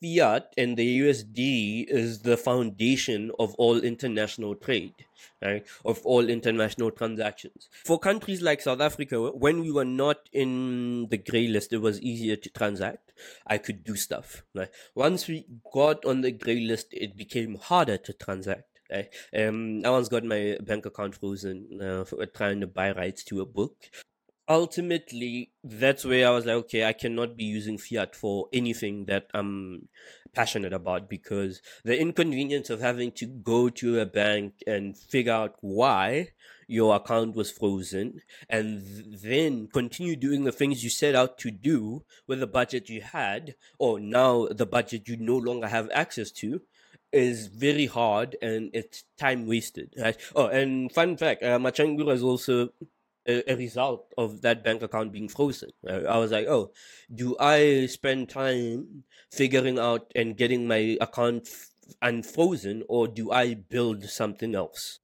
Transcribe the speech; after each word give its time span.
fiat 0.00 0.52
and 0.56 0.76
the 0.76 1.00
USD 1.00 1.86
is 1.88 2.20
the 2.20 2.36
foundation 2.36 3.30
of 3.38 3.54
all 3.54 3.78
international 3.78 4.54
trade, 4.54 4.94
right? 5.42 5.64
Of 5.84 6.04
all 6.04 6.28
international 6.28 6.90
transactions. 6.90 7.68
For 7.84 7.98
countries 7.98 8.42
like 8.42 8.60
South 8.60 8.80
Africa, 8.80 9.30
when 9.30 9.60
we 9.60 9.70
were 9.70 9.84
not 9.84 10.28
in 10.32 11.08
the 11.08 11.18
grey 11.18 11.48
list, 11.48 11.72
it 11.72 11.78
was 11.78 12.00
easier 12.00 12.36
to 12.36 12.50
transact. 12.50 13.12
I 13.46 13.58
could 13.58 13.84
do 13.84 13.96
stuff, 13.96 14.42
right? 14.54 14.68
Once 14.94 15.26
we 15.26 15.46
got 15.72 16.04
on 16.04 16.20
the 16.20 16.32
grey 16.32 16.60
list, 16.60 16.88
it 16.92 17.16
became 17.16 17.56
harder 17.56 17.96
to 17.98 18.12
transact. 18.12 18.64
Right? 18.88 19.08
Um, 19.36 19.84
I 19.84 19.90
once 19.90 20.08
got 20.08 20.22
my 20.22 20.58
bank 20.62 20.86
account 20.86 21.16
frozen 21.16 21.80
uh, 21.82 22.04
for 22.04 22.24
trying 22.26 22.60
to 22.60 22.68
buy 22.68 22.92
rights 22.92 23.24
to 23.24 23.40
a 23.40 23.44
book 23.44 23.74
ultimately 24.48 25.50
that's 25.64 26.04
where 26.04 26.28
I 26.28 26.30
was 26.30 26.46
like, 26.46 26.56
okay, 26.56 26.84
I 26.84 26.92
cannot 26.92 27.36
be 27.36 27.44
using 27.44 27.78
fiat 27.78 28.14
for 28.14 28.48
anything 28.52 29.06
that 29.06 29.28
I'm 29.34 29.88
passionate 30.34 30.72
about 30.72 31.08
because 31.08 31.62
the 31.84 31.98
inconvenience 31.98 32.70
of 32.70 32.80
having 32.80 33.10
to 33.12 33.26
go 33.26 33.68
to 33.70 34.00
a 34.00 34.06
bank 34.06 34.62
and 34.66 34.96
figure 34.96 35.32
out 35.32 35.56
why 35.60 36.28
your 36.68 36.96
account 36.96 37.34
was 37.34 37.50
frozen 37.50 38.20
and 38.48 38.82
then 39.22 39.68
continue 39.72 40.16
doing 40.16 40.44
the 40.44 40.52
things 40.52 40.84
you 40.84 40.90
set 40.90 41.14
out 41.14 41.38
to 41.38 41.50
do 41.50 42.04
with 42.26 42.40
the 42.40 42.46
budget 42.46 42.88
you 42.88 43.00
had 43.00 43.54
or 43.78 43.98
now 43.98 44.46
the 44.50 44.66
budget 44.66 45.08
you 45.08 45.16
no 45.16 45.36
longer 45.36 45.68
have 45.68 45.88
access 45.94 46.30
to 46.30 46.60
is 47.12 47.46
very 47.46 47.86
hard 47.86 48.36
and 48.42 48.70
it's 48.74 49.04
time 49.16 49.46
wasted. 49.46 49.94
Right? 49.98 50.16
Oh, 50.34 50.46
and 50.46 50.92
fun 50.92 51.16
fact, 51.16 51.42
uh, 51.42 51.58
Machankura 51.58 52.12
is 52.12 52.22
also 52.22 52.70
a, 53.26 53.52
a, 53.52 53.56
result 53.56 54.12
of 54.16 54.40
that 54.42 54.62
bank 54.64 54.82
account 54.82 55.12
being 55.12 55.28
frozen. 55.28 55.70
I 55.88 56.18
was 56.18 56.32
like, 56.32 56.46
oh, 56.46 56.72
do 57.14 57.36
I 57.38 57.86
spend 57.86 58.28
time 58.28 59.04
figuring 59.30 59.78
out 59.78 60.10
and 60.14 60.36
getting 60.36 60.66
my 60.66 60.98
account 61.00 61.46
f- 61.46 61.70
unfrozen, 62.02 62.82
or 62.88 63.08
do 63.08 63.32
I 63.32 63.54
build 63.54 64.04
something 64.04 64.54
else? 64.54 65.00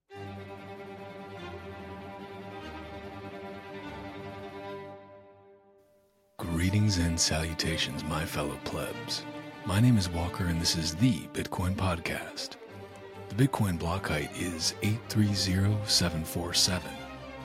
Greetings 6.39 6.99
and 6.99 7.19
salutations, 7.19 8.05
my 8.05 8.25
fellow 8.25 8.59
plebs. 8.65 9.25
My 9.65 9.81
name 9.81 9.97
is 9.97 10.09
Walker, 10.09 10.47
and 10.47 10.61
this 10.61 10.77
is 10.77 10.97
the 10.97 11.21
Bitcoin 11.33 11.77
Podcast. 11.77 12.57
The 13.29 13.47
Bitcoin 13.47 13.79
block 13.79 14.09
height 14.09 14.31
is 14.37 14.75
830747 14.83 17.02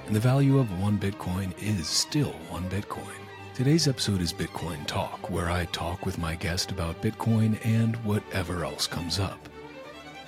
and 0.08 0.16
the 0.16 0.20
value 0.22 0.58
of 0.58 0.80
one 0.80 0.98
Bitcoin 0.98 1.52
is 1.62 1.86
still 1.86 2.32
one 2.50 2.64
Bitcoin. 2.70 3.20
Today's 3.54 3.90
episode 3.90 4.22
is 4.22 4.32
Bitcoin 4.32 4.88
Talk, 4.88 5.30
where 5.30 5.50
I 5.50 5.66
talk 5.66 6.06
with 6.06 6.18
my 6.18 6.34
guest 6.36 6.72
about 6.72 7.02
Bitcoin 7.02 7.58
and 7.66 7.98
whatever 8.06 8.64
else 8.64 8.88
comes 8.88 9.20
up. 9.20 9.50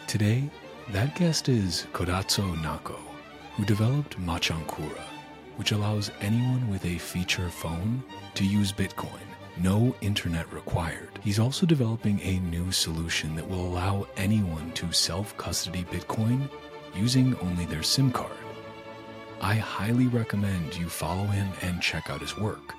Today, 0.05 0.49
that 0.91 1.15
guest 1.15 1.47
is 1.47 1.87
Kgothatso 1.93 2.55
Ngako, 2.57 2.99
who 3.55 3.63
developed 3.63 4.19
Machankura, 4.19 5.05
which 5.55 5.71
allows 5.71 6.11
anyone 6.19 6.69
with 6.69 6.83
a 6.85 6.97
feature 6.97 7.49
phone 7.49 8.03
to 8.33 8.45
use 8.45 8.73
Bitcoin. 8.73 9.27
No 9.57 9.95
internet 10.01 10.51
required. 10.51 11.19
He's 11.21 11.39
also 11.39 11.65
developing 11.65 12.19
a 12.21 12.39
new 12.39 12.73
solution 12.73 13.33
that 13.37 13.47
will 13.47 13.65
allow 13.65 14.07
anyone 14.17 14.73
to 14.73 14.91
self 14.91 15.37
custody 15.37 15.85
Bitcoin 15.85 16.49
using 16.93 17.33
only 17.37 17.65
their 17.65 17.83
SIM 17.83 18.11
card. 18.11 18.31
I 19.41 19.55
highly 19.55 20.07
recommend 20.07 20.75
you 20.75 20.89
follow 20.89 21.23
him 21.23 21.47
and 21.61 21.81
check 21.81 22.09
out 22.09 22.19
his 22.19 22.37
work. 22.37 22.73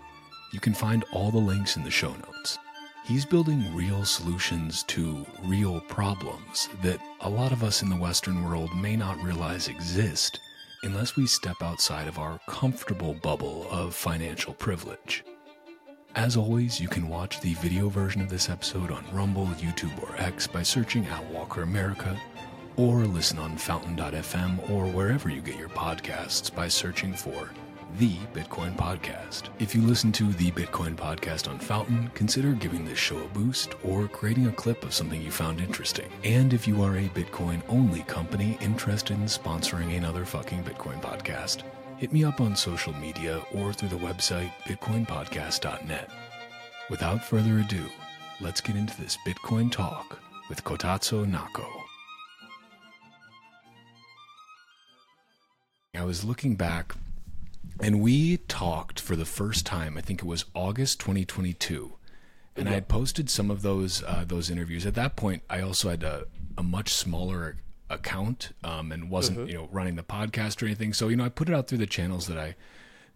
You 0.53 0.61
can 0.61 0.75
find 0.75 1.05
all 1.13 1.31
the 1.31 1.39
links 1.39 1.77
in 1.77 1.85
the 1.85 1.91
show 1.91 2.13
notes. 2.13 2.59
He's 3.05 3.25
building 3.25 3.75
real 3.75 4.05
solutions 4.05 4.83
to 4.85 5.25
real 5.45 5.81
problems 5.81 6.69
that 6.83 7.01
a 7.23 7.31
lot 7.31 7.53
of 7.53 7.65
us 7.65 7.83
in 7.83 7.89
the 7.89 7.97
Western 7.97 8.45
world 8.45 8.77
may 8.77 8.95
not 8.95 9.23
realize 9.23 9.69
exist 9.69 10.39
unless 10.83 11.17
we 11.17 11.27
step 11.27 11.63
outside 11.63 12.07
of 12.07 12.19
our 12.19 12.39
comfortable 12.47 13.15
bubble 13.15 13.67
of 13.71 13.95
financial 13.95 14.53
privilege. 14.53 15.25
As 16.15 16.37
always, 16.37 16.81
you 16.81 16.89
can 16.89 17.09
watch 17.09 17.41
the 17.41 17.55
video 17.55 17.89
version 17.89 18.21
of 18.21 18.29
this 18.29 18.51
episode 18.51 18.91
on 18.91 19.05
Rumble, 19.13 19.47
YouTube, 19.59 20.03
or 20.03 20.15
X 20.17 20.47
by 20.47 20.63
searching 20.63 21.07
at 21.07 21.25
Walker 21.31 21.63
America 21.63 22.21
or 22.77 23.05
listen 23.05 23.39
on 23.39 23.57
fountain.fm 23.57 24.71
or 24.71 24.87
wherever 24.87 25.29
you 25.29 25.41
get 25.41 25.57
your 25.57 25.69
podcasts 25.69 26.55
by 26.55 26.69
searching 26.69 27.15
for 27.15 27.51
The 27.99 28.17
Bitcoin 28.35 28.77
Podcast. 28.77 29.49
If 29.59 29.75
you 29.75 29.83
listen 29.83 30.13
to 30.13 30.33
The 30.33 30.51
Bitcoin 30.53 30.97
Podcast 30.97 31.49
on 31.49 31.59
Fountain, 31.59 32.11
consider 32.15 32.53
giving 32.53 32.85
this 32.85 32.99
show 32.99 33.19
a 33.19 33.29
boost 33.29 33.75
or 33.85 34.09
creating 34.09 34.47
a 34.47 34.53
clip 34.53 34.83
of 34.85 34.95
something 34.95 35.21
you 35.21 35.31
found 35.31 35.61
interesting. 35.61 36.11
And 36.25 36.53
if 36.53 36.69
you 36.69 36.83
are 36.83 36.97
a 36.97 37.09
Bitcoin 37.09 37.63
only 37.69 38.03
company 38.03 38.59
interested 38.61 39.17
in 39.17 39.25
sponsoring 39.25 39.97
another 39.97 40.25
fucking 40.25 40.65
Bitcoin 40.65 41.01
podcast, 41.03 41.63
hit 41.99 42.13
me 42.13 42.25
up 42.25 42.41
on 42.41 42.57
social 42.57 42.95
media 42.95 43.43
or 43.55 43.73
through 43.73 43.91
the 43.91 43.97
website 43.97 44.53
bitcoinpodcast.net. 44.65 46.11
Without 46.89 47.25
further 47.25 47.59
ado, 47.59 47.85
let's 48.41 48.61
get 48.61 48.77
into 48.77 49.01
this 49.01 49.19
Bitcoin 49.27 49.71
talk 49.71 50.19
with 50.49 50.65
Kgothatso 50.65 51.25
Ngako. 51.25 51.80
I 56.01 56.05
was 56.05 56.25
looking 56.25 56.57
back 56.57 56.95
and 57.79 58.01
we 58.01 58.39
talked 58.39 58.99
for 58.99 59.17
the 59.17 59.27
first 59.27 59.67
time, 59.67 59.99
I 59.99 60.01
think 60.01 60.21
it 60.21 60.25
was 60.25 60.47
August 60.55 60.99
2022. 61.01 61.93
And 62.57 62.69
I 62.71 62.73
had 62.73 62.89
posted 62.89 63.29
some 63.29 63.51
of 63.51 63.61
those 63.61 64.03
uh, 64.03 64.25
those 64.27 64.51
interviews. 64.51 64.87
At 64.87 64.95
that 64.95 65.15
point, 65.15 65.43
I 65.49 65.61
also 65.61 65.91
had 65.91 66.03
a, 66.03 66.27
a 66.57 66.63
much 66.63 66.93
smaller 66.93 67.57
account 67.91 68.51
um, 68.65 68.93
and 68.93 69.11
wasn't 69.11 69.39
mm-hmm. 69.41 69.49
you 69.49 69.55
know 69.55 69.69
running 69.71 69.97
the 69.97 70.03
podcast 70.03 70.63
or 70.63 70.67
anything. 70.67 70.95
So 70.95 71.09
you 71.09 71.17
know 71.17 71.25
I 71.25 71.29
put 71.29 71.51
it 71.51 71.55
out 71.55 71.69
through 71.69 71.79
the 71.79 71.87
channels 71.87 72.27
that 72.29 72.39
I 72.39 72.55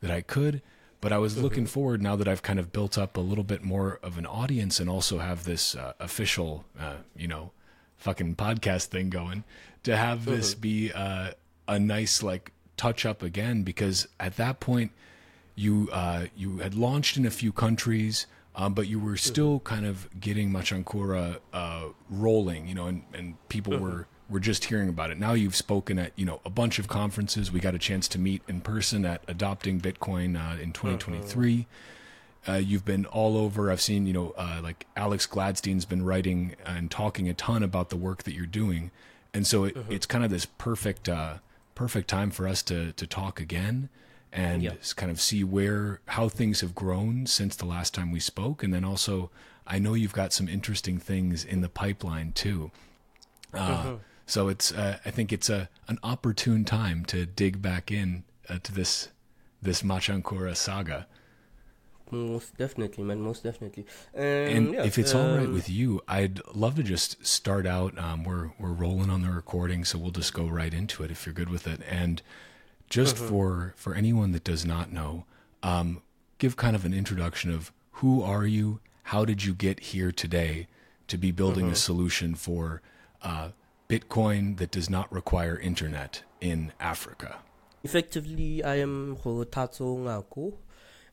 that 0.01 0.11
I 0.11 0.21
could. 0.21 0.61
But 1.01 1.13
I 1.13 1.19
was 1.19 1.35
mm-hmm. 1.35 1.43
looking 1.43 1.67
forward 1.67 2.03
now 2.03 2.17
that 2.17 2.29
I've 2.29 2.43
kind 2.43 2.59
of 2.59 2.71
built 2.73 2.99
up 2.99 3.17
a 3.17 3.21
little 3.21 3.45
bit 3.45 3.63
more 3.63 3.99
of 4.03 4.19
an 4.19 4.27
audience 4.27 4.79
and 4.79 4.89
also 4.89 5.19
have 5.19 5.45
this 5.45 5.75
uh, 5.75 5.95
official 6.01 6.67
uh, 6.79 6.97
you 7.17 7.29
know 7.29 7.53
fucking 7.97 8.37
podcast 8.37 8.87
thing 8.87 9.09
going 9.09 9.45
to 9.85 9.97
have 9.97 10.21
mm-hmm. 10.21 10.33
this 10.33 10.55
be 10.55 10.93
uh, 10.93 11.31
a 11.67 11.79
nice 11.79 12.23
like 12.23 12.54
touch 12.77 13.07
up 13.07 13.23
again 13.23 13.63
because 13.63 14.09
at 14.19 14.37
that 14.37 14.61
point 14.61 14.93
you 15.55 15.89
uh, 15.93 16.27
you 16.37 16.59
had 16.59 16.75
launched 16.75 17.17
in 17.17 17.27
a 17.27 17.31
few 17.31 17.53
countries, 17.53 18.27
um, 18.57 18.75
but 18.75 18.89
you 18.89 18.99
were 18.99 19.17
still 19.17 19.61
kind 19.61 19.87
of 19.87 20.09
getting 20.19 20.51
Machankura 20.51 21.39
uh, 21.53 21.85
rolling, 22.11 22.67
you 22.67 22.75
know, 22.75 22.87
and, 22.87 23.03
and 23.13 23.49
people 23.49 23.75
mm-hmm. 23.75 23.85
were 23.85 24.07
were 24.29 24.41
just 24.41 24.65
hearing 24.65 24.89
about 24.89 25.11
it. 25.11 25.19
Now 25.19 25.35
you've 25.35 25.57
spoken 25.57 25.99
at 25.99 26.13
you 26.17 26.25
know 26.25 26.41
a 26.45 26.51
bunch 26.51 26.79
of 26.79 26.89
conferences. 26.89 27.53
We 27.53 27.61
got 27.61 27.75
a 27.75 27.79
chance 27.79 28.09
to 28.09 28.19
meet 28.19 28.43
in 28.49 28.61
person 28.61 29.05
at 29.05 29.23
Adopting 29.29 29.81
Bitcoin 29.81 30.37
uh, 30.37 30.61
in 30.61 30.73
2023. 30.73 31.67
Uh, 32.47 32.53
you've 32.55 32.85
been 32.85 33.07
all 33.07 33.39
over. 33.39 33.71
I've 33.71 33.81
seen, 33.81 34.07
you 34.07 34.13
know, 34.13 34.35
uh, 34.37 34.61
like 34.63 34.87
Alex 34.97 35.25
Gladstein's 35.25 35.87
been 35.87 36.05
writing 36.05 36.57
and 36.67 36.91
talking 36.91 37.27
a 37.29 37.35
ton 37.35 37.63
about 37.63 37.89
the 37.89 37.97
work 37.97 38.25
that 38.25 38.35
you're 38.35 38.45
doing, 38.45 38.91
and 39.33 39.47
so 39.47 39.65
it, 39.65 39.75
mm-hmm. 39.75 39.93
it's 39.93 40.07
kind 40.07 40.25
of 40.25 40.31
this 40.31 40.45
perfect 40.45 41.09
uh, 41.09 41.35
perfect 41.75 42.09
time 42.09 42.31
for 42.31 42.47
us 42.47 42.63
to 42.63 42.93
to 42.93 43.07
talk 43.07 43.41
again 43.41 43.89
and 44.33 44.63
yep. 44.63 44.83
kind 44.97 45.11
of 45.13 45.21
see 45.21 45.45
where 45.45 46.01
how 46.09 46.29
things 46.29 46.61
have 46.61 46.75
grown 46.75 47.27
since 47.27 47.55
the 47.57 47.67
last 47.67 47.95
time 47.95 48.11
we 48.11 48.21
spoke 48.21 48.63
and 48.63 48.73
then 48.73 48.85
also 48.85 49.31
I 49.67 49.79
know 49.79 49.95
you've 49.95 50.13
got 50.13 50.33
some 50.33 50.49
interesting 50.49 50.99
things 50.99 51.45
in 51.45 51.61
the 51.61 51.69
pipeline 51.69 52.33
too. 52.33 52.71
Uh, 53.53 53.57
uh-huh. 53.59 53.95
So 54.27 54.49
it's 54.49 54.73
uh, 54.73 54.99
I 55.05 55.11
think 55.11 55.33
it's 55.33 55.51
a 55.51 55.69
an 55.89 55.99
opportune 56.03 56.65
time 56.65 57.05
to 57.07 57.27
dig 57.27 57.61
back 57.63 57.91
in 57.91 58.25
uh, 58.49 58.59
to 58.63 58.73
this 58.73 59.09
this 59.61 59.83
Machankura 59.83 60.57
saga. 60.57 61.07
Most 62.11 62.57
definitely, 62.57 63.05
man. 63.05 63.21
Most 63.21 63.43
definitely. 63.43 63.87
Um, 64.15 64.23
and 64.23 64.75
yeah, 64.75 64.85
if 64.85 64.99
it's 64.99 65.15
um, 65.15 65.21
all 65.21 65.37
right 65.37 65.47
um, 65.47 65.53
with 65.53 65.69
you, 65.69 66.01
I'd 66.07 66.41
love 66.55 66.77
to 66.77 66.83
just 66.83 67.25
start 67.27 67.67
out. 67.67 67.99
Um, 67.99 68.25
we're 68.25 68.51
we're 68.59 68.73
rolling 68.73 69.11
on 69.11 69.23
the 69.23 69.31
recording, 69.31 69.85
so 69.85 69.99
we'll 69.99 70.11
just 70.11 70.35
go 70.35 70.47
right 70.47 70.73
into 70.73 71.03
it 71.03 71.11
if 71.11 71.27
you're 71.27 71.33
good 71.33 71.49
with 71.49 71.67
it. 71.67 71.81
And 71.89 72.23
just 72.91 73.17
uh-huh. 73.17 73.29
for 73.29 73.75
for 73.77 73.95
anyone 73.95 74.33
that 74.33 74.45
does 74.45 74.65
not 74.65 74.93
know, 74.93 75.25
um, 75.63 76.03
give 76.39 76.57
kind 76.57 76.77
of 76.77 76.85
an 76.85 76.95
introduction 76.95 77.53
of 77.53 77.73
who 77.99 78.23
are 78.23 78.47
you, 78.47 78.81
how 79.05 79.25
did 79.25 79.45
you 79.45 79.55
get 79.55 79.81
here 79.81 80.13
today 80.13 80.67
to 81.09 81.17
be 81.17 81.31
building 81.31 81.65
uh-huh. 81.65 81.73
a 81.73 81.77
solution 81.77 82.35
for 82.35 82.83
uh, 83.23 83.49
Bitcoin 83.89 84.57
that 84.59 84.71
does 84.71 84.89
not 84.89 85.13
require 85.13 85.59
internet 85.59 86.23
in 86.41 86.73
Africa. 86.81 87.39
Effectively, 87.83 88.65
I 88.65 88.77
am 88.77 89.17
Kgothatso 89.17 89.99
Ngako 89.99 90.55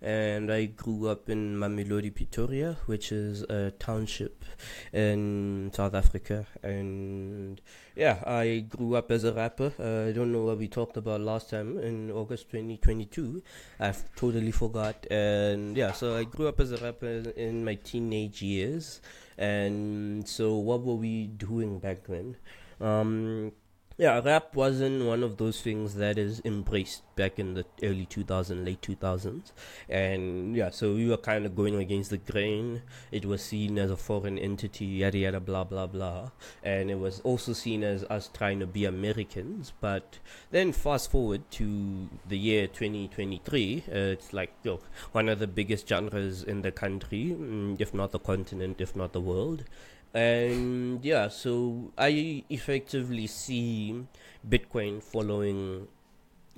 and 0.02 0.52
I 0.52 0.66
grew 0.66 1.08
up 1.08 1.30
in 1.30 1.58
Mamelodi, 1.58 2.14
Pretoria, 2.14 2.78
which 2.88 3.12
is 3.12 3.44
a 3.44 3.72
township 3.78 4.44
in 4.92 5.72
South 5.74 5.94
Africa. 5.94 6.48
And 6.64 7.62
yeah, 7.96 8.24
I 8.26 8.66
grew 8.68 8.96
up 8.96 9.12
as 9.12 9.24
a 9.24 9.34
rapper. 9.34 9.72
Uh, 9.80 10.10
I 10.10 10.12
don't 10.12 10.32
know 10.32 10.44
what 10.44 10.58
we 10.58 10.68
talked 10.68 10.98
about 10.98 11.22
last 11.22 11.52
time 11.52 11.78
in 11.78 12.10
August 12.10 12.50
2022. 12.50 13.44
I've 13.80 14.04
totally 14.16 14.52
forgot. 14.52 15.06
And 15.12 15.78
yeah, 15.78 15.92
so 15.92 16.18
I 16.18 16.24
grew 16.24 16.48
up 16.48 16.60
as 16.60 16.72
a 16.72 16.78
rapper 16.78 17.32
in 17.36 17.64
my 17.64 17.76
teenage 17.76 18.42
years. 18.42 19.02
And 19.38 20.28
so, 20.28 20.56
what 20.58 20.84
were 20.84 20.96
we 20.96 21.28
doing 21.28 21.80
back 21.80 22.06
then? 22.08 22.38
Um, 22.80 23.52
yeah, 23.98 24.20
rap 24.24 24.56
wasn't 24.56 25.06
one 25.06 25.22
of 25.22 25.38
those 25.38 25.62
things 25.62 25.96
that 25.96 26.18
is 26.18 26.42
embraced 26.46 27.04
back 27.16 27.38
in 27.38 27.54
the 27.54 27.66
early 27.84 28.06
2000s, 28.06 28.66
late 28.66 28.82
2000s. 28.82 29.52
And 29.90 30.56
yeah, 30.56 30.70
so 30.70 30.94
we 30.94 31.08
were 31.08 31.18
kind 31.18 31.46
of 31.46 31.56
going 31.56 31.76
against 31.76 32.10
the 32.10 32.18
grain. 32.18 32.82
It 33.12 33.26
was 33.26 33.44
seen 33.44 33.78
as 33.78 33.92
a 33.92 33.98
foreign 33.98 34.40
entity, 34.40 34.86
yada 34.86 35.18
yada, 35.18 35.40
blah 35.40 35.66
blah 35.66 35.88
blah. 35.88 36.32
And 36.64 36.90
it 36.90 37.00
was 37.00 37.20
also 37.22 37.54
seen 37.54 37.84
as 37.84 38.04
us 38.06 38.30
trying 38.34 38.60
to 38.60 38.66
be 38.66 38.86
Americans. 38.86 39.74
But 39.82 40.20
then 40.52 40.72
fast 40.72 41.12
forward 41.12 41.50
to 41.52 42.10
the 42.28 42.38
year 42.38 42.68
2023, 42.68 43.84
uh, 43.88 43.94
it's 43.94 44.34
like 44.34 44.54
yo, 44.64 44.80
one 45.12 45.30
of 45.30 45.40
the 45.40 45.48
biggest 45.48 45.88
genres 45.88 46.44
in 46.44 46.62
the 46.62 46.72
country, 46.72 47.36
mm, 47.38 47.80
if 47.80 47.94
not 47.94 48.12
the 48.12 48.20
continent, 48.20 48.80
if 48.80 48.96
not 48.96 49.14
the 49.14 49.22
world 49.22 49.66
and 50.14 51.04
yeah 51.04 51.28
so 51.28 51.92
i 51.98 52.44
effectively 52.50 53.28
see 53.28 54.04
bitcoin 54.48 55.02
following 55.02 55.88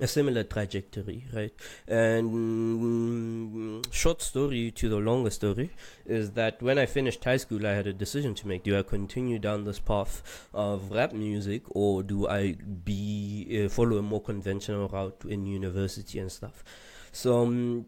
a 0.00 0.06
similar 0.08 0.42
trajectory 0.42 1.24
right? 1.32 1.52
And 1.86 3.82
mm, 3.84 3.92
short 3.92 4.22
story 4.22 4.72
to 4.72 4.88
the 4.88 4.96
longer 4.96 5.30
story 5.30 5.70
is 6.04 6.32
that 6.32 6.60
when 6.62 6.78
i 6.78 6.86
finished 6.86 7.22
high 7.22 7.36
school 7.36 7.66
i 7.66 7.72
had 7.72 7.86
a 7.86 7.92
decision 7.92 8.34
to 8.34 8.48
make. 8.48 8.64
Do 8.64 8.76
i 8.76 8.82
continue 8.82 9.38
down 9.38 9.64
this 9.64 9.78
path 9.78 10.48
of 10.52 10.90
rap 10.90 11.12
music 11.12 11.62
or 11.68 12.02
do 12.02 12.26
i 12.28 12.56
be 12.84 13.64
uh, 13.64 13.68
follow 13.68 13.98
a 13.98 14.02
more 14.02 14.20
conventional 14.20 14.88
route 14.88 15.22
in 15.28 15.46
university 15.46 16.18
and 16.18 16.30
stuff? 16.30 16.64
So 17.12 17.42
um, 17.42 17.86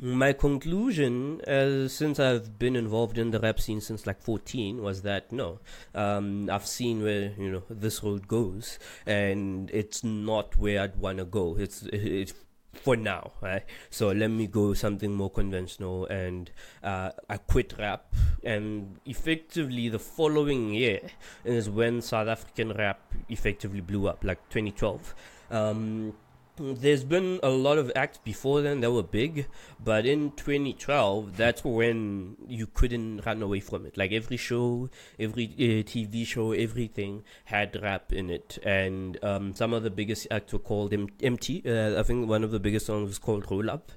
my 0.00 0.32
conclusion, 0.32 1.40
uh, 1.42 1.88
since 1.88 2.18
I've 2.18 2.58
been 2.58 2.74
involved 2.74 3.16
in 3.16 3.30
the 3.30 3.38
rap 3.38 3.60
scene 3.60 3.80
since 3.80 4.06
like 4.06 4.20
14, 4.20 4.82
was 4.82 5.02
that 5.02 5.30
no, 5.30 5.60
um, 5.94 6.50
I've 6.50 6.66
seen 6.66 7.02
where 7.02 7.32
you 7.38 7.50
know 7.50 7.62
this 7.70 8.02
road 8.02 8.26
goes, 8.26 8.78
and 9.06 9.70
it's 9.70 10.02
not 10.02 10.56
where 10.58 10.82
I'd 10.82 10.96
want 10.96 11.18
to 11.18 11.24
go. 11.24 11.56
It's 11.58 11.82
it's 11.92 12.34
for 12.72 12.96
now, 12.96 13.32
right? 13.40 13.62
So 13.90 14.08
let 14.08 14.30
me 14.30 14.46
go 14.46 14.74
something 14.74 15.12
more 15.12 15.30
conventional, 15.30 16.06
and 16.06 16.50
uh, 16.82 17.10
I 17.28 17.36
quit 17.36 17.74
rap, 17.78 18.12
and 18.42 18.98
effectively 19.06 19.88
the 19.88 20.00
following 20.00 20.74
year 20.74 21.00
is 21.44 21.70
when 21.70 22.02
South 22.02 22.28
African 22.28 22.72
rap 22.72 23.00
effectively 23.28 23.80
blew 23.80 24.08
up, 24.08 24.24
like 24.24 24.38
2012. 24.48 25.14
Um, 25.50 26.14
there's 26.56 27.04
been 27.04 27.40
a 27.42 27.48
lot 27.48 27.78
of 27.78 27.90
acts 27.96 28.18
before 28.18 28.62
then 28.62 28.80
that 28.80 28.92
were 28.92 29.02
big, 29.02 29.46
but 29.82 30.06
in 30.06 30.30
2012, 30.32 31.36
that's 31.36 31.64
when 31.64 32.36
you 32.46 32.66
couldn't 32.66 33.26
run 33.26 33.42
away 33.42 33.60
from 33.60 33.86
it. 33.86 33.96
Like 33.96 34.12
every 34.12 34.36
show, 34.36 34.88
every 35.18 35.46
uh, 35.46 35.82
TV 35.82 36.26
show, 36.26 36.52
everything 36.52 37.24
had 37.46 37.80
rap 37.82 38.12
in 38.12 38.30
it, 38.30 38.58
and 38.62 39.22
um, 39.24 39.54
some 39.54 39.72
of 39.72 39.82
the 39.82 39.90
biggest 39.90 40.28
acts 40.30 40.52
were 40.52 40.58
called 40.60 40.92
M- 40.92 41.08
MT. 41.22 41.62
Uh, 41.66 41.98
I 41.98 42.02
think 42.02 42.28
one 42.28 42.44
of 42.44 42.50
the 42.52 42.60
biggest 42.60 42.86
songs 42.86 43.08
was 43.08 43.18
called 43.18 43.50
Roll 43.50 43.68
Up, 43.68 43.90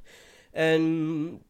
and 0.54 1.42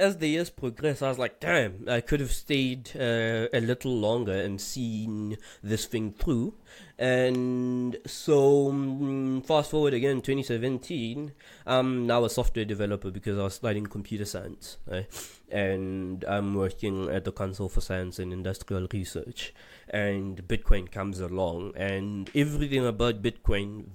as 0.00 0.16
the 0.16 0.28
years 0.28 0.48
progressed, 0.48 1.02
I 1.02 1.08
was 1.08 1.18
like, 1.18 1.40
damn, 1.40 1.84
I 1.86 2.00
could 2.00 2.20
have 2.20 2.32
stayed 2.32 2.90
uh, 2.96 3.48
a 3.52 3.60
little 3.60 3.94
longer 3.94 4.32
and 4.32 4.60
seen 4.60 5.36
this 5.62 5.84
thing 5.84 6.12
through. 6.12 6.54
And 6.98 7.98
so, 8.06 8.70
um, 8.70 9.42
fast 9.46 9.70
forward 9.70 9.94
again, 9.94 10.22
2017, 10.22 11.32
I'm 11.66 12.06
now 12.06 12.24
a 12.24 12.30
software 12.30 12.64
developer 12.64 13.10
because 13.10 13.38
I 13.38 13.42
was 13.42 13.54
studying 13.54 13.86
computer 13.86 14.24
science. 14.24 14.78
Right? 14.86 15.06
And 15.50 16.24
I'm 16.24 16.54
working 16.54 17.10
at 17.10 17.24
the 17.24 17.32
Council 17.32 17.68
for 17.68 17.80
Science 17.80 18.18
and 18.18 18.32
Industrial 18.32 18.86
Research. 18.92 19.52
And 19.88 20.48
Bitcoin 20.48 20.90
comes 20.90 21.20
along, 21.20 21.72
and 21.76 22.30
everything 22.34 22.86
about 22.86 23.22
Bitcoin 23.22 23.86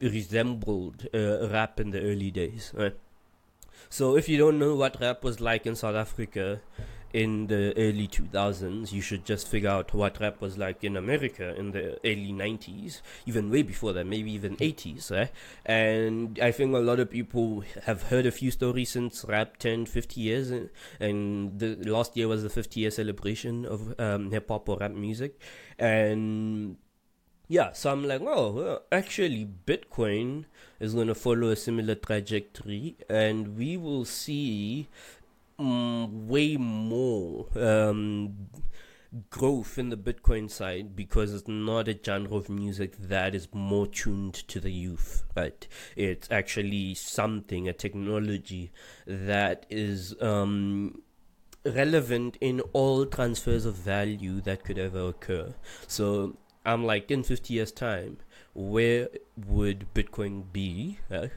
resembled 0.00 1.06
uh, 1.14 1.48
rap 1.48 1.78
in 1.78 1.90
the 1.90 2.00
early 2.00 2.30
days. 2.30 2.72
Right? 2.74 2.96
So 3.92 4.16
if 4.16 4.28
you 4.28 4.38
don't 4.38 4.60
know 4.60 4.76
what 4.76 5.00
rap 5.00 5.24
was 5.24 5.40
like 5.40 5.66
in 5.66 5.74
South 5.74 5.96
Africa 5.96 6.60
in 7.12 7.48
the 7.48 7.76
early 7.76 8.06
2000s, 8.06 8.92
you 8.92 9.00
should 9.00 9.24
just 9.24 9.48
figure 9.48 9.68
out 9.68 9.92
what 9.92 10.20
rap 10.20 10.40
was 10.40 10.56
like 10.56 10.84
in 10.84 10.96
America 10.96 11.56
in 11.56 11.72
the 11.72 11.98
early 12.04 12.32
90s, 12.32 13.00
even 13.26 13.50
way 13.50 13.62
before 13.62 13.92
that, 13.92 14.06
maybe 14.06 14.30
even 14.30 14.56
80s. 14.58 15.10
Eh? 15.10 15.26
And 15.66 16.38
I 16.40 16.52
think 16.52 16.72
a 16.72 16.78
lot 16.78 17.00
of 17.00 17.10
people 17.10 17.64
have 17.82 18.04
heard 18.04 18.26
a 18.26 18.30
few 18.30 18.52
stories 18.52 18.90
since 18.90 19.24
rap 19.28 19.58
turned 19.58 19.88
50 19.88 20.20
years, 20.20 20.52
and 21.00 21.58
the 21.58 21.74
last 21.90 22.16
year 22.16 22.28
was 22.28 22.44
the 22.44 22.48
50 22.48 22.78
year 22.78 22.92
celebration 22.92 23.66
of 23.66 23.98
um, 23.98 24.30
hip 24.30 24.48
hop 24.48 24.68
or 24.68 24.78
rap 24.78 24.92
music. 24.92 25.40
And 25.80 26.76
yeah, 27.50 27.72
so 27.72 27.90
I'm 27.90 28.04
like, 28.04 28.20
oh, 28.20 28.52
well, 28.52 28.82
actually, 28.92 29.44
Bitcoin 29.66 30.44
is 30.78 30.94
going 30.94 31.08
to 31.08 31.16
follow 31.16 31.48
a 31.48 31.56
similar 31.56 31.96
trajectory, 31.96 32.96
and 33.08 33.58
we 33.58 33.76
will 33.76 34.04
see 34.04 34.86
um, 35.58 36.28
way 36.28 36.56
more 36.56 37.46
um, 37.56 38.36
growth 39.30 39.78
in 39.78 39.88
the 39.88 39.96
Bitcoin 39.96 40.48
side 40.48 40.94
because 40.94 41.34
it's 41.34 41.48
not 41.48 41.88
a 41.88 41.98
genre 42.00 42.36
of 42.36 42.48
music 42.48 42.96
that 42.96 43.34
is 43.34 43.48
more 43.52 43.88
tuned 43.88 44.34
to 44.34 44.60
the 44.60 44.70
youth, 44.70 45.24
right? 45.36 45.66
It's 45.96 46.30
actually 46.30 46.94
something, 46.94 47.68
a 47.68 47.72
technology 47.72 48.70
that 49.08 49.66
is 49.68 50.14
um, 50.22 51.02
relevant 51.66 52.38
in 52.40 52.60
all 52.72 53.06
transfers 53.06 53.64
of 53.64 53.74
value 53.74 54.40
that 54.42 54.62
could 54.62 54.78
ever 54.78 55.08
occur. 55.08 55.52
So 55.88 56.36
I'm 56.64 56.84
like, 56.84 57.10
in 57.10 57.22
50 57.22 57.54
years' 57.54 57.72
time, 57.72 58.18
where 58.54 59.08
would 59.46 59.86
Bitcoin 59.94 60.44
be? 60.52 60.98
Uh, 61.10 61.28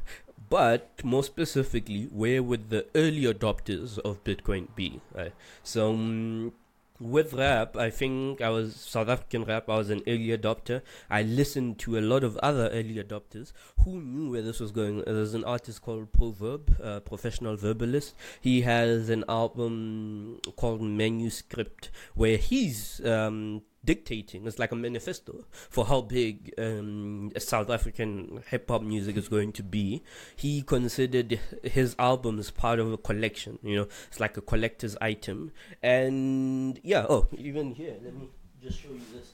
but 0.50 1.04
more 1.04 1.24
specifically, 1.24 2.06
where 2.12 2.44
would 2.44 2.70
the 2.70 2.86
early 2.96 3.24
adopters 3.24 3.98
of 4.00 4.24
Bitcoin 4.24 4.68
be? 4.76 5.02
Uh, 5.16 5.30
so, 5.64 5.92
um, 5.92 6.54
with 7.00 7.34
rap, 7.34 7.76
I 7.76 7.90
think 7.90 8.40
I 8.40 8.50
was 8.50 8.76
South 8.76 9.10
African 9.10 9.44
rap. 9.44 9.70
I 9.70 9.78
was 9.78 9.90
an 9.90 10.02
early 10.08 10.30
adopter. 10.30 10.82
I 11.10 11.24
listened 11.24 11.80
to 11.80 11.98
a 11.98 12.02
lot 12.02 12.24
of 12.24 12.38
other 12.38 12.70
early 12.70 12.96
adopters 12.96 13.52
who 13.84 14.00
knew 14.00 14.32
where 14.32 14.42
this 14.42 14.60
was 14.60 14.72
going. 14.72 15.04
There's 15.06 15.34
an 15.34 15.44
artist 15.44 15.82
called 15.82 16.14
Proverb, 16.14 16.76
a 16.80 17.02
professional 17.02 17.58
verbalist. 17.58 18.14
He 18.40 18.62
has 18.62 19.10
an 19.10 19.26
album 19.28 20.40
called 20.56 20.82
Manuscript, 20.82 21.90
where 22.16 22.38
he's 22.38 23.04
um, 23.06 23.64
dictating. 23.86 24.48
It's 24.48 24.60
like 24.60 24.72
a 24.72 24.76
manifesto 24.76 25.46
for 25.70 25.86
how 25.86 26.02
big 26.02 26.54
um, 26.58 27.32
South 27.38 27.70
African 27.70 28.44
hip 28.50 28.70
hop 28.70 28.82
music 28.82 29.18
is 29.18 29.28
going 29.28 29.52
to 29.54 29.64
be. 29.64 30.04
He 30.36 30.62
considered 30.62 31.40
his 31.64 31.96
albums 32.00 32.52
part 32.52 32.80
of 32.80 32.92
a 32.92 32.98
collection. 32.98 33.60
You 33.64 33.76
know, 33.76 33.88
it's 34.08 34.20
like 34.20 34.38
a 34.38 34.42
collector's 34.42 34.96
item. 35.02 35.52
And 35.82 36.80
yeah, 36.84 37.06
oh, 37.10 37.28
even 37.38 37.76
here, 37.76 37.96
let 38.04 38.16
me 38.16 38.30
just 38.62 38.82
show 38.82 38.90
you 38.90 39.02
this. 39.14 39.34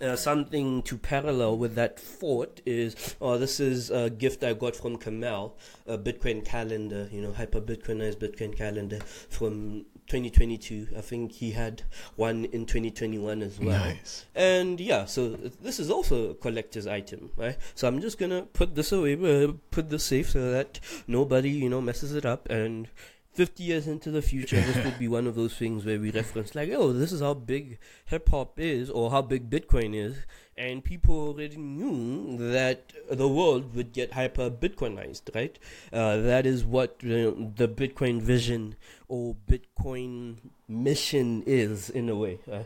Uh, 0.00 0.16
something 0.16 0.82
to 0.82 0.98
parallel 0.98 1.56
with 1.56 1.74
that 1.74 1.98
thought 1.98 2.60
is, 2.66 3.16
oh, 3.20 3.38
this 3.38 3.60
is 3.60 3.90
a 3.90 4.10
gift 4.10 4.44
I 4.44 4.52
got 4.52 4.76
from 4.76 4.98
Kamal, 4.98 5.56
a 5.86 5.96
Bitcoin 5.96 6.44
calendar, 6.44 7.08
you 7.10 7.22
know, 7.22 7.32
hyper 7.32 7.60
Bitcoinized 7.60 8.16
Bitcoin 8.16 8.56
calendar 8.56 8.98
from 9.30 9.86
2022. 10.06 10.88
I 10.96 11.00
think 11.00 11.32
he 11.32 11.50
had 11.50 11.82
one 12.14 12.44
in 12.46 12.66
2021 12.66 13.42
as 13.42 13.58
well. 13.58 13.78
Nice. 13.78 14.26
And 14.34 14.80
yeah, 14.80 15.04
so 15.04 15.30
this 15.30 15.80
is 15.80 15.90
also 15.90 16.30
a 16.30 16.34
collector's 16.34 16.86
item, 16.86 17.30
right? 17.36 17.56
So 17.74 17.88
I'm 17.88 18.00
just 18.00 18.18
gonna 18.18 18.42
put 18.42 18.74
this 18.74 18.92
away, 18.92 19.14
uh, 19.14 19.52
put 19.70 19.90
this 19.90 20.04
safe 20.04 20.30
so 20.30 20.50
that 20.52 20.80
nobody, 21.06 21.50
you 21.50 21.68
know, 21.68 21.80
messes 21.80 22.14
it 22.14 22.24
up. 22.24 22.48
And 22.48 22.88
50 23.36 23.62
years 23.62 23.86
into 23.86 24.10
the 24.10 24.22
future, 24.22 24.58
this 24.60 24.82
would 24.82 24.98
be 24.98 25.08
one 25.08 25.26
of 25.26 25.34
those 25.34 25.54
things 25.54 25.84
where 25.84 26.00
we 26.00 26.10
reference 26.10 26.54
like, 26.54 26.70
oh, 26.72 26.92
this 26.92 27.12
is 27.12 27.20
how 27.20 27.34
big 27.34 27.78
hip 28.06 28.30
hop 28.30 28.58
is, 28.58 28.88
or 28.88 29.10
how 29.10 29.20
big 29.20 29.50
Bitcoin 29.50 29.94
is, 29.94 30.16
and 30.56 30.82
people 30.82 31.14
already 31.28 31.58
knew 31.58 32.38
that 32.38 32.94
the 33.10 33.28
world 33.28 33.74
would 33.74 33.92
get 33.92 34.14
hyper 34.14 34.48
Bitcoinized, 34.48 35.34
right? 35.34 35.58
Uh, 35.92 36.16
that 36.16 36.46
is 36.46 36.64
what 36.64 36.96
you 37.00 37.16
know, 37.16 37.52
the 37.56 37.68
Bitcoin 37.68 38.22
vision 38.22 38.74
or 39.06 39.36
Bitcoin 39.46 40.36
mission 40.66 41.42
is 41.46 41.90
in 41.90 42.08
a 42.08 42.16
way. 42.16 42.38
Uh, 42.50 42.62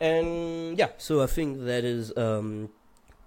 and 0.00 0.78
yeah, 0.78 0.90
so 0.98 1.22
I 1.22 1.26
think 1.26 1.64
that 1.64 1.84
is 1.84 2.14
um, 2.16 2.68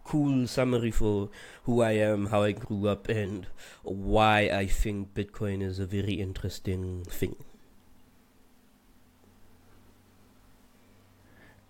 cool 0.04 0.48
summary 0.48 0.92
for 0.92 1.30
who 1.64 1.82
I 1.82 1.92
am, 1.92 2.28
how 2.28 2.44
I 2.44 2.52
grew 2.52 2.88
up, 2.88 3.10
and 3.10 3.48
why 3.84 4.50
I 4.50 4.68
think 4.68 5.14
Bitcoin 5.14 5.62
is 5.62 5.80
a 5.80 5.86
very 5.86 6.14
interesting 6.14 7.04
thing. 7.06 7.36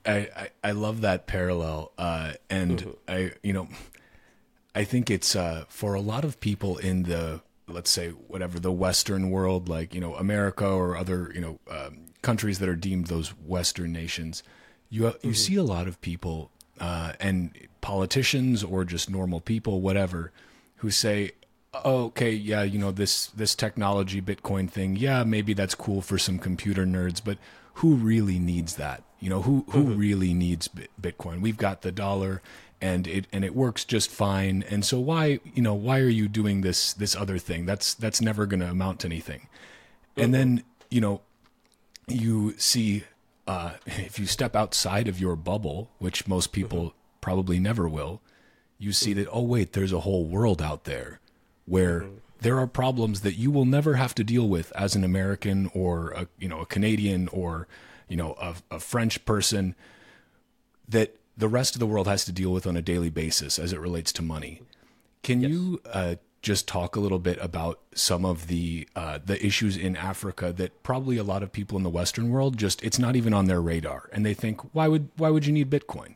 I, 0.05 0.29
I, 0.35 0.49
I 0.63 0.71
love 0.71 1.01
that 1.01 1.27
parallel, 1.27 1.91
uh, 1.97 2.33
and 2.49 2.79
mm-hmm. 2.79 2.91
I 3.07 3.31
you 3.41 3.53
know, 3.53 3.69
I 4.75 4.83
think 4.83 5.09
it's 5.09 5.35
uh, 5.35 5.65
for 5.69 5.93
a 5.93 6.01
lot 6.01 6.25
of 6.25 6.39
people 6.39 6.77
in 6.77 7.03
the 7.03 7.41
let's 7.67 7.89
say 7.89 8.09
whatever 8.09 8.59
the 8.59 8.71
Western 8.71 9.29
world, 9.29 9.69
like 9.69 9.93
you 9.93 10.01
know 10.01 10.15
America 10.15 10.67
or 10.67 10.97
other 10.97 11.31
you 11.33 11.41
know 11.41 11.59
um, 11.69 12.07
countries 12.21 12.59
that 12.59 12.67
are 12.67 12.75
deemed 12.75 13.07
those 13.07 13.29
Western 13.29 13.93
nations, 13.93 14.43
you 14.89 15.05
you 15.05 15.11
mm-hmm. 15.11 15.31
see 15.33 15.55
a 15.55 15.63
lot 15.63 15.87
of 15.87 16.01
people 16.01 16.51
uh, 16.79 17.13
and 17.19 17.51
politicians 17.81 18.63
or 18.63 18.83
just 18.83 19.09
normal 19.09 19.39
people, 19.39 19.81
whatever, 19.81 20.31
who 20.77 20.89
say, 20.89 21.31
oh, 21.73 22.05
"Okay, 22.05 22.31
yeah, 22.31 22.63
you 22.63 22.79
know 22.79 22.91
this 22.91 23.27
this 23.27 23.55
technology 23.55 24.21
Bitcoin 24.21 24.69
thing, 24.69 24.95
yeah, 24.95 25.23
maybe 25.23 25.53
that's 25.53 25.75
cool 25.75 26.01
for 26.01 26.17
some 26.17 26.39
computer 26.39 26.85
nerds, 26.85 27.21
but 27.23 27.37
who 27.75 27.95
really 27.95 28.39
needs 28.39 28.75
that?" 28.75 29.03
You 29.19 29.29
know, 29.29 29.41
who 29.41 29.65
who 29.69 29.85
mm-hmm. 29.85 29.97
really 29.97 30.33
needs 30.33 30.69
Bitcoin? 31.01 31.41
We've 31.41 31.57
got 31.57 31.81
the 31.81 31.91
dollar 31.91 32.41
and 32.83 33.07
it 33.07 33.27
and 33.31 33.45
it 33.45 33.55
works 33.55 33.85
just 33.85 34.11
fine. 34.11 34.65
And 34.69 34.83
so 34.83 34.99
why, 34.99 35.39
you 35.53 35.61
know, 35.61 35.73
why 35.73 36.01
are 36.01 36.09
you 36.09 36.27
doing 36.27 36.61
this 36.61 36.91
this 36.91 37.15
other 37.15 37.37
thing? 37.37 37.65
That's 37.65 37.93
that's 37.93 38.19
never 38.19 38.45
going 38.45 38.59
to 38.59 38.69
amount 38.69 38.99
to 38.99 39.07
anything. 39.07 39.39
Mm-hmm. 39.39 40.21
And 40.21 40.33
then, 40.33 40.63
you 40.91 40.99
know, 40.99 41.21
you 42.09 42.55
see 42.57 43.05
uh, 43.47 43.73
if 43.85 44.19
you 44.19 44.25
step 44.25 44.55
outside 44.55 45.07
of 45.07 45.19
your 45.19 45.35
bubble, 45.35 45.91
which 45.99 46.27
most 46.27 46.51
people 46.51 46.79
mm-hmm. 46.79 46.97
probably 47.21 47.59
never 47.59 47.87
will, 47.87 48.21
you 48.77 48.91
see 48.91 49.11
mm-hmm. 49.11 49.21
that 49.21 49.29
oh 49.31 49.43
wait, 49.43 49.73
there's 49.73 49.93
a 49.93 50.01
whole 50.01 50.25
world 50.25 50.61
out 50.61 50.83
there 50.85 51.19
where 51.65 52.01
mm-hmm. 52.01 52.15
there 52.41 52.59
are 52.59 52.67
problems 52.67 53.21
that 53.21 53.35
you 53.35 53.51
will 53.51 53.65
never 53.65 53.95
have 53.95 54.13
to 54.15 54.23
deal 54.23 54.47
with 54.47 54.71
as 54.75 54.95
an 54.95 55.03
American 55.03 55.69
or 55.73 56.11
a 56.11 56.27
you 56.37 56.47
know 56.47 56.61
a 56.61 56.65
Canadian 56.65 57.27
or 57.29 57.67
you 58.13 58.17
know, 58.17 58.35
a, 58.39 58.55
a 58.75 58.79
French 58.79 59.25
person 59.25 59.75
that 60.87 61.15
the 61.35 61.47
rest 61.47 61.75
of 61.75 61.79
the 61.79 61.87
world 61.87 62.07
has 62.07 62.25
to 62.25 62.31
deal 62.31 62.51
with 62.51 62.67
on 62.67 62.77
a 62.77 62.81
daily 62.81 63.09
basis 63.09 63.57
as 63.57 63.73
it 63.73 63.79
relates 63.79 64.13
to 64.13 64.21
money. 64.21 64.61
Can 65.23 65.41
yes. 65.41 65.51
you 65.51 65.81
uh, 65.91 66.15
just 66.43 66.67
talk 66.67 66.95
a 66.95 66.99
little 66.99 67.19
bit 67.19 67.39
about 67.41 67.79
some 67.95 68.25
of 68.25 68.47
the 68.47 68.87
uh, 68.95 69.17
the 69.25 69.43
issues 69.43 69.75
in 69.77 69.95
Africa 69.95 70.53
that 70.53 70.83
probably 70.83 71.17
a 71.17 71.23
lot 71.23 71.41
of 71.41 71.51
people 71.51 71.77
in 71.77 71.83
the 71.83 71.89
Western 71.89 72.29
world 72.29 72.57
just 72.57 72.83
it's 72.83 72.99
not 72.99 73.15
even 73.15 73.33
on 73.33 73.45
their 73.45 73.61
radar, 73.61 74.09
and 74.11 74.25
they 74.25 74.35
think 74.35 74.61
why 74.75 74.87
would 74.87 75.09
why 75.17 75.29
would 75.29 75.45
you 75.45 75.53
need 75.53 75.71
Bitcoin? 75.71 76.15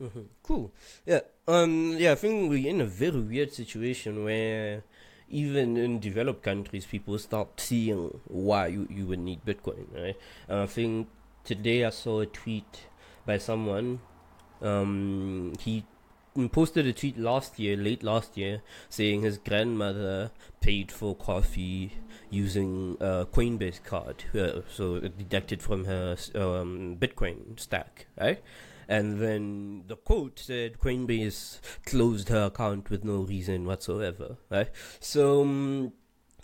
Mm-hmm. 0.00 0.22
Cool. 0.42 0.72
Yeah. 1.04 1.20
Um. 1.46 1.96
Yeah. 1.98 2.12
I 2.12 2.14
think 2.14 2.48
we're 2.48 2.68
in 2.68 2.80
a 2.80 2.86
very 2.86 3.20
weird 3.20 3.52
situation 3.52 4.24
where 4.24 4.84
even 5.28 5.76
in 5.76 5.98
developed 5.98 6.42
countries, 6.42 6.86
people 6.86 7.18
start 7.18 7.58
seeing 7.58 8.20
why 8.28 8.68
you, 8.68 8.86
you 8.90 9.06
would 9.06 9.18
need 9.18 9.44
Bitcoin, 9.44 9.86
right? 9.94 10.16
And 10.46 10.60
I 10.60 10.66
think 10.66 11.08
today 11.42 11.84
I 11.84 11.90
saw 11.90 12.20
a 12.20 12.26
tweet 12.26 12.86
by 13.26 13.38
someone. 13.38 14.00
Um, 14.60 15.54
he 15.58 15.84
posted 16.50 16.86
a 16.86 16.92
tweet 16.92 17.18
last 17.18 17.58
year, 17.58 17.76
late 17.76 18.02
last 18.02 18.36
year, 18.36 18.62
saying 18.88 19.22
his 19.22 19.38
grandmother 19.38 20.30
paid 20.60 20.90
for 20.90 21.14
coffee 21.14 21.92
using 22.30 22.96
a 23.00 23.26
Coinbase 23.26 23.82
card, 23.84 24.24
uh, 24.34 24.62
so 24.72 25.00
deducted 25.00 25.62
from 25.62 25.84
her 25.84 26.16
um, 26.34 26.96
Bitcoin 26.98 27.58
stack, 27.60 28.06
right? 28.18 28.42
And 28.88 29.20
then 29.20 29.84
the 29.86 29.96
quote 29.96 30.38
said 30.38 30.78
Coinbase 30.78 31.60
closed 31.86 32.28
her 32.30 32.46
account 32.46 32.90
with 32.90 33.04
no 33.04 33.20
reason 33.22 33.64
whatsoever, 33.64 34.36
right? 34.50 34.70
So 35.00 35.42
um, 35.42 35.92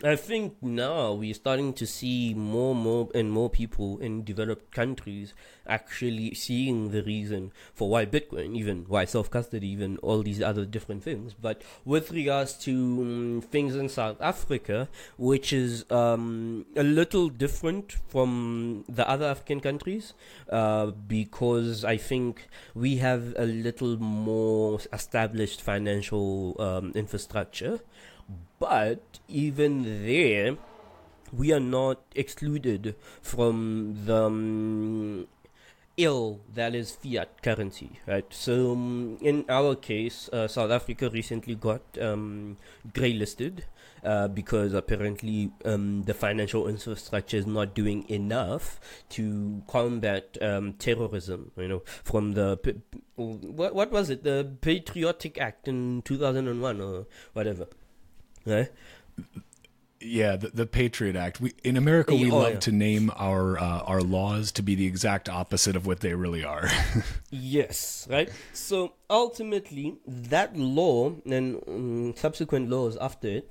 I 0.05 0.14
think 0.14 0.62
now 0.62 1.12
we're 1.12 1.35
starting 1.35 1.73
to 1.73 1.85
see 1.85 2.33
more, 2.33 2.73
more, 2.73 3.09
and 3.17 3.33
more 3.33 3.50
people 3.50 3.99
in 3.99 4.23
developed 4.23 4.71
countries 4.71 5.35
actually 5.67 6.35
seeing 6.35 6.93
the 6.93 7.02
reason 7.02 7.50
for 7.75 7.88
why 7.88 8.07
Bitcoin, 8.07 8.55
even 8.55 8.85
why 8.87 9.07
self 9.07 9.28
custody, 9.28 9.67
even 9.67 9.97
all 9.99 10.23
these 10.23 10.40
other 10.40 10.64
different 10.64 11.02
things. 11.02 11.35
But 11.35 11.62
with 11.85 12.12
regards 12.12 12.52
to 12.59 12.73
um, 12.73 13.43
things 13.50 13.75
in 13.75 13.88
South 13.88 14.19
Africa, 14.21 14.88
which 15.17 15.52
is 15.52 15.85
um, 15.90 16.67
a 16.76 16.85
little 16.85 17.28
different 17.28 17.97
from 18.07 18.85
the 18.88 19.09
other 19.09 19.26
African 19.26 19.59
countries, 19.59 20.14
uh, 20.49 20.87
because 20.87 21.85
I 21.85 21.97
think 21.97 22.47
we 22.73 22.99
have 22.99 23.35
a 23.37 23.47
little 23.47 23.97
more 23.97 24.78
established 24.93 25.61
financial 25.61 26.55
um, 26.61 26.93
infrastructure. 26.95 27.81
But 28.58 29.20
even 29.28 30.04
there, 30.06 30.56
we 31.32 31.52
are 31.52 31.61
not 31.61 32.00
excluded 32.14 32.97
from 33.23 34.04
the 34.06 34.25
um, 34.25 35.28
ill 35.97 36.40
that 36.54 36.75
is 36.75 36.92
fiat 36.92 37.42
currency, 37.42 38.00
right? 38.06 38.26
So 38.30 38.73
um, 38.73 39.18
in 39.20 39.44
our 39.49 39.75
case, 39.75 40.28
uh, 40.32 40.49
South 40.49 40.70
Africa 40.70 41.11
recently 41.11 41.54
got 41.54 41.82
um, 42.00 42.56
grey 42.94 43.12
listed 43.12 43.64
uh, 44.04 44.28
because 44.28 44.73
apparently 44.73 45.50
um, 45.64 46.04
the 46.04 46.14
financial 46.14 46.68
infrastructure 46.68 47.37
is 47.37 47.47
not 47.47 47.75
doing 47.75 48.08
enough 48.08 48.80
to 49.11 49.62
combat 49.66 50.38
um, 50.40 50.75
terrorism. 50.75 51.50
You 51.56 51.68
know, 51.68 51.82
from 52.04 52.32
the 52.32 52.58
what 53.16 53.75
what 53.75 53.90
was 53.90 54.08
it, 54.08 54.23
the 54.23 54.56
Patriotic 54.61 55.38
Act 55.38 55.68
in 55.68 56.02
two 56.02 56.16
thousand 56.16 56.49
and 56.49 56.62
one 56.62 56.80
or 56.80 57.06
whatever. 57.32 57.66
Right? 58.49 58.71
Yeah, 60.00 60.37
the, 60.37 60.49
the 60.49 60.67
Patriot 60.67 61.17
Act. 61.17 61.40
We 61.40 61.55
in 61.64 61.76
America 61.76 62.14
we 62.14 62.31
oh, 62.31 62.38
love 62.38 62.52
yeah. 62.52 62.59
to 62.61 62.73
name 62.73 63.11
our 63.17 63.59
uh, 63.59 63.81
our 63.81 64.00
laws 64.00 64.52
to 64.52 64.62
be 64.62 64.76
the 64.76 64.87
exact 64.87 65.28
opposite 65.28 65.75
of 65.75 65.87
what 65.87 66.00
they 66.00 66.14
really 66.14 66.45
are. 66.45 66.69
yes, 67.31 68.07
right. 68.09 68.31
So 68.52 68.93
ultimately, 69.11 69.97
that 70.07 70.57
law 70.57 71.14
and 71.26 71.61
um, 71.67 72.14
subsequent 72.17 72.71
laws 72.71 72.97
after 73.00 73.28
it 73.28 73.50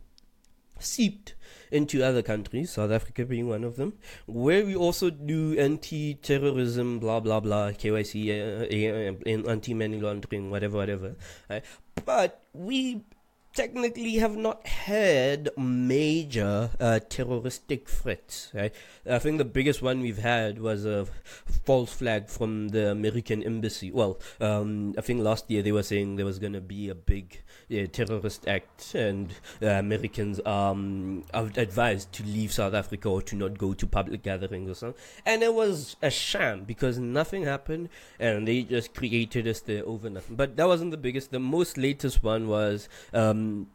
seeped 0.79 1.35
into 1.69 2.01
other 2.01 2.21
countries, 2.21 2.71
South 2.71 2.91
Africa 2.91 3.25
being 3.25 3.49
one 3.49 3.65
of 3.65 3.75
them, 3.75 3.93
where 4.25 4.65
we 4.65 4.75
also 4.75 5.09
do 5.09 5.57
anti-terrorism, 5.59 6.99
blah 6.99 7.19
blah 7.19 7.41
blah, 7.41 7.71
KYC, 7.71 8.29
uh, 8.29 9.29
uh, 9.29 9.49
anti-money 9.49 9.99
laundering, 9.99 10.49
whatever, 10.49 10.77
whatever. 10.77 11.15
Right? 11.49 11.65
But 12.05 12.41
we 12.53 13.03
technically 13.57 14.17
have 14.17 14.37
not 14.37 14.65
had 14.67 15.49
major 15.57 16.69
uh, 16.79 16.99
terroristic 17.09 17.89
threats. 17.89 18.51
Right? 18.53 18.73
I 19.09 19.17
think 19.17 19.39
the 19.39 19.45
biggest 19.45 19.81
one 19.81 20.01
we've 20.01 20.19
had 20.19 20.59
was 20.59 20.85
a 20.85 21.07
false 21.65 21.91
flag 21.91 22.29
from 22.29 22.69
the 22.69 22.91
American 22.91 23.41
embassy. 23.41 23.91
Well, 23.91 24.19
um, 24.39 24.93
I 24.95 25.01
think 25.01 25.21
last 25.21 25.49
year 25.49 25.63
they 25.63 25.71
were 25.71 25.81
saying 25.81 26.17
there 26.17 26.25
was 26.25 26.37
going 26.37 26.53
to 26.53 26.61
be 26.61 26.87
a 26.89 26.95
big 26.95 27.41
uh, 27.71 27.85
terrorist 27.91 28.47
act, 28.47 28.95
and 28.95 29.33
uh, 29.61 29.67
Americans 29.67 30.39
um, 30.45 31.23
are 31.33 31.49
advised 31.57 32.11
to 32.13 32.23
leave 32.23 32.51
South 32.51 32.73
Africa 32.73 33.09
or 33.09 33.21
to 33.23 33.35
not 33.35 33.57
go 33.57 33.73
to 33.73 33.85
public 33.85 34.23
gatherings 34.23 34.69
or 34.69 34.73
something. 34.73 35.01
And 35.25 35.43
it 35.43 35.53
was 35.53 35.95
a 36.01 36.09
sham 36.09 36.63
because 36.63 36.97
nothing 36.97 37.43
happened, 37.43 37.89
and 38.19 38.47
they 38.47 38.63
just 38.63 38.93
created 38.93 39.47
us 39.47 39.59
there 39.61 39.85
over 39.85 40.09
nothing. 40.09 40.35
But 40.35 40.55
that 40.57 40.67
wasn't 40.67 40.91
the 40.91 40.97
biggest. 40.97 41.31
The 41.31 41.39
most 41.39 41.77
latest 41.77 42.23
one 42.23 42.47
was. 42.47 42.89
Um, 43.13 43.67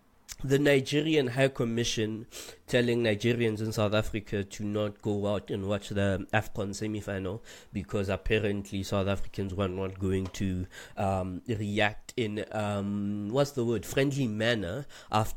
the 0.44 0.58
Nigerian 0.58 1.28
High 1.28 1.49
Commission 1.49 2.26
telling 2.66 3.02
Nigerians 3.02 3.61
in 3.61 3.72
South 3.72 3.94
Africa 3.94 4.42
to 4.42 4.64
not 4.64 5.02
go 5.02 5.26
out 5.26 5.50
and 5.50 5.68
watch 5.68 5.90
the 5.90 6.26
AFCON 6.32 6.75
semi-final 6.75 7.42
because 7.72 8.08
apparently 8.08 8.82
South 8.82 9.08
Africans 9.08 9.54
were 9.54 9.68
not 9.68 9.99
going 9.99 10.26
to 10.28 10.66
um, 10.96 11.42
react 11.46 12.14
in 12.16 12.44
um, 12.52 13.28
what's 13.30 13.52
the 13.52 13.64
word 13.64 13.84
friendly 13.84 14.26
manner 14.26 14.87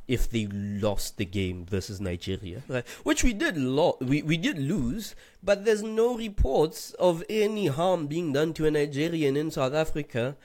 if 0.08 0.30
they 0.30 0.48
lost 0.48 1.18
the 1.18 1.26
game 1.26 1.66
versus 1.66 2.00
Nigeria, 2.00 2.64
right? 2.68 2.88
Which 3.04 3.24
we 3.24 3.34
did 3.34 3.58
lo- 3.58 3.98
we 4.02 4.22
we 4.22 4.38
did 4.38 4.58
lose, 4.58 5.16
but 5.44 5.66
there's 5.66 5.84
no 5.84 6.16
reports 6.16 6.92
of 6.94 7.24
any 7.30 7.68
harm 7.68 8.08
being 8.08 8.34
done 8.34 8.54
to 8.54 8.66
a 8.66 8.72
Nigerian 8.72 9.36
in 9.38 9.52
South 9.52 9.74
Africa 9.74 10.36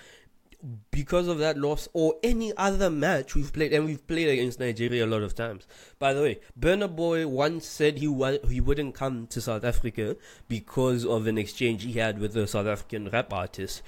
because 0.91 1.29
of 1.29 1.39
that 1.39 1.57
loss 1.57 1.89
or 1.93 2.15
any 2.23 2.57
other 2.57 2.91
match 2.91 3.35
we've 3.35 3.53
played, 3.53 3.73
and 3.73 3.85
we've 3.85 4.07
played 4.07 4.29
against 4.29 4.61
Nigeria 4.61 5.05
a 5.05 5.09
lot 5.09 5.23
of 5.23 5.35
times. 5.35 5.67
By 5.99 6.13
the 6.13 6.23
way, 6.23 6.41
Burna 6.59 6.95
Boy 6.95 7.27
once 7.27 7.67
said 7.67 7.99
he 7.99 8.09
wa- 8.09 8.39
he 8.49 8.61
wouldn't 8.61 8.95
come 8.95 9.27
to 9.29 9.41
South 9.41 9.65
Africa 9.65 10.17
because 10.49 11.05
of 11.05 11.27
an 11.27 11.39
exchange 11.39 11.85
he 11.85 11.95
had 11.95 12.19
with 12.19 12.37
a 12.37 12.47
South 12.47 12.67
African 12.67 13.09
rap 13.09 13.33
artist 13.33 13.83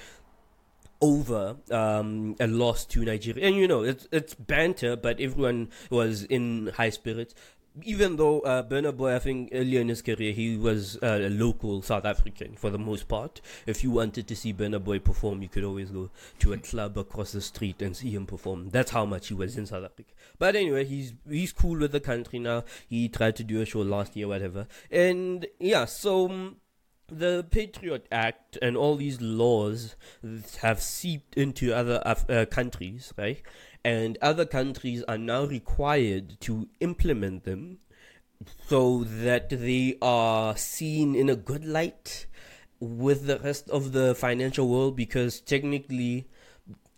over 1.00 1.56
um, 1.70 2.36
a 2.38 2.46
loss 2.46 2.84
to 2.86 3.04
Nigeria. 3.04 3.46
And 3.46 3.56
you 3.56 3.68
know, 3.68 3.82
it's 3.82 4.08
it's 4.12 4.34
banter, 4.34 4.96
but 4.96 5.20
everyone 5.20 5.68
was 5.90 6.22
in 6.24 6.68
high 6.76 6.90
spirits. 6.90 7.34
Even 7.82 8.16
though 8.16 8.40
uh, 8.40 8.62
Burna 8.62 8.94
Boy, 8.94 9.14
I 9.14 9.18
think 9.18 9.50
earlier 9.52 9.80
in 9.80 9.88
his 9.88 10.02
career, 10.02 10.32
he 10.32 10.56
was 10.56 10.96
uh, 11.02 11.20
a 11.22 11.30
local 11.30 11.82
South 11.82 12.04
African 12.04 12.54
for 12.54 12.70
the 12.70 12.78
most 12.78 13.08
part. 13.08 13.40
If 13.66 13.82
you 13.82 13.90
wanted 13.90 14.28
to 14.28 14.36
see 14.36 14.52
Burna 14.52 14.82
Boy 14.82 14.98
perform, 14.98 15.42
you 15.42 15.48
could 15.48 15.64
always 15.64 15.90
go 15.90 16.10
to 16.40 16.52
a 16.52 16.58
club 16.58 16.98
across 16.98 17.32
the 17.32 17.40
street 17.40 17.80
and 17.80 17.96
see 17.96 18.10
him 18.10 18.26
perform. 18.26 18.70
That's 18.70 18.90
how 18.90 19.06
much 19.06 19.28
he 19.28 19.34
was 19.34 19.56
in 19.56 19.66
South 19.66 19.84
Africa. 19.84 20.12
But 20.38 20.56
anyway, 20.56 20.84
he's 20.84 21.14
he's 21.28 21.52
cool 21.52 21.78
with 21.78 21.92
the 21.92 22.00
country 22.00 22.38
now. 22.38 22.64
He 22.88 23.08
tried 23.08 23.36
to 23.36 23.44
do 23.44 23.60
a 23.60 23.66
show 23.66 23.80
last 23.80 24.16
year, 24.16 24.28
whatever. 24.28 24.66
And 24.90 25.46
yeah, 25.58 25.86
so. 25.86 26.30
Um, 26.30 26.56
the 27.08 27.46
Patriot 27.50 28.06
Act 28.10 28.56
and 28.62 28.74
all 28.74 28.96
these 28.96 29.20
laws 29.20 29.96
have 30.62 30.80
seeped 30.80 31.36
into 31.36 31.74
other 31.74 32.00
uh, 32.04 32.46
countries, 32.46 33.12
right? 33.18 33.42
And 33.84 34.16
other 34.22 34.46
countries 34.46 35.02
are 35.08 35.18
now 35.18 35.44
required 35.44 36.40
to 36.42 36.68
implement 36.80 37.44
them 37.44 37.78
so 38.68 39.04
that 39.04 39.50
they 39.50 39.96
are 40.00 40.56
seen 40.56 41.14
in 41.14 41.28
a 41.28 41.36
good 41.36 41.64
light 41.64 42.26
with 42.78 43.26
the 43.26 43.38
rest 43.38 43.68
of 43.70 43.92
the 43.92 44.14
financial 44.14 44.68
world 44.68 44.96
because 44.96 45.40
technically 45.40 46.26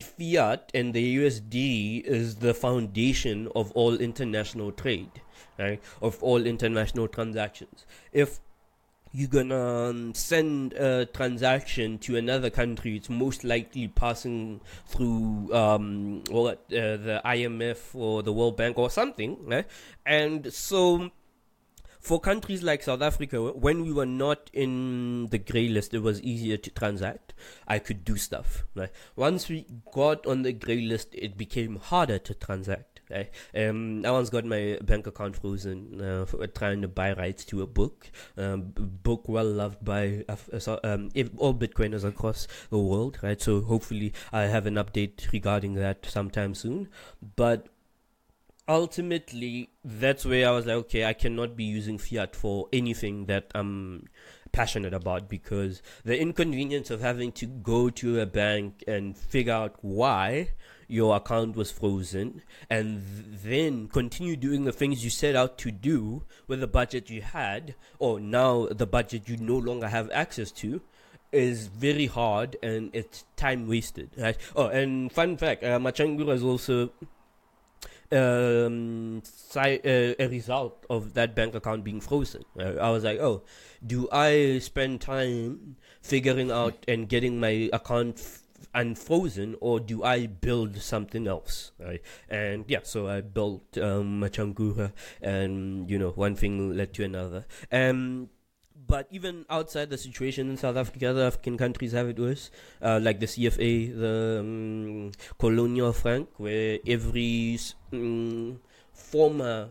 fiat 0.01 0.71
and 0.75 0.95
the 0.95 1.17
USD 1.19 2.03
is 2.05 2.37
the 2.37 2.55
foundation 2.55 3.49
of 3.55 3.71
all 3.73 3.95
international 3.95 4.73
trade, 4.73 5.11
right? 5.59 5.83
Of 6.01 6.23
all 6.23 6.47
international 6.47 7.09
transactions. 7.09 7.87
If 8.13 8.41
you're 9.15 9.29
gonna 9.29 9.91
um, 9.91 10.13
send 10.13 10.73
a 10.73 11.07
transaction 11.07 11.99
to 11.99 12.17
another 12.17 12.51
country, 12.51 12.97
it's 12.97 13.09
most 13.09 13.45
likely 13.45 13.87
passing 13.87 14.61
through 14.87 15.55
um, 15.55 16.25
what 16.31 16.65
uh, 16.73 16.99
the 16.99 17.23
IMF 17.25 17.95
or 17.95 18.25
the 18.25 18.33
World 18.33 18.57
Bank 18.57 18.77
or 18.77 18.91
something, 18.91 19.37
right? 19.47 19.67
And 20.05 20.53
so 20.53 21.13
for 22.01 22.19
countries 22.19 22.65
like 22.65 22.83
South 22.83 23.03
Africa, 23.03 23.41
when 23.53 23.83
we 23.83 23.93
were 23.93 24.05
not 24.05 24.51
in 24.53 25.29
the 25.29 25.39
grey 25.39 25.69
list, 25.69 25.95
it 25.95 26.01
was 26.01 26.21
easier 26.21 26.57
to 26.57 26.71
transact. 26.71 27.35
I 27.69 27.79
could 27.79 28.05
do 28.05 28.17
stuff. 28.17 28.65
Right? 28.75 28.91
Once 29.15 29.49
we 29.49 29.65
got 29.93 30.27
on 30.27 30.43
the 30.43 30.53
grey 30.53 30.81
list, 30.81 31.15
it 31.15 31.39
became 31.39 31.77
harder 31.77 32.19
to 32.19 32.35
transact. 32.35 32.94
Okay. 33.11 33.31
Um, 33.55 34.05
I 34.07 34.11
once 34.11 34.31
got 34.31 34.45
my 34.45 34.79
bank 34.83 35.07
account 35.07 35.37
frozen 35.37 36.01
uh, 36.01 36.25
for 36.25 36.47
trying 36.47 36.81
to 36.83 36.89
buy 36.89 37.13
rights 37.13 37.45
to 37.47 37.63
a 37.63 37.67
book. 37.67 38.11
Um, 38.37 38.73
book 38.77 39.29
well 39.29 39.45
loved 39.45 39.85
by 39.85 40.25
uh, 40.29 40.77
um, 40.85 41.11
all 41.37 41.55
Bitcoiners 41.55 42.05
across 42.05 42.49
the 42.71 42.79
world, 42.79 43.19
right? 43.23 43.41
So 43.41 43.61
hopefully 43.61 44.13
I 44.33 44.43
have 44.43 44.67
an 44.67 44.75
update 44.75 45.31
regarding 45.33 45.75
that 45.75 46.07
sometime 46.07 46.55
soon. 46.55 46.89
But 47.37 47.69
ultimately, 48.69 49.71
that's 49.85 50.25
where 50.25 50.49
I 50.49 50.53
was 50.53 50.67
like, 50.67 50.77
okay, 50.77 51.05
I 51.05 51.13
cannot 51.13 51.57
be 51.57 51.65
using 51.65 51.99
fiat 51.99 52.35
for 52.35 52.69
anything 52.73 53.27
that 53.27 53.51
I'm 53.55 54.09
passionate 54.53 54.95
about 54.95 55.29
because 55.29 55.83
the 56.05 56.19
inconvenience 56.19 56.89
of 56.91 57.01
having 57.01 57.33
to 57.33 57.47
go 57.47 57.91
to 57.91 58.21
a 58.21 58.27
bank 58.27 58.85
and 58.87 59.17
figure 59.17 59.53
out 59.53 59.75
why 59.83 60.51
your 60.89 61.17
account 61.17 61.57
was 61.57 61.71
frozen 61.71 62.43
and 62.71 63.03
then 63.45 63.89
continue 63.89 64.37
doing 64.37 64.65
the 64.65 64.73
things 64.73 65.05
you 65.05 65.11
set 65.11 65.35
out 65.35 65.59
to 65.59 65.71
do 65.71 66.23
with 66.47 66.61
the 66.61 66.67
budget 66.67 67.11
you 67.11 67.23
had 67.23 67.75
or 67.99 68.21
now 68.21 68.67
the 68.67 68.87
budget 68.87 69.29
you 69.29 69.37
no 69.37 69.57
longer 69.57 69.89
have 69.89 70.11
access 70.11 70.51
to 70.51 70.81
is 71.33 71.67
very 71.67 72.07
hard 72.07 72.57
and 72.63 72.91
it's 72.93 73.25
time 73.37 73.67
wasted 73.67 74.09
right 74.17 74.37
oh 74.55 74.67
and 74.69 75.11
fun 75.13 75.37
fact 75.37 75.65
uh, 75.65 75.79
Machankura 75.79 76.33
is 76.35 76.43
also 76.43 76.91
um, 78.13 79.23
si- 79.25 79.81
uh, 79.85 80.15
a 80.19 80.29
result 80.29 80.85
of 80.89 81.15
that 81.15 81.35
bank 81.35 81.55
account 81.55 81.85
being 81.85 82.01
frozen. 82.01 82.45
Uh, 82.59 82.75
I 82.75 82.91
was 82.91 83.03
like, 83.05 83.19
oh, 83.19 83.43
do 83.85 84.09
I 84.13 84.59
spend 84.59 85.01
time 85.01 85.77
figuring 86.03 86.51
out 86.51 86.85
and 86.87 87.09
getting 87.09 87.41
my 87.41 87.69
account 87.73 88.21
unfrozen 88.75 89.57
or 89.61 89.81
do 89.81 90.03
I 90.03 90.27
build 90.27 90.77
something 90.81 91.27
else? 91.27 91.73
Right? 91.79 92.03
And 92.29 92.65
yeah, 92.69 92.81
so 92.83 93.09
I 93.09 93.21
built 93.21 93.79
um, 93.79 94.21
Machankura, 94.21 94.93
and 95.23 95.91
you 95.91 95.99
know, 95.99 96.11
one 96.11 96.35
thing 96.35 96.77
led 96.77 96.95
to 96.95 97.05
another. 97.05 97.47
Um, 97.71 98.31
but 98.87 99.07
even 99.11 99.47
outside 99.49 99.91
the 99.91 99.99
situation 99.99 100.51
in 100.51 100.57
South 100.57 100.77
Africa, 100.77 101.11
other 101.11 101.27
African 101.27 101.57
countries 101.57 101.93
have 101.93 102.09
it 102.09 102.19
worse, 102.19 102.51
uh, 102.83 103.01
like 103.03 103.21
the 103.21 103.27
CFA, 103.27 103.99
the 103.99 104.41
um, 104.41 105.13
colonial 105.39 105.93
franc, 105.93 106.29
where 106.37 106.79
every 106.87 107.59
um, 107.93 108.61
former, 108.93 109.71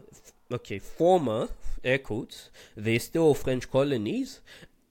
okay, 0.52 0.80
former 0.80 1.50
air 1.84 2.00
quotes, 2.00 2.50
they're 2.76 3.00
still 3.00 3.34
French 3.34 3.70
colonies, 3.70 4.40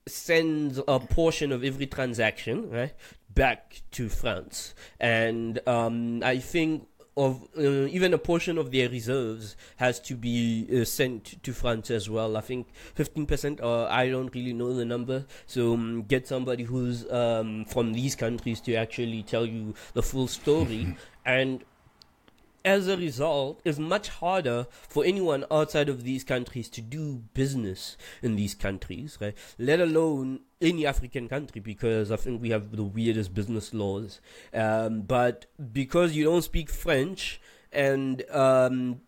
sends 0.07 0.78
a 0.87 1.00
portion 1.00 1.52
of 1.52 1.64
every 1.64 1.87
transaction, 1.87 2.71
right, 2.71 2.92
back 3.35 3.83
to 3.93 4.09
France. 4.09 4.75
And 5.01 5.61
um, 5.67 6.23
I 6.23 6.38
think 6.38 6.87
of 7.16 7.47
uh, 7.59 7.61
even 7.61 8.14
a 8.14 8.18
portion 8.18 8.57
of 8.57 8.71
their 8.71 8.88
reserves 8.88 9.55
has 9.77 10.01
to 10.01 10.14
be 10.14 10.66
uh, 10.75 10.85
sent 10.85 11.42
to 11.42 11.53
France 11.53 11.90
as 11.90 12.09
well. 12.09 12.37
I 12.37 12.40
think 12.40 12.68
15%, 12.97 13.62
or 13.62 13.90
I 13.90 14.09
don't 14.09 14.35
really 14.35 14.55
know 14.55 14.73
the 14.75 14.85
number. 14.85 15.27
So 15.47 15.75
um, 15.75 16.05
get 16.05 16.27
somebody 16.27 16.64
who's 16.64 17.11
um, 17.11 17.66
from 17.66 17.92
these 17.92 18.14
countries 18.14 18.61
to 18.62 18.75
actually 18.75 19.23
tell 19.25 19.45
you 19.45 19.75
the 19.92 20.03
full 20.03 20.27
story. 20.27 20.97
and 21.27 21.64
as 22.64 22.88
a 22.88 22.96
result, 22.96 23.61
it's 23.64 23.79
much 23.79 24.09
harder 24.09 24.66
for 24.70 25.05
anyone 25.05 25.44
outside 25.51 25.88
of 25.88 26.05
these 26.05 26.25
countries 26.25 26.68
to 26.70 26.81
do 26.81 27.22
business 27.35 27.96
in 28.22 28.37
these 28.37 28.55
countries, 28.55 29.18
right? 29.20 29.35
Let 29.59 29.81
alone 29.81 30.40
any 30.61 30.87
African 30.87 31.29
country, 31.29 31.61
because 31.61 32.12
I 32.12 32.16
think 32.16 32.40
we 32.40 32.51
have 32.51 32.77
the 32.77 32.85
weirdest 32.85 33.35
business 33.35 33.75
laws. 33.75 34.20
Um, 34.55 35.03
but 35.03 35.46
because 35.72 36.14
you 36.14 36.25
don't 36.25 36.42
speak 36.42 36.70
French 36.70 37.40
and 37.72 38.22
um, 38.31 39.01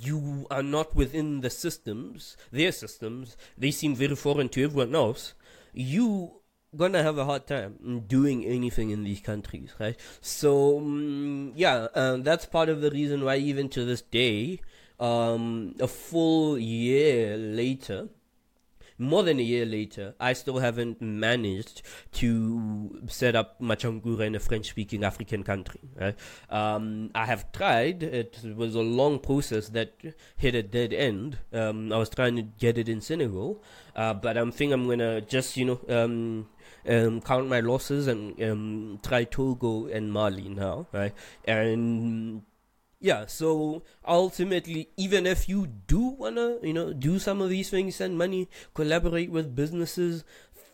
you 0.00 0.46
are 0.50 0.62
not 0.62 0.94
within 0.94 1.40
the 1.40 1.50
systems, 1.50 2.36
their 2.52 2.72
systems, 2.72 3.36
they 3.56 3.70
seem 3.70 3.94
very 3.94 4.16
foreign 4.16 4.48
to 4.50 4.64
everyone 4.64 4.94
else. 4.94 5.34
You 5.72 6.40
gonna 6.76 7.02
have 7.02 7.18
a 7.18 7.24
hard 7.24 7.46
time 7.46 8.04
doing 8.06 8.44
anything 8.44 8.90
in 8.90 9.04
these 9.04 9.20
countries, 9.20 9.70
right? 9.78 9.96
So 10.20 10.78
um, 10.78 11.52
yeah, 11.56 11.88
um, 11.94 12.22
that's 12.22 12.46
part 12.46 12.68
of 12.68 12.80
the 12.80 12.90
reason 12.90 13.24
why 13.24 13.36
even 13.36 13.68
to 13.70 13.84
this 13.84 14.02
day, 14.02 14.60
um, 15.00 15.74
a 15.80 15.88
full 15.88 16.58
year 16.58 17.36
later, 17.36 18.08
more 18.98 19.22
than 19.24 19.38
a 19.40 19.42
year 19.42 19.66
later, 19.66 20.14
I 20.20 20.34
still 20.34 20.58
haven't 20.58 21.02
managed 21.02 21.82
to 22.12 23.02
set 23.08 23.34
up 23.34 23.60
Machankura 23.60 24.20
in 24.20 24.34
a 24.34 24.40
French 24.40 24.68
speaking 24.68 25.02
African 25.02 25.42
country. 25.42 25.80
Right? 26.00 26.16
Um, 26.48 27.10
I 27.14 27.26
have 27.26 27.50
tried. 27.52 28.02
It 28.02 28.38
was 28.56 28.74
a 28.74 28.82
long 28.82 29.18
process 29.18 29.68
that 29.70 29.94
hit 30.36 30.54
a 30.54 30.62
dead 30.62 30.92
end. 30.92 31.38
Um, 31.52 31.92
I 31.92 31.96
was 31.96 32.08
trying 32.08 32.36
to 32.36 32.42
get 32.42 32.78
it 32.78 32.88
in 32.88 33.00
Senegal, 33.00 33.62
uh, 33.96 34.14
but 34.14 34.36
I'm 34.36 34.52
thinking 34.52 34.74
I'm 34.74 34.88
gonna 34.88 35.20
just, 35.20 35.56
you 35.56 35.64
know, 35.64 35.80
um, 35.88 36.46
um, 36.88 37.20
count 37.20 37.48
my 37.48 37.60
losses 37.60 38.06
and 38.06 38.40
um, 38.42 39.00
try 39.02 39.24
Togo 39.24 39.86
and 39.86 40.12
Mali 40.12 40.48
now, 40.48 40.86
right? 40.92 41.12
And 41.44 42.42
yeah, 43.00 43.26
so 43.26 43.82
ultimately, 44.06 44.88
even 44.96 45.26
if 45.26 45.48
you 45.48 45.66
do 45.66 46.00
wanna, 46.00 46.56
you 46.62 46.72
know, 46.72 46.92
do 46.92 47.18
some 47.18 47.42
of 47.42 47.50
these 47.50 47.68
things, 47.68 47.96
send 47.96 48.16
money, 48.16 48.48
collaborate 48.72 49.30
with 49.30 49.54
businesses, 49.54 50.24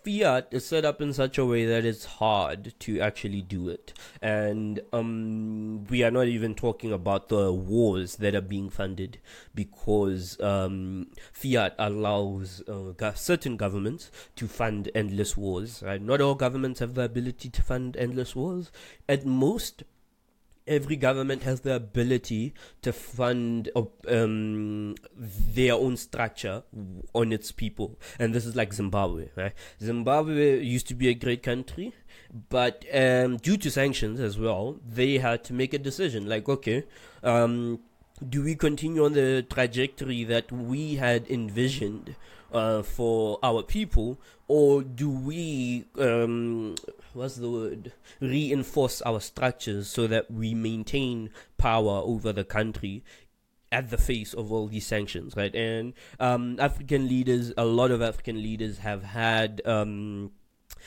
fiat 0.04 0.48
is 0.50 0.66
set 0.66 0.84
up 0.84 1.00
in 1.00 1.12
such 1.12 1.38
a 1.38 1.44
way 1.44 1.66
that 1.66 1.84
it's 1.84 2.04
hard 2.04 2.74
to 2.80 3.00
actually 3.00 3.42
do 3.42 3.68
it. 3.68 3.92
And 4.22 4.80
um, 4.92 5.84
we 5.88 6.02
are 6.02 6.10
not 6.10 6.26
even 6.26 6.54
talking 6.54 6.92
about 6.92 7.28
the 7.28 7.52
wars 7.52 8.16
that 8.16 8.34
are 8.34 8.40
being 8.40 8.70
funded 8.70 9.18
because 9.54 10.40
um, 10.40 11.08
fiat 11.32 11.74
allows 11.78 12.62
uh, 12.68 13.12
certain 13.14 13.56
governments 13.56 14.10
to 14.36 14.48
fund 14.48 14.90
endless 14.94 15.36
wars. 15.36 15.82
Right? 15.84 16.00
Not 16.00 16.20
all 16.20 16.34
governments 16.34 16.80
have 16.80 16.94
the 16.94 17.02
ability 17.02 17.50
to 17.50 17.62
fund 17.62 17.96
endless 17.96 18.34
wars. 18.34 18.70
At 19.08 19.26
most, 19.26 19.82
every 20.70 20.96
government 20.96 21.42
has 21.42 21.60
the 21.60 21.74
ability 21.74 22.54
to 22.80 22.92
fund 22.92 23.68
um, 24.08 24.94
their 25.16 25.74
own 25.74 25.96
structure 25.96 26.62
on 27.12 27.32
its 27.32 27.50
people. 27.50 27.98
And 28.18 28.32
this 28.32 28.46
is 28.46 28.54
like 28.54 28.72
Zimbabwe, 28.72 29.28
right? 29.36 29.52
Zimbabwe 29.82 30.62
used 30.62 30.86
to 30.88 30.94
be 30.94 31.08
a 31.08 31.14
great 31.14 31.42
country, 31.42 31.92
but 32.48 32.84
um, 32.94 33.36
due 33.38 33.56
to 33.56 33.70
sanctions 33.70 34.20
as 34.20 34.38
well, 34.38 34.78
they 34.88 35.18
had 35.18 35.42
to 35.44 35.52
make 35.52 35.74
a 35.74 35.78
decision 35.78 36.28
like, 36.28 36.48
okay, 36.48 36.84
um, 37.24 37.80
do 38.28 38.44
we 38.44 38.54
continue 38.54 39.04
on 39.04 39.14
the 39.14 39.44
trajectory 39.50 40.22
that 40.24 40.52
we 40.52 40.94
had 40.94 41.28
envisioned 41.28 42.14
uh, 42.52 42.82
for 42.82 43.38
our 43.42 43.62
people, 43.62 44.20
or 44.46 44.82
do 44.82 45.10
we 45.10 45.84
um, 45.98 46.74
what's 47.12 47.36
the 47.36 47.50
word 47.50 47.92
reinforce 48.20 49.02
our 49.02 49.20
structures 49.20 49.88
so 49.88 50.06
that 50.06 50.30
we 50.30 50.54
maintain 50.54 51.30
power 51.58 52.00
over 52.04 52.32
the 52.32 52.44
country 52.44 53.04
at 53.72 53.90
the 53.90 53.98
face 53.98 54.34
of 54.34 54.50
all 54.50 54.66
these 54.66 54.86
sanctions, 54.86 55.36
right? 55.36 55.54
And 55.54 55.94
um, 56.18 56.58
African 56.58 57.08
leaders, 57.08 57.52
a 57.56 57.64
lot 57.64 57.90
of 57.90 58.02
African 58.02 58.42
leaders 58.42 58.78
have 58.78 59.02
had. 59.04 59.62
Um, 59.64 60.32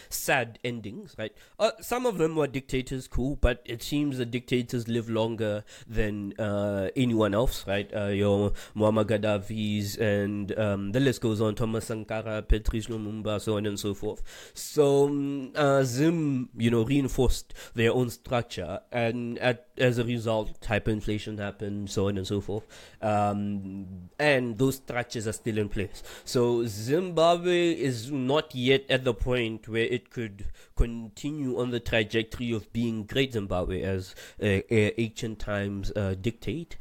sad 0.10 0.60
endings, 0.64 1.16
right? 1.18 1.34
Uh, 1.60 1.72
some 1.82 2.06
of 2.06 2.18
them 2.18 2.36
were 2.36 2.48
dictators, 2.48 3.08
cool, 3.08 3.36
but 3.36 3.62
it 3.66 3.82
seems 3.84 4.18
the 4.18 4.26
dictators 4.26 4.88
live 4.88 5.10
longer 5.10 5.64
than 5.88 6.34
uh, 6.40 6.90
anyone 6.96 7.34
else, 7.34 7.66
right? 7.68 7.92
Uh, 7.96 8.08
your 8.08 8.52
Muammar 8.76 9.06
Gaddafi's 9.06 9.96
and 9.98 10.58
um, 10.58 10.92
the 10.92 11.00
list 11.00 11.22
goes 11.22 11.42
on, 11.42 11.56
Thomas 11.56 11.86
Sankara, 11.86 12.42
Patrice 12.42 12.88
Lumumba, 12.88 13.40
so 13.40 13.58
on 13.58 13.66
and 13.66 13.80
so 13.80 13.94
forth. 13.94 14.22
So 14.54 15.08
um, 15.08 15.54
Zim, 15.84 16.50
you 16.58 16.72
know, 16.72 16.84
reinforced 16.84 17.54
their 17.74 17.92
own 17.92 18.10
structure, 18.10 18.80
and 18.92 19.38
at, 19.40 19.68
as 19.78 19.98
a 19.98 20.04
result, 20.04 20.60
hyperinflation 20.62 21.40
happened, 21.40 21.90
so 21.90 22.08
on 22.08 22.18
and 22.18 22.28
so 22.28 22.42
forth. 22.42 22.64
Um, 23.02 24.10
and 24.20 24.58
those 24.58 24.76
structures 24.76 25.28
are 25.28 25.34
still 25.34 25.58
in 25.58 25.70
place. 25.70 26.04
So 26.26 26.66
Zimbabwe 26.66 27.72
is 27.72 28.12
not 28.12 28.54
yet 28.54 28.86
at 28.90 29.04
the 29.04 29.14
point 29.14 29.68
where 29.68 29.86
it 29.86 30.10
could 30.10 30.46
continue 30.76 31.60
on 31.60 31.72
the 31.72 31.80
trajectory 31.80 32.52
of 32.52 32.72
being 32.74 33.06
great 33.06 33.34
Zimbabwe 33.34 33.82
as 33.82 34.16
uh, 34.42 34.62
ancient 34.70 35.40
times 35.40 35.92
uh, 35.96 36.16
dictate 36.20 36.78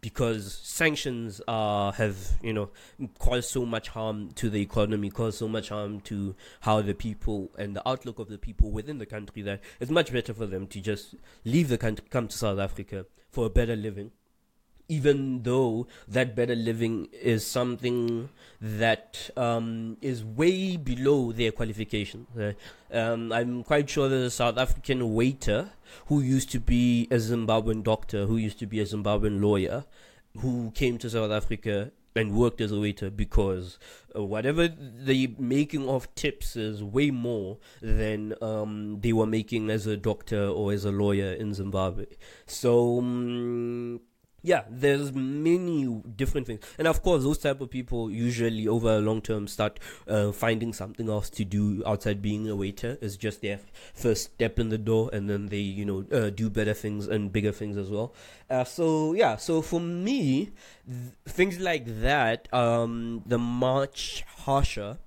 because 0.00 0.54
sanctions 0.62 1.40
uh, 1.46 1.90
have 1.92 2.16
you 2.42 2.52
know 2.52 2.70
caused 3.18 3.50
so 3.50 3.66
much 3.66 3.88
harm 3.88 4.30
to 4.34 4.50
the 4.50 4.60
economy, 4.60 5.10
caused 5.10 5.38
so 5.38 5.48
much 5.48 5.68
harm 5.68 6.00
to 6.00 6.34
how 6.60 6.80
the 6.80 6.94
people 6.94 7.50
and 7.58 7.76
the 7.76 7.88
outlook 7.88 8.18
of 8.18 8.28
the 8.28 8.38
people 8.38 8.70
within 8.70 8.98
the 8.98 9.06
country 9.06 9.42
that 9.42 9.60
it's 9.78 9.90
much 9.90 10.12
better 10.12 10.32
for 10.32 10.46
them 10.46 10.66
to 10.66 10.80
just 10.80 11.14
leave 11.44 11.68
the 11.68 11.78
country, 11.78 12.04
come 12.10 12.28
to 12.28 12.36
South 12.36 12.58
Africa 12.58 13.06
for 13.30 13.46
a 13.46 13.50
better 13.50 13.76
living 13.76 14.10
even 14.90 15.44
though 15.44 15.86
that 16.08 16.34
better 16.34 16.56
living 16.56 17.08
is 17.12 17.46
something 17.46 18.28
that 18.60 19.30
um, 19.36 19.96
is 20.02 20.24
way 20.24 20.76
below 20.76 21.30
their 21.30 21.52
qualifications. 21.52 22.26
Uh, 22.36 22.52
um, 22.92 23.32
I'm 23.32 23.62
quite 23.62 23.88
sure 23.88 24.08
there's 24.08 24.24
a 24.24 24.30
South 24.30 24.58
African 24.58 25.14
waiter 25.14 25.70
who 26.06 26.20
used 26.20 26.50
to 26.50 26.58
be 26.58 27.06
a 27.10 27.16
Zimbabwean 27.16 27.84
doctor, 27.84 28.26
who 28.26 28.36
used 28.36 28.58
to 28.58 28.66
be 28.66 28.80
a 28.80 28.84
Zimbabwean 28.84 29.40
lawyer, 29.40 29.84
who 30.38 30.72
came 30.72 30.98
to 30.98 31.08
South 31.08 31.30
Africa 31.30 31.92
and 32.16 32.32
worked 32.32 32.60
as 32.60 32.72
a 32.72 32.80
waiter 32.80 33.10
because 33.10 33.78
uh, 34.16 34.22
whatever 34.24 34.66
the 34.68 35.32
making 35.38 35.88
of 35.88 36.12
tips 36.16 36.56
is 36.56 36.82
way 36.82 37.10
more 37.10 37.58
than 37.80 38.34
um, 38.42 38.98
they 39.00 39.12
were 39.12 39.26
making 39.26 39.70
as 39.70 39.86
a 39.86 39.96
doctor 39.96 40.48
or 40.48 40.72
as 40.72 40.84
a 40.84 40.90
lawyer 40.90 41.32
in 41.32 41.54
Zimbabwe. 41.54 42.06
So 42.46 42.98
um, 42.98 44.00
yeah 44.42 44.62
there's 44.70 45.12
many 45.12 45.86
different 46.16 46.46
things. 46.46 46.60
And 46.78 46.88
of 46.88 47.02
course 47.02 47.22
those 47.22 47.38
type 47.38 47.60
of 47.60 47.70
people 47.70 48.10
usually 48.10 48.66
over 48.68 48.96
a 48.96 49.00
long 49.00 49.20
term 49.20 49.46
start 49.46 49.78
uh, 50.08 50.32
finding 50.32 50.72
something 50.72 51.08
else 51.08 51.30
to 51.30 51.44
do 51.44 51.82
outside 51.86 52.22
being 52.22 52.48
a 52.48 52.56
waiter. 52.56 52.98
Is 53.00 53.16
just 53.16 53.42
their 53.42 53.60
first 53.94 54.24
step 54.34 54.58
in 54.58 54.68
the 54.68 54.78
door 54.78 55.10
and 55.12 55.28
then 55.28 55.46
they 55.46 55.58
you 55.58 55.84
know 55.84 56.04
uh, 56.12 56.30
do 56.30 56.50
better 56.50 56.74
things 56.74 57.06
and 57.06 57.32
bigger 57.32 57.52
things 57.52 57.76
as 57.76 57.90
well. 57.90 58.14
Uh, 58.48 58.64
so 58.64 59.12
yeah 59.14 59.36
so 59.36 59.62
for 59.62 59.80
me 59.80 60.50
th- 60.86 61.12
things 61.26 61.58
like 61.60 62.00
that 62.00 62.52
um, 62.52 63.22
the 63.26 63.38
much 63.38 64.24
harsher 64.44 64.98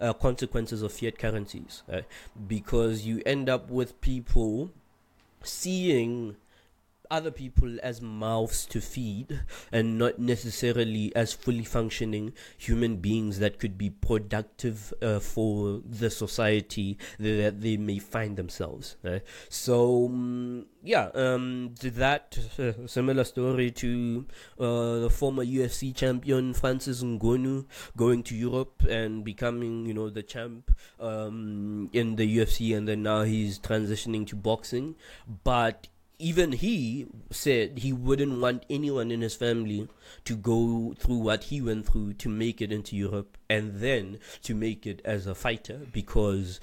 uh, 0.00 0.12
consequences 0.12 0.82
of 0.82 0.92
fiat 0.92 1.18
currencies 1.18 1.82
because 2.48 3.06
you 3.06 3.22
end 3.24 3.48
up 3.48 3.70
with 3.70 4.00
people 4.00 4.70
seeing 5.44 6.36
other 7.12 7.30
people 7.30 7.76
as 7.82 8.00
mouths 8.00 8.64
to 8.64 8.80
feed 8.80 9.42
and 9.70 9.98
not 9.98 10.18
necessarily 10.18 11.14
as 11.14 11.34
fully 11.34 11.62
functioning 11.62 12.32
human 12.56 12.96
beings 12.96 13.38
that 13.38 13.58
could 13.58 13.76
be 13.76 13.90
productive 13.90 14.94
uh, 15.02 15.20
for 15.20 15.82
the 15.84 16.08
society 16.08 16.96
that 17.20 17.60
they 17.60 17.76
may 17.76 17.98
find 17.98 18.36
themselves. 18.36 18.96
Right? 19.02 19.22
So, 19.50 20.06
um, 20.06 20.66
yeah, 20.82 21.10
um, 21.14 21.74
that 21.82 22.38
uh, 22.58 22.86
similar 22.86 23.24
story 23.24 23.70
to 23.72 24.26
uh, 24.58 24.98
the 25.00 25.10
former 25.10 25.44
UFC 25.44 25.94
champion 25.94 26.54
Francis 26.54 27.02
Ngannou 27.02 27.66
going 27.94 28.22
to 28.24 28.34
Europe 28.34 28.82
and 28.88 29.22
becoming, 29.22 29.84
you 29.84 29.92
know, 29.92 30.08
the 30.08 30.22
champ 30.22 30.70
um, 30.98 31.90
in 31.92 32.16
the 32.16 32.38
UFC, 32.38 32.74
and 32.74 32.88
then 32.88 33.02
now 33.02 33.22
he's 33.22 33.58
transitioning 33.58 34.26
to 34.28 34.36
boxing. 34.36 34.94
But 35.44 35.88
even 36.22 36.52
he 36.52 37.06
said 37.30 37.78
he 37.78 37.92
wouldn't 37.92 38.40
want 38.40 38.64
anyone 38.70 39.10
in 39.10 39.20
his 39.20 39.34
family 39.34 39.88
to 40.24 40.36
go 40.36 40.94
through 40.96 41.16
what 41.16 41.44
he 41.44 41.60
went 41.60 41.86
through 41.86 42.12
to 42.12 42.28
make 42.28 42.62
it 42.62 42.70
into 42.70 42.96
Europe 42.96 43.36
and 43.50 43.80
then 43.80 44.18
to 44.42 44.54
make 44.54 44.86
it 44.86 45.02
as 45.04 45.26
a 45.26 45.34
fighter 45.34 45.80
because 45.92 46.60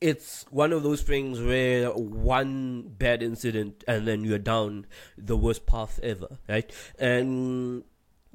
it's 0.00 0.46
one 0.50 0.72
of 0.72 0.82
those 0.82 1.02
things 1.02 1.40
where 1.40 1.90
one 1.90 2.82
bad 2.98 3.22
incident 3.22 3.84
and 3.86 4.08
then 4.08 4.24
you're 4.24 4.38
down 4.38 4.86
the 5.18 5.36
worst 5.36 5.66
path 5.66 6.00
ever, 6.02 6.38
right? 6.48 6.70
And 6.98 7.84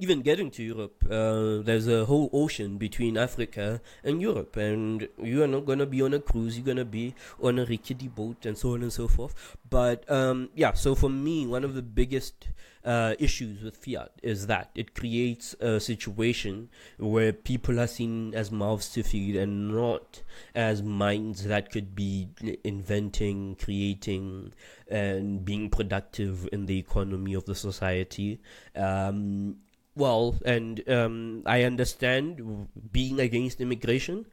even 0.02 0.22
getting 0.24 0.50
to 0.50 0.64
Europe, 0.64 1.06
uh, 1.06 1.62
there's 1.62 1.88
a 1.88 2.06
whole 2.06 2.28
ocean 2.34 2.78
between 2.78 3.18
Africa 3.18 3.80
and 4.04 4.20
Europe, 4.20 4.58
and 4.58 5.08
you 5.22 5.44
are 5.44 5.48
not 5.48 5.66
gonna 5.66 5.86
be 5.86 6.02
on 6.02 6.16
a 6.16 6.20
cruise. 6.20 6.58
You're 6.58 6.66
gonna 6.66 6.84
be 6.84 7.14
on 7.40 7.60
a 7.60 7.66
rickety 7.66 8.08
boat, 8.08 8.46
and 8.48 8.58
so 8.58 8.74
on 8.74 8.82
and 8.82 8.92
so 8.92 9.08
forth. 9.08 9.58
But 9.70 10.10
um, 10.10 10.50
yeah, 10.56 10.74
so 10.74 10.96
for 10.96 11.10
me, 11.10 11.46
one 11.46 11.64
of 11.64 11.76
the 11.76 11.84
biggest 11.84 12.50
uh, 12.84 13.14
issues 13.20 13.62
with 13.62 13.78
fiat 13.78 14.12
is 14.24 14.48
that 14.48 14.72
it 14.74 14.96
creates 14.96 15.54
a 15.60 15.80
situation 15.80 16.70
where 16.98 17.32
people 17.32 17.80
are 17.80 17.88
seen 17.88 18.34
as 18.34 18.52
mouths 18.52 18.90
to 18.94 19.04
feed 19.04 19.36
and 19.36 19.70
not 19.70 20.24
as 20.56 20.82
minds 20.82 21.44
that 21.44 21.72
could 21.72 21.94
be 21.94 22.28
inventing, 22.64 23.56
creating, 23.56 24.52
and 24.88 25.46
being 25.46 25.70
productive 25.70 26.50
in 26.52 26.66
the 26.66 26.80
economy 26.80 27.36
of 27.36 27.46
the 27.46 27.56
society. 27.56 28.42
Um, 28.76 29.58
well, 29.96 30.36
and 30.46 30.88
um, 30.90 31.44
I 31.46 31.64
understand 31.64 32.68
being 32.92 33.20
against 33.20 33.62
immigration, 33.62 34.26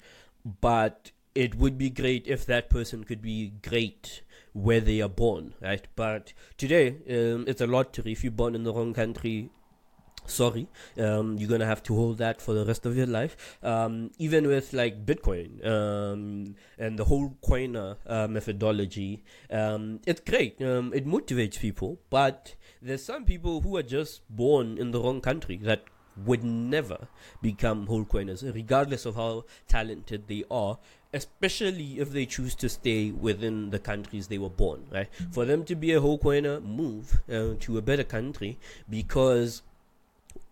but 0.60 1.10
it 1.34 1.54
would 1.54 1.78
be 1.78 1.90
great 1.90 2.26
if 2.26 2.46
that 2.46 2.70
person 2.70 3.04
could 3.04 3.22
be 3.22 3.52
great 3.62 4.22
where 4.52 4.80
they 4.80 5.00
are 5.00 5.08
born, 5.08 5.54
right? 5.60 5.86
But 5.94 6.32
today, 6.56 6.96
um, 7.08 7.44
it's 7.46 7.60
a 7.60 7.66
lottery. 7.66 8.12
If 8.12 8.24
you're 8.24 8.32
born 8.32 8.54
in 8.54 8.64
the 8.64 8.72
wrong 8.72 8.94
country, 8.94 9.50
sorry 10.28 10.68
um, 10.98 11.36
you're 11.38 11.48
gonna 11.48 11.66
have 11.66 11.82
to 11.82 11.94
hold 11.94 12.18
that 12.18 12.40
for 12.40 12.54
the 12.54 12.64
rest 12.64 12.86
of 12.86 12.96
your 12.96 13.06
life 13.06 13.58
um, 13.62 14.10
even 14.18 14.46
with 14.46 14.72
like 14.72 15.04
bitcoin 15.04 15.64
um, 15.66 16.54
and 16.78 16.98
the 16.98 17.04
whole 17.04 17.36
coiner 17.42 17.96
uh, 18.06 18.26
methodology 18.28 19.22
um, 19.50 20.00
it's 20.06 20.20
great 20.20 20.60
um, 20.62 20.92
it 20.94 21.06
motivates 21.06 21.58
people 21.58 21.98
but 22.10 22.54
there's 22.80 23.04
some 23.04 23.24
people 23.24 23.60
who 23.60 23.76
are 23.76 23.82
just 23.82 24.20
born 24.30 24.78
in 24.78 24.90
the 24.90 25.00
wrong 25.00 25.20
country 25.20 25.56
that 25.56 25.84
would 26.24 26.44
never 26.44 27.08
become 27.40 27.86
whole 27.86 28.04
coiners, 28.04 28.42
regardless 28.42 29.06
of 29.06 29.14
how 29.14 29.44
talented 29.68 30.24
they 30.26 30.44
are, 30.50 30.78
especially 31.12 31.98
if 31.98 32.10
they 32.10 32.26
choose 32.26 32.54
to 32.56 32.68
stay 32.68 33.10
within 33.10 33.70
the 33.70 33.78
countries 33.78 34.28
they 34.28 34.38
were 34.38 34.50
born, 34.50 34.84
right? 34.90 35.08
For 35.30 35.44
them 35.44 35.64
to 35.64 35.74
be 35.74 35.92
a 35.92 36.00
whole 36.00 36.18
coiner, 36.18 36.60
move 36.60 37.20
uh, 37.30 37.54
to 37.60 37.78
a 37.78 37.82
better 37.82 38.04
country 38.04 38.58
because 38.88 39.62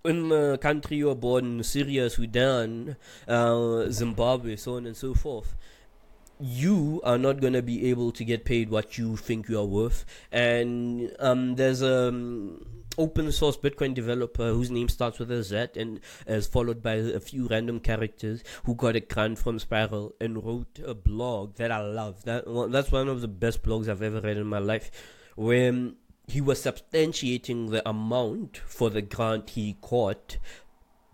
in 0.07 0.29
the 0.29 0.59
country 0.59 0.99
you're 0.99 1.14
born, 1.14 1.62
Syria, 1.62 2.09
Sudan, 2.11 2.97
uh, 3.29 3.88
Zimbabwe, 3.90 4.57
so 4.57 4.77
on 4.77 4.87
and 4.87 4.97
so 4.97 5.14
forth, 5.14 5.55
you 6.38 7.01
are 7.05 7.19
not 7.19 7.40
going 7.40 7.55
to 7.55 7.62
be 7.62 7.88
able 7.90 8.12
to 8.12 8.25
get 8.25 8.45
paid 8.45 8.71
what 8.71 8.99
you 8.99 9.16
think 9.16 9.49
you 9.49 9.59
are 9.59 9.64
worth. 9.64 10.05
And 10.31 11.14
um, 11.19 11.57
there's 11.57 11.83
a 11.83 12.09
um, 12.09 12.66
open 12.99 13.31
source 13.33 13.57
Bitcoin 13.57 13.95
developer 13.95 14.49
whose 14.49 14.71
name 14.71 14.88
starts 14.88 15.19
with 15.19 15.31
a 15.31 15.42
Z 15.42 15.69
and 15.77 16.01
is 16.27 16.47
followed 16.47 16.83
by 16.83 16.95
a 16.95 17.21
few 17.21 17.47
random 17.49 17.81
characters 17.81 18.42
who 18.64 18.75
got 18.75 18.97
a 18.97 19.01
grant 19.01 19.38
from 19.38 19.59
Spiral 19.59 20.14
and 20.21 20.45
wrote 20.45 20.79
a 20.85 20.95
blog 20.95 21.57
that 21.57 21.71
I 21.71 21.81
love. 21.81 22.25
That 22.25 22.45
that's 22.71 22.92
one 22.92 23.09
of 23.09 23.21
the 23.21 23.29
best 23.29 23.62
blogs 23.62 23.88
I've 23.88 24.03
ever 24.03 24.21
read 24.21 24.37
in 24.37 24.47
my 24.47 24.59
life, 24.59 24.90
where 25.37 25.71
um, 25.71 25.97
he 26.27 26.41
was 26.41 26.61
substantiating 26.61 27.71
the 27.71 27.89
amount 27.89 28.59
for 28.59 28.91
the 28.91 29.03
grant 29.03 29.51
he 29.51 29.77
got 29.81 30.39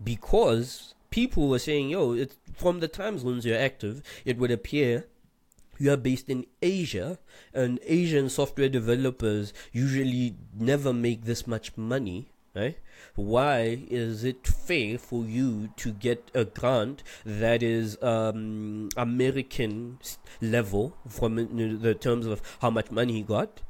because 0.03 0.95
people 1.09 1.47
were 1.47 1.59
saying, 1.59 1.89
"Yo, 1.89 2.13
it's 2.13 2.37
from 2.55 2.79
the 2.79 2.87
time 2.87 3.17
zones 3.17 3.45
you're 3.45 3.57
active, 3.57 4.01
it 4.25 4.37
would 4.37 4.51
appear." 4.51 5.07
you 5.79 5.91
are 5.91 5.97
based 5.97 6.29
in 6.29 6.45
Asia, 6.61 7.17
and 7.53 7.79
Asian 7.85 8.29
software 8.29 8.69
developers 8.69 9.53
usually 9.71 10.35
never 10.57 10.93
make 10.93 11.25
this 11.25 11.47
much 11.47 11.75
money, 11.75 12.29
right? 12.55 12.77
Why 13.15 13.79
is 13.89 14.23
it 14.23 14.47
fair 14.47 14.97
for 14.97 15.25
you 15.25 15.69
to 15.77 15.91
get 15.91 16.31
a 16.33 16.45
grant 16.45 17.03
that 17.25 17.61
is 17.61 18.01
um, 18.01 18.89
American 18.95 19.99
level 20.41 20.95
from 21.07 21.35
the 21.81 21.95
terms 21.95 22.25
of 22.25 22.41
how 22.61 22.69
much 22.69 22.91
money 22.91 23.13
he 23.13 23.21
got? 23.23 23.61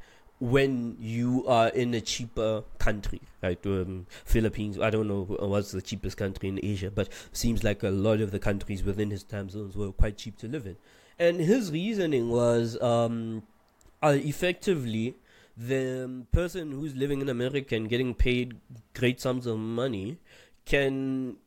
When 0.44 0.98
you 1.00 1.48
are 1.48 1.70
in 1.70 1.94
a 1.94 2.02
cheaper 2.02 2.66
country, 2.78 3.22
right? 3.42 3.66
Um, 3.66 4.08
Philippines, 4.26 4.78
I 4.78 4.90
don't 4.90 5.08
know 5.08 5.24
what's 5.24 5.72
the 5.72 5.82
cheapest 5.82 6.18
country 6.18 6.50
in 6.50 6.60
Asia, 6.62 6.92
but 6.92 7.08
seems 7.32 7.64
like 7.64 7.82
a 7.82 7.90
lot 7.90 8.20
of 8.20 8.32
the 8.32 8.40
countries 8.40 8.84
within 8.84 9.10
his 9.10 9.24
time 9.24 9.50
zones 9.50 9.78
were 9.78 9.94
quite 9.94 10.18
cheap 10.18 10.38
to 10.40 10.50
live 10.50 10.66
in. 10.68 10.76
And 11.18 11.40
his 11.40 11.72
reasoning 11.72 12.30
was 12.30 12.78
um, 12.82 13.44
uh, 14.02 14.18
effectively 14.18 15.16
the 15.56 16.26
person 16.34 16.74
who's 16.74 16.94
living 16.94 17.22
in 17.22 17.30
America 17.30 17.78
and 17.78 17.88
getting 17.88 18.14
paid 18.14 18.60
great 18.94 19.22
sums 19.22 19.46
of 19.46 19.58
money 19.58 20.18
can 20.66 21.38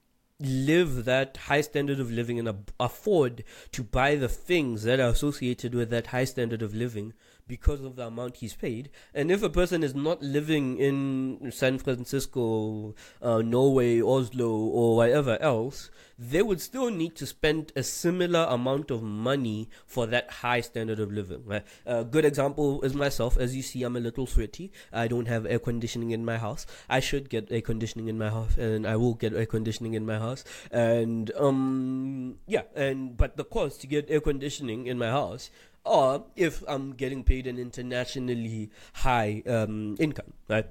live 0.41 1.05
that 1.05 1.37
high 1.37 1.61
standard 1.61 2.01
of 2.01 2.11
living 2.11 2.39
and 2.39 2.71
afford 2.81 3.45
to 3.73 3.83
buy 3.83 4.15
the 4.15 4.29
things 4.29 4.85
that 4.85 5.01
are 5.01 5.11
associated 5.11 5.75
with 5.75 5.91
that 5.91 6.07
high 6.09 6.25
standard 6.25 6.63
of 6.63 6.75
living 6.75 7.13
because 7.49 7.81
of 7.83 7.97
the 7.97 8.07
amount 8.07 8.37
he's 8.37 8.55
paid. 8.55 8.91
And 9.15 9.31
if 9.31 9.43
a 9.43 9.49
person 9.49 9.83
is 9.83 9.95
not 9.95 10.23
living 10.23 10.79
in 10.79 11.53
San 11.53 11.79
Francisco, 11.79 12.95
uh, 13.23 13.43
Norway, 13.43 14.01
Oslo, 14.03 14.51
or 14.51 14.97
wherever 14.97 15.41
else, 15.41 15.91
they 16.19 16.43
would 16.43 16.61
still 16.61 16.91
need 16.91 17.15
to 17.17 17.27
spend 17.27 17.73
a 17.77 17.83
similar 17.83 18.47
amount 18.49 18.91
of 18.91 19.03
money 19.03 19.69
for 19.85 20.07
that 20.07 20.31
high 20.31 20.61
standard 20.61 20.99
of 20.99 21.13
living. 21.13 21.43
Right? 21.45 21.65
A 21.85 22.05
good 22.05 22.25
example 22.25 22.83
is 22.83 22.95
myself. 22.95 23.37
As 23.37 23.55
you 23.55 23.63
see, 23.63 23.83
I'm 23.83 23.97
a 23.97 24.01
little 24.01 24.27
sweaty. 24.27 24.73
I 24.93 25.09
don't 25.09 25.29
have 25.29 25.47
air 25.47 25.59
conditioning 25.59 26.11
in 26.11 26.25
my 26.25 26.39
house. 26.39 26.67
I 26.89 27.01
should 27.01 27.29
get 27.29 27.53
air 27.53 27.61
conditioning 27.61 28.09
in 28.09 28.19
my 28.19 28.31
house, 28.31 28.57
and 28.57 28.87
I 28.87 28.97
will 28.97 29.15
get 29.15 29.35
air 29.35 29.47
conditioning 29.47 29.95
in 29.95 30.05
my 30.05 30.19
house. 30.19 30.43
And 30.71 31.31
um, 31.37 32.37
yeah, 32.47 32.63
and 32.75 33.17
but 33.17 33.37
the 33.37 33.45
cost 33.45 33.81
to 33.83 33.87
get 33.87 34.11
air 34.11 34.21
conditioning 34.21 34.87
in 34.87 34.99
my 34.99 35.09
house 35.11 35.51
or 35.87 36.25
if 36.37 36.63
I'm 36.67 36.93
getting 36.93 37.25
paid 37.25 37.47
an 37.47 37.59
internationally 37.59 38.71
high 38.95 39.43
um, 39.47 39.97
income, 39.99 40.33
right? 40.49 40.67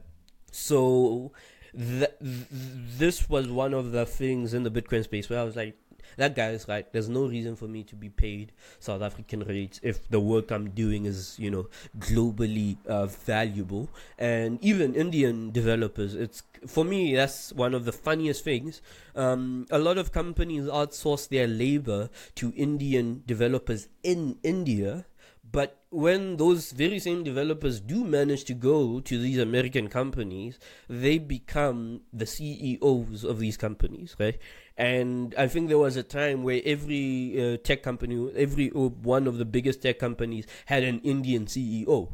So 0.52 1.32
th- 1.78 2.12
th- 2.22 2.48
this 2.98 3.30
was 3.30 3.48
one 3.48 3.74
of 3.74 3.92
the 3.92 4.06
things 4.06 4.54
in 4.54 4.64
the 4.64 4.72
Bitcoin 4.72 5.04
space 5.04 5.30
where 5.30 5.40
I 5.40 5.44
was 5.44 5.56
like, 5.56 5.78
that 6.18 6.36
guy 6.36 6.50
is 6.50 6.68
right. 6.68 6.92
There's 6.92 7.10
no 7.10 7.26
reason 7.26 7.56
for 7.56 7.68
me 7.68 7.84
to 7.84 7.96
be 7.96 8.10
paid 8.10 8.52
South 8.80 9.02
African 9.02 9.42
rates 9.42 9.80
if 9.84 10.08
the 10.10 10.20
work 10.20 10.52
I'm 10.52 10.70
doing 10.70 11.06
is, 11.06 11.36
you 11.38 11.52
know, 11.52 11.68
globally 12.00 12.78
uh, 12.88 13.08
valuable. 13.08 13.90
And 14.18 14.64
even 14.64 14.96
Indian 14.96 15.52
developers, 15.52 16.16
it's 16.16 16.44
for 16.68 16.84
me 16.84 17.16
that's 17.16 17.54
one 17.54 17.74
of 17.74 17.86
the 17.86 17.92
funniest 17.92 18.44
things. 18.44 18.82
Um, 19.16 19.66
a 19.72 19.80
lot 19.80 19.98
of 19.98 20.12
companies 20.12 20.66
outsource 20.66 21.30
their 21.30 21.48
labor 21.48 22.10
to 22.36 22.54
Indian 22.56 23.24
developers 23.26 23.88
in 24.04 24.38
India 24.44 25.06
but 25.52 25.78
when 25.90 26.38
those 26.38 26.72
very 26.72 27.00
same 27.00 27.24
developers 27.24 27.80
do 27.80 28.04
manage 28.04 28.44
to 28.46 28.54
go 28.54 29.00
to 29.00 29.18
these 29.18 29.38
American 29.38 29.88
companies, 29.88 30.60
they 30.90 31.18
become 31.18 32.02
the 32.12 32.26
CEOs 32.26 33.24
of 33.24 33.40
these 33.40 33.56
companies, 33.56 34.16
right? 34.20 34.38
And 34.78 35.34
I 35.38 35.48
think 35.48 35.70
there 35.70 35.78
was 35.78 35.96
a 35.96 36.04
time 36.04 36.44
where 36.44 36.62
every 36.66 37.54
uh, 37.54 37.58
tech 37.58 37.82
company, 37.82 38.32
every 38.36 38.72
uh, 38.72 38.90
one 38.90 39.28
of 39.28 39.38
the 39.38 39.46
biggest 39.46 39.82
tech 39.82 40.00
companies 40.00 40.46
had 40.66 40.84
an 40.84 41.00
Indian 41.00 41.46
CEO. 41.46 42.12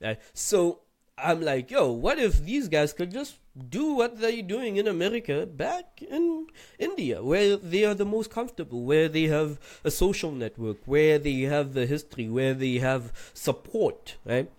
Right? 0.00 0.20
So 0.32 0.80
I'm 1.18 1.42
like, 1.42 1.70
yo, 1.70 1.90
what 1.92 2.18
if 2.18 2.44
these 2.44 2.68
guys 2.68 2.92
could 2.92 3.12
just 3.12 3.36
do 3.68 3.94
what 3.94 4.20
they're 4.20 4.42
doing 4.42 4.76
in 4.76 4.88
America 4.88 5.46
back 5.46 6.02
in 6.02 6.48
India, 6.78 7.22
where 7.22 7.56
they 7.56 7.84
are 7.84 7.94
the 7.94 8.04
most 8.04 8.30
comfortable, 8.30 8.84
where 8.84 9.08
they 9.08 9.24
have 9.24 9.60
a 9.84 9.90
social 9.90 10.32
network, 10.32 10.78
where 10.86 11.18
they 11.18 11.42
have 11.42 11.72
the 11.74 11.86
history, 11.86 12.28
where 12.28 12.54
they 12.54 12.78
have 12.78 13.12
support, 13.32 14.16
right? 14.24 14.50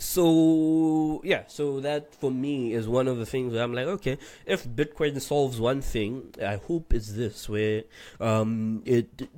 So 0.00 1.20
yeah, 1.24 1.44
so 1.46 1.78
that 1.80 2.14
for 2.14 2.30
me 2.30 2.72
is 2.72 2.88
one 2.88 3.06
of 3.06 3.18
the 3.18 3.26
things 3.26 3.52
where 3.52 3.62
I'm 3.62 3.74
like, 3.74 3.86
okay, 3.86 4.16
if 4.46 4.66
Bitcoin 4.66 5.20
solves 5.20 5.60
one 5.60 5.82
thing, 5.82 6.34
I 6.42 6.56
hope 6.56 6.94
it's 6.94 7.12
this, 7.12 7.48
where 7.50 7.84
um, 8.18 8.82
it 8.86 9.28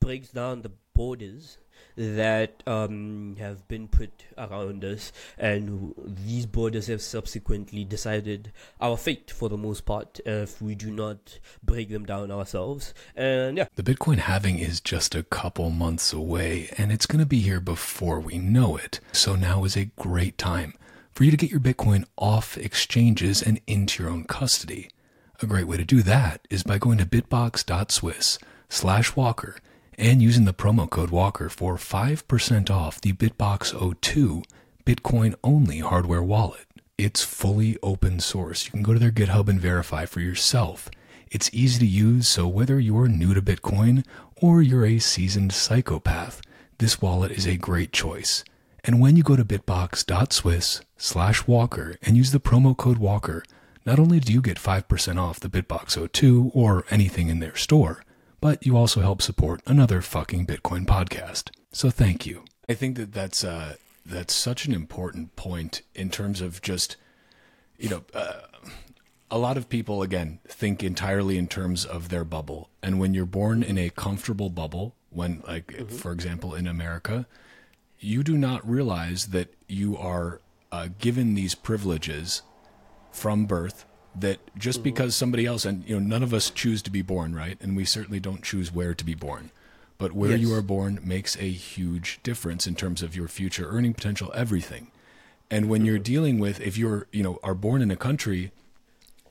breaks 0.00 0.30
down 0.30 0.62
the 0.62 0.72
borders 0.94 1.58
that 1.96 2.62
um, 2.66 3.36
have 3.38 3.66
been 3.68 3.88
put 3.88 4.24
around 4.36 4.84
us, 4.84 5.12
and 5.38 5.94
these 6.04 6.46
borders 6.46 6.86
have 6.88 7.02
subsequently 7.02 7.84
decided 7.84 8.52
our 8.80 8.96
fate 8.96 9.30
for 9.30 9.48
the 9.48 9.56
most 9.56 9.84
part 9.84 10.20
if 10.26 10.60
we 10.60 10.74
do 10.74 10.90
not 10.90 11.38
break 11.62 11.90
them 11.90 12.04
down 12.04 12.30
ourselves. 12.30 12.94
And 13.14 13.56
yeah. 13.56 13.66
The 13.76 13.82
Bitcoin 13.82 14.18
halving 14.18 14.58
is 14.58 14.80
just 14.80 15.14
a 15.14 15.22
couple 15.22 15.70
months 15.70 16.12
away, 16.12 16.70
and 16.76 16.90
it's 16.92 17.06
going 17.06 17.20
to 17.20 17.26
be 17.26 17.40
here 17.40 17.60
before 17.60 18.20
we 18.20 18.38
know 18.38 18.76
it. 18.76 19.00
So 19.12 19.36
now 19.36 19.64
is 19.64 19.76
a 19.76 19.86
great 19.96 20.38
time 20.38 20.74
for 21.12 21.24
you 21.24 21.30
to 21.30 21.36
get 21.36 21.50
your 21.50 21.60
Bitcoin 21.60 22.04
off 22.16 22.58
exchanges 22.58 23.40
and 23.40 23.60
into 23.66 24.02
your 24.02 24.12
own 24.12 24.24
custody. 24.24 24.90
A 25.40 25.46
great 25.46 25.66
way 25.66 25.76
to 25.76 25.84
do 25.84 26.02
that 26.02 26.46
is 26.50 26.62
by 26.62 26.78
going 26.78 26.98
to 26.98 27.06
bitbox.swiss 27.06 28.38
slash 28.68 29.14
walker 29.14 29.56
and 29.98 30.22
using 30.22 30.44
the 30.44 30.54
promo 30.54 30.88
code 30.88 31.10
Walker 31.10 31.48
for 31.48 31.76
5% 31.76 32.70
off 32.70 33.00
the 33.00 33.12
Bitbox 33.12 34.00
02 34.00 34.42
Bitcoin 34.84 35.34
only 35.42 35.78
hardware 35.78 36.22
wallet. 36.22 36.66
It's 36.98 37.24
fully 37.24 37.78
open 37.82 38.20
source. 38.20 38.66
You 38.66 38.70
can 38.70 38.82
go 38.82 38.92
to 38.92 38.98
their 38.98 39.10
GitHub 39.10 39.48
and 39.48 39.58
verify 39.58 40.04
for 40.04 40.20
yourself. 40.20 40.90
It's 41.30 41.50
easy 41.52 41.80
to 41.80 41.86
use, 41.86 42.28
so 42.28 42.46
whether 42.46 42.78
you're 42.78 43.08
new 43.08 43.34
to 43.34 43.42
Bitcoin 43.42 44.04
or 44.36 44.60
you're 44.60 44.84
a 44.84 44.98
seasoned 44.98 45.52
psychopath, 45.52 46.42
this 46.78 47.00
wallet 47.00 47.32
is 47.32 47.46
a 47.46 47.56
great 47.56 47.92
choice. 47.92 48.44
And 48.84 49.00
when 49.00 49.16
you 49.16 49.22
go 49.22 49.34
to 49.34 49.44
bitbox.swiss 49.44 50.82
slash 50.98 51.46
walker 51.46 51.96
and 52.02 52.16
use 52.16 52.30
the 52.30 52.40
promo 52.40 52.76
code 52.76 52.98
walker, 52.98 53.42
not 53.86 53.98
only 53.98 54.20
do 54.20 54.32
you 54.32 54.42
get 54.42 54.58
5% 54.58 55.18
off 55.18 55.40
the 55.40 55.48
Bitbox 55.48 56.12
02 56.12 56.52
or 56.54 56.84
anything 56.90 57.28
in 57.28 57.40
their 57.40 57.56
store, 57.56 58.03
but 58.44 58.66
you 58.66 58.76
also 58.76 59.00
help 59.00 59.22
support 59.22 59.62
another 59.64 60.02
fucking 60.02 60.46
Bitcoin 60.46 60.84
podcast. 60.84 61.48
So 61.72 61.88
thank 61.88 62.26
you. 62.26 62.44
I 62.68 62.74
think 62.74 62.98
that 62.98 63.10
that's 63.10 63.42
uh, 63.42 63.76
that's 64.04 64.34
such 64.34 64.66
an 64.66 64.74
important 64.74 65.34
point 65.34 65.80
in 65.94 66.10
terms 66.10 66.42
of 66.42 66.60
just 66.60 66.96
you 67.78 67.88
know 67.88 68.04
uh, 68.12 68.42
a 69.30 69.38
lot 69.38 69.56
of 69.56 69.70
people 69.70 70.02
again 70.02 70.40
think 70.46 70.84
entirely 70.84 71.38
in 71.38 71.48
terms 71.48 71.86
of 71.86 72.10
their 72.10 72.22
bubble, 72.22 72.68
and 72.82 73.00
when 73.00 73.14
you're 73.14 73.24
born 73.24 73.62
in 73.62 73.78
a 73.78 73.88
comfortable 73.88 74.50
bubble, 74.50 74.94
when 75.08 75.42
like 75.48 75.68
mm-hmm. 75.68 75.96
for 75.96 76.12
example 76.12 76.54
in 76.54 76.66
America, 76.66 77.26
you 77.98 78.22
do 78.22 78.36
not 78.36 78.68
realize 78.68 79.28
that 79.28 79.54
you 79.68 79.96
are 79.96 80.42
uh, 80.70 80.88
given 80.98 81.32
these 81.32 81.54
privileges 81.54 82.42
from 83.10 83.46
birth 83.46 83.86
that 84.14 84.38
just 84.56 84.78
mm-hmm. 84.78 84.84
because 84.84 85.16
somebody 85.16 85.46
else 85.46 85.64
and 85.64 85.86
you 85.88 85.98
know 85.98 86.06
none 86.06 86.22
of 86.22 86.32
us 86.32 86.50
choose 86.50 86.82
to 86.82 86.90
be 86.90 87.02
born 87.02 87.34
right 87.34 87.58
and 87.60 87.76
we 87.76 87.84
certainly 87.84 88.20
don't 88.20 88.42
choose 88.42 88.72
where 88.72 88.94
to 88.94 89.04
be 89.04 89.14
born 89.14 89.50
but 89.98 90.12
where 90.12 90.32
yes. 90.32 90.40
you 90.40 90.54
are 90.54 90.62
born 90.62 91.00
makes 91.02 91.36
a 91.36 91.50
huge 91.50 92.20
difference 92.22 92.66
in 92.66 92.74
terms 92.74 93.02
of 93.02 93.16
your 93.16 93.28
future 93.28 93.68
earning 93.68 93.94
potential 93.94 94.30
everything 94.34 94.90
and 95.50 95.68
when 95.68 95.80
mm-hmm. 95.80 95.86
you're 95.86 95.98
dealing 95.98 96.38
with 96.38 96.60
if 96.60 96.76
you're 96.78 97.06
you 97.12 97.22
know 97.22 97.38
are 97.42 97.54
born 97.54 97.82
in 97.82 97.90
a 97.90 97.96
country 97.96 98.50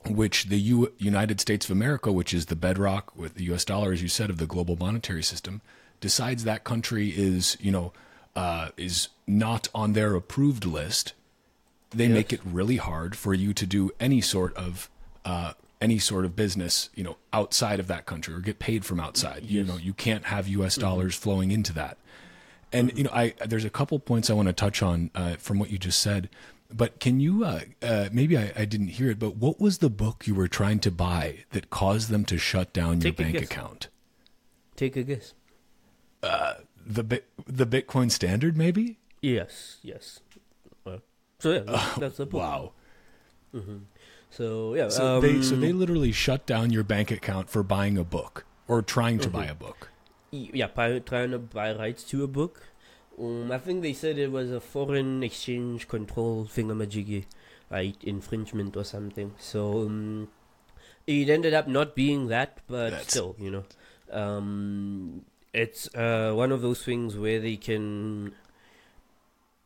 which 0.06 0.44
the 0.44 0.60
U- 0.60 0.92
United 0.98 1.40
States 1.40 1.64
of 1.66 1.70
America 1.70 2.12
which 2.12 2.34
is 2.34 2.46
the 2.46 2.56
bedrock 2.56 3.16
with 3.16 3.34
the 3.34 3.44
US 3.52 3.64
dollar 3.64 3.92
as 3.92 4.02
you 4.02 4.08
said 4.08 4.30
of 4.30 4.38
the 4.38 4.46
global 4.46 4.76
monetary 4.76 5.22
system 5.22 5.62
decides 6.00 6.44
that 6.44 6.64
country 6.64 7.08
is 7.08 7.56
you 7.60 7.72
know 7.72 7.92
uh, 8.36 8.70
is 8.76 9.08
not 9.26 9.68
on 9.74 9.92
their 9.92 10.14
approved 10.14 10.64
list 10.64 11.14
they 11.94 12.06
yes. 12.06 12.14
make 12.14 12.32
it 12.32 12.40
really 12.44 12.76
hard 12.76 13.16
for 13.16 13.34
you 13.34 13.52
to 13.54 13.66
do 13.66 13.90
any 14.00 14.20
sort 14.20 14.54
of 14.56 14.90
uh, 15.24 15.52
any 15.80 15.98
sort 15.98 16.24
of 16.24 16.34
business, 16.34 16.90
you 16.94 17.04
know, 17.04 17.16
outside 17.32 17.80
of 17.80 17.86
that 17.88 18.06
country 18.06 18.34
or 18.34 18.40
get 18.40 18.58
paid 18.58 18.84
from 18.84 19.00
outside. 19.00 19.42
Yes. 19.42 19.50
You 19.50 19.64
know, 19.64 19.76
you 19.76 19.92
can't 19.92 20.24
have 20.26 20.48
U.S. 20.48 20.74
Mm-hmm. 20.74 20.80
dollars 20.80 21.14
mm-hmm. 21.14 21.22
flowing 21.22 21.50
into 21.50 21.72
that. 21.74 21.98
And 22.72 22.88
mm-hmm. 22.88 22.98
you 22.98 23.04
know, 23.04 23.10
I 23.12 23.34
there's 23.46 23.64
a 23.64 23.70
couple 23.70 23.98
points 23.98 24.30
I 24.30 24.34
want 24.34 24.48
to 24.48 24.52
touch 24.52 24.82
on 24.82 25.10
uh, 25.14 25.34
from 25.36 25.58
what 25.58 25.70
you 25.70 25.78
just 25.78 26.00
said. 26.00 26.28
But 26.72 26.98
can 26.98 27.20
you 27.20 27.44
uh, 27.44 27.60
uh, 27.82 28.08
maybe 28.10 28.36
I, 28.36 28.52
I, 28.56 28.64
didn't 28.64 28.88
hear 28.88 29.10
it, 29.10 29.18
but 29.18 29.36
what 29.36 29.60
was 29.60 29.78
the 29.78 29.90
book 29.90 30.26
you 30.26 30.34
were 30.34 30.48
trying 30.48 30.80
to 30.80 30.90
buy 30.90 31.44
that 31.50 31.70
caused 31.70 32.10
them 32.10 32.24
to 32.24 32.38
shut 32.38 32.72
down 32.72 32.98
Take 32.98 33.18
your 33.18 33.26
bank 33.26 33.38
guess. 33.38 33.44
account? 33.44 33.88
Take 34.74 34.96
a 34.96 35.02
guess. 35.02 35.34
Uh, 36.22 36.54
the 36.84 37.22
the 37.46 37.66
Bitcoin 37.66 38.10
Standard, 38.10 38.56
maybe. 38.56 38.98
Yes. 39.20 39.78
Yes. 39.82 40.20
So 41.44 41.52
yeah, 41.52 41.58
that's, 41.66 41.96
that's 41.96 42.16
the 42.16 42.26
point. 42.26 42.42
Wow. 42.42 42.72
Mm-hmm. 43.54 43.76
So 44.30 44.74
yeah, 44.74 44.88
so 44.88 45.16
um, 45.16 45.20
they 45.20 45.42
so 45.42 45.56
they 45.56 45.72
literally 45.74 46.10
shut 46.10 46.46
down 46.46 46.70
your 46.70 46.84
bank 46.84 47.10
account 47.10 47.50
for 47.50 47.62
buying 47.62 47.98
a 47.98 48.02
book 48.02 48.46
or 48.66 48.80
trying 48.80 49.18
to 49.18 49.28
mm-hmm. 49.28 49.36
buy 49.36 49.44
a 49.44 49.54
book. 49.54 49.90
Yeah, 50.30 50.68
trying 50.68 51.32
to 51.32 51.38
buy 51.38 51.74
rights 51.74 52.02
to 52.04 52.24
a 52.24 52.26
book. 52.26 52.68
Um, 53.20 53.52
I 53.52 53.58
think 53.58 53.82
they 53.82 53.92
said 53.92 54.16
it 54.16 54.32
was 54.32 54.50
a 54.50 54.58
foreign 54.58 55.22
exchange 55.22 55.86
control 55.86 56.46
thingamajiggy, 56.46 57.26
right? 57.70 57.96
Infringement 58.02 58.74
or 58.74 58.84
something. 58.84 59.34
So 59.38 59.82
um, 59.82 60.28
it 61.06 61.28
ended 61.28 61.52
up 61.52 61.68
not 61.68 61.94
being 61.94 62.28
that, 62.28 62.60
but 62.66 62.92
That's... 62.92 63.10
still, 63.10 63.36
you 63.38 63.50
know, 63.50 63.64
um, 64.10 65.26
it's 65.52 65.94
uh, 65.94 66.32
one 66.34 66.52
of 66.52 66.62
those 66.62 66.82
things 66.82 67.18
where 67.18 67.38
they 67.38 67.56
can 67.56 68.32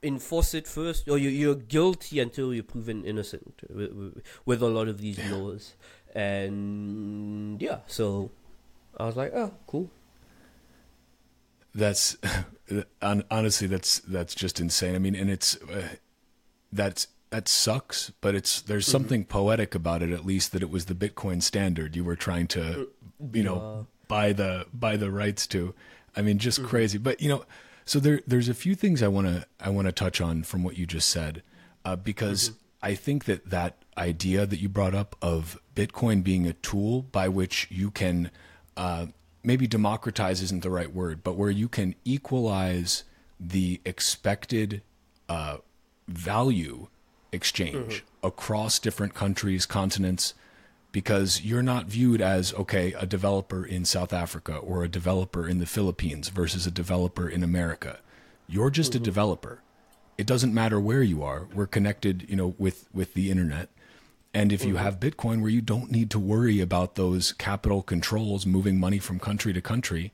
enforce 0.03 0.55
it 0.55 0.67
first, 0.67 1.09
or 1.09 1.19
you, 1.19 1.29
you're 1.29 1.55
guilty 1.55 2.21
until 2.21 2.55
you're 2.55 2.63
proven 2.63 3.05
innocent 3.05 3.63
with, 3.69 4.23
with 4.45 4.63
a 4.63 4.69
lot 4.69 4.89
of 4.89 5.01
these 5.01 5.19
yeah. 5.19 5.35
laws. 5.35 5.75
And 6.15 7.61
yeah, 7.61 7.79
so 7.87 8.31
I 8.99 9.07
was 9.07 9.17
like, 9.17 9.33
oh, 9.35 9.53
cool. 9.67 9.91
That's 11.75 12.17
honestly 13.03 13.69
that's 13.69 14.01
that's 14.01 14.35
just 14.35 14.59
insane. 14.59 14.95
I 14.95 14.99
mean, 14.99 15.15
and 15.15 15.31
it's 15.31 15.57
uh, 15.63 15.89
that's 16.73 17.09
that 17.31 17.47
sucks, 17.47 18.11
but 18.21 18.35
it's 18.35 18.63
there's 18.63 18.87
mm-hmm. 18.87 18.93
something 18.93 19.25
poetic 19.25 19.75
about 19.75 20.03
it. 20.03 20.11
At 20.11 20.25
least 20.25 20.53
that 20.53 20.63
it 20.63 20.71
was 20.71 20.87
the 20.87 20.95
Bitcoin 20.95 21.43
standard 21.43 21.95
you 21.95 22.05
were 22.05 22.17
trying 22.17 22.47
to, 22.49 22.63
uh, 22.63 22.85
you 23.33 23.43
know, 23.43 23.87
buy 24.09 24.33
the 24.33 24.67
buy 24.73 24.97
the 24.97 25.11
rights 25.11 25.47
to. 25.49 25.75
I 26.17 26.23
mean, 26.23 26.39
just 26.39 26.59
mm-hmm. 26.59 26.69
crazy. 26.69 26.99
But 26.99 27.21
you 27.21 27.29
know, 27.29 27.45
so 27.89 27.99
there 27.99 28.21
there's 28.27 28.51
a 28.51 28.55
few 28.55 28.75
things 28.75 29.03
I 29.03 29.09
want 29.09 29.27
to 29.29 29.47
I 29.59 29.71
want 29.71 29.87
to 29.87 29.93
touch 29.93 30.21
on 30.21 30.43
from 30.43 30.63
what 30.63 30.77
you 30.77 30.85
just 30.85 31.09
said, 31.09 31.43
uh, 31.87 31.97
because 31.97 32.51
mm-hmm. 32.51 32.59
I 32.83 32.95
think 32.95 33.25
that 33.25 33.49
that 33.49 33.79
idea 33.97 34.45
that 34.45 34.61
you 34.61 34.69
brought 34.69 34.95
up 34.95 35.17
of 35.23 35.59
Bitcoin 35.75 36.23
being 36.23 36.47
a 36.47 36.53
tool 36.53 37.03
by 37.03 37.29
which 37.29 37.67
you 37.71 37.91
can 37.91 38.31
uh, 38.77 39.07
maybe 39.43 39.67
democratize 39.67 40.43
isn't 40.43 40.63
the 40.63 40.71
right 40.71 40.93
word, 40.93 41.25
but 41.25 41.37
where 41.37 41.51
you 41.51 41.67
can 41.67 41.95
equalize 42.05 43.05
the 43.41 43.81
expected 43.87 44.83
uh, 45.31 45.57
value 46.07 46.89
exchange 47.33 48.05
mm-hmm. 48.05 48.27
across 48.27 48.79
different 48.79 49.15
countries, 49.15 49.65
continents, 49.65 50.35
because 50.93 51.43
you're 51.43 51.63
not 51.63 51.87
viewed 51.87 52.21
as, 52.21 52.55
okay, 52.55 52.93
a 52.95 53.07
developer 53.07 53.65
in 53.65 53.85
South 53.85 54.13
Africa 54.13 54.57
or 54.57 54.83
a 54.83 54.89
developer 54.89 55.49
in 55.49 55.59
the 55.59 55.67
Philippines 55.67 56.29
versus 56.29 56.67
a 56.67 56.71
developer 56.71 57.29
in 57.29 57.43
America. 57.43 57.99
You're 58.49 58.71
just 58.71 58.93
mm-hmm. 58.93 59.03
a 59.03 59.05
developer. 59.05 59.61
It 60.17 60.27
doesn't 60.27 60.55
matter 60.55 60.81
where 60.81 61.03
you 61.03 61.23
are. 61.23 61.47
We're 61.55 61.67
connected, 61.67 62.27
you 62.29 62.37
know, 62.37 62.55
with, 62.59 62.89
with 62.93 63.15
the 63.15 63.31
internet. 63.31 63.69
And 64.35 64.53
if 64.53 64.61
mm-hmm. 64.61 64.71
you 64.71 64.77
have 64.77 65.01
Bitcoin 65.01 65.41
where 65.41 65.51
you 65.51 65.61
don't 65.61 65.91
need 65.91 66.11
to 66.11 66.19
worry 66.19 66.61
about 66.61 66.95
those 66.95 67.33
capital 67.33 67.83
controls 67.83 68.47
moving 68.47 68.81
money 68.81 68.99
from 68.99 69.19
country 69.19 69.53
to 69.53 69.61
country, 69.61 70.11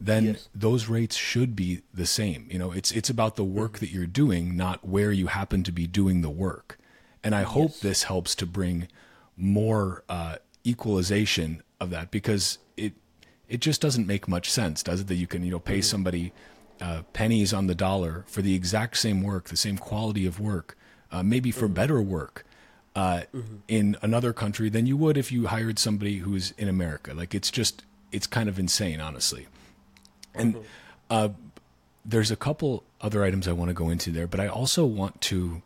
then 0.00 0.24
yes. 0.24 0.48
those 0.54 0.88
rates 0.88 1.16
should 1.16 1.54
be 1.54 1.82
the 1.94 2.06
same. 2.06 2.48
You 2.50 2.58
know, 2.58 2.72
it's 2.72 2.90
it's 2.90 3.08
about 3.08 3.36
the 3.36 3.44
work 3.44 3.78
that 3.78 3.90
you're 3.90 4.06
doing, 4.06 4.56
not 4.56 4.84
where 4.84 5.12
you 5.12 5.28
happen 5.28 5.62
to 5.62 5.72
be 5.72 5.86
doing 5.86 6.22
the 6.22 6.30
work. 6.30 6.78
And 7.22 7.34
I 7.34 7.42
hope 7.42 7.70
yes. 7.70 7.80
this 7.80 8.02
helps 8.04 8.34
to 8.36 8.46
bring 8.46 8.88
more 9.42 10.04
uh, 10.08 10.36
equalization 10.64 11.62
of 11.80 11.90
that 11.90 12.10
because 12.10 12.58
it 12.76 12.94
it 13.48 13.60
just 13.60 13.80
doesn't 13.80 14.06
make 14.06 14.28
much 14.28 14.50
sense, 14.50 14.82
does 14.82 15.00
it? 15.00 15.08
That 15.08 15.16
you 15.16 15.26
can 15.26 15.42
you 15.42 15.50
know 15.50 15.58
pay 15.58 15.78
mm-hmm. 15.78 15.82
somebody 15.82 16.32
uh, 16.80 17.02
pennies 17.12 17.52
on 17.52 17.66
the 17.66 17.74
dollar 17.74 18.24
for 18.28 18.40
the 18.40 18.54
exact 18.54 18.96
same 18.96 19.22
work, 19.22 19.48
the 19.48 19.56
same 19.56 19.76
quality 19.76 20.26
of 20.26 20.38
work, 20.38 20.78
uh, 21.10 21.22
maybe 21.22 21.50
for 21.50 21.66
mm-hmm. 21.66 21.74
better 21.74 22.00
work. 22.00 22.46
Uh, 22.94 23.22
mm-hmm. 23.34 23.56
In 23.68 23.96
another 24.02 24.34
country 24.34 24.68
than 24.68 24.86
you 24.86 24.98
would 24.98 25.16
if 25.16 25.32
you 25.32 25.46
hired 25.46 25.78
somebody 25.78 26.18
who's 26.18 26.50
in 26.58 26.68
America. 26.68 27.14
Like 27.14 27.34
it's 27.34 27.50
just, 27.50 27.86
it's 28.10 28.26
kind 28.26 28.50
of 28.50 28.58
insane, 28.58 29.00
honestly. 29.00 29.46
And 30.34 30.56
mm-hmm. 30.56 30.64
uh, 31.08 31.28
there's 32.04 32.30
a 32.30 32.36
couple 32.36 32.84
other 33.00 33.24
items 33.24 33.48
I 33.48 33.52
want 33.52 33.70
to 33.70 33.74
go 33.74 33.88
into 33.88 34.10
there, 34.10 34.26
but 34.26 34.40
I 34.40 34.46
also 34.46 34.84
want 34.84 35.22
to 35.22 35.62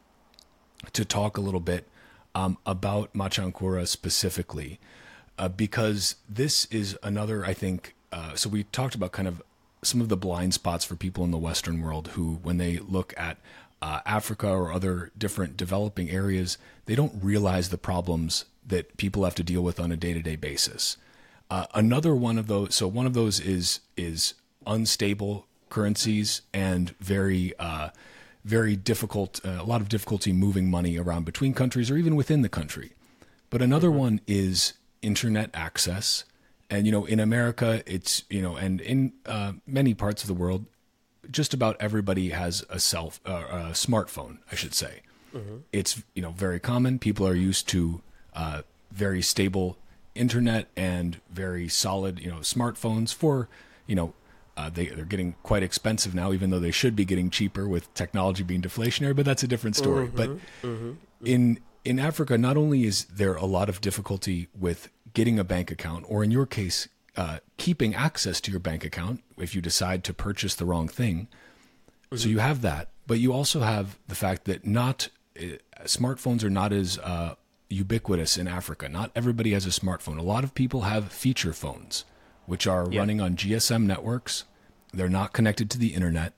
to 0.92 1.04
talk 1.04 1.36
a 1.36 1.40
little 1.40 1.58
bit 1.58 1.88
um, 2.36 2.58
about 2.66 3.14
Machankura 3.14 3.88
specifically, 3.88 4.78
uh, 5.38 5.48
because 5.48 6.16
this 6.28 6.66
is 6.66 6.98
another, 7.02 7.46
I 7.46 7.54
think. 7.54 7.94
Uh, 8.12 8.34
so 8.34 8.50
we 8.50 8.64
talked 8.64 8.94
about 8.94 9.12
kind 9.12 9.26
of 9.26 9.42
some 9.82 10.02
of 10.02 10.10
the 10.10 10.18
blind 10.18 10.52
spots 10.52 10.84
for 10.84 10.96
people 10.96 11.24
in 11.24 11.30
the 11.30 11.38
Western 11.38 11.80
world 11.80 12.08
who, 12.08 12.34
when 12.42 12.58
they 12.58 12.78
look 12.78 13.14
at 13.16 13.38
uh, 13.80 14.00
Africa 14.04 14.48
or 14.48 14.70
other 14.70 15.12
different 15.16 15.56
developing 15.56 16.10
areas, 16.10 16.58
they 16.84 16.94
don't 16.94 17.12
realize 17.22 17.70
the 17.70 17.78
problems 17.78 18.44
that 18.66 18.98
people 18.98 19.24
have 19.24 19.34
to 19.36 19.42
deal 19.42 19.62
with 19.62 19.80
on 19.80 19.90
a 19.90 19.96
day 19.96 20.12
to 20.12 20.20
day 20.20 20.36
basis. 20.36 20.98
Uh, 21.50 21.64
another 21.74 22.14
one 22.14 22.36
of 22.36 22.48
those, 22.48 22.74
so 22.74 22.86
one 22.86 23.06
of 23.06 23.14
those 23.14 23.40
is 23.40 23.80
is 23.96 24.34
unstable 24.66 25.46
currencies 25.70 26.42
and 26.52 26.94
very 26.98 27.54
uh, 27.58 27.88
very 28.46 28.76
difficult 28.76 29.44
uh, 29.44 29.58
a 29.60 29.64
lot 29.64 29.80
of 29.80 29.88
difficulty 29.88 30.32
moving 30.32 30.70
money 30.70 30.96
around 30.96 31.24
between 31.24 31.52
countries 31.52 31.90
or 31.90 31.96
even 31.96 32.14
within 32.14 32.42
the 32.42 32.48
country. 32.48 32.92
But 33.50 33.60
another 33.60 33.88
mm-hmm. 33.88 33.98
one 33.98 34.20
is 34.26 34.74
internet 35.02 35.50
access. 35.52 36.24
And 36.70 36.86
you 36.86 36.92
know, 36.92 37.04
in 37.04 37.18
America, 37.18 37.82
it's 37.86 38.22
you 38.30 38.40
know, 38.40 38.56
and 38.56 38.80
in 38.80 39.12
uh, 39.26 39.52
many 39.66 39.94
parts 39.94 40.22
of 40.22 40.28
the 40.28 40.34
world, 40.34 40.64
just 41.30 41.52
about 41.52 41.76
everybody 41.80 42.30
has 42.30 42.64
a 42.70 42.78
self 42.78 43.20
uh, 43.26 43.44
a 43.50 43.56
smartphone, 43.72 44.38
I 44.50 44.54
should 44.54 44.74
say. 44.74 45.02
Mm-hmm. 45.34 45.56
It's 45.72 46.02
you 46.14 46.22
know 46.22 46.30
very 46.30 46.60
common. 46.60 46.98
People 46.98 47.26
are 47.26 47.34
used 47.34 47.68
to 47.68 48.00
uh, 48.34 48.62
very 48.92 49.22
stable 49.22 49.76
internet 50.14 50.68
and 50.76 51.20
very 51.30 51.68
solid 51.68 52.18
you 52.18 52.30
know 52.30 52.38
smartphones 52.38 53.12
for 53.12 53.48
you 53.86 53.94
know 53.94 54.14
uh, 54.56 54.70
they, 54.70 54.86
they're 54.86 55.04
getting 55.04 55.34
quite 55.42 55.62
expensive 55.62 56.14
now, 56.14 56.32
even 56.32 56.50
though 56.50 56.58
they 56.58 56.70
should 56.70 56.96
be 56.96 57.04
getting 57.04 57.30
cheaper 57.30 57.68
with 57.68 57.92
technology 57.94 58.42
being 58.42 58.62
deflationary. 58.62 59.14
But 59.14 59.26
that's 59.26 59.42
a 59.42 59.48
different 59.48 59.76
story. 59.76 60.06
Mm-hmm, 60.06 60.16
but 60.16 60.28
mm-hmm, 60.30 60.66
mm-hmm. 60.66 60.92
in 61.26 61.58
in 61.84 61.98
Africa, 61.98 62.36
not 62.38 62.56
only 62.56 62.84
is 62.84 63.04
there 63.04 63.34
a 63.34 63.44
lot 63.44 63.68
of 63.68 63.80
difficulty 63.80 64.48
with 64.58 64.88
getting 65.14 65.38
a 65.38 65.44
bank 65.44 65.70
account, 65.70 66.04
or 66.08 66.24
in 66.24 66.30
your 66.30 66.46
case, 66.46 66.88
uh, 67.16 67.38
keeping 67.58 67.94
access 67.94 68.40
to 68.40 68.50
your 68.50 68.60
bank 68.60 68.84
account 68.84 69.22
if 69.38 69.54
you 69.54 69.60
decide 69.60 70.02
to 70.04 70.14
purchase 70.14 70.54
the 70.54 70.64
wrong 70.64 70.88
thing. 70.88 71.28
Mm-hmm. 72.06 72.16
So 72.16 72.28
you 72.28 72.38
have 72.38 72.62
that, 72.62 72.88
but 73.06 73.18
you 73.18 73.32
also 73.32 73.60
have 73.60 73.98
the 74.08 74.14
fact 74.14 74.44
that 74.46 74.66
not 74.66 75.10
uh, 75.38 75.56
smartphones 75.84 76.42
are 76.42 76.50
not 76.50 76.72
as 76.72 76.98
uh, 76.98 77.34
ubiquitous 77.68 78.38
in 78.38 78.48
Africa. 78.48 78.88
Not 78.88 79.10
everybody 79.14 79.52
has 79.52 79.66
a 79.66 79.70
smartphone. 79.70 80.18
A 80.18 80.22
lot 80.22 80.44
of 80.44 80.54
people 80.54 80.82
have 80.82 81.12
feature 81.12 81.52
phones 81.52 82.04
which 82.46 82.66
are 82.66 82.90
yep. 82.90 83.00
running 83.00 83.20
on 83.20 83.36
GSM 83.36 83.84
networks. 83.84 84.44
They're 84.92 85.08
not 85.08 85.32
connected 85.32 85.70
to 85.70 85.78
the 85.78 85.88
internet, 85.88 86.32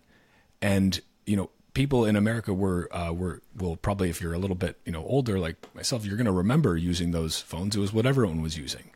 and 0.61 1.01
you 1.27 1.37
know 1.37 1.51
people 1.75 2.05
in 2.05 2.17
America 2.17 2.53
were 2.53 2.89
uh, 2.95 3.13
were 3.13 3.41
will 3.57 3.77
probably 3.77 4.11
if 4.11 4.21
you're 4.21 4.33
a 4.33 4.39
little 4.39 4.57
bit 4.57 4.79
you 4.85 4.93
know 4.93 5.05
older 5.05 5.39
like 5.39 5.57
myself, 5.75 6.05
you're 6.05 6.17
going 6.17 6.27
to 6.27 6.33
remember 6.33 6.77
using 6.77 7.13
those 7.13 7.41
phones. 7.41 7.77
It 7.77 7.81
was 7.81 7.93
what 7.93 8.07
everyone 8.07 8.43
was 8.43 8.59
using, 8.59 8.91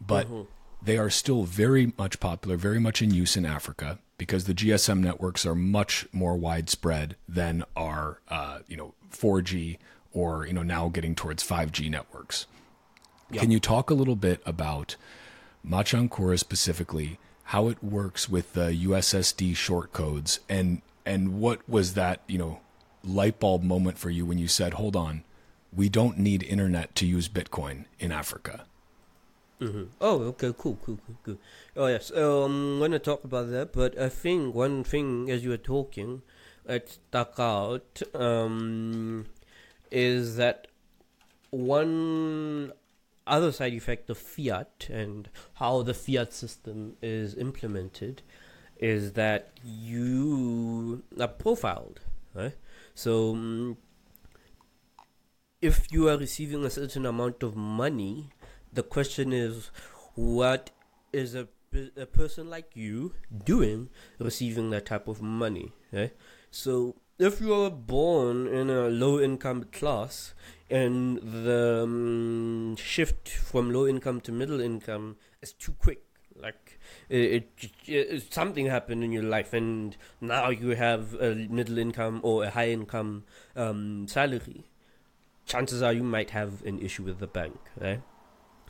but 0.00 0.26
mm-hmm. 0.26 0.42
they 0.80 0.96
are 0.96 1.10
still 1.10 1.42
very 1.42 1.92
much 1.98 2.20
popular, 2.20 2.56
very 2.56 2.78
much 2.78 3.02
in 3.02 3.12
use 3.12 3.36
in 3.36 3.44
Africa 3.44 3.98
because 4.16 4.44
the 4.44 4.54
GSM 4.54 5.00
networks 5.00 5.44
are 5.44 5.54
much 5.54 6.06
more 6.12 6.36
widespread 6.36 7.16
than 7.28 7.64
our 7.76 8.20
uh, 8.28 8.60
you 8.68 8.76
know 8.76 8.94
4G 9.10 9.78
or 10.12 10.46
you 10.46 10.52
know 10.52 10.62
now 10.62 10.88
getting 10.88 11.14
towards 11.14 11.42
5G 11.42 11.90
networks. 11.90 12.46
Yep. 13.30 13.40
Can 13.40 13.50
you 13.50 13.58
talk 13.58 13.90
a 13.90 13.94
little 13.94 14.16
bit 14.16 14.40
about 14.46 14.96
Machankura 15.68 16.38
specifically, 16.38 17.18
how 17.44 17.68
it 17.68 17.82
works 17.82 18.28
with 18.28 18.52
the 18.52 18.70
USSD 18.86 19.56
short 19.56 19.92
codes, 19.92 20.40
and 20.48 20.82
and 21.06 21.40
what 21.40 21.66
was 21.68 21.94
that 21.94 22.20
you 22.26 22.38
know 22.38 22.60
light 23.02 23.38
bulb 23.38 23.62
moment 23.62 23.98
for 23.98 24.10
you 24.10 24.24
when 24.26 24.38
you 24.38 24.48
said, 24.48 24.74
"Hold 24.74 24.96
on, 24.96 25.24
we 25.74 25.88
don't 25.88 26.18
need 26.18 26.42
internet 26.42 26.94
to 26.96 27.06
use 27.06 27.28
Bitcoin 27.28 27.84
in 27.98 28.12
Africa." 28.12 28.64
Mm-hmm. 29.60 29.84
Oh, 30.00 30.22
okay, 30.22 30.52
cool, 30.56 30.78
cool, 30.84 30.98
cool, 31.06 31.16
cool. 31.24 31.38
Oh 31.76 31.86
yes, 31.86 32.10
um, 32.10 32.74
I'm 32.74 32.78
gonna 32.80 32.98
talk 32.98 33.24
about 33.24 33.50
that, 33.50 33.72
but 33.72 33.98
I 33.98 34.08
think 34.08 34.54
one 34.54 34.84
thing 34.84 35.30
as 35.30 35.44
you 35.44 35.50
were 35.50 35.56
talking, 35.56 36.22
it 36.66 36.98
stuck 37.08 37.38
out, 37.38 38.02
um, 38.14 39.26
is 39.90 40.36
that 40.36 40.66
one 41.50 42.72
other 43.26 43.52
side 43.52 43.72
effect 43.72 44.10
of 44.10 44.18
fiat 44.18 44.88
and 44.90 45.28
how 45.54 45.82
the 45.82 45.94
fiat 45.94 46.32
system 46.32 46.96
is 47.02 47.34
implemented 47.34 48.22
is 48.78 49.12
that 49.12 49.52
you 49.64 51.02
are 51.18 51.28
profiled 51.28 52.00
right? 52.34 52.54
So 52.94 53.32
um, 53.32 53.76
if 55.62 55.90
you 55.90 56.08
are 56.08 56.18
receiving 56.18 56.64
a 56.64 56.70
certain 56.70 57.06
amount 57.06 57.42
of 57.42 57.56
money 57.56 58.30
the 58.72 58.82
question 58.82 59.32
is 59.32 59.70
what 60.14 60.70
is 61.12 61.34
a, 61.34 61.48
a 61.96 62.06
person 62.06 62.50
like 62.50 62.72
you 62.74 63.14
doing 63.44 63.88
receiving 64.18 64.70
that 64.70 64.86
type 64.86 65.08
of 65.08 65.22
money 65.22 65.72
right? 65.92 66.12
So 66.50 66.96
if 67.18 67.40
you 67.40 67.54
are 67.54 67.70
born 67.70 68.48
in 68.48 68.68
a 68.70 68.88
low 68.88 69.20
income 69.20 69.66
class 69.72 70.34
and 70.70 71.18
the 71.18 71.82
um, 71.84 72.76
shift 72.76 73.28
from 73.28 73.72
low 73.72 73.86
income 73.86 74.20
to 74.22 74.32
middle 74.32 74.60
income 74.60 75.16
is 75.42 75.52
too 75.52 75.72
quick. 75.78 76.02
Like 76.36 76.80
it, 77.08 77.48
it, 77.60 77.70
it, 77.86 78.32
something 78.32 78.66
happened 78.66 79.04
in 79.04 79.12
your 79.12 79.22
life 79.22 79.52
and 79.52 79.96
now 80.20 80.50
you 80.50 80.70
have 80.70 81.14
a 81.14 81.34
middle 81.34 81.78
income 81.78 82.20
or 82.22 82.44
a 82.44 82.50
high 82.50 82.70
income 82.70 83.24
um, 83.54 84.08
salary. 84.08 84.64
Chances 85.46 85.82
are 85.82 85.92
you 85.92 86.02
might 86.02 86.30
have 86.30 86.64
an 86.64 86.80
issue 86.80 87.04
with 87.04 87.18
the 87.18 87.26
bank 87.26 87.58
right? 87.80 88.00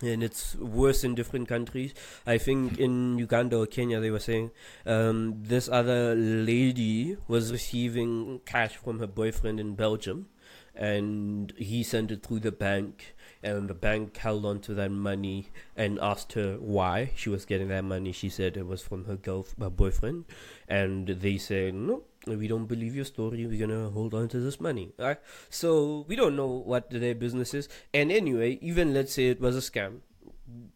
And 0.03 0.23
it's 0.23 0.57
worse 0.57 1.05
in 1.05 1.15
different 1.15 1.49
countries. 1.49 1.95
I 2.27 2.37
think 2.37 2.79
in 2.79 3.17
Uganda 3.17 3.59
or 3.59 3.67
Kenya, 3.67 4.01
they 4.01 4.11
were 4.11 4.19
saying 4.19 4.51
um, 4.85 5.37
this 5.41 5.69
other 5.69 6.15
lady 6.15 7.17
was 7.29 7.53
receiving 7.53 8.41
cash 8.45 8.77
from 8.77 8.99
her 8.99 9.07
boyfriend 9.07 9.61
in 9.61 9.77
Belgium, 9.77 10.27
and 10.75 11.53
he 11.57 11.83
sent 11.83 12.11
it 12.11 12.25
through 12.25 12.41
the 12.41 12.53
bank, 12.53 13.15
and 13.43 13.69
the 13.69 13.75
bank 13.75 14.17
held 14.17 14.45
on 14.45 14.61
to 14.61 14.75
that 14.75 14.91
money 14.91 15.49
and 15.77 15.99
asked 16.01 16.33
her 16.33 16.57
why 16.59 17.11
she 17.15 17.29
was 17.29 17.45
getting 17.45 17.69
that 17.69 17.85
money. 17.85 18.13
She 18.13 18.29
said 18.29 18.57
it 18.57 18.67
was 18.67 18.83
from 18.83 19.05
her 19.05 19.17
girl, 19.17 19.47
her 19.61 19.71
boyfriend, 19.71 20.25
and 20.69 21.09
they 21.09 21.39
said 21.39 21.75
no. 21.75 22.03
We 22.27 22.49
don't 22.49 22.65
believe 22.67 22.97
your 22.97 23.05
story. 23.05 23.47
We're 23.47 23.67
gonna 23.67 23.91
hold 23.91 24.15
on 24.15 24.29
to 24.29 24.41
this 24.41 24.59
money. 24.59 24.93
Right? 24.99 25.19
So 25.51 26.07
we 26.09 26.17
don't 26.17 26.37
know 26.37 26.47
what 26.47 26.91
their 26.91 27.15
business 27.15 27.53
is. 27.53 27.69
And 27.93 28.11
anyway, 28.11 28.59
even 28.63 28.95
let's 28.95 29.13
say 29.13 29.29
it 29.29 29.41
was 29.41 29.57
a 29.57 29.61
scam, 29.61 30.01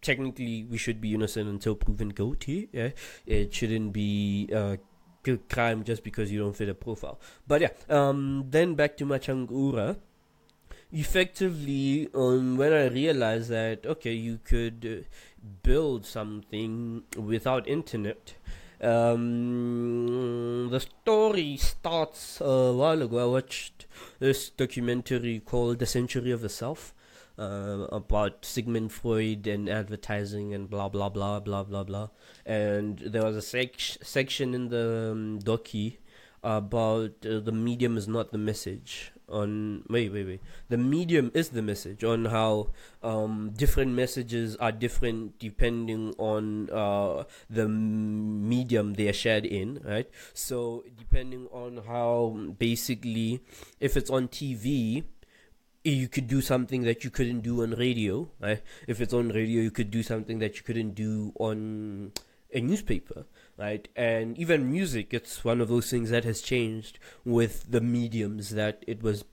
technically 0.02 0.64
we 0.64 0.78
should 0.78 1.00
be 1.00 1.14
innocent 1.14 1.48
until 1.48 1.74
proven 1.74 2.10
guilty. 2.10 2.68
Yeah, 2.72 2.90
it 3.26 3.54
shouldn't 3.54 3.92
be 3.92 4.48
uh, 4.54 4.76
crime 5.36 5.84
just 5.84 6.02
because 6.02 6.32
you 6.32 6.38
don't 6.40 6.56
fit 6.56 6.68
a 6.68 6.74
profile. 6.74 7.20
But 7.46 7.60
yeah, 7.60 7.70
um, 7.88 8.46
then 8.48 8.74
back 8.74 8.96
to 8.98 9.04
Machankura. 9.04 9.96
Effectively, 10.90 12.08
um, 12.14 12.56
when 12.56 12.72
I 12.72 12.86
realized 12.86 13.50
that 13.50 13.84
okay, 13.84 14.12
you 14.12 14.38
could 14.42 15.04
uh, 15.04 15.04
build 15.62 16.06
something 16.06 17.02
without 17.16 17.68
internet. 17.68 18.34
Um, 18.80 20.68
the 20.70 20.80
story 20.80 21.56
starts 21.58 22.40
a 22.40 22.72
while 22.72 23.02
ago. 23.02 23.18
I 23.18 23.26
watched 23.26 23.86
this 24.18 24.48
documentary 24.48 25.40
called 25.40 25.78
"The 25.78 25.86
Century 25.86 26.30
of 26.30 26.40
the 26.40 26.48
Self." 26.48 26.94
Uh, 27.38 27.86
about 27.92 28.44
Sigmund 28.44 28.92
Freud 28.92 29.46
and 29.46 29.68
advertising 29.68 30.54
and 30.54 30.68
blah 30.68 30.88
blah 30.88 31.08
blah 31.08 31.40
blah 31.40 31.62
blah 31.62 31.84
blah. 31.84 32.08
And 32.44 32.98
there 32.98 33.24
was 33.24 33.36
a 33.36 33.42
sec- 33.42 33.98
section 34.02 34.54
in 34.54 34.68
the 34.68 35.10
um, 35.12 35.38
docu 35.40 35.96
about 36.42 37.26
uh, 37.26 37.40
the 37.40 37.52
medium 37.52 37.96
is 37.96 38.06
not 38.06 38.30
the 38.32 38.38
message 38.38 39.12
on 39.28 39.84
wait 39.90 40.10
wait 40.12 40.26
wait 40.26 40.40
the 40.68 40.78
medium 40.78 41.30
is 41.34 41.50
the 41.50 41.60
message 41.60 42.02
on 42.02 42.24
how 42.26 42.70
um, 43.02 43.50
different 43.54 43.92
messages 43.92 44.56
are 44.56 44.72
different 44.72 45.38
depending 45.38 46.14
on 46.18 46.70
uh, 46.70 47.24
the 47.50 47.68
medium 47.68 48.94
they 48.94 49.08
are 49.08 49.12
shared 49.12 49.44
in 49.44 49.80
right 49.84 50.08
so 50.32 50.84
depending 50.96 51.46
on 51.52 51.82
how 51.86 52.34
basically 52.58 53.42
if 53.80 53.96
it's 53.96 54.10
on 54.10 54.28
tv 54.28 55.04
you 55.90 56.08
could 56.08 56.28
do 56.28 56.40
something 56.40 56.82
that 56.82 57.04
you 57.04 57.10
couldn't 57.10 57.40
do 57.40 57.62
on 57.62 57.72
radio. 57.72 58.28
Right? 58.40 58.62
If 58.86 59.00
it's 59.00 59.14
on 59.14 59.28
radio, 59.28 59.62
you 59.62 59.70
could 59.70 59.90
do 59.90 60.02
something 60.02 60.38
that 60.38 60.56
you 60.56 60.62
couldn't 60.62 60.94
do 60.94 61.32
on 61.38 62.12
a 62.52 62.60
newspaper, 62.60 63.26
right? 63.56 63.88
And 63.94 64.38
even 64.38 64.70
music, 64.70 65.12
it's 65.12 65.44
one 65.44 65.60
of 65.60 65.68
those 65.68 65.90
things 65.90 66.10
that 66.10 66.24
has 66.24 66.40
changed 66.40 66.98
with 67.24 67.70
the 67.70 67.80
mediums 67.80 68.50
that 68.50 68.82
it 68.86 69.02
was 69.02 69.24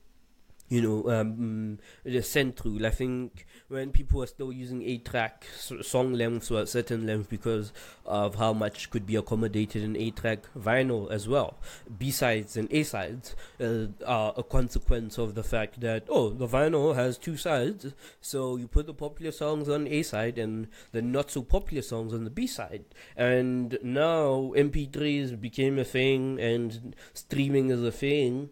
you 0.68 0.82
know, 0.82 1.08
um, 1.10 1.78
sent 2.22 2.58
through. 2.58 2.84
I 2.84 2.90
think 2.90 3.46
when 3.68 3.90
people 3.90 4.22
are 4.22 4.26
still 4.26 4.52
using 4.52 4.82
eight 4.82 5.04
track 5.04 5.44
song 5.82 6.12
lengths 6.12 6.50
or 6.50 6.64
certain 6.66 7.06
length 7.06 7.28
because 7.28 7.72
of 8.04 8.36
how 8.36 8.52
much 8.52 8.90
could 8.90 9.06
be 9.06 9.16
accommodated 9.16 9.82
in 9.82 9.96
eight 9.96 10.16
track 10.16 10.40
vinyl 10.56 11.10
as 11.10 11.28
well. 11.28 11.58
B 11.98 12.10
sides 12.10 12.56
and 12.56 12.72
A 12.72 12.82
sides 12.82 13.34
uh, 13.60 13.86
are 14.06 14.32
a 14.36 14.42
consequence 14.42 15.18
of 15.18 15.34
the 15.34 15.42
fact 15.42 15.80
that, 15.80 16.04
oh, 16.08 16.30
the 16.30 16.46
vinyl 16.46 16.94
has 16.94 17.18
two 17.18 17.36
sides, 17.36 17.92
so 18.20 18.56
you 18.56 18.68
put 18.68 18.86
the 18.86 18.94
popular 18.94 19.32
songs 19.32 19.68
on 19.68 19.86
A 19.88 20.02
side 20.02 20.38
and 20.38 20.68
the 20.92 21.02
not 21.02 21.30
so 21.30 21.42
popular 21.42 21.82
songs 21.82 22.14
on 22.14 22.24
the 22.24 22.30
B 22.30 22.46
side. 22.46 22.84
And 23.16 23.78
now 23.82 24.52
MP3s 24.56 25.40
became 25.40 25.78
a 25.78 25.84
thing 25.84 26.38
and 26.40 26.94
streaming 27.14 27.70
is 27.70 27.82
a 27.82 27.92
thing 27.92 28.50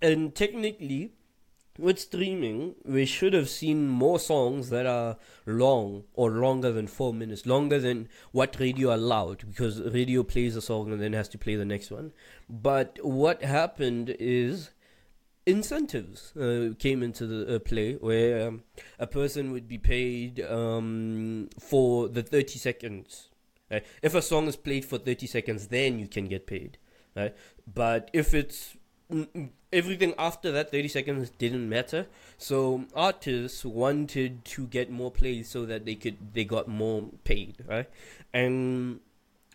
and 0.00 0.34
technically 0.34 1.12
with 1.78 1.98
streaming 1.98 2.74
we 2.84 3.04
should 3.04 3.32
have 3.32 3.48
seen 3.48 3.88
more 3.88 4.18
songs 4.18 4.70
that 4.70 4.86
are 4.86 5.16
long 5.44 6.04
or 6.14 6.30
longer 6.30 6.70
than 6.70 6.86
four 6.86 7.12
minutes 7.12 7.46
longer 7.46 7.80
than 7.80 8.08
what 8.30 8.58
radio 8.60 8.94
allowed 8.94 9.44
because 9.48 9.80
radio 9.80 10.22
plays 10.22 10.54
a 10.54 10.62
song 10.62 10.92
and 10.92 11.00
then 11.00 11.12
has 11.12 11.28
to 11.28 11.36
play 11.36 11.56
the 11.56 11.64
next 11.64 11.90
one 11.90 12.12
but 12.48 12.98
what 13.02 13.42
happened 13.42 14.14
is 14.20 14.70
incentives 15.46 16.34
uh, 16.36 16.72
came 16.78 17.02
into 17.02 17.26
the 17.26 17.56
uh, 17.56 17.58
play 17.58 17.94
where 17.94 18.48
um, 18.48 18.62
a 19.00 19.06
person 19.06 19.50
would 19.50 19.66
be 19.66 19.78
paid 19.78 20.40
um, 20.42 21.48
for 21.58 22.08
the 22.08 22.22
30 22.22 22.58
seconds 22.58 23.30
right? 23.68 23.84
if 24.00 24.14
a 24.14 24.22
song 24.22 24.46
is 24.46 24.56
played 24.56 24.84
for 24.84 24.96
30 24.96 25.26
seconds 25.26 25.66
then 25.68 25.98
you 25.98 26.06
can 26.06 26.28
get 26.28 26.46
paid 26.46 26.78
right? 27.16 27.34
but 27.66 28.10
if 28.12 28.32
it's 28.32 28.76
everything 29.72 30.14
after 30.18 30.52
that 30.52 30.70
30 30.70 30.88
seconds 30.88 31.30
didn't 31.30 31.68
matter. 31.68 32.06
So 32.38 32.84
artists 32.94 33.64
wanted 33.64 34.44
to 34.46 34.66
get 34.66 34.90
more 34.90 35.10
plays 35.10 35.48
so 35.48 35.66
that 35.66 35.84
they 35.84 35.94
could 35.94 36.34
they 36.34 36.44
got 36.44 36.68
more 36.68 37.04
paid 37.24 37.56
right? 37.68 37.88
And 38.32 39.00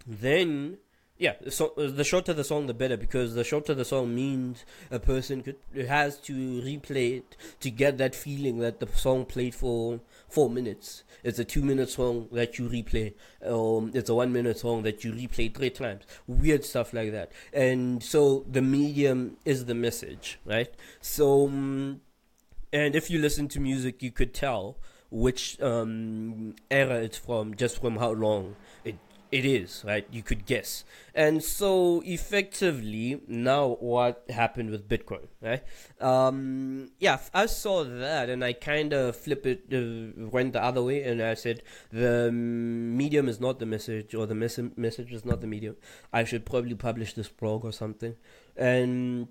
then 0.05 0.77
yeah, 1.19 1.33
so 1.49 1.73
uh, 1.77 1.87
the 1.87 2.05
shorter 2.05 2.31
the 2.33 2.45
song, 2.45 2.67
the 2.67 2.73
better 2.73 2.95
because 2.95 3.35
the 3.35 3.43
shorter 3.43 3.73
the 3.73 3.83
song 3.83 4.15
means 4.15 4.63
a 4.89 4.99
person 4.99 5.43
could 5.43 5.57
has 5.87 6.17
to 6.21 6.33
replay 6.33 7.17
it 7.17 7.35
to 7.59 7.69
get 7.69 7.97
that 7.97 8.15
feeling 8.15 8.59
that 8.59 8.79
the 8.79 8.87
song 8.87 9.25
played 9.25 9.53
for 9.53 9.99
four 10.29 10.49
minutes. 10.49 11.03
It's 11.23 11.39
a 11.39 11.43
two 11.43 11.61
minute 11.61 11.89
song 11.89 12.27
that 12.31 12.57
you 12.57 12.69
replay. 12.69 13.13
Um, 13.45 13.91
it's 13.93 14.09
a 14.09 14.15
one 14.15 14.31
minute 14.31 14.59
song 14.59 14.83
that 14.83 15.03
you 15.03 15.11
replay 15.11 15.53
three 15.53 15.69
times. 15.69 16.03
Weird 16.27 16.63
stuff 16.63 16.93
like 16.93 17.11
that. 17.11 17.31
And 17.51 18.01
so 18.01 18.45
the 18.49 18.61
medium 18.61 19.37
is 19.45 19.65
the 19.65 19.75
message, 19.75 20.39
right? 20.45 20.73
So, 21.01 21.47
um, 21.47 22.01
and 22.71 22.95
if 22.95 23.09
you 23.09 23.19
listen 23.19 23.47
to 23.49 23.59
music, 23.59 24.01
you 24.01 24.11
could 24.11 24.33
tell 24.33 24.77
which 25.11 25.59
um, 25.61 26.55
era 26.69 27.01
it's 27.01 27.17
from 27.17 27.55
just 27.55 27.81
from 27.81 27.97
how 27.97 28.11
long 28.11 28.55
it 29.31 29.45
is, 29.45 29.83
right? 29.85 30.07
You 30.11 30.23
could 30.23 30.45
guess. 30.45 30.83
And 31.13 31.43
so 31.43 32.01
effectively, 32.05 33.21
now 33.27 33.77
what 33.79 34.23
happened 34.29 34.71
with 34.71 34.87
Bitcoin, 34.87 35.27
right? 35.41 35.63
Um, 36.01 36.91
yeah, 36.99 37.19
I 37.33 37.45
saw 37.45 37.83
that 37.83 38.29
and 38.29 38.43
I 38.43 38.53
kind 38.53 38.93
of 38.93 39.15
flip 39.15 39.45
it, 39.45 39.65
uh, 39.71 40.27
went 40.29 40.53
the 40.53 40.63
other 40.63 40.81
way 40.81 41.03
and 41.03 41.21
I 41.21 41.35
said, 41.35 41.61
the 41.91 42.31
medium 42.31 43.27
is 43.27 43.39
not 43.39 43.59
the 43.59 43.65
message 43.65 44.15
or 44.15 44.25
the 44.25 44.35
mes- 44.35 44.59
message 44.75 45.11
is 45.11 45.25
not 45.25 45.41
the 45.41 45.47
medium. 45.47 45.75
I 46.11 46.23
should 46.23 46.45
probably 46.45 46.75
publish 46.75 47.13
this 47.13 47.29
blog 47.29 47.65
or 47.65 47.71
something. 47.71 48.15
And 48.55 49.27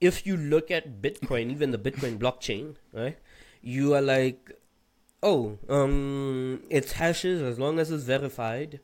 if 0.00 0.26
you 0.26 0.36
look 0.36 0.70
at 0.70 1.00
Bitcoin, 1.00 1.50
even 1.50 1.70
the 1.70 1.78
Bitcoin 1.78 2.18
blockchain, 2.18 2.74
right? 2.92 3.18
You 3.60 3.94
are 3.94 4.02
like, 4.02 4.50
oh, 5.22 5.58
um, 5.68 6.62
it's 6.70 6.92
hashes 6.92 7.40
as 7.40 7.58
long 7.58 7.78
as 7.78 7.92
it's 7.92 8.02
verified 8.02 8.80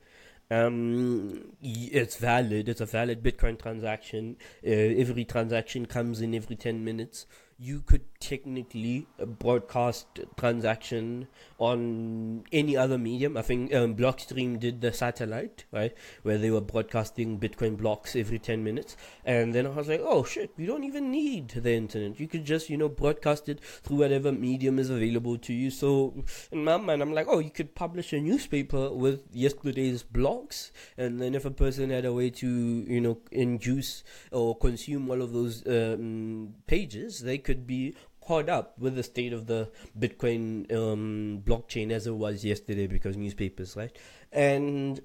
um, 0.50 1.52
it's 1.62 2.16
valid. 2.16 2.68
It's 2.68 2.80
a 2.80 2.86
valid 2.86 3.22
Bitcoin 3.22 3.60
transaction. 3.60 4.36
Uh, 4.66 4.70
every 4.70 5.24
transaction 5.24 5.86
comes 5.86 6.20
in 6.20 6.34
every 6.34 6.56
10 6.56 6.84
minutes 6.84 7.26
you 7.58 7.80
could 7.80 8.17
technically 8.20 9.06
broadcast 9.38 10.06
transaction 10.36 11.28
on 11.58 12.44
any 12.52 12.76
other 12.76 12.98
medium. 12.98 13.36
I 13.36 13.42
think 13.42 13.74
um, 13.74 13.94
Blockstream 13.94 14.58
did 14.58 14.80
the 14.80 14.92
satellite, 14.92 15.64
right, 15.72 15.94
where 16.22 16.38
they 16.38 16.50
were 16.50 16.60
broadcasting 16.60 17.38
Bitcoin 17.38 17.76
blocks 17.76 18.16
every 18.16 18.38
10 18.38 18.62
minutes. 18.62 18.96
And 19.24 19.54
then 19.54 19.66
I 19.66 19.70
was 19.70 19.88
like, 19.88 20.00
oh 20.02 20.24
shit, 20.24 20.52
we 20.56 20.66
don't 20.66 20.84
even 20.84 21.10
need 21.10 21.48
the 21.48 21.72
internet. 21.72 22.18
You 22.18 22.28
could 22.28 22.44
just, 22.44 22.68
you 22.68 22.76
know, 22.76 22.88
broadcast 22.88 23.48
it 23.48 23.60
through 23.60 23.98
whatever 23.98 24.32
medium 24.32 24.78
is 24.78 24.90
available 24.90 25.38
to 25.38 25.52
you. 25.52 25.70
So 25.70 26.24
in 26.50 26.64
my 26.64 26.76
mind, 26.76 27.02
I'm 27.02 27.12
like, 27.12 27.26
oh, 27.28 27.38
you 27.38 27.50
could 27.50 27.74
publish 27.74 28.12
a 28.12 28.20
newspaper 28.20 28.90
with 28.90 29.22
yesterday's 29.32 30.02
blogs. 30.02 30.70
And 30.96 31.20
then 31.20 31.34
if 31.34 31.44
a 31.44 31.50
person 31.50 31.90
had 31.90 32.04
a 32.04 32.12
way 32.12 32.30
to, 32.30 32.46
you 32.46 33.00
know, 33.00 33.18
induce 33.30 34.02
or 34.32 34.56
consume 34.56 35.10
all 35.10 35.22
of 35.22 35.32
those 35.32 35.66
um, 35.66 36.54
pages, 36.66 37.20
they 37.20 37.38
could 37.38 37.66
be 37.66 37.94
caught 38.28 38.50
up 38.50 38.78
with 38.78 38.94
the 38.94 39.02
state 39.02 39.32
of 39.32 39.46
the 39.46 39.70
Bitcoin 39.98 40.70
um, 40.70 41.42
blockchain 41.46 41.90
as 41.90 42.06
it 42.06 42.14
was 42.14 42.44
yesterday 42.44 42.86
because 42.86 43.16
newspapers, 43.16 43.74
right? 43.74 43.96
And 44.30 45.00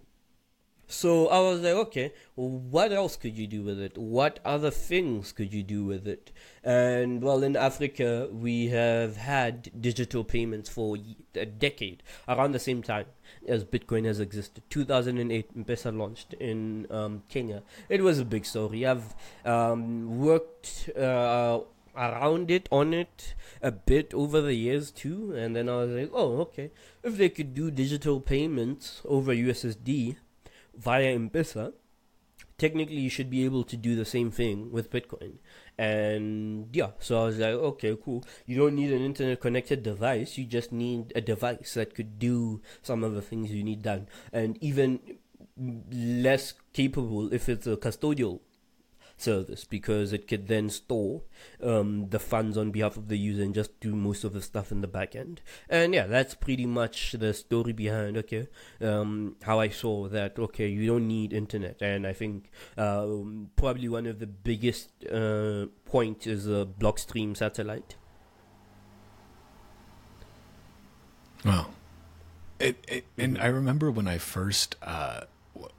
so 0.87 1.29
I 1.29 1.39
was 1.39 1.61
like, 1.61 1.73
okay, 1.87 2.13
what 2.35 2.91
else 2.91 3.15
could 3.15 3.37
you 3.37 3.47
do 3.47 3.63
with 3.63 3.79
it? 3.79 3.97
What 3.97 4.39
other 4.43 4.69
things 4.69 5.31
could 5.31 5.53
you 5.53 5.63
do 5.63 5.85
with 5.85 6.05
it? 6.05 6.33
And 6.65 7.23
well, 7.23 7.41
in 7.43 7.55
Africa, 7.55 8.27
we 8.29 8.67
have 8.67 9.15
had 9.15 9.71
digital 9.79 10.25
payments 10.25 10.69
for 10.69 10.97
a 11.33 11.45
decade, 11.45 12.03
around 12.27 12.51
the 12.51 12.59
same 12.59 12.83
time 12.83 13.05
as 13.47 13.63
Bitcoin 13.63 14.05
has 14.05 14.19
existed. 14.19 14.63
2008, 14.69 15.49
M-Pesa 15.55 15.97
launched 15.97 16.33
in 16.33 16.87
um, 16.91 17.23
Kenya. 17.29 17.63
It 17.87 18.03
was 18.03 18.19
a 18.19 18.25
big 18.25 18.45
story. 18.45 18.85
I've 18.85 19.15
um, 19.45 20.19
worked. 20.19 20.89
Uh, 20.89 21.61
around 21.95 22.49
it, 22.51 22.67
on 22.71 22.93
it 22.93 23.35
a 23.61 23.71
bit 23.71 24.13
over 24.13 24.41
the 24.41 24.55
years 24.55 24.91
too, 24.91 25.33
and 25.35 25.55
then 25.55 25.69
I 25.69 25.77
was 25.77 25.91
like, 25.91 26.11
oh, 26.13 26.39
okay. 26.41 26.71
If 27.03 27.17
they 27.17 27.29
could 27.29 27.53
do 27.53 27.71
digital 27.71 28.19
payments 28.19 29.01
over 29.05 29.33
USSD 29.33 30.17
via 30.75 31.11
M-Pesa, 31.13 31.73
technically 32.57 32.99
you 32.99 33.09
should 33.09 33.29
be 33.29 33.45
able 33.45 33.63
to 33.63 33.75
do 33.77 33.95
the 33.95 34.05
same 34.05 34.31
thing 34.31 34.71
with 34.71 34.91
Bitcoin. 34.91 35.33
And 35.77 36.69
yeah, 36.73 36.91
so 36.99 37.21
I 37.21 37.25
was 37.25 37.37
like, 37.39 37.49
okay, 37.49 37.97
cool. 38.03 38.23
You 38.45 38.57
don't 38.57 38.75
need 38.75 38.91
an 38.93 39.01
internet 39.01 39.41
connected 39.41 39.83
device. 39.83 40.37
You 40.37 40.45
just 40.45 40.71
need 40.71 41.11
a 41.15 41.21
device 41.21 41.73
that 41.73 41.95
could 41.95 42.19
do 42.19 42.61
some 42.81 43.03
of 43.03 43.15
the 43.15 43.21
things 43.21 43.51
you 43.51 43.63
need 43.63 43.81
done. 43.81 44.07
And 44.31 44.57
even 44.61 44.99
less 45.57 46.53
capable 46.73 47.33
if 47.33 47.49
it's 47.49 47.67
a 47.67 47.77
custodial 47.77 48.39
service 49.17 49.63
because 49.63 50.13
it 50.13 50.27
could 50.27 50.47
then 50.47 50.69
store 50.69 51.21
um, 51.61 52.09
the 52.09 52.19
funds 52.19 52.57
on 52.57 52.71
behalf 52.71 52.97
of 52.97 53.07
the 53.07 53.17
user 53.17 53.43
and 53.43 53.53
just 53.53 53.79
do 53.79 53.95
most 53.95 54.23
of 54.23 54.33
the 54.33 54.41
stuff 54.41 54.71
in 54.71 54.81
the 54.81 54.87
back 54.87 55.15
end. 55.15 55.41
And 55.69 55.93
yeah, 55.93 56.07
that's 56.07 56.35
pretty 56.35 56.65
much 56.65 57.13
the 57.13 57.33
story 57.33 57.73
behind 57.73 58.17
okay 58.17 58.47
um, 58.81 59.35
how 59.43 59.59
I 59.59 59.69
saw 59.69 60.07
that 60.09 60.37
okay 60.37 60.67
you 60.67 60.87
don't 60.87 61.07
need 61.07 61.33
internet 61.33 61.81
and 61.81 62.05
I 62.05 62.13
think 62.13 62.49
um, 62.77 63.49
probably 63.55 63.89
one 63.89 64.05
of 64.05 64.19
the 64.19 64.27
biggest 64.27 64.89
uh, 65.05 65.67
point 65.85 66.27
is 66.27 66.47
a 66.47 66.65
Blockstream 66.65 67.35
satellite. 67.35 67.95
Wow. 71.45 71.67
It, 72.59 72.77
it, 72.87 73.05
and 73.17 73.37
I 73.37 73.47
remember 73.47 73.91
when 73.91 74.07
I 74.07 74.17
first 74.17 74.77
uh, 74.81 75.21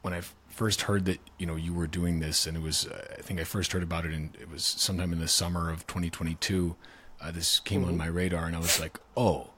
when 0.03 0.12
I 0.12 0.20
first 0.55 0.82
heard 0.82 1.05
that 1.07 1.18
you 1.38 1.46
know 1.46 1.57
you 1.57 1.74
were 1.74 1.86
doing 1.86 2.20
this, 2.20 2.46
and 2.46 2.57
it 2.57 2.62
was 2.62 2.86
uh, 2.86 3.16
I 3.18 3.22
think 3.22 3.40
I 3.40 3.44
first 3.44 3.72
heard 3.72 3.82
about 3.82 4.07
it, 4.07 4.12
and 4.12 4.36
it 4.40 4.50
was 4.50 4.64
sometime 4.64 5.12
in 5.12 5.18
the 5.18 5.28
summer 5.28 5.70
of 5.70 5.86
2022. 5.86 6.76
Uh, 7.20 7.30
this 7.30 7.59
came 7.61 7.80
mm-hmm. 7.80 7.90
on 7.90 7.96
my 7.96 8.07
radar, 8.07 8.46
and 8.46 8.57
I 8.57 8.59
was 8.59 8.80
like, 8.80 8.98
oh, 9.16 9.50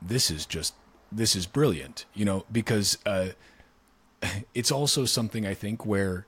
this 0.00 0.30
is 0.30 0.46
just 0.46 0.74
this 1.12 1.36
is 1.36 1.46
brilliant, 1.46 2.06
you 2.14 2.24
know, 2.24 2.44
because 2.50 2.98
uh, 3.06 3.28
it's 4.54 4.72
also 4.72 5.04
something 5.04 5.46
I 5.46 5.54
think 5.54 5.84
where 5.84 6.26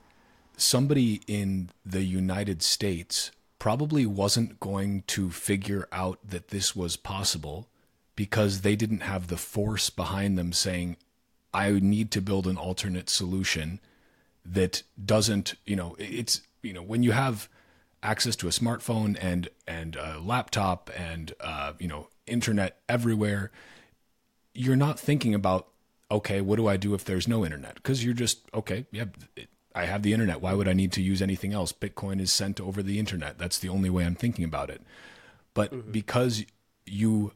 somebody 0.57 1.23
in 1.27 1.71
the 1.85 2.05
United 2.05 2.63
States 2.63 3.31
probably 3.59 4.07
wasn't 4.07 4.61
going 4.61 5.03
to 5.07 5.31
figure 5.31 5.89
out 5.91 6.19
that 6.25 6.49
this 6.49 6.77
was 6.77 6.97
possible 6.97 7.69
because 8.15 8.61
they 8.61 8.77
didn't 8.77 9.01
have 9.01 9.29
the 9.29 9.37
force 9.37 9.91
behind 9.91 10.39
them 10.39 10.53
saying, 10.53 10.97
I 11.57 11.73
need 11.73 12.11
to 12.13 12.21
build 12.21 12.47
an 12.47 12.57
alternate 12.57 13.09
solution 13.09 13.81
that 14.45 14.83
doesn't, 15.03 15.55
you 15.65 15.75
know, 15.75 15.97
it's, 15.99 16.43
you 16.63 16.73
know, 16.73 16.83
when 16.83 17.03
you 17.03 17.13
have 17.13 17.49
access 18.03 18.37
to 18.37 18.47
a 18.47 18.51
smartphone 18.51 19.17
and 19.21 19.49
and 19.67 19.97
a 19.97 20.21
laptop 20.21 20.91
and 20.97 21.35
uh, 21.41 21.73
you 21.79 21.89
know 21.89 22.09
internet 22.27 22.79
everywhere, 22.89 23.51
you're 24.55 24.77
not 24.77 24.99
thinking 24.99 25.35
about 25.35 25.69
okay, 26.11 26.41
what 26.41 26.57
do 26.57 26.69
I 26.69 26.77
do 26.77 26.95
if 26.95 27.05
there's 27.05 27.27
no 27.27 27.45
internet? 27.45 27.75
Because 27.75 28.05
you're 28.05 28.15
just 28.15 28.41
okay, 28.55 28.87
yeah, 28.93 29.07
I 29.75 29.87
have 29.87 30.03
the 30.03 30.13
internet. 30.13 30.41
Why 30.41 30.55
would 30.55 30.69
I 30.69 30.73
need 30.73 30.93
to 30.93 31.03
use 31.03 31.21
anything 31.21 31.53
else? 31.53 31.73
Bitcoin 31.73 32.21
is 32.21 32.33
sent 32.33 32.61
over 32.61 32.83
the 32.83 32.99
internet. 32.99 33.39
That's 33.39 33.59
the 33.59 33.69
only 33.69 33.91
way 33.91 34.05
I'm 34.05 34.15
thinking 34.15 34.45
about 34.45 34.71
it. 34.71 34.83
But 35.53 35.73
mm-hmm. 35.73 35.91
because 35.91 36.45
you 36.85 37.33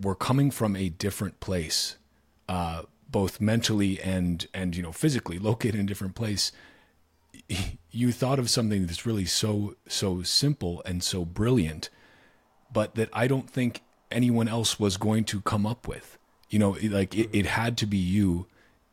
were 0.00 0.14
coming 0.14 0.50
from 0.50 0.74
a 0.76 0.88
different 0.88 1.40
place, 1.40 1.96
uh, 2.48 2.82
both 3.10 3.40
mentally 3.40 4.00
and 4.00 4.46
and 4.52 4.76
you 4.76 4.82
know 4.82 4.92
physically 4.92 5.38
located 5.38 5.76
in 5.76 5.82
a 5.82 5.88
different 5.88 6.14
place 6.14 6.52
you 7.90 8.12
thought 8.12 8.38
of 8.38 8.50
something 8.50 8.86
that's 8.86 9.06
really 9.06 9.24
so 9.24 9.76
so 9.88 10.22
simple 10.22 10.82
and 10.84 11.02
so 11.02 11.24
brilliant 11.24 11.90
but 12.72 12.96
that 12.96 13.08
I 13.12 13.26
don't 13.26 13.48
think 13.48 13.82
anyone 14.10 14.48
else 14.48 14.78
was 14.78 14.96
going 14.96 15.24
to 15.24 15.40
come 15.40 15.64
up 15.64 15.88
with. 15.88 16.18
You 16.50 16.58
know 16.58 16.76
like 16.82 17.16
it, 17.16 17.30
it 17.32 17.46
had 17.46 17.78
to 17.78 17.86
be 17.86 17.96
you 17.96 18.46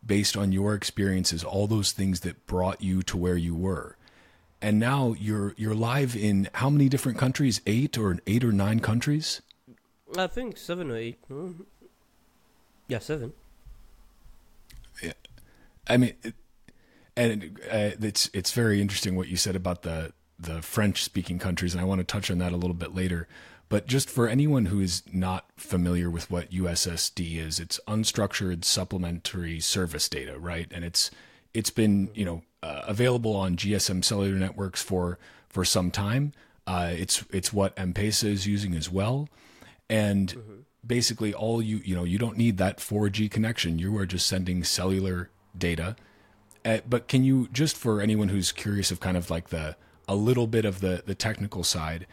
based 0.05 0.35
on 0.35 0.51
your 0.51 0.73
experiences 0.73 1.43
all 1.43 1.67
those 1.67 1.91
things 1.91 2.21
that 2.21 2.45
brought 2.45 2.81
you 2.81 3.03
to 3.03 3.17
where 3.17 3.37
you 3.37 3.55
were. 3.55 3.97
And 4.61 4.79
now 4.79 5.15
you're 5.19 5.53
you're 5.57 5.75
live 5.75 6.15
in 6.15 6.49
how 6.53 6.69
many 6.69 6.87
different 6.89 7.17
countries? 7.17 7.61
Eight 7.65 7.97
or 7.97 8.19
eight 8.27 8.43
or 8.43 8.51
nine 8.51 8.79
countries? 8.79 9.41
I 10.17 10.27
think 10.27 10.57
seven 10.57 10.91
or 10.91 10.97
eight. 10.97 11.19
Hmm. 11.27 11.51
Yeah 12.87 12.99
seven 12.99 13.33
I 15.91 15.97
mean, 15.97 16.13
and 17.17 17.59
uh, 17.69 17.91
it's 18.01 18.29
it's 18.33 18.53
very 18.53 18.81
interesting 18.81 19.15
what 19.15 19.27
you 19.27 19.35
said 19.35 19.55
about 19.55 19.81
the 19.81 20.13
the 20.39 20.61
French 20.61 21.03
speaking 21.03 21.37
countries, 21.37 21.73
and 21.73 21.81
I 21.81 21.83
want 21.83 21.99
to 21.99 22.05
touch 22.05 22.31
on 22.31 22.37
that 22.39 22.53
a 22.53 22.57
little 22.57 22.73
bit 22.73 22.95
later. 22.95 23.27
But 23.67 23.87
just 23.87 24.09
for 24.09 24.27
anyone 24.27 24.65
who 24.65 24.79
is 24.79 25.03
not 25.13 25.49
familiar 25.55 26.09
with 26.09 26.29
what 26.29 26.51
USSD 26.51 27.37
is, 27.37 27.59
it's 27.59 27.79
unstructured 27.87 28.65
supplementary 28.65 29.59
service 29.59 30.09
data, 30.09 30.39
right? 30.39 30.67
And 30.71 30.83
it's 30.83 31.11
it's 31.53 31.69
been 31.69 32.09
you 32.13 32.25
know 32.25 32.41
uh, 32.63 32.83
available 32.87 33.35
on 33.35 33.57
GSM 33.57 34.03
cellular 34.03 34.37
networks 34.37 34.81
for 34.81 35.19
for 35.49 35.65
some 35.65 35.91
time. 35.91 36.31
Uh, 36.65 36.93
it's 36.95 37.25
it's 37.31 37.51
what 37.51 37.73
M-Pesa 37.77 38.25
is 38.25 38.47
using 38.47 38.75
as 38.75 38.89
well, 38.89 39.27
and 39.89 40.29
mm-hmm. 40.29 40.53
basically 40.85 41.33
all 41.33 41.61
you 41.61 41.81
you 41.83 41.95
know 41.95 42.05
you 42.05 42.17
don't 42.17 42.37
need 42.37 42.57
that 42.57 42.77
4G 42.77 43.29
connection. 43.29 43.77
You 43.77 43.97
are 43.97 44.05
just 44.05 44.27
sending 44.27 44.63
cellular 44.63 45.29
data. 45.57 45.95
Uh, 46.63 46.79
but 46.87 47.07
can 47.07 47.23
you 47.23 47.47
just 47.51 47.75
for 47.75 48.01
anyone 48.01 48.29
who's 48.29 48.51
curious 48.51 48.91
of 48.91 48.99
kind 48.99 49.17
of 49.17 49.29
like 49.29 49.49
the 49.49 49.75
a 50.07 50.15
little 50.15 50.47
bit 50.47 50.65
of 50.65 50.81
the 50.81 51.03
the 51.05 51.15
technical 51.15 51.63
side, 51.63 52.05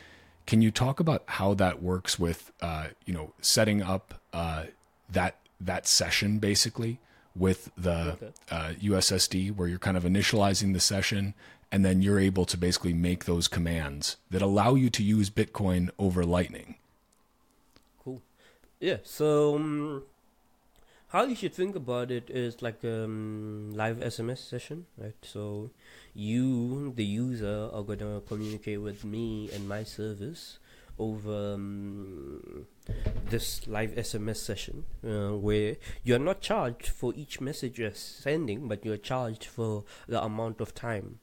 can 0.46 0.62
you 0.62 0.70
talk 0.70 1.00
about 1.00 1.22
how 1.26 1.54
that 1.54 1.82
works 1.82 2.18
with 2.18 2.52
uh, 2.60 2.88
you 3.04 3.12
know 3.12 3.32
setting 3.40 3.82
up 3.82 4.14
uh, 4.32 4.64
that 5.10 5.36
that 5.60 5.86
session 5.86 6.38
basically 6.38 6.98
with 7.34 7.70
the 7.76 8.12
okay. 8.12 8.30
uh, 8.50 8.72
USSD 8.82 9.54
where 9.54 9.68
you're 9.68 9.78
kind 9.78 9.96
of 9.96 10.04
initializing 10.04 10.72
the 10.72 10.80
session 10.80 11.34
and 11.70 11.84
then 11.84 12.02
you're 12.02 12.18
able 12.18 12.44
to 12.46 12.56
basically 12.56 12.94
make 12.94 13.26
those 13.26 13.46
commands 13.48 14.16
that 14.30 14.42
allow 14.42 14.74
you 14.74 14.88
to 14.90 15.02
use 15.02 15.30
Bitcoin 15.30 15.90
over 15.98 16.24
Lightning. 16.24 16.76
Cool. 18.02 18.22
Yeah. 18.80 18.98
So 19.04 19.56
um, 19.56 20.02
how 21.08 21.24
you 21.24 21.34
should 21.34 21.54
think 21.54 21.74
about 21.74 22.10
it 22.10 22.28
is 22.28 22.60
like 22.60 22.84
a 22.84 23.04
um, 23.04 23.72
live 23.72 23.96
SMS 23.98 24.38
session, 24.38 24.86
right? 24.98 25.14
So 25.22 25.70
you, 26.14 26.92
the 26.94 27.04
user, 27.04 27.70
are 27.72 27.82
gonna 27.82 28.20
communicate 28.26 28.82
with 28.82 29.04
me 29.04 29.50
and 29.52 29.66
my 29.66 29.84
service 29.84 30.58
over 30.98 31.54
um, 31.54 32.66
this 33.30 33.66
live 33.66 33.92
SMS 33.92 34.36
session, 34.36 34.84
uh, 35.02 35.30
where 35.30 35.76
you're 36.02 36.18
not 36.18 36.42
charged 36.42 36.88
for 36.88 37.14
each 37.14 37.40
message 37.40 37.78
you're 37.78 37.94
sending, 37.94 38.68
but 38.68 38.84
you're 38.84 38.98
charged 38.98 39.46
for 39.46 39.84
the 40.08 40.22
amount 40.22 40.60
of 40.60 40.74
time 40.74 41.20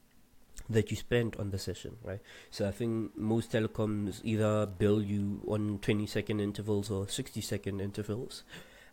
that 0.67 0.89
you 0.89 0.97
spend 0.97 1.35
on 1.37 1.51
the 1.51 1.59
session, 1.59 1.97
right? 2.03 2.21
So 2.49 2.67
I 2.67 2.71
think 2.71 3.15
most 3.15 3.51
telecoms 3.51 4.21
either 4.23 4.65
bill 4.65 4.99
you 4.99 5.43
on 5.47 5.77
20 5.79 6.07
second 6.07 6.39
intervals 6.39 6.89
or 6.89 7.07
60 7.07 7.39
second 7.41 7.81
intervals 7.81 8.43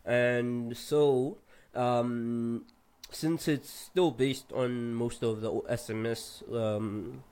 and 0.05 0.75
so 0.75 1.37
um, 1.75 2.65
since 3.09 3.47
it's 3.47 3.69
still 3.69 4.11
based 4.11 4.51
on 4.53 4.93
most 4.93 5.23
of 5.23 5.41
the 5.41 5.51
SMS 5.51 6.43
um, 6.53 7.23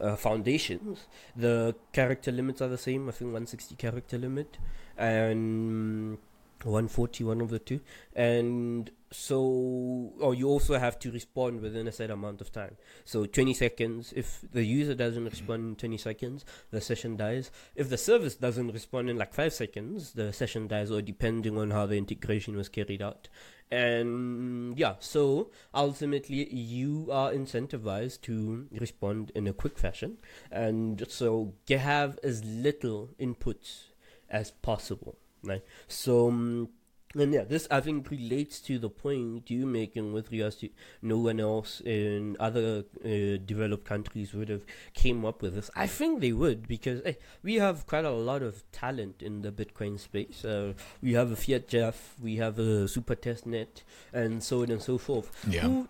uh, 0.00 0.16
foundations, 0.16 1.06
the 1.36 1.74
character 1.92 2.30
limits 2.32 2.60
are 2.60 2.68
the 2.68 2.78
same. 2.78 3.08
I 3.08 3.12
think 3.12 3.28
160 3.28 3.74
character 3.76 4.18
limit 4.18 4.58
and 4.96 6.18
140, 6.62 7.24
one 7.24 7.40
of 7.40 7.50
the 7.50 7.58
two, 7.58 7.80
and 8.14 8.90
so 9.10 10.12
or 10.20 10.34
you 10.34 10.48
also 10.48 10.78
have 10.78 10.98
to 10.98 11.10
respond 11.10 11.60
within 11.60 11.88
a 11.88 11.92
set 11.92 12.10
amount 12.10 12.40
of 12.40 12.52
time. 12.52 12.76
So 13.04 13.24
20 13.24 13.54
seconds 13.54 14.12
if 14.14 14.44
the 14.52 14.64
user 14.64 14.94
doesn't 14.94 15.24
respond 15.24 15.68
in 15.68 15.76
20 15.76 15.96
seconds 15.98 16.44
the 16.70 16.80
session 16.80 17.16
dies. 17.16 17.50
If 17.74 17.88
the 17.88 17.98
service 17.98 18.36
doesn't 18.36 18.72
respond 18.72 19.08
in 19.08 19.16
like 19.16 19.34
5 19.34 19.52
seconds 19.52 20.12
the 20.12 20.32
session 20.32 20.68
dies 20.68 20.90
or 20.90 21.02
depending 21.02 21.56
on 21.56 21.70
how 21.70 21.86
the 21.86 21.96
integration 21.96 22.56
was 22.56 22.68
carried 22.68 23.02
out. 23.02 23.28
And 23.70 24.78
yeah 24.78 24.94
so 25.00 25.50
ultimately 25.74 26.52
you 26.52 27.08
are 27.10 27.32
incentivized 27.32 28.22
to 28.22 28.66
respond 28.72 29.32
in 29.34 29.46
a 29.46 29.52
quick 29.52 29.78
fashion. 29.78 30.18
And 30.50 31.04
so 31.08 31.54
have 31.68 32.18
as 32.22 32.44
little 32.44 33.10
inputs 33.18 33.84
as 34.28 34.50
possible 34.50 35.16
right? 35.42 35.62
So 35.86 36.28
um, 36.28 36.68
and 37.14 37.32
yeah, 37.32 37.44
this 37.44 37.66
I 37.70 37.80
think 37.80 38.10
relates 38.10 38.60
to 38.60 38.78
the 38.78 38.90
point 38.90 39.50
you 39.50 39.66
making 39.66 40.12
with 40.12 40.30
regards 40.30 40.56
to 40.56 40.68
no 41.00 41.18
one 41.18 41.40
else 41.40 41.80
in 41.80 42.36
other 42.38 42.84
uh, 43.04 43.38
developed 43.44 43.86
countries 43.86 44.34
would 44.34 44.48
have 44.48 44.64
came 44.94 45.24
up 45.24 45.40
with 45.40 45.54
this. 45.54 45.70
I 45.74 45.86
think 45.86 46.20
they 46.20 46.32
would 46.32 46.68
because 46.68 47.00
hey, 47.04 47.18
we 47.42 47.54
have 47.56 47.86
quite 47.86 48.04
a 48.04 48.10
lot 48.10 48.42
of 48.42 48.62
talent 48.72 49.22
in 49.22 49.42
the 49.42 49.50
Bitcoin 49.50 49.98
space. 49.98 50.44
Uh, 50.44 50.74
we 51.02 51.14
have 51.14 51.32
a 51.32 51.36
fiatjaf, 51.36 51.94
we 52.20 52.36
have 52.36 52.58
a 52.58 52.86
Super 52.86 53.16
Testnet, 53.16 53.82
and 54.12 54.42
so 54.42 54.62
on 54.62 54.70
and 54.70 54.82
so 54.82 54.98
forth. 54.98 55.30
Yeah. 55.48 55.62
Who, 55.62 55.88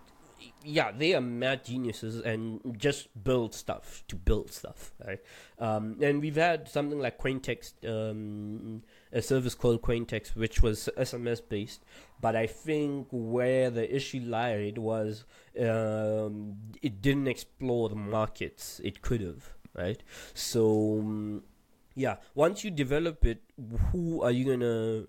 yeah, 0.62 0.92
they 0.92 1.14
are 1.14 1.20
mad 1.20 1.64
geniuses 1.64 2.20
and 2.20 2.76
just 2.78 3.08
build 3.24 3.54
stuff 3.54 4.04
to 4.08 4.16
build 4.16 4.52
stuff, 4.52 4.92
right? 5.04 5.20
Um, 5.58 5.96
and 6.00 6.20
we've 6.20 6.36
had 6.36 6.68
something 6.68 6.98
like 6.98 7.18
Cointext, 7.18 7.72
um, 7.86 8.82
a 9.12 9.22
service 9.22 9.54
called 9.54 9.82
Cointext, 9.82 10.36
which 10.36 10.62
was 10.62 10.88
SMS 10.96 11.40
based. 11.46 11.84
But 12.20 12.36
I 12.36 12.46
think 12.46 13.08
where 13.10 13.70
the 13.70 13.94
issue 13.94 14.20
lied 14.20 14.78
was 14.78 15.24
um, 15.58 16.56
it 16.82 17.00
didn't 17.00 17.28
explore 17.28 17.88
the 17.88 17.96
markets 17.96 18.80
it 18.84 19.02
could 19.02 19.20
have, 19.20 19.50
right? 19.74 20.02
So, 20.34 20.98
um, 20.98 21.42
yeah, 21.94 22.16
once 22.34 22.64
you 22.64 22.70
develop 22.70 23.24
it, 23.24 23.42
who 23.92 24.22
are 24.22 24.30
you 24.30 24.44
gonna 24.44 25.04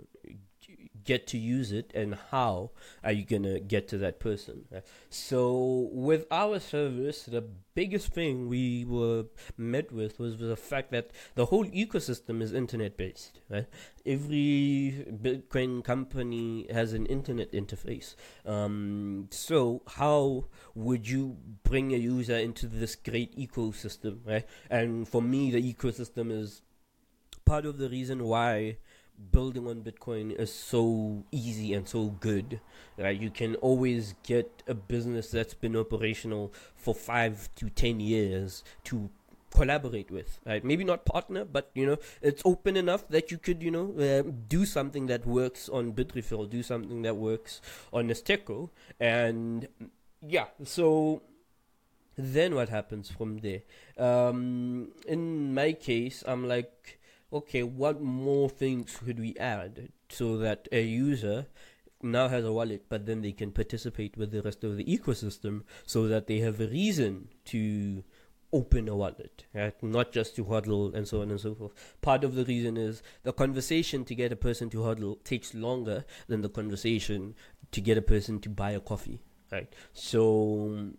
get 1.10 1.26
to 1.34 1.38
use 1.38 1.72
it 1.72 1.92
and 1.96 2.18
how 2.32 2.70
are 3.04 3.12
you 3.12 3.26
to 3.26 3.60
get 3.60 3.88
to 3.88 3.98
that 3.98 4.20
person 4.20 4.66
so 5.10 5.90
with 5.92 6.26
our 6.30 6.60
service 6.60 7.24
the 7.24 7.44
biggest 7.74 8.14
thing 8.14 8.48
we 8.50 8.86
were 8.86 9.24
met 9.58 9.92
with 9.92 10.20
was 10.20 10.38
the 10.38 10.56
fact 10.56 10.92
that 10.92 11.12
the 11.36 11.46
whole 11.46 11.66
ecosystem 11.66 12.42
is 12.42 12.54
internet 12.54 12.98
based 12.98 13.40
right? 13.50 13.68
Every 14.06 15.06
bitcoin 15.24 15.84
company 15.84 16.68
has 16.72 16.94
an 16.94 17.06
internet 17.06 17.52
interface. 17.52 18.16
Um, 18.46 19.28
so 19.32 19.82
how 19.88 20.46
would 20.76 21.08
you 21.08 21.38
bring 21.64 21.94
a 21.94 21.98
user 21.98 22.38
into 22.38 22.68
this 22.68 22.96
great 22.96 23.38
ecosystem 23.38 24.20
right? 24.26 24.46
And 24.70 25.08
for 25.08 25.22
me 25.22 25.52
the 25.52 25.74
ecosystem 25.74 26.32
is 26.32 26.62
part 27.46 27.66
of 27.66 27.78
the 27.78 27.90
reason 27.90 28.24
why 28.24 28.78
building 29.32 29.68
on 29.68 29.82
Bitcoin 29.82 30.32
is 30.32 30.54
so 30.54 31.24
easy 31.32 31.74
and 31.74 31.88
so 31.88 32.08
good. 32.20 32.60
Right? 32.98 33.20
You 33.20 33.30
can 33.30 33.56
always 33.56 34.16
get 34.24 34.64
a 34.68 34.74
business 34.74 35.32
that's 35.32 35.54
been 35.54 35.76
operational 35.76 36.54
for 36.76 36.94
five 36.94 37.50
to 37.56 37.70
ten 37.70 38.00
years 38.00 38.64
to 38.86 39.10
collaborate 39.52 40.12
with 40.12 40.40
right 40.46 40.64
maybe 40.64 40.84
not 40.84 41.06
partner 41.06 41.44
but 41.44 41.72
you 41.74 41.86
know 41.86 41.98
it's 42.22 42.42
open 42.46 42.78
enough 42.78 43.08
that 43.10 43.32
you 43.32 43.38
could 43.38 43.64
you 43.64 43.72
know 43.72 43.92
uh, 44.00 44.22
do 44.48 44.66
something 44.66 45.08
that 45.08 45.26
works 45.26 45.68
on 45.70 45.92
bitrefill 45.92 46.50
do 46.50 46.62
something 46.62 47.02
that 47.02 47.16
works 47.16 47.62
on 47.92 48.08
Nesteco 48.08 48.70
and 49.00 49.68
yeah 50.22 50.46
so 50.64 51.24
then 52.16 52.54
what 52.54 52.70
happens 52.70 53.10
from 53.10 53.40
there 53.40 53.62
um 53.98 54.92
in 55.08 55.54
my 55.54 55.74
case 55.74 56.24
i'm 56.28 56.48
like 56.48 56.99
okay, 57.32 57.64
what 57.64 58.02
more 58.02 58.50
things 58.50 58.98
could 59.04 59.20
we 59.20 59.36
add 59.38 59.90
so 60.10 60.38
that 60.38 60.68
a 60.72 60.82
user 60.82 61.48
now 62.02 62.28
has 62.28 62.46
a 62.46 62.52
wallet, 62.52 62.86
but 62.90 63.06
then 63.06 63.22
they 63.22 63.32
can 63.32 63.52
participate 63.52 64.18
with 64.18 64.32
the 64.32 64.42
rest 64.42 64.64
of 64.64 64.78
the 64.78 64.86
ecosystem 64.86 65.64
so 65.86 66.08
that 66.08 66.28
they 66.28 66.40
have 66.40 66.60
a 66.60 66.68
reason 66.68 67.28
to 67.46 68.04
open 68.52 68.88
a 68.88 68.96
wallet, 68.96 69.46
right? 69.54 69.82
Not 69.84 70.12
just 70.12 70.36
to 70.38 70.46
HODL 70.46 70.96
and 70.96 71.08
so 71.08 71.22
on 71.22 71.30
and 71.30 71.40
so 71.40 71.54
forth. 71.54 71.74
Part 72.02 72.24
of 72.24 72.36
the 72.36 72.46
reason 72.46 72.78
is 72.78 73.04
the 73.24 73.34
conversation 73.34 74.06
to 74.06 74.16
get 74.16 74.32
a 74.32 74.36
person 74.36 74.70
to 74.72 74.78
HODL 74.78 75.24
takes 75.24 75.54
longer 75.54 76.06
than 76.28 76.42
the 76.42 76.50
conversation 76.50 77.36
to 77.72 77.82
get 77.82 77.98
a 77.98 78.02
person 78.02 78.40
to 78.40 78.50
buy 78.50 78.72
a 78.72 78.80
coffee, 78.80 79.22
right? 79.52 79.72
So 79.94 80.94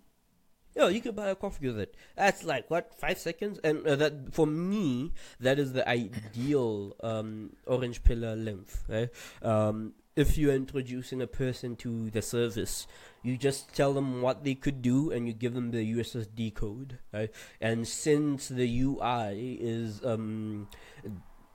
Yo, 0.80 0.88
you 0.88 1.02
can 1.02 1.14
buy 1.14 1.28
a 1.28 1.34
coffee 1.34 1.66
with 1.66 1.78
it. 1.78 1.94
That's 2.16 2.42
like 2.42 2.70
what 2.70 2.94
five 2.94 3.18
seconds, 3.18 3.60
and 3.62 3.86
uh, 3.86 3.96
that 3.96 4.32
for 4.32 4.46
me 4.46 5.12
that 5.38 5.58
is 5.58 5.74
the 5.74 5.86
ideal 5.86 6.96
um, 7.02 7.50
orange 7.66 8.02
pillar 8.02 8.34
length. 8.34 8.84
Right? 8.88 9.10
Um, 9.42 9.92
if 10.16 10.38
you're 10.38 10.54
introducing 10.54 11.20
a 11.20 11.26
person 11.26 11.76
to 11.76 12.08
the 12.08 12.22
service, 12.22 12.86
you 13.22 13.36
just 13.36 13.74
tell 13.74 13.92
them 13.92 14.22
what 14.22 14.42
they 14.42 14.54
could 14.54 14.80
do, 14.80 15.10
and 15.10 15.26
you 15.26 15.34
give 15.34 15.52
them 15.52 15.70
the 15.70 15.84
USSD 15.96 16.54
code. 16.54 16.98
Right? 17.12 17.30
And 17.60 17.86
since 17.86 18.48
the 18.48 18.80
UI 18.80 19.58
is 19.60 20.02
um, 20.02 20.66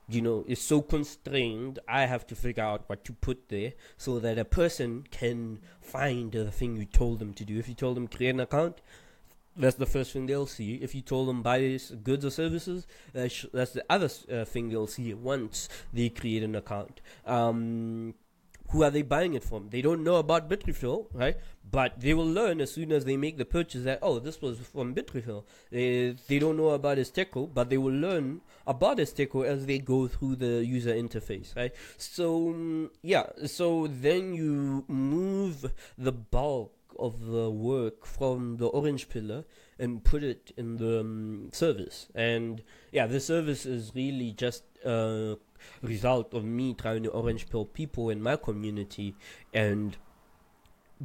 you 0.08 0.22
know, 0.22 0.44
is 0.46 0.60
so 0.60 0.80
constrained, 0.80 1.80
I 1.88 2.06
have 2.06 2.28
to 2.28 2.36
figure 2.36 2.62
out 2.62 2.84
what 2.86 3.04
to 3.06 3.12
put 3.12 3.48
there 3.48 3.72
so 3.96 4.20
that 4.20 4.38
a 4.38 4.44
person 4.44 5.04
can 5.10 5.58
find 5.80 6.30
the 6.30 6.52
thing 6.52 6.76
you 6.76 6.84
told 6.84 7.18
them 7.18 7.34
to 7.34 7.44
do. 7.44 7.58
If 7.58 7.68
you 7.68 7.74
told 7.74 7.96
them 7.96 8.06
create 8.06 8.30
an 8.30 8.38
account, 8.38 8.80
that's 9.56 9.76
the 9.76 9.86
first 9.86 10.12
thing 10.12 10.26
they'll 10.26 10.46
see. 10.46 10.74
If 10.74 10.94
you 10.94 11.02
told 11.02 11.28
them 11.28 11.42
buy 11.42 11.78
goods 12.02 12.24
or 12.24 12.30
services, 12.30 12.86
uh, 13.14 13.28
sh- 13.28 13.46
that's 13.52 13.72
the 13.72 13.84
other 13.88 14.10
uh, 14.32 14.44
thing 14.44 14.68
they'll 14.68 14.86
see 14.86 15.14
once 15.14 15.68
they 15.92 16.08
create 16.08 16.42
an 16.42 16.54
account. 16.54 17.00
Um, 17.24 18.14
who 18.70 18.82
are 18.82 18.90
they 18.90 19.02
buying 19.02 19.34
it 19.34 19.44
from? 19.44 19.68
They 19.70 19.80
don't 19.80 20.02
know 20.02 20.16
about 20.16 20.48
Bitrefill, 20.48 21.06
right? 21.12 21.36
But 21.70 22.00
they 22.00 22.14
will 22.14 22.26
learn 22.26 22.60
as 22.60 22.72
soon 22.72 22.92
as 22.92 23.04
they 23.04 23.16
make 23.16 23.38
the 23.38 23.44
purchase 23.44 23.84
that 23.84 24.00
oh, 24.02 24.18
this 24.18 24.40
was 24.40 24.58
from 24.58 24.94
Bitrefill. 24.94 25.44
They 25.70 26.16
they 26.28 26.38
don't 26.38 26.56
know 26.56 26.70
about 26.70 26.98
Esteco, 26.98 27.52
but 27.52 27.70
they 27.70 27.78
will 27.78 27.94
learn 27.94 28.40
about 28.66 28.98
Esteco 28.98 29.46
as 29.46 29.66
they 29.66 29.78
go 29.78 30.08
through 30.08 30.36
the 30.36 30.64
user 30.64 30.94
interface, 30.94 31.54
right? 31.56 31.72
So 31.96 32.50
um, 32.50 32.90
yeah, 33.02 33.26
so 33.46 33.86
then 33.88 34.34
you 34.34 34.84
move 34.88 35.72
the 35.96 36.12
bulk 36.12 36.75
of 36.98 37.26
the 37.26 37.50
work 37.50 38.06
from 38.06 38.56
the 38.56 38.66
orange 38.66 39.08
pillar 39.08 39.44
and 39.78 40.02
put 40.04 40.22
it 40.22 40.52
in 40.56 40.76
the 40.76 41.00
um, 41.00 41.50
service. 41.52 42.08
And 42.14 42.62
yeah, 42.92 43.06
the 43.06 43.20
service 43.20 43.66
is 43.66 43.92
really 43.94 44.32
just 44.32 44.64
a 44.84 45.36
result 45.82 46.34
of 46.34 46.44
me 46.44 46.74
trying 46.74 47.02
to 47.04 47.10
orange 47.10 47.48
pill 47.48 47.64
people 47.64 48.10
in 48.10 48.22
my 48.22 48.36
community 48.36 49.14
and 49.52 49.96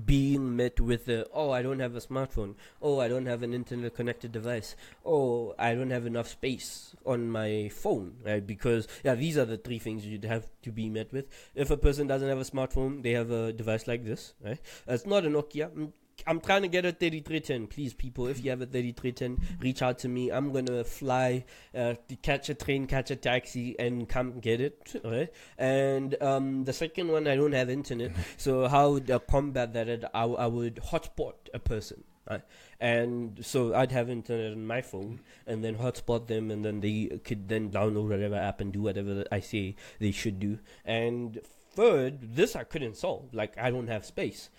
being 0.05 0.55
met 0.55 0.79
with 0.79 1.05
the 1.05 1.27
oh 1.33 1.51
I 1.51 1.61
don't 1.61 1.79
have 1.79 1.95
a 1.95 1.99
smartphone. 1.99 2.55
Oh 2.81 2.99
I 2.99 3.07
don't 3.07 3.25
have 3.25 3.43
an 3.43 3.53
internet 3.53 3.95
connected 3.95 4.31
device. 4.31 4.75
Oh 5.05 5.53
I 5.59 5.73
don't 5.75 5.91
have 5.91 6.05
enough 6.05 6.27
space 6.27 6.95
on 7.05 7.29
my 7.29 7.69
phone 7.73 8.15
right? 8.25 8.45
Because 8.45 8.87
yeah 9.03 9.15
these 9.15 9.37
are 9.37 9.45
the 9.45 9.57
three 9.57 9.79
things 9.79 10.05
you'd 10.05 10.25
have 10.25 10.47
to 10.63 10.71
be 10.71 10.89
met 10.89 11.11
with. 11.11 11.27
If 11.55 11.71
a 11.71 11.77
person 11.77 12.07
doesn't 12.07 12.29
have 12.29 12.39
a 12.39 12.43
smartphone 12.43 13.03
they 13.03 13.11
have 13.11 13.31
a 13.31 13.51
device 13.53 13.87
like 13.87 14.05
this 14.05 14.33
right? 14.43 14.59
It's 14.87 15.05
not 15.05 15.25
a 15.25 15.29
Nokia 15.29 15.91
I'm 16.28 16.39
trying 16.39 16.61
to 16.63 16.67
get 16.67 16.86
a 16.86 16.91
3310. 16.91 17.67
Please, 17.67 17.93
people, 17.93 18.28
if 18.28 18.43
you 18.43 18.49
have 18.49 18.61
a 18.61 18.65
3310, 18.65 19.57
reach 19.59 19.82
out 19.82 19.99
to 19.99 20.07
me. 20.07 20.32
I'm 20.32 20.51
gonna 20.51 20.84
fly, 20.84 21.45
uh, 21.76 21.95
to 22.07 22.15
catch 22.17 22.49
a 22.49 22.53
train, 22.53 22.88
catch 22.88 23.11
a 23.11 23.15
taxi, 23.15 23.78
and 23.80 24.07
come 24.07 24.39
get 24.39 24.61
it. 24.61 25.01
Right? 25.03 25.34
And 25.57 26.15
um, 26.22 26.63
the 26.63 26.74
second 26.74 27.11
one, 27.11 27.28
I 27.28 27.36
don't 27.36 27.53
have 27.53 27.69
internet, 27.69 28.11
so 28.38 28.67
how 28.67 28.91
would 28.91 29.09
I 29.09 29.19
combat 29.19 29.74
that? 29.74 30.09
I, 30.13 30.24
I 30.24 30.47
would 30.47 30.76
hotspot 30.76 31.34
a 31.53 31.59
person. 31.59 32.03
Right? 32.30 32.43
And 32.80 33.43
so 33.43 33.74
I'd 33.74 33.91
have 33.91 34.09
internet 34.09 34.53
on 34.53 34.65
my 34.65 34.82
phone, 34.82 35.22
and 35.47 35.63
then 35.63 35.76
hotspot 35.76 36.28
them, 36.28 36.51
and 36.51 36.63
then 36.63 36.82
they 36.82 37.19
could 37.24 37.49
then 37.49 37.72
download 37.72 38.09
whatever 38.09 38.36
app 38.36 38.61
and 38.61 38.72
do 38.72 38.82
whatever 38.82 39.26
I 39.32 39.39
say 39.39 39.76
they 39.99 40.11
should 40.11 40.39
do. 40.39 40.59
And 40.86 41.39
third, 41.74 42.36
this 42.36 42.55
I 42.55 42.63
couldn't 42.63 42.97
solve. 42.97 43.34
Like 43.34 43.57
I 43.57 43.69
don't 43.72 43.88
have 43.88 44.05
space. 44.05 44.49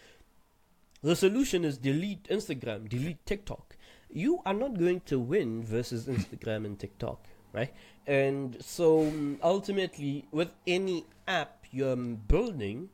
The 1.03 1.17
solution 1.17 1.65
is 1.65 1.79
delete 1.79 2.25
Instagram, 2.25 2.89
delete 2.89 3.25
TikTok. 3.27 3.77
You 4.09 4.41
are 4.47 4.55
not 4.55 4.79
going 4.79 5.01
to 5.07 5.19
win 5.19 5.63
versus 5.65 6.07
Instagram 6.07 6.65
and 6.65 6.79
TikTok, 6.79 7.27
right? 7.53 7.73
And 8.07 8.63
so 8.63 9.01
um, 9.01 9.39
ultimately, 9.43 10.27
with 10.31 10.51
any 10.67 11.07
app 11.27 11.65
you're 11.73 11.97
building 11.97 12.91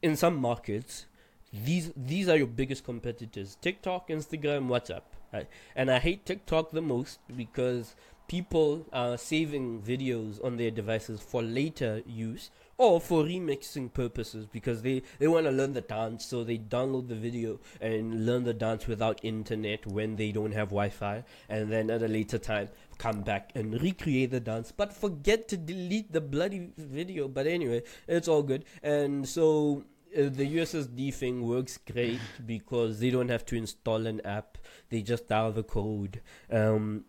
in 0.00 0.16
some 0.16 0.36
markets, 0.36 1.06
these 1.52 1.92
these 1.96 2.28
are 2.28 2.36
your 2.36 2.46
biggest 2.46 2.84
competitors: 2.84 3.58
TikTok, 3.60 4.08
Instagram, 4.08 4.68
WhatsApp. 4.68 5.02
Right? 5.32 5.48
And 5.76 5.90
I 5.90 5.98
hate 5.98 6.24
TikTok 6.24 6.70
the 6.70 6.80
most 6.80 7.18
because 7.36 7.96
people 8.28 8.86
are 8.92 9.18
saving 9.18 9.82
videos 9.82 10.42
on 10.44 10.56
their 10.56 10.70
devices 10.70 11.20
for 11.20 11.42
later 11.42 12.02
use 12.06 12.50
or 12.76 13.00
for 13.00 13.24
remixing 13.24 13.92
purposes 13.92 14.46
because 14.46 14.82
they, 14.82 15.02
they 15.18 15.26
want 15.26 15.46
to 15.46 15.52
learn 15.52 15.72
the 15.72 15.80
dance 15.80 16.26
so 16.26 16.44
they 16.44 16.58
download 16.58 17.08
the 17.08 17.14
video 17.14 17.58
and 17.80 18.26
learn 18.26 18.44
the 18.44 18.54
dance 18.54 18.86
without 18.86 19.18
internet 19.22 19.86
when 19.86 20.16
they 20.16 20.32
don't 20.32 20.52
have 20.52 20.68
wi-fi 20.68 21.22
and 21.48 21.70
then 21.70 21.90
at 21.90 22.02
a 22.02 22.08
later 22.08 22.38
time 22.38 22.68
come 22.98 23.22
back 23.22 23.50
and 23.54 23.80
recreate 23.82 24.30
the 24.30 24.40
dance 24.40 24.72
but 24.72 24.92
forget 24.92 25.48
to 25.48 25.56
delete 25.56 26.12
the 26.12 26.20
bloody 26.20 26.70
video 26.76 27.28
but 27.28 27.46
anyway 27.46 27.82
it's 28.08 28.28
all 28.28 28.42
good 28.42 28.64
and 28.82 29.28
so 29.28 29.84
uh, 30.16 30.28
the 30.28 30.56
USSD 30.56 31.12
thing 31.12 31.46
works 31.46 31.78
great 31.92 32.20
because 32.46 33.00
they 33.00 33.10
don't 33.10 33.30
have 33.30 33.44
to 33.46 33.56
install 33.56 34.06
an 34.06 34.20
app. 34.24 34.58
They 34.88 35.02
just 35.02 35.28
dial 35.28 35.50
the 35.50 35.64
code. 35.64 36.20
Um, 36.50 37.04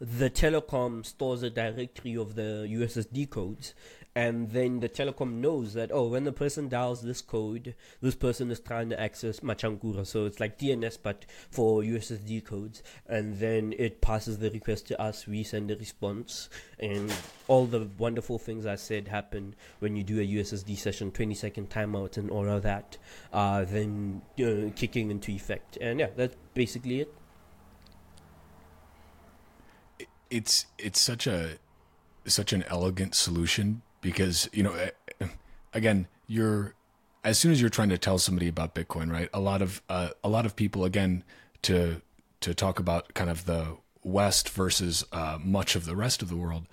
the 0.00 0.28
telecom 0.28 1.06
stores 1.06 1.42
a 1.42 1.50
directory 1.50 2.16
of 2.16 2.34
the 2.34 2.66
USSD 2.68 3.30
codes, 3.30 3.72
and 4.14 4.50
then 4.50 4.80
the 4.80 4.88
telecom 4.88 5.34
knows 5.34 5.72
that 5.72 5.90
oh 5.92 6.08
when 6.08 6.24
the 6.24 6.32
person 6.32 6.68
dials 6.68 7.00
this 7.02 7.22
code 7.22 7.74
this 8.02 8.14
person 8.14 8.50
is 8.50 8.60
trying 8.60 8.90
to 8.90 9.00
access 9.00 9.40
Machankura. 9.40 10.06
So 10.06 10.26
it's 10.26 10.40
like 10.40 10.58
dns 10.58 10.98
but 11.02 11.24
for 11.50 11.82
ussd 11.82 12.44
codes. 12.44 12.82
And 13.08 13.38
then 13.38 13.74
it 13.78 14.00
passes 14.00 14.38
the 14.38 14.50
request 14.50 14.86
to 14.88 15.00
us. 15.00 15.26
We 15.26 15.42
send 15.42 15.70
a 15.70 15.76
response. 15.76 16.50
And 16.78 17.12
all 17.48 17.66
the 17.66 17.88
wonderful 17.98 18.38
things 18.38 18.66
i 18.66 18.74
said 18.74 19.08
happen 19.08 19.54
when 19.78 19.96
you 19.96 20.04
do 20.04 20.20
a 20.20 20.26
ussd 20.26 20.76
session 20.76 21.10
20 21.10 21.34
second 21.34 21.70
timeout 21.70 22.16
and 22.16 22.30
all 22.30 22.48
of 22.48 22.62
that 22.62 22.98
uh, 23.32 23.64
then 23.64 24.22
kicking 24.76 25.10
into 25.10 25.32
effect. 25.32 25.78
And 25.80 26.00
yeah 26.00 26.08
that's 26.14 26.36
basically 26.54 27.00
it. 27.00 27.14
It's 30.30 30.66
it's 30.78 31.00
such 31.00 31.26
a 31.26 31.58
such 32.26 32.52
an 32.52 32.64
elegant 32.68 33.14
solution 33.14 33.82
because 34.02 34.48
you 34.52 34.62
know 34.62 34.76
again 35.72 36.06
you're 36.26 36.74
as 37.24 37.38
soon 37.38 37.50
as 37.50 37.60
you're 37.60 37.70
trying 37.70 37.88
to 37.88 37.96
tell 37.96 38.18
somebody 38.18 38.48
about 38.48 38.74
bitcoin 38.74 39.10
right 39.10 39.30
a 39.32 39.40
lot 39.40 39.62
of 39.62 39.80
uh, 39.88 40.10
a 40.22 40.28
lot 40.28 40.44
of 40.44 40.54
people 40.54 40.84
again 40.84 41.24
to 41.62 42.02
to 42.40 42.52
talk 42.52 42.78
about 42.78 43.14
kind 43.14 43.30
of 43.30 43.46
the 43.46 43.76
west 44.04 44.50
versus 44.50 45.04
uh, 45.12 45.38
much 45.42 45.74
of 45.74 45.86
the 45.86 45.96
rest 45.96 46.20
of 46.20 46.28
the 46.28 46.36
world 46.36 46.66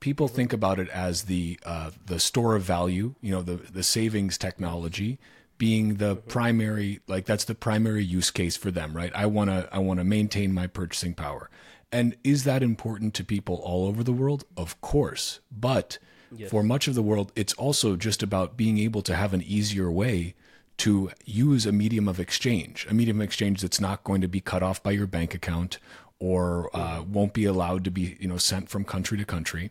people 0.00 0.28
think 0.28 0.52
about 0.52 0.78
it 0.78 0.88
as 0.88 1.24
the 1.24 1.58
uh, 1.66 1.90
the 2.06 2.18
store 2.18 2.56
of 2.56 2.62
value 2.62 3.14
you 3.20 3.30
know 3.30 3.42
the 3.42 3.56
the 3.56 3.82
savings 3.82 4.38
technology 4.38 5.18
being 5.58 5.96
the 5.96 6.16
primary 6.16 7.00
like 7.06 7.26
that's 7.26 7.44
the 7.44 7.54
primary 7.54 8.04
use 8.04 8.30
case 8.30 8.56
for 8.56 8.70
them 8.70 8.96
right 8.96 9.12
i 9.14 9.26
want 9.26 9.50
to 9.50 9.68
i 9.70 9.78
want 9.78 9.98
to 9.98 10.04
maintain 10.04 10.52
my 10.52 10.66
purchasing 10.66 11.14
power 11.14 11.50
and 11.94 12.16
is 12.24 12.42
that 12.42 12.60
important 12.60 13.14
to 13.14 13.24
people 13.24 13.54
all 13.62 13.86
over 13.86 14.02
the 14.02 14.12
world? 14.12 14.42
Of 14.56 14.80
course. 14.80 15.38
But 15.52 15.98
yes. 16.34 16.50
for 16.50 16.62
much 16.62 16.88
of 16.88 16.94
the 16.94 17.02
world, 17.02 17.32
it's 17.34 17.52
also 17.54 17.96
just 17.96 18.22
about 18.22 18.56
being 18.56 18.78
able 18.78 19.02
to 19.02 19.14
have 19.14 19.34
an 19.34 19.42
easier 19.42 19.90
way 19.90 20.34
to 20.76 21.10
use 21.24 21.66
a 21.66 21.72
medium 21.72 22.08
of 22.08 22.18
exchange, 22.18 22.86
a 22.90 22.94
medium 22.94 23.20
of 23.20 23.24
exchange 23.24 23.62
that's 23.62 23.80
not 23.80 24.02
going 24.04 24.20
to 24.20 24.28
be 24.28 24.40
cut 24.40 24.62
off 24.62 24.82
by 24.82 24.90
your 24.90 25.06
bank 25.06 25.34
account 25.34 25.78
or 26.18 26.74
uh, 26.74 27.02
won't 27.02 27.32
be 27.32 27.44
allowed 27.44 27.84
to 27.84 27.90
be 27.90 28.16
you 28.20 28.28
know 28.28 28.38
sent 28.38 28.68
from 28.68 28.84
country 28.84 29.18
to 29.18 29.24
country. 29.24 29.70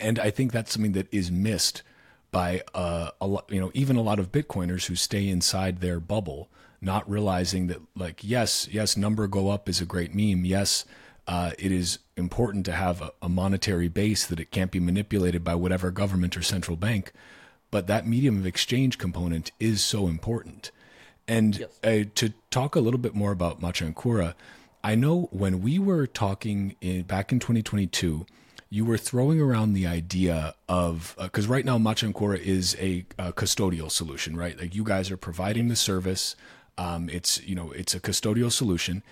And 0.00 0.18
I 0.18 0.30
think 0.30 0.52
that's 0.52 0.72
something 0.72 0.92
that 0.92 1.12
is 1.12 1.30
missed 1.30 1.82
by 2.30 2.62
uh, 2.74 3.10
a 3.20 3.26
lot, 3.26 3.44
you 3.50 3.60
know, 3.60 3.70
even 3.74 3.96
a 3.96 4.02
lot 4.02 4.18
of 4.18 4.32
Bitcoiners 4.32 4.86
who 4.86 4.96
stay 4.96 5.28
inside 5.28 5.80
their 5.80 6.00
bubble, 6.00 6.48
not 6.80 7.08
realizing 7.08 7.66
that, 7.68 7.80
like, 7.94 8.24
yes, 8.24 8.66
yes, 8.72 8.96
number 8.96 9.28
go 9.28 9.50
up 9.50 9.68
is 9.68 9.80
a 9.80 9.84
great 9.84 10.14
meme. 10.14 10.44
Yes, 10.46 10.86
uh, 11.26 11.52
it 11.58 11.70
is 11.70 11.98
important 12.16 12.64
to 12.66 12.72
have 12.72 13.00
a, 13.00 13.12
a, 13.22 13.28
monetary 13.28 13.88
base 13.88 14.26
that 14.26 14.40
it 14.40 14.50
can't 14.50 14.70
be 14.70 14.80
manipulated 14.80 15.44
by 15.44 15.54
whatever 15.54 15.90
government 15.90 16.36
or 16.36 16.42
central 16.42 16.76
bank. 16.76 17.12
But 17.70 17.86
that 17.86 18.06
medium 18.06 18.38
of 18.38 18.46
exchange 18.46 18.98
component 18.98 19.52
is 19.60 19.82
so 19.82 20.08
important. 20.08 20.70
And 21.28 21.58
yes. 21.58 21.70
uh, 21.84 22.08
to 22.16 22.32
talk 22.50 22.74
a 22.74 22.80
little 22.80 22.98
bit 22.98 23.14
more 23.14 23.32
about 23.32 23.60
Machankura, 23.60 24.34
I 24.84 24.94
know 24.94 25.28
when 25.30 25.62
we 25.62 25.78
were 25.78 26.06
talking 26.06 26.74
in, 26.80 27.02
back 27.02 27.30
in 27.30 27.38
2022, 27.38 28.26
you 28.68 28.84
were 28.84 28.98
throwing 28.98 29.40
around 29.40 29.74
the 29.74 29.86
idea 29.86 30.54
of 30.68 31.14
because 31.20 31.46
uh, 31.46 31.52
right 31.52 31.64
now 31.64 31.78
Machankura 31.78 32.38
is 32.38 32.74
a, 32.80 33.04
a, 33.18 33.32
custodial 33.32 33.90
solution, 33.90 34.34
right? 34.34 34.58
Like 34.58 34.74
you 34.74 34.82
guys 34.82 35.10
are 35.10 35.16
providing 35.16 35.68
the 35.68 35.76
service. 35.76 36.34
Um, 36.78 37.10
it's 37.10 37.42
you 37.44 37.54
know 37.54 37.70
it's 37.72 37.94
a 37.94 38.00
custodial 38.00 38.50
solution, 38.50 39.02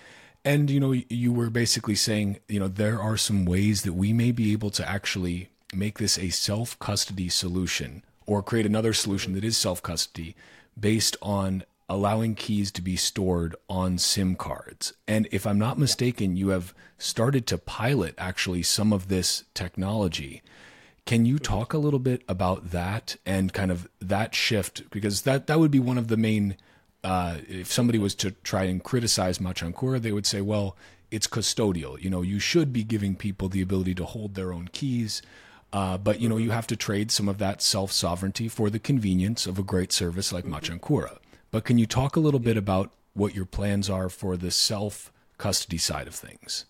and 0.43 0.69
you 0.69 0.79
know, 0.79 0.91
you 0.91 1.31
were 1.31 1.49
basically 1.49 1.95
saying, 1.95 2.39
you 2.47 2.59
know, 2.59 2.67
there 2.67 3.01
are 3.01 3.17
some 3.17 3.45
ways 3.45 3.83
that 3.83 3.93
we 3.93 4.13
may 4.13 4.31
be 4.31 4.51
able 4.51 4.71
to 4.71 4.89
actually 4.89 5.49
make 5.73 5.99
this 5.99 6.17
a 6.17 6.29
self 6.29 6.77
custody 6.79 7.29
solution 7.29 8.03
or 8.25 8.41
create 8.41 8.65
another 8.65 8.93
solution 8.93 9.33
that 9.33 9.43
is 9.43 9.57
self 9.57 9.81
custody 9.81 10.35
based 10.79 11.17
on 11.21 11.63
allowing 11.89 12.33
keys 12.35 12.71
to 12.71 12.81
be 12.81 12.95
stored 12.95 13.55
on 13.69 13.97
SIM 13.97 14.35
cards. 14.35 14.93
And 15.07 15.27
if 15.31 15.45
I'm 15.45 15.59
not 15.59 15.77
mistaken, 15.77 16.37
you 16.37 16.49
have 16.49 16.73
started 16.97 17.45
to 17.47 17.57
pilot 17.57 18.15
actually 18.17 18.63
some 18.63 18.93
of 18.93 19.09
this 19.09 19.43
technology. 19.53 20.41
Can 21.05 21.25
you 21.25 21.37
talk 21.37 21.73
a 21.73 21.77
little 21.77 21.99
bit 21.99 22.23
about 22.29 22.71
that 22.71 23.17
and 23.25 23.51
kind 23.51 23.71
of 23.71 23.89
that 23.99 24.33
shift? 24.33 24.89
Because 24.89 25.23
that, 25.23 25.47
that 25.47 25.59
would 25.59 25.71
be 25.71 25.79
one 25.79 25.97
of 25.97 26.07
the 26.07 26.15
main 26.15 26.55
uh, 27.03 27.37
if 27.47 27.71
somebody 27.71 27.97
was 27.97 28.15
to 28.15 28.31
try 28.31 28.63
and 28.63 28.83
criticize 28.83 29.39
Machankura, 29.39 30.01
they 30.01 30.11
would 30.11 30.25
say, 30.25 30.41
well, 30.41 30.75
it's 31.09 31.27
custodial. 31.27 32.01
You 32.01 32.09
know, 32.09 32.21
you 32.21 32.39
should 32.39 32.71
be 32.71 32.83
giving 32.83 33.15
people 33.15 33.49
the 33.49 33.61
ability 33.61 33.95
to 33.95 34.05
hold 34.05 34.35
their 34.35 34.53
own 34.53 34.69
keys. 34.71 35.21
Uh, 35.73 35.97
but 35.97 36.19
you 36.19 36.27
know, 36.27 36.37
you 36.37 36.51
have 36.51 36.67
to 36.67 36.75
trade 36.75 37.11
some 37.11 37.29
of 37.29 37.37
that 37.37 37.61
self 37.61 37.91
sovereignty 37.91 38.47
for 38.47 38.69
the 38.69 38.79
convenience 38.79 39.45
of 39.47 39.57
a 39.57 39.63
great 39.63 39.91
service 39.91 40.31
like 40.31 40.45
Machankura. 40.45 41.17
But 41.49 41.63
can 41.65 41.77
you 41.77 41.85
talk 41.85 42.15
a 42.15 42.19
little 42.19 42.39
bit 42.39 42.57
about 42.57 42.91
what 43.13 43.35
your 43.35 43.45
plans 43.45 43.89
are 43.89 44.09
for 44.09 44.37
the 44.37 44.51
self 44.51 45.11
custody 45.37 45.77
side 45.77 46.07
of 46.07 46.15
things? 46.15 46.65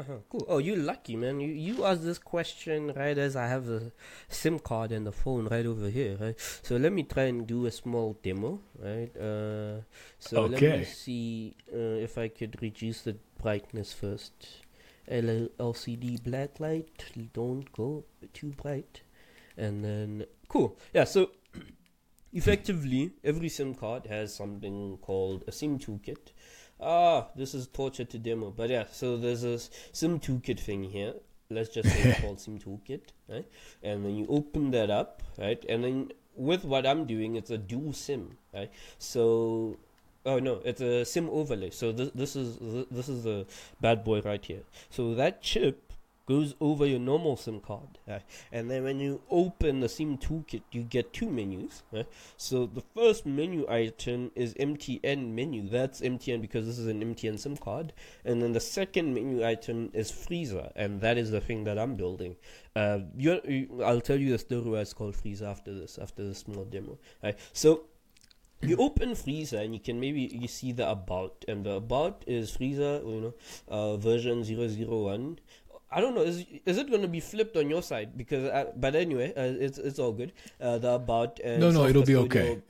Uh-huh, 0.00 0.16
cool. 0.30 0.46
Oh, 0.48 0.56
you 0.56 0.76
lucky 0.76 1.14
man. 1.14 1.40
You 1.40 1.48
you 1.52 1.84
asked 1.84 2.02
this 2.02 2.18
question 2.18 2.90
right 2.96 3.18
as 3.18 3.36
I 3.36 3.48
have 3.48 3.68
a 3.68 3.92
SIM 4.28 4.58
card 4.58 4.92
and 4.92 5.06
the 5.06 5.12
phone 5.12 5.48
right 5.48 5.66
over 5.66 5.90
here. 5.90 6.16
Right. 6.18 6.36
So 6.62 6.76
let 6.76 6.92
me 6.94 7.02
try 7.02 7.24
and 7.24 7.46
do 7.46 7.66
a 7.66 7.70
small 7.70 8.16
demo. 8.22 8.60
Right. 8.78 9.14
Uh. 9.14 9.82
So 10.18 10.44
okay. 10.44 10.70
let 10.70 10.78
me 10.78 10.84
see 10.86 11.54
uh, 11.70 12.06
if 12.06 12.16
I 12.16 12.28
could 12.28 12.56
reduce 12.62 13.02
the 13.02 13.16
brightness 13.42 13.92
first. 13.92 14.32
L- 15.06 15.48
LCD 15.58 16.20
backlight. 16.22 17.32
Don't 17.34 17.70
go 17.72 18.04
too 18.32 18.54
bright. 18.62 19.02
And 19.58 19.84
then 19.84 20.24
cool. 20.48 20.78
Yeah. 20.94 21.04
So 21.04 21.32
effectively, 22.32 23.12
every 23.22 23.50
SIM 23.50 23.74
card 23.74 24.06
has 24.06 24.34
something 24.34 24.96
called 25.02 25.44
a 25.46 25.52
SIM 25.52 25.78
toolkit 25.78 26.32
Ah, 26.80 27.28
this 27.36 27.54
is 27.54 27.66
torture 27.66 28.04
to 28.04 28.18
demo. 28.18 28.50
But 28.50 28.70
yeah, 28.70 28.84
so 28.90 29.16
there's 29.16 29.44
a 29.44 29.58
SIM 29.92 30.20
toolkit 30.20 30.60
thing 30.60 30.84
here. 30.84 31.14
Let's 31.50 31.68
just 31.68 31.88
say 31.88 32.10
it's 32.10 32.20
called 32.22 32.40
SIM 32.40 32.58
toolkit, 32.58 33.00
right? 33.28 33.46
And 33.82 34.04
then 34.04 34.16
you 34.16 34.26
open 34.28 34.70
that 34.70 34.90
up, 34.90 35.22
right? 35.38 35.62
And 35.68 35.84
then 35.84 36.12
with 36.36 36.64
what 36.64 36.86
I'm 36.86 37.06
doing, 37.06 37.36
it's 37.36 37.50
a 37.50 37.58
dual 37.58 37.92
SIM, 37.92 38.36
right? 38.54 38.70
So 38.98 39.78
Oh 40.26 40.38
no, 40.38 40.60
it's 40.64 40.82
a 40.82 41.04
SIM 41.04 41.30
overlay. 41.30 41.70
So 41.70 41.92
this 41.92 42.10
this 42.14 42.36
is 42.36 42.58
this 42.90 43.08
is 43.08 43.24
the 43.24 43.46
bad 43.80 44.04
boy 44.04 44.20
right 44.20 44.44
here. 44.44 44.62
So 44.90 45.14
that 45.14 45.40
chip 45.42 45.89
goes 46.30 46.54
over 46.60 46.86
your 46.86 47.00
normal 47.00 47.36
SIM 47.36 47.58
card. 47.58 47.98
And 48.52 48.70
then 48.70 48.84
when 48.84 49.00
you 49.00 49.20
open 49.30 49.80
the 49.80 49.88
SIM 49.88 50.16
toolkit, 50.16 50.62
you 50.70 50.82
get 50.82 51.12
two 51.12 51.28
menus. 51.28 51.82
So 52.36 52.66
the 52.66 52.82
first 52.94 53.26
menu 53.26 53.66
item 53.68 54.30
is 54.36 54.54
MTN 54.54 55.34
menu. 55.34 55.68
That's 55.68 56.00
MTN 56.00 56.40
because 56.40 56.66
this 56.66 56.78
is 56.78 56.86
an 56.86 57.02
MTN 57.02 57.40
SIM 57.40 57.56
card. 57.56 57.92
And 58.24 58.40
then 58.40 58.52
the 58.52 58.60
second 58.60 59.12
menu 59.12 59.44
item 59.44 59.90
is 59.92 60.12
Freezer, 60.12 60.70
and 60.76 61.00
that 61.00 61.18
is 61.18 61.32
the 61.32 61.40
thing 61.40 61.64
that 61.64 61.80
I'm 61.80 61.96
building. 61.96 62.36
Uh, 62.76 63.00
you, 63.16 63.82
I'll 63.84 64.00
tell 64.00 64.20
you 64.20 64.30
the 64.30 64.38
story 64.38 64.70
why 64.70 64.78
it's 64.78 64.92
called 64.92 65.16
Freezer 65.16 65.46
after 65.46 65.74
this, 65.74 65.98
after 65.98 66.24
this 66.24 66.38
small 66.38 66.64
demo. 66.64 66.96
So 67.52 67.86
you 68.62 68.76
open 68.76 69.14
Freezer 69.14 69.58
and 69.58 69.72
you 69.72 69.80
can 69.80 69.98
maybe 69.98 70.20
you 70.20 70.46
see 70.46 70.72
the 70.72 70.88
about 70.88 71.44
and 71.48 71.64
the 71.64 71.72
about 71.72 72.22
is 72.26 72.50
Freezer 72.50 73.00
you 73.04 73.20
know 73.20 73.34
uh, 73.68 73.96
version 73.96 74.44
001 74.44 75.38
I 75.92 76.00
don't 76.00 76.14
know. 76.14 76.22
Is 76.22 76.46
is 76.64 76.78
it 76.78 76.88
going 76.88 77.02
to 77.02 77.08
be 77.08 77.20
flipped 77.20 77.56
on 77.56 77.68
your 77.68 77.82
side? 77.82 78.16
Because, 78.16 78.44
uh, 78.44 78.66
but 78.76 78.94
anyway, 78.94 79.32
uh, 79.36 79.64
it's 79.66 79.78
it's 79.78 79.98
all 79.98 80.12
good. 80.12 80.32
Uh, 80.60 80.78
the 80.78 80.92
about 80.92 81.40
uh, 81.44 81.56
no 81.56 81.70
no, 81.70 81.86
it'll 81.86 82.04
be 82.04 82.16
okay. 82.16 82.60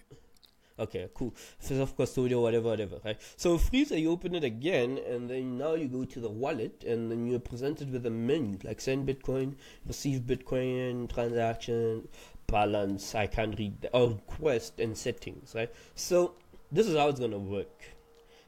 Okay, 0.79 1.11
cool. 1.13 1.35
Self 1.59 1.95
custodial, 1.95 2.41
whatever, 2.41 2.71
whatever. 2.71 2.99
Right. 3.05 3.21
So 3.37 3.59
Freezer, 3.59 3.99
you 3.99 4.11
open 4.11 4.35
it 4.35 4.45
again, 4.45 4.99
and 5.07 5.29
then 5.29 5.59
now 5.59 5.75
you 5.75 5.89
go 5.89 6.07
to 6.07 6.21
the 6.21 6.31
wallet, 6.31 6.85
and 6.85 7.11
then 7.11 7.27
you're 7.27 7.39
presented 7.39 7.93
with 7.93 8.07
a 8.07 8.11
menu 8.11 8.59
like 8.65 8.81
send 8.81 9.07
Bitcoin, 9.07 9.57
receive 9.87 10.23
Bitcoin, 10.23 11.13
transaction, 11.13 12.09
balance. 12.47 13.15
I 13.15 13.27
can't 13.27 13.59
read 13.59 13.83
the, 13.83 13.91
or 13.91 14.09
request 14.09 14.81
and 14.81 14.97
settings. 14.97 15.55
Right. 15.55 15.71
So 15.95 16.33
this 16.73 16.87
is 16.87 16.97
how 16.97 17.09
it's 17.09 17.21
gonna 17.21 17.39
work 17.39 17.90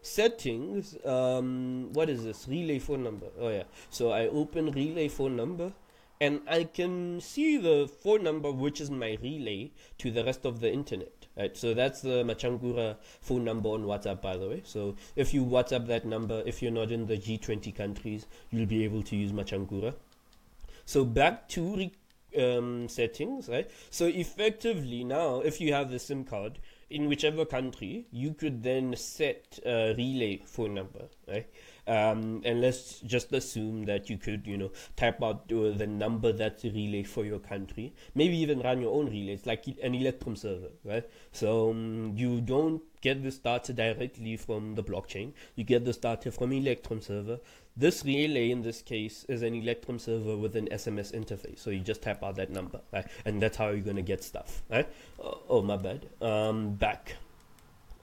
settings 0.03 0.97
um, 1.05 1.93
what 1.93 2.11
is 2.11 2.25
this? 2.25 2.47
Relay 2.49 2.79
phone 2.79 3.05
number. 3.05 3.27
Oh 3.41 3.49
yeah. 3.49 3.65
So 3.91 4.11
i 4.11 4.27
open 4.27 4.73
relay 4.73 5.09
phone 5.09 5.37
number 5.37 5.73
and 6.21 6.41
i 6.47 6.63
can 6.63 7.21
see 7.21 7.57
the 7.57 7.89
phone 8.03 8.23
number 8.23 8.51
which 8.51 8.81
is 8.81 8.91
my 8.91 9.19
relay 9.23 9.71
to 9.99 10.11
the 10.11 10.25
rest 10.25 10.45
of 10.45 10.61
the 10.61 10.73
internet 10.73 11.23
right? 11.37 11.57
So 11.57 11.75
that's 11.75 12.01
the 12.03 12.23
Machankura 12.25 12.97
phone 13.21 13.45
number 13.45 13.71
on 13.71 13.85
whatsapp 13.85 14.21
by 14.21 14.37
the 14.37 14.49
way. 14.49 14.63
So 14.65 14.97
if 15.17 15.33
you 15.33 15.45
whatsapp 15.45 15.87
that 15.87 16.05
number 16.05 16.43
if 16.47 16.63
you're 16.63 16.73
not 16.73 16.91
in 16.91 17.07
the 17.07 17.17
g20 17.17 17.75
countries 17.75 18.27
you'll 18.51 18.67
be 18.67 18.85
able 18.85 19.03
to 19.05 19.17
use 19.17 19.33
Machankura. 19.33 19.95
So 20.85 21.05
back 21.05 21.49
to 21.51 21.91
um, 22.39 22.89
settings 22.89 23.49
right? 23.49 23.71
So 23.91 24.07
effectively 24.07 25.05
now 25.05 25.41
if 25.41 25.61
you 25.61 25.73
have 25.73 25.91
the 25.91 25.99
sim 25.99 26.25
card 26.25 26.59
in 26.93 27.09
whichever 27.09 27.45
country, 27.45 28.07
you 28.11 28.35
could 28.35 28.63
then 28.63 28.95
set 28.97 29.59
a 29.65 29.95
relay 29.97 30.43
phone 30.45 30.75
number, 30.75 31.09
right? 31.27 31.47
Um, 31.87 32.43
and 32.45 32.61
let's 32.61 33.01
just 33.01 33.33
assume 33.33 33.87
that 33.87 34.09
you 34.09 34.17
could, 34.17 34.47
you 34.47 34.57
know, 34.57 34.71
type 34.97 35.23
out 35.23 35.49
the 35.49 35.87
number 35.87 36.33
that's 36.33 36.65
a 36.65 36.71
relay 36.71 37.03
for 37.03 37.25
your 37.25 37.41
country. 37.41 37.93
Maybe 38.15 38.37
even 38.39 38.61
run 38.61 38.81
your 38.81 38.95
own 38.95 39.07
relay. 39.07 39.33
It's 39.33 39.47
like 39.47 39.67
an 39.83 39.95
Electrum 39.95 40.37
server, 40.37 40.71
right? 40.85 41.09
So 41.33 41.71
um, 41.71 42.13
you 42.17 42.41
don't 42.41 42.83
get 43.01 43.23
this 43.23 43.39
data 43.39 43.73
directly 43.73 44.37
from 44.37 44.77
the 44.77 44.83
blockchain. 44.83 45.33
You 45.57 45.65
get 45.65 45.85
this 45.85 45.97
data 45.97 46.31
from 46.31 46.53
Electrum 46.53 47.01
server. 47.01 47.41
This 47.77 48.05
relay 48.05 48.51
in 48.51 48.63
this 48.63 48.83
case 48.83 49.25
is 49.29 49.43
an 49.43 49.55
Electrum 49.55 49.99
server 49.99 50.37
with 50.37 50.55
an 50.57 50.69
SMS 50.69 51.13
interface. 51.13 51.59
So 51.59 51.71
you 51.71 51.81
just 51.81 52.03
type 52.03 52.23
out 52.23 52.37
that 52.37 52.51
number, 52.51 52.81
right? 52.93 53.07
And 53.25 53.43
that's 53.43 53.57
how 53.57 53.71
you're 53.71 53.81
gonna 53.81 54.03
get 54.03 54.23
stuff, 54.23 54.63
right? 54.71 54.89
Oh, 55.19 55.41
oh 55.49 55.63
my 55.63 55.77
bad. 55.77 56.07
Um, 56.21 56.75
back. 56.75 57.17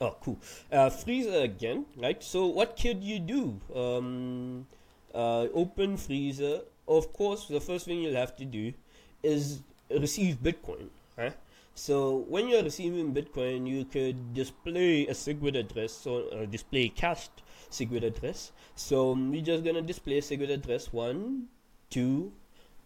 Oh, 0.02 0.16
cool. 0.22 0.40
Uh, 0.72 0.90
freezer 0.90 1.42
again, 1.42 1.86
right? 1.98 2.24
So 2.24 2.46
what 2.48 2.80
could 2.80 3.04
you 3.04 3.20
do? 3.20 3.60
Um, 3.76 4.66
uh, 5.14 5.48
open 5.54 5.98
freezer. 5.98 6.62
Of 6.88 7.12
course, 7.12 7.48
the 7.48 7.60
first 7.60 7.86
thing 7.86 8.02
you'll 8.02 8.16
have 8.16 8.36
to 8.38 8.46
do 8.46 8.74
is 9.22 9.60
receive 9.90 10.42
Bitcoin, 10.42 10.88
right? 11.18 11.36
So 11.76 12.26
when 12.28 12.48
you're 12.48 12.64
receiving 12.64 13.14
Bitcoin, 13.14 13.68
you 13.68 13.86
could 13.86 14.34
display 14.34 15.08
a 15.08 15.14
SegWit 15.14 15.58
address 15.58 16.06
or 16.08 16.24
uh, 16.34 16.46
display 16.46 16.90
cached 16.90 17.42
SegWit 17.70 18.04
address. 18.04 18.52
So 18.76 19.14
we're 19.14 19.42
just 19.42 19.64
gonna 19.64 19.82
display 19.82 20.20
SegWit 20.22 20.50
address 20.50 20.92
one, 20.94 21.48
two, 21.90 22.32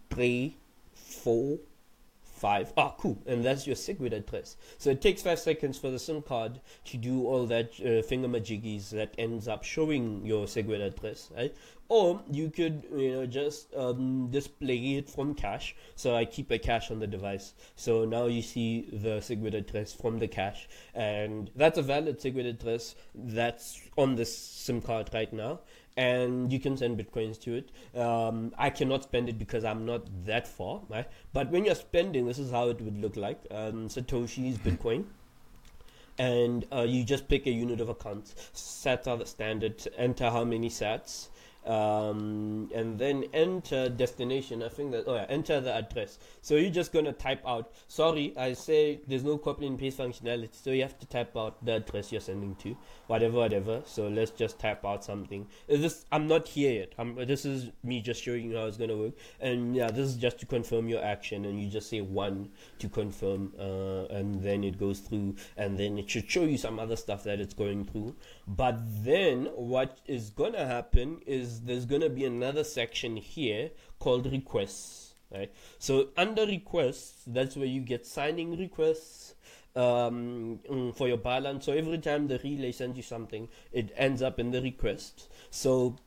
three, 0.09 0.57
four, 0.93 1.59
five. 2.43 2.73
Ah, 2.75 2.93
cool. 2.97 3.17
And 3.25 3.45
that's 3.45 3.65
your 3.65 3.77
SegWit 3.77 4.11
address. 4.11 4.57
So 4.77 4.89
it 4.89 5.01
takes 5.01 5.21
five 5.21 5.39
seconds 5.39 5.77
for 5.77 5.89
the 5.89 5.97
SIM 5.97 6.21
card 6.21 6.59
to 6.89 6.97
do 6.97 7.25
all 7.25 7.45
that 7.45 7.69
uh, 7.79 8.03
thingamajiggies 8.09 8.89
that 8.89 9.15
ends 9.17 9.47
up 9.47 9.63
showing 9.63 10.25
your 10.25 10.45
SegWit 10.45 10.85
address, 10.85 11.31
right? 11.33 11.55
Or 11.87 12.21
you 12.29 12.49
could, 12.49 12.83
you 12.93 13.11
know, 13.13 13.25
just 13.25 13.73
um, 13.75 14.29
display 14.29 14.95
it 14.95 15.09
from 15.09 15.35
cache. 15.35 15.73
So 15.95 16.15
I 16.15 16.25
keep 16.25 16.51
a 16.51 16.57
cache 16.57 16.91
on 16.91 16.99
the 16.99 17.07
device. 17.07 17.53
So 17.77 18.03
now 18.03 18.25
you 18.25 18.41
see 18.41 18.89
the 18.91 19.21
SegWit 19.27 19.53
address 19.53 19.93
from 19.93 20.19
the 20.19 20.27
cache, 20.27 20.67
and 20.93 21.49
that's 21.55 21.77
a 21.77 21.81
valid 21.81 22.19
SegWit 22.19 22.49
address 22.49 22.95
that's 23.15 23.79
on 23.97 24.15
this 24.15 24.37
SIM 24.37 24.81
card 24.81 25.11
right 25.13 25.31
now 25.31 25.59
and 25.95 26.51
you 26.51 26.59
can 26.59 26.75
send 26.75 26.97
bitcoins 26.97 27.39
to 27.41 27.55
it. 27.55 27.99
Um, 27.99 28.53
I 28.57 28.69
cannot 28.69 29.03
spend 29.03 29.29
it 29.29 29.37
because 29.37 29.63
I'm 29.63 29.85
not 29.85 30.07
that 30.25 30.47
far, 30.47 30.81
right? 30.89 31.07
But 31.33 31.49
when 31.51 31.65
you're 31.65 31.75
spending, 31.75 32.25
this 32.25 32.39
is 32.39 32.51
how 32.51 32.69
it 32.69 32.81
would 32.81 32.99
look 32.99 33.15
like. 33.15 33.39
Um, 33.51 33.87
Satoshi's 33.87 34.57
Bitcoin. 34.57 35.05
And 36.17 36.65
uh, 36.71 36.81
you 36.81 37.03
just 37.03 37.27
pick 37.27 37.47
a 37.47 37.51
unit 37.51 37.81
of 37.81 37.89
account. 37.89 38.35
Are 38.85 39.17
the 39.17 39.25
standard. 39.25 39.87
Enter 39.97 40.29
how 40.29 40.43
many 40.43 40.69
sats 40.69 41.29
um, 41.66 42.70
and 42.74 42.99
then 42.99 43.26
enter 43.34 43.89
destination. 43.89 44.64
I 44.64 44.70
think 44.70 44.91
that 44.91 45.05
oh 45.07 45.16
yeah, 45.16 45.26
enter 45.30 45.59
the 45.61 45.74
address. 45.74 46.20
So 46.41 46.55
you're 46.55 46.72
just 46.72 46.91
gonna 46.91 47.14
type 47.14 47.41
out. 47.45 47.72
Sorry, 47.88 48.34
I 48.38 48.53
say 48.53 49.01
there's 49.07 49.24
no 49.24 49.38
copy 49.38 49.68
and 49.68 49.80
paste 49.80 49.97
functionality, 49.97 50.49
so 50.51 50.72
you 50.72 50.82
have 50.82 50.99
to 50.99 51.05
type 51.05 51.36
out 51.38 51.64
the 51.66 51.76
address 51.76 52.11
you're 52.11 52.22
sending 52.22 52.55
to, 52.55 52.76
whatever, 53.07 53.38
whatever. 53.38 53.82
So 53.86 54.07
let's 54.07 54.32
just 54.32 54.59
type 54.59 54.86
out 54.86 55.03
something. 55.03 55.47
This 55.68 56.05
I'm 56.11 56.28
not 56.28 56.47
here 56.47 56.72
yet. 56.72 56.93
I'm, 56.97 57.16
this 57.16 57.45
is 57.45 57.72
me 57.84 58.01
just 58.01 58.22
showing 58.22 58.51
you 58.51 58.57
how 58.57 58.66
it's 58.66 58.78
gonna 58.78 58.97
work. 58.97 59.14
And 59.39 59.76
yeah, 59.76 59.89
this 59.89 60.07
is 60.07 60.16
just 60.16 60.39
to 60.39 60.45
confirm 60.45 60.89
your 60.89 61.03
action, 61.03 61.45
and 61.45 61.61
you 61.61 61.70
just 61.70 61.89
say 61.89 62.01
one 62.01 62.49
to 62.80 62.89
confirm, 62.89 63.53
uh, 63.59 64.05
and 64.05 64.41
then 64.41 64.64
it 64.64 64.78
goes 64.78 64.99
through, 64.99 65.36
and 65.57 65.78
then 65.78 65.97
it 65.97 66.09
should 66.09 66.30
show 66.30 66.43
you 66.43 66.57
some 66.57 66.80
other 66.80 66.95
stuff 66.95 67.24
that 67.24 67.39
it's 67.39 67.53
going 67.53 67.86
through. 67.86 68.16
But 68.47 68.80
then 69.03 69.45
what 69.55 69.99
is 70.05 70.30
gonna 70.30 70.66
happen 70.66 71.22
is 71.26 71.53
there's 71.62 71.86
going 71.86 72.01
to 72.01 72.10
be 72.10 72.26
another 72.26 72.64
section 72.64 73.16
here 73.18 73.72
called 73.99 74.32
requests 74.32 75.14
right? 75.34 75.51
So 75.80 76.10
under 76.16 76.45
requests 76.45 77.24
that's 77.28 77.56
where 77.56 77.66
you 77.66 77.82
get 77.82 78.06
signing 78.06 78.58
requests 78.58 79.36
um, 79.76 80.60
mm, 80.70 80.95
for 80.95 81.08
your 81.08 81.18
balance. 81.18 81.66
So 81.66 81.74
every 81.74 81.97
time 81.97 82.28
the 82.28 82.39
relay 82.43 82.72
sends 82.72 82.97
you 82.97 83.04
something 83.04 83.49
it 83.72 83.91
ends 83.95 84.22
up 84.22 84.39
in 84.39 84.51
the 84.51 84.62
request. 84.62 85.30
So 85.49 85.97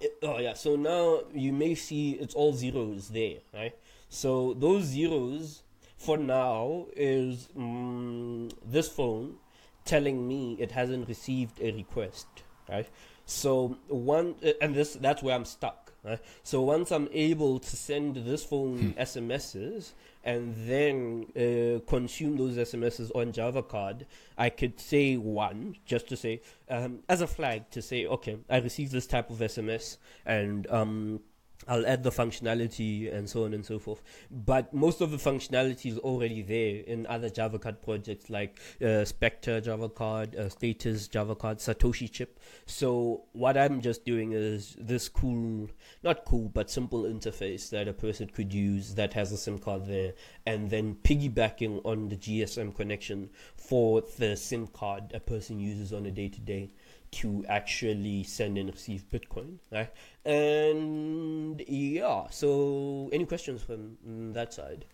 it, 0.00 0.16
oh 0.22 0.38
yeah 0.38 0.54
so 0.54 0.76
now 0.76 1.20
you 1.34 1.52
may 1.52 1.74
see 1.74 2.12
it's 2.12 2.34
all 2.34 2.52
zeros 2.52 3.08
there 3.08 3.38
right? 3.52 3.76
So 4.08 4.54
those 4.54 4.84
zeros 4.84 5.62
for 5.96 6.16
now 6.18 6.86
is 6.96 7.48
mm, 7.56 8.52
this 8.64 8.88
phone 8.88 9.36
telling 9.84 10.26
me 10.26 10.56
it 10.58 10.72
hasn't 10.72 11.08
received 11.08 11.60
a 11.60 11.72
request 11.72 12.26
right 12.68 12.88
so 13.26 13.76
one, 13.88 14.34
uh, 14.44 14.52
and 14.60 14.74
this 14.74 14.94
that's 14.94 15.22
where 15.22 15.34
I'm 15.34 15.44
stuck. 15.44 15.92
Right? 16.04 16.18
So 16.42 16.62
once 16.62 16.90
I'm 16.90 17.08
able 17.12 17.60
to 17.60 17.76
send 17.76 18.16
this 18.16 18.44
phone 18.44 18.78
hmm. 18.78 19.00
SMSs 19.00 19.92
and 20.24 20.54
then 20.66 21.26
uh, 21.36 21.78
consume 21.88 22.36
those 22.36 22.56
SMSs 22.56 23.14
on 23.14 23.30
Java 23.30 23.62
card, 23.62 24.06
I 24.36 24.50
could 24.50 24.80
say 24.80 25.16
one 25.16 25.76
just 25.86 26.08
to 26.08 26.16
say 26.16 26.40
um, 26.68 27.00
as 27.08 27.20
a 27.20 27.28
flag 27.28 27.70
to 27.70 27.82
say, 27.82 28.06
okay, 28.06 28.38
I 28.50 28.58
received 28.58 28.90
this 28.90 29.06
type 29.06 29.30
of 29.30 29.36
SMS 29.38 29.98
and 30.26 30.68
um, 30.70 31.20
I'll 31.68 31.86
add 31.86 32.02
the 32.02 32.10
functionality 32.10 33.12
and 33.12 33.28
so 33.28 33.44
on 33.44 33.54
and 33.54 33.64
so 33.64 33.78
forth. 33.78 34.02
But 34.30 34.72
most 34.72 35.00
of 35.00 35.10
the 35.10 35.16
functionality 35.16 35.92
is 35.92 35.98
already 35.98 36.42
there 36.42 36.82
in 36.84 37.06
other 37.06 37.30
Java 37.30 37.58
card 37.58 37.82
projects 37.82 38.30
like 38.30 38.58
uh, 38.84 39.04
Specter 39.04 39.60
Java 39.60 39.88
card, 39.88 40.34
uh, 40.36 40.48
Status 40.48 41.08
Java 41.08 41.34
card, 41.34 41.58
Satochip. 41.58 42.28
So 42.66 43.24
what 43.32 43.56
I'm 43.56 43.80
just 43.80 44.04
doing 44.04 44.32
is 44.32 44.76
this 44.78 45.08
cool, 45.08 45.68
not 46.02 46.24
cool, 46.24 46.48
but 46.48 46.70
simple 46.70 47.04
interface 47.04 47.70
that 47.70 47.88
a 47.88 47.92
person 47.92 48.28
could 48.28 48.52
use 48.52 48.94
that 48.94 49.12
has 49.14 49.32
a 49.32 49.36
SIM 49.36 49.58
card 49.58 49.86
there, 49.86 50.14
and 50.46 50.70
then 50.70 50.96
piggybacking 51.02 51.80
on 51.84 52.08
the 52.08 52.16
GSM 52.16 52.74
connection 52.74 53.30
for 53.56 54.02
the 54.18 54.36
SIM 54.36 54.66
card 54.66 55.12
a 55.14 55.20
person 55.20 55.60
uses 55.60 55.92
on 55.92 56.06
a 56.06 56.10
day 56.10 56.28
to 56.28 56.40
day 56.40 56.70
to 57.12 57.44
actually 57.48 58.24
send 58.24 58.58
and 58.58 58.70
receive 58.70 59.04
Bitcoin, 59.10 59.58
right? 59.70 59.90
And 60.24 61.62
yeah, 61.68 62.26
so 62.30 63.10
any 63.12 63.26
questions 63.26 63.62
from 63.62 64.32
that 64.32 64.52
side? 64.52 64.86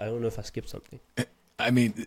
I 0.00 0.06
don't 0.06 0.20
know 0.20 0.28
if 0.28 0.38
I 0.38 0.42
skipped 0.42 0.68
something. 0.68 1.00
I 1.58 1.70
mean, 1.70 2.06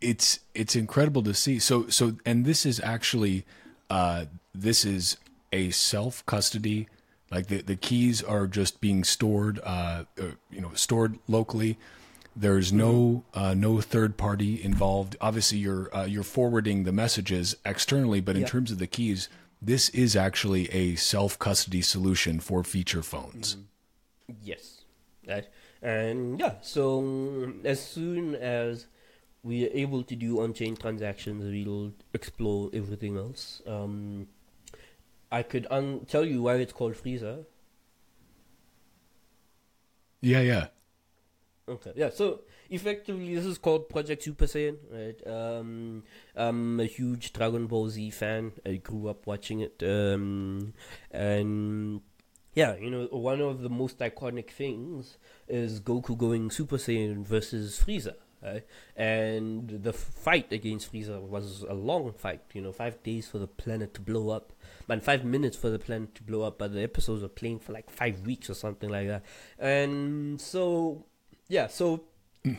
it's 0.00 0.40
it's 0.54 0.76
incredible 0.76 1.22
to 1.22 1.34
see. 1.34 1.58
So 1.58 1.88
so, 1.88 2.16
and 2.26 2.44
this 2.44 2.66
is 2.66 2.80
actually 2.80 3.46
uh, 3.88 4.26
this 4.54 4.84
is 4.84 5.16
a 5.52 5.70
self 5.70 6.24
custody. 6.26 6.88
Like 7.30 7.46
the 7.46 7.62
the 7.62 7.76
keys 7.76 8.22
are 8.22 8.46
just 8.46 8.80
being 8.80 9.04
stored, 9.04 9.60
uh, 9.62 10.04
you 10.50 10.60
know, 10.60 10.72
stored 10.74 11.18
locally 11.28 11.78
there's 12.36 12.72
no 12.72 13.24
uh, 13.34 13.54
no 13.54 13.80
third 13.80 14.16
party 14.16 14.62
involved. 14.62 15.16
Obviously, 15.20 15.58
you're 15.58 15.94
uh, 15.94 16.04
you're 16.04 16.22
forwarding 16.22 16.84
the 16.84 16.92
messages 16.92 17.56
externally, 17.64 18.20
but 18.20 18.36
in 18.36 18.44
terms 18.44 18.70
of 18.70 18.78
the 18.78 18.86
keys, 18.86 19.28
this 19.60 19.88
is 19.90 20.16
actually 20.16 20.68
a 20.70 20.94
self 20.96 21.38
custody 21.38 21.82
solution 21.82 22.40
for 22.40 22.64
feature 22.64 23.02
phones. 23.02 23.56
Mm-hmm. 23.56 24.34
Yes, 24.42 24.84
right. 25.28 25.46
And 25.82 26.38
yeah, 26.38 26.54
so 26.62 27.52
as 27.64 27.84
soon 27.84 28.34
as 28.36 28.86
we 29.42 29.66
are 29.66 29.70
able 29.72 30.02
to 30.04 30.14
do 30.14 30.40
on-chain 30.40 30.76
transactions, 30.76 31.42
we'll 31.42 31.92
explore 32.12 32.70
everything 32.72 33.16
else. 33.16 33.62
Um, 33.66 34.28
I 35.32 35.42
could 35.42 35.66
un- 35.70 36.06
tell 36.06 36.24
you 36.24 36.42
why 36.42 36.56
it's 36.56 36.72
called 36.72 36.96
Freezer. 36.96 37.44
Yeah, 40.20 40.40
yeah. 40.40 40.66
Okay. 41.70 41.92
Yeah. 41.94 42.10
So 42.10 42.40
effectively, 42.68 43.34
this 43.34 43.44
is 43.46 43.56
called 43.56 43.88
Project 43.88 44.24
Super 44.24 44.46
Saiyan, 44.46 44.76
right? 44.90 45.26
Um, 45.26 46.02
I'm 46.34 46.80
a 46.80 46.86
huge 46.86 47.32
Dragon 47.32 47.66
Ball 47.66 47.88
Z 47.88 48.10
fan. 48.10 48.52
I 48.66 48.76
grew 48.76 49.08
up 49.08 49.26
watching 49.26 49.60
it. 49.60 49.80
Um, 49.82 50.74
and 51.12 52.00
yeah, 52.54 52.76
you 52.76 52.90
know, 52.90 53.06
one 53.12 53.40
of 53.40 53.62
the 53.62 53.70
most 53.70 53.98
iconic 53.98 54.50
things 54.50 55.16
is 55.46 55.80
Goku 55.80 56.18
going 56.18 56.50
Super 56.50 56.76
Saiyan 56.76 57.24
versus 57.24 57.80
Frieza. 57.80 58.14
Right? 58.42 58.64
And 58.96 59.68
the 59.68 59.92
fight 59.92 60.50
against 60.50 60.90
Frieza 60.90 61.20
was 61.20 61.62
a 61.68 61.74
long 61.74 62.14
fight, 62.14 62.40
you 62.54 62.62
know, 62.62 62.72
five 62.72 63.02
days 63.02 63.28
for 63.28 63.36
the 63.36 63.46
planet 63.46 63.92
to 63.92 64.00
blow 64.00 64.30
up, 64.30 64.54
and 64.88 65.02
five 65.02 65.26
minutes 65.26 65.58
for 65.58 65.68
the 65.68 65.78
planet 65.78 66.14
to 66.14 66.22
blow 66.22 66.40
up, 66.40 66.56
but 66.56 66.72
the 66.72 66.82
episodes 66.82 67.20
were 67.20 67.28
playing 67.28 67.58
for 67.58 67.74
like 67.74 67.90
five 67.90 68.22
weeks 68.22 68.48
or 68.48 68.54
something 68.54 68.88
like 68.88 69.08
that. 69.08 69.24
And 69.58 70.40
so 70.40 71.04
yeah, 71.50 71.66
so 71.66 72.04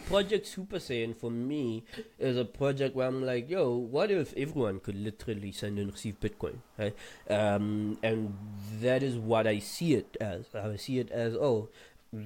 Project 0.06 0.46
Super 0.46 0.78
Saiyan 0.78 1.16
for 1.16 1.32
me 1.32 1.84
is 2.20 2.38
a 2.38 2.46
project 2.46 2.96
where 2.96 3.08
I'm 3.08 3.26
like, 3.26 3.50
yo, 3.50 3.76
what 3.76 4.12
if 4.12 4.34
everyone 4.38 4.80
could 4.80 4.96
literally 4.96 5.52
send 5.52 5.80
and 5.80 5.92
receive 5.92 6.20
Bitcoin, 6.20 6.58
right? 6.78 6.96
Um, 7.30 7.98
and 8.04 8.38
that 8.82 9.02
is 9.02 9.18
what 9.18 9.48
I 9.48 9.60
see 9.60 9.96
it 9.96 10.18
as. 10.22 10.54
I 10.54 10.76
see 10.76 11.00
it 11.00 11.10
as, 11.10 11.34
oh, 11.34 11.70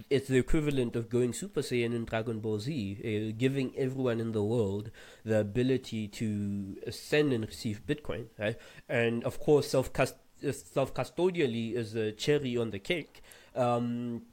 it's 0.10 0.28
the 0.28 0.38
equivalent 0.38 0.96
of 0.96 1.10
going 1.10 1.32
Super 1.32 1.62
Saiyan 1.62 1.96
in 1.96 2.06
Dragon 2.06 2.40
Ball 2.40 2.60
Z, 2.60 2.98
uh, 3.00 3.36
giving 3.38 3.72
everyone 3.78 4.20
in 4.20 4.32
the 4.32 4.44
world 4.44 4.90
the 5.24 5.40
ability 5.40 6.08
to 6.10 6.76
send 6.92 7.32
and 7.32 7.46
receive 7.46 7.86
Bitcoin, 7.86 8.26
right? 8.40 8.58
And 8.90 9.24
of 9.24 9.40
course, 9.40 9.70
self 9.70 9.92
self 10.52 10.94
custodially 10.94 11.76
is 11.76 11.96
a 11.96 12.12
cherry 12.12 12.58
on 12.58 12.72
the 12.72 12.80
cake. 12.80 13.22
Um, 13.56 14.24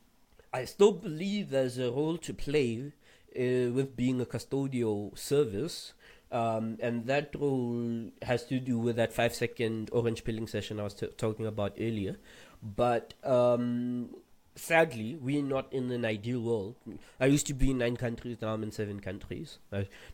I 0.52 0.64
still 0.66 0.92
believe 0.92 1.50
there's 1.50 1.78
a 1.78 1.90
role 1.90 2.18
to 2.18 2.34
play 2.34 2.92
uh, 3.34 3.72
with 3.72 3.96
being 3.96 4.20
a 4.20 4.26
custodial 4.26 5.16
service. 5.16 5.94
Um, 6.30 6.78
and 6.80 7.06
that 7.06 7.34
role 7.38 8.10
has 8.22 8.44
to 8.46 8.58
do 8.58 8.78
with 8.78 8.96
that 8.96 9.12
five 9.12 9.34
second 9.34 9.90
orange 9.92 10.24
peeling 10.24 10.46
session 10.46 10.80
I 10.80 10.84
was 10.84 10.94
t- 10.94 11.06
talking 11.18 11.46
about 11.46 11.76
earlier. 11.78 12.16
But 12.62 13.14
um, 13.22 14.10
sadly, 14.54 15.16
we're 15.20 15.42
not 15.42 15.72
in 15.72 15.90
an 15.90 16.04
ideal 16.04 16.40
world. 16.40 16.74
I 17.20 17.26
used 17.26 17.46
to 17.46 17.54
be 17.54 17.70
in 17.70 17.78
nine 17.78 17.96
countries, 17.96 18.38
now 18.40 18.54
I'm 18.54 18.62
in 18.62 18.70
seven 18.70 19.00
countries. 19.00 19.58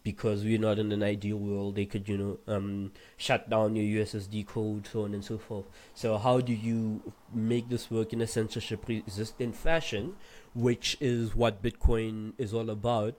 Because 0.02 0.44
we're 0.44 0.58
not 0.58 0.78
in 0.78 0.92
an 0.92 1.02
ideal 1.02 1.38
world. 1.38 1.76
They 1.76 1.86
could, 1.86 2.08
you 2.08 2.18
know, 2.18 2.38
um, 2.46 2.92
shut 3.16 3.50
down 3.50 3.76
your 3.76 4.04
USSD 4.04 4.46
code, 4.46 4.86
so 4.86 5.04
on 5.04 5.14
and 5.14 5.24
so 5.24 5.38
forth. 5.38 5.66
So, 5.94 6.18
how 6.18 6.40
do 6.40 6.52
you 6.52 7.12
make 7.32 7.68
this 7.68 7.90
work 7.90 8.12
in 8.12 8.20
a 8.20 8.26
censorship 8.26 8.86
resistant 8.88 9.56
fashion, 9.56 10.16
which 10.54 10.96
is 11.00 11.34
what 11.34 11.62
Bitcoin 11.62 12.32
is 12.38 12.54
all 12.54 12.70
about? 12.70 13.14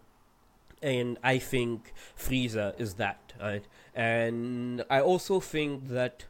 And 0.81 1.17
I 1.23 1.39
think 1.39 1.93
Freezer 2.15 2.73
is 2.77 2.93
that, 2.95 3.33
right? 3.39 3.65
And 3.93 4.85
I 4.89 5.01
also 5.01 5.41
think 5.41 5.89
that 5.89 6.25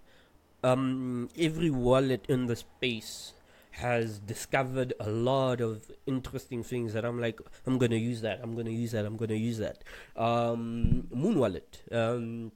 um, 0.64 1.30
every 1.38 1.70
wallet 1.70 2.26
in 2.28 2.48
the 2.48 2.56
space 2.56 3.34
has 3.72 4.20
discovered 4.20 4.94
a 5.00 5.10
lot 5.10 5.62
of 5.62 5.92
interesting 6.06 6.64
things 6.64 6.94
that 6.94 7.06
I'm 7.06 7.20
like, 7.20 7.40
I'm 7.66 7.78
gonna 7.78 7.96
use 7.96 8.22
that, 8.22 8.40
I'm 8.42 8.56
gonna 8.56 8.72
use 8.72 8.92
that, 8.92 9.06
I'm 9.06 9.18
gonna 9.18 9.36
use 9.36 9.58
that. 9.60 9.84
Um, 10.16 11.08
Muun 11.14 11.36
Wallet. 11.36 11.82
Um, 11.92 12.52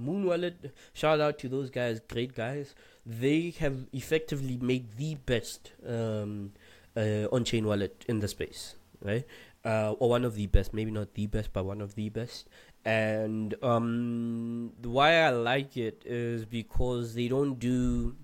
Muun 0.00 0.24
Wallet, 0.24 0.74
shout 0.92 1.20
out 1.20 1.38
to 1.40 1.48
those 1.48 1.70
guys, 1.70 2.00
great 2.08 2.34
guys. 2.34 2.74
They 3.06 3.54
have 3.58 3.86
effectively 3.92 4.56
made 4.56 4.96
the 4.96 5.14
best 5.14 5.72
um, 5.86 6.52
uh, 6.96 7.26
on 7.30 7.44
chain 7.44 7.66
wallet 7.66 8.04
in 8.08 8.20
the 8.20 8.28
space, 8.28 8.74
right? 9.02 9.24
Uh, 9.64 9.92
or 9.92 10.10
one 10.10 10.24
of 10.24 10.34
the 10.34 10.46
best, 10.46 10.74
maybe 10.74 10.90
not 10.90 11.14
the 11.14 11.26
best, 11.26 11.52
but 11.52 11.64
one 11.64 11.80
of 11.80 11.94
the 11.94 12.08
best. 12.08 12.48
And 12.84 13.54
um, 13.62 14.72
why 14.82 15.20
I 15.20 15.30
like 15.30 15.76
it 15.76 16.02
is 16.04 16.44
because 16.44 17.14
they 17.14 17.28
don't 17.28 17.58
do 17.58 18.14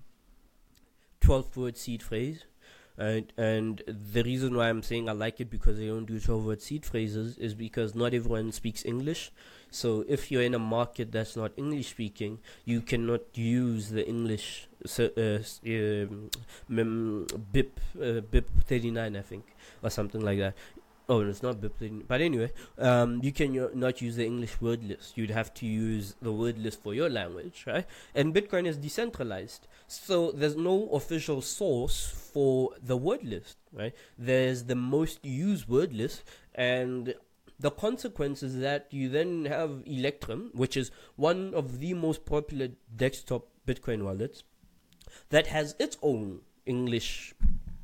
12 1.21 1.57
word 1.57 1.77
seed 1.77 2.03
phrase. 2.03 2.45
Right? 2.97 3.31
And 3.37 3.81
the 3.87 4.21
reason 4.21 4.55
why 4.55 4.69
I'm 4.69 4.83
saying 4.83 5.09
I 5.09 5.13
like 5.13 5.39
it 5.39 5.49
because 5.49 5.77
they 5.77 5.87
don't 5.87 6.05
do 6.05 6.19
12 6.19 6.45
word 6.45 6.61
seed 6.61 6.85
phrases 6.85 7.37
is 7.37 7.55
because 7.55 7.95
not 7.95 8.13
everyone 8.13 8.51
speaks 8.51 8.85
English. 8.85 9.31
So 9.71 10.03
if 10.09 10.29
you're 10.29 10.43
in 10.43 10.53
a 10.53 10.59
market 10.59 11.11
that's 11.11 11.35
not 11.35 11.53
English 11.55 11.91
speaking, 11.91 12.39
you 12.65 12.81
cannot 12.81 13.21
use 13.33 13.89
the 13.89 14.05
English 14.07 14.67
uh, 14.99 15.03
um, 15.03 16.29
BIP, 16.69 17.69
uh, 17.95 18.21
BIP 18.21 18.45
39, 18.65 19.15
I 19.15 19.21
think, 19.21 19.45
or 19.81 19.89
something 19.89 20.21
like 20.21 20.39
that. 20.39 20.53
Oh, 21.09 21.21
it's 21.21 21.43
not 21.43 21.59
Biplane. 21.59 22.03
But 22.07 22.21
anyway, 22.21 22.51
um, 22.77 23.19
you 23.21 23.31
can 23.31 23.69
not 23.73 24.01
use 24.01 24.15
the 24.15 24.25
English 24.25 24.61
word 24.61 24.83
list. 24.83 25.17
You'd 25.17 25.31
have 25.31 25.53
to 25.55 25.65
use 25.65 26.15
the 26.21 26.31
word 26.31 26.57
list 26.57 26.81
for 26.81 26.93
your 26.93 27.09
language, 27.09 27.65
right? 27.67 27.85
And 28.15 28.33
Bitcoin 28.33 28.65
is 28.65 28.77
decentralized. 28.77 29.67
So 29.87 30.31
there's 30.31 30.55
no 30.55 30.87
official 30.89 31.41
source 31.41 32.07
for 32.33 32.71
the 32.81 32.95
word 32.95 33.23
list, 33.23 33.57
right? 33.73 33.93
There's 34.17 34.63
the 34.63 34.75
most 34.75 35.19
used 35.23 35.67
word 35.67 35.91
list. 35.91 36.23
And 36.55 37.13
the 37.59 37.71
consequence 37.71 38.41
is 38.41 38.59
that 38.59 38.87
you 38.91 39.09
then 39.09 39.45
have 39.45 39.83
Electrum, 39.85 40.51
which 40.53 40.77
is 40.77 40.91
one 41.15 41.53
of 41.53 41.79
the 41.79 41.93
most 41.93 42.25
popular 42.25 42.69
desktop 42.95 43.47
Bitcoin 43.67 44.03
wallets, 44.03 44.43
that 45.29 45.47
has 45.47 45.75
its 45.77 45.97
own 46.01 46.39
English 46.65 47.33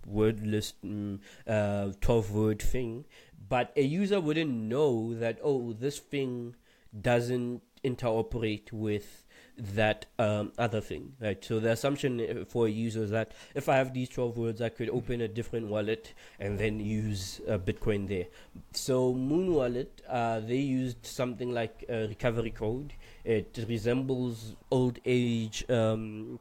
word 0.08 0.46
list, 0.46 0.76
mm, 0.84 1.20
uh, 1.48 1.92
12 2.02 2.32
word 2.32 2.62
thing, 2.62 3.06
but 3.50 3.72
a 3.76 3.84
user 3.84 4.20
wouldn't 4.20 4.52
know 4.52 5.14
that, 5.14 5.40
oh, 5.44 5.74
this 5.74 6.00
thing 6.00 6.56
doesn't 7.00 7.62
interoperate 7.84 8.72
with 8.72 9.24
that 9.58 10.06
um, 10.20 10.52
other 10.58 10.80
thing, 10.82 11.14
right? 11.20 11.44
So 11.44 11.60
the 11.60 11.72
assumption 11.72 12.20
uh, 12.20 12.46
for 12.46 12.68
a 12.68 12.70
user 12.70 13.04
is 13.04 13.10
that 13.10 13.32
if 13.56 13.68
I 13.70 13.76
have 13.78 13.94
these 13.94 14.10
12 14.10 14.38
words, 14.38 14.62
I 14.62 14.70
could 14.70 14.90
open 14.90 15.22
a 15.22 15.28
different 15.28 15.68
wallet 15.68 16.14
and 16.40 16.60
then 16.60 16.80
use 16.80 17.42
uh, 17.48 17.58
Bitcoin 17.58 18.08
there. 18.08 18.26
So 18.72 19.14
Muun 19.14 19.54
Wallet, 19.54 20.02
uh, 20.08 20.42
they 20.42 20.58
used 20.58 21.06
something 21.06 21.52
like 21.52 21.86
a 21.90 22.08
recovery 22.08 22.52
code. 22.52 22.94
It 23.24 23.66
resembles 23.68 24.56
old 24.70 25.00
age 25.06 25.66
um, 25.70 26.40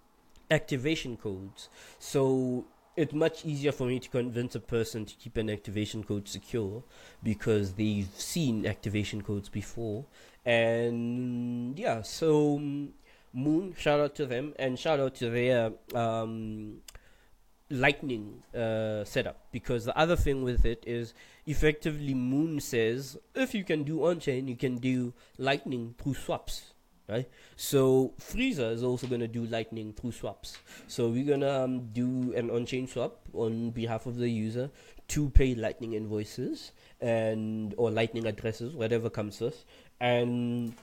activation 0.51 1.17
codes. 1.17 1.71
So 1.99 2.67
it's 2.97 3.13
much 3.13 3.45
easier 3.45 3.73
for 3.73 3.87
me 3.87 3.99
to 4.01 4.09
convince 4.09 4.55
a 4.55 4.61
person 4.61 5.05
to 5.05 5.15
keep 5.17 5.37
an 5.37 5.51
activation 5.51 6.03
code 6.03 6.27
secure 6.27 6.83
because 7.23 7.75
they've 7.75 8.09
seen 8.17 8.67
activation 8.67 9.23
codes 9.23 9.49
before. 9.51 10.07
And 10.45 11.79
yeah, 11.79 12.03
so 12.03 12.59
Muun, 13.37 13.77
shout 13.77 14.01
out 14.01 14.15
to 14.17 14.27
them. 14.27 14.55
And 14.59 14.79
shout 14.79 14.99
out 14.99 15.15
to 15.17 15.29
their 15.29 15.73
um, 15.95 16.79
Lightning 17.69 18.43
uh, 18.55 19.05
setup. 19.05 19.47
Because 19.53 19.85
the 19.85 19.97
other 19.99 20.17
thing 20.17 20.43
with 20.43 20.65
it 20.65 20.83
is 20.87 21.13
effectively 21.47 22.15
Muun 22.15 22.63
says 22.63 23.19
if 23.35 23.55
you 23.55 23.65
can 23.65 23.83
do 23.83 24.07
on 24.07 24.21
chain, 24.21 24.49
you 24.49 24.57
can 24.57 24.79
do 24.79 25.13
Lightning 25.37 25.95
through 25.99 26.15
swaps 26.15 26.73
right? 27.09 27.29
So 27.57 28.15
Frieza 28.21 28.73
is 28.73 28.83
also 28.83 29.07
gonna 29.07 29.29
do 29.29 29.45
Lightning 29.47 29.93
through 29.93 30.13
swaps. 30.13 30.59
So 30.89 31.09
we're 31.09 31.25
gonna 31.25 31.65
um, 31.65 31.89
do 31.93 32.33
an 32.35 32.51
on-chain 32.51 32.87
swap 32.87 33.21
on 33.33 33.71
behalf 33.71 34.07
of 34.07 34.17
the 34.17 34.29
user 34.29 34.71
to 35.09 35.31
pay 35.31 35.55
Lightning 35.55 35.93
invoices 35.93 36.73
and 37.01 37.75
or 37.77 37.91
Lightning 37.91 38.27
addresses, 38.27 38.75
whatever 38.75 39.09
comes 39.09 39.39
first. 39.39 39.65
And 40.01 40.75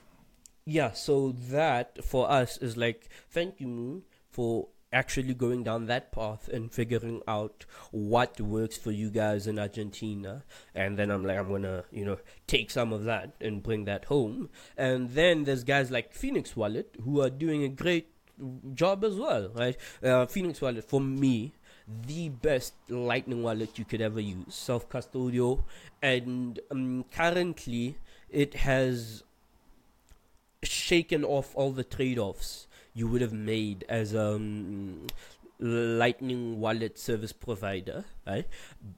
yeah, 0.66 0.92
so 0.92 1.32
that 1.50 2.04
for 2.04 2.30
us 2.30 2.56
is 2.58 2.76
like 2.76 3.08
thank 3.30 3.60
you 3.60 3.66
Muun 3.66 4.02
for 4.30 4.68
actually 4.94 5.34
going 5.34 5.64
down 5.64 5.86
that 5.86 6.12
path 6.12 6.48
and 6.48 6.72
figuring 6.72 7.20
out 7.26 7.66
what 7.90 8.40
works 8.40 8.78
for 8.78 8.92
you 8.92 9.10
guys 9.10 9.46
in 9.46 9.58
Argentina. 9.58 10.44
And 10.74 10.96
then 10.96 11.10
I'm 11.10 11.24
like, 11.24 11.36
I'm 11.36 11.50
gonna, 11.50 11.84
you 11.90 12.04
know, 12.04 12.18
take 12.46 12.70
some 12.70 12.92
of 12.92 13.04
that 13.04 13.34
and 13.40 13.62
bring 13.62 13.84
that 13.84 14.06
home. 14.06 14.48
And 14.78 15.10
then 15.10 15.44
there's 15.44 15.64
guys 15.64 15.90
like 15.90 16.14
Phoenix 16.14 16.56
Wallet 16.56 16.94
who 17.04 17.20
are 17.20 17.30
doing 17.30 17.64
a 17.64 17.68
great 17.68 18.08
job 18.72 19.04
as 19.04 19.16
well, 19.16 19.50
right? 19.54 19.76
Uh, 20.02 20.26
Phoenix 20.26 20.60
Wallet, 20.60 20.84
for 20.84 21.00
me, 21.00 21.52
the 22.06 22.30
best 22.30 22.74
Lightning 22.88 23.42
wallet 23.42 23.78
you 23.78 23.84
could 23.84 24.00
ever 24.00 24.20
use, 24.20 24.54
self 24.54 24.88
custodial, 24.88 25.64
and 26.00 26.58
um, 26.70 27.04
currently 27.10 27.98
it 28.30 28.54
has 28.54 29.22
shaken 30.62 31.24
off 31.24 31.54
all 31.54 31.72
the 31.72 31.84
trade 31.84 32.18
offs 32.18 32.66
you 32.94 33.08
would 33.08 33.20
have 33.20 33.32
made 33.32 33.84
as 33.88 34.14
a 34.14 34.34
um, 34.34 35.06
Lightning 35.58 36.60
wallet 36.60 36.98
service 36.98 37.32
provider, 37.32 38.04
right? 38.26 38.46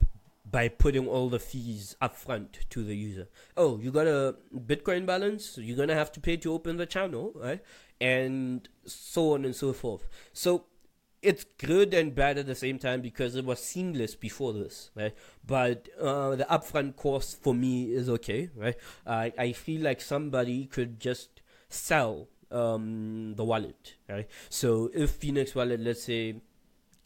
B- 0.00 0.06
by 0.48 0.68
putting 0.68 1.06
all 1.08 1.28
the 1.28 1.38
fees 1.38 1.96
upfront 2.00 2.68
to 2.70 2.84
the 2.84 2.96
user. 2.96 3.28
Oh, 3.56 3.78
you 3.78 3.90
got 3.90 4.06
a 4.06 4.36
Bitcoin 4.56 5.04
balance, 5.04 5.58
you're 5.58 5.76
gonna 5.76 5.94
have 5.94 6.12
to 6.12 6.20
pay 6.20 6.36
to 6.38 6.52
open 6.52 6.76
the 6.76 6.86
channel, 6.86 7.32
right? 7.34 7.62
And 8.00 8.68
so 8.84 9.34
on 9.34 9.44
and 9.44 9.54
so 9.54 9.72
forth. 9.72 10.08
So 10.32 10.64
it's 11.22 11.44
good 11.58 11.92
and 11.92 12.14
bad 12.14 12.38
at 12.38 12.46
the 12.46 12.54
same 12.54 12.78
time 12.78 13.00
because 13.00 13.34
it 13.34 13.44
was 13.44 13.58
seamless 13.60 14.14
before 14.14 14.52
this, 14.52 14.90
right? 14.94 15.14
But 15.46 15.88
uh, 16.00 16.36
the 16.36 16.44
upfront 16.44 16.96
cost 16.96 17.42
for 17.42 17.54
me 17.54 17.92
is 17.92 18.08
okay, 18.08 18.50
right? 18.54 18.76
I 19.06 19.32
I 19.36 19.52
feel 19.52 19.82
like 19.82 20.00
somebody 20.00 20.66
could 20.66 21.00
just 21.00 21.40
sell 21.68 22.28
um, 22.50 23.34
the 23.36 23.44
wallet, 23.44 23.94
right? 24.08 24.28
So 24.48 24.90
if 24.94 25.10
Phoenix 25.10 25.54
Wallet, 25.54 25.80
let's 25.80 26.02
say, 26.02 26.36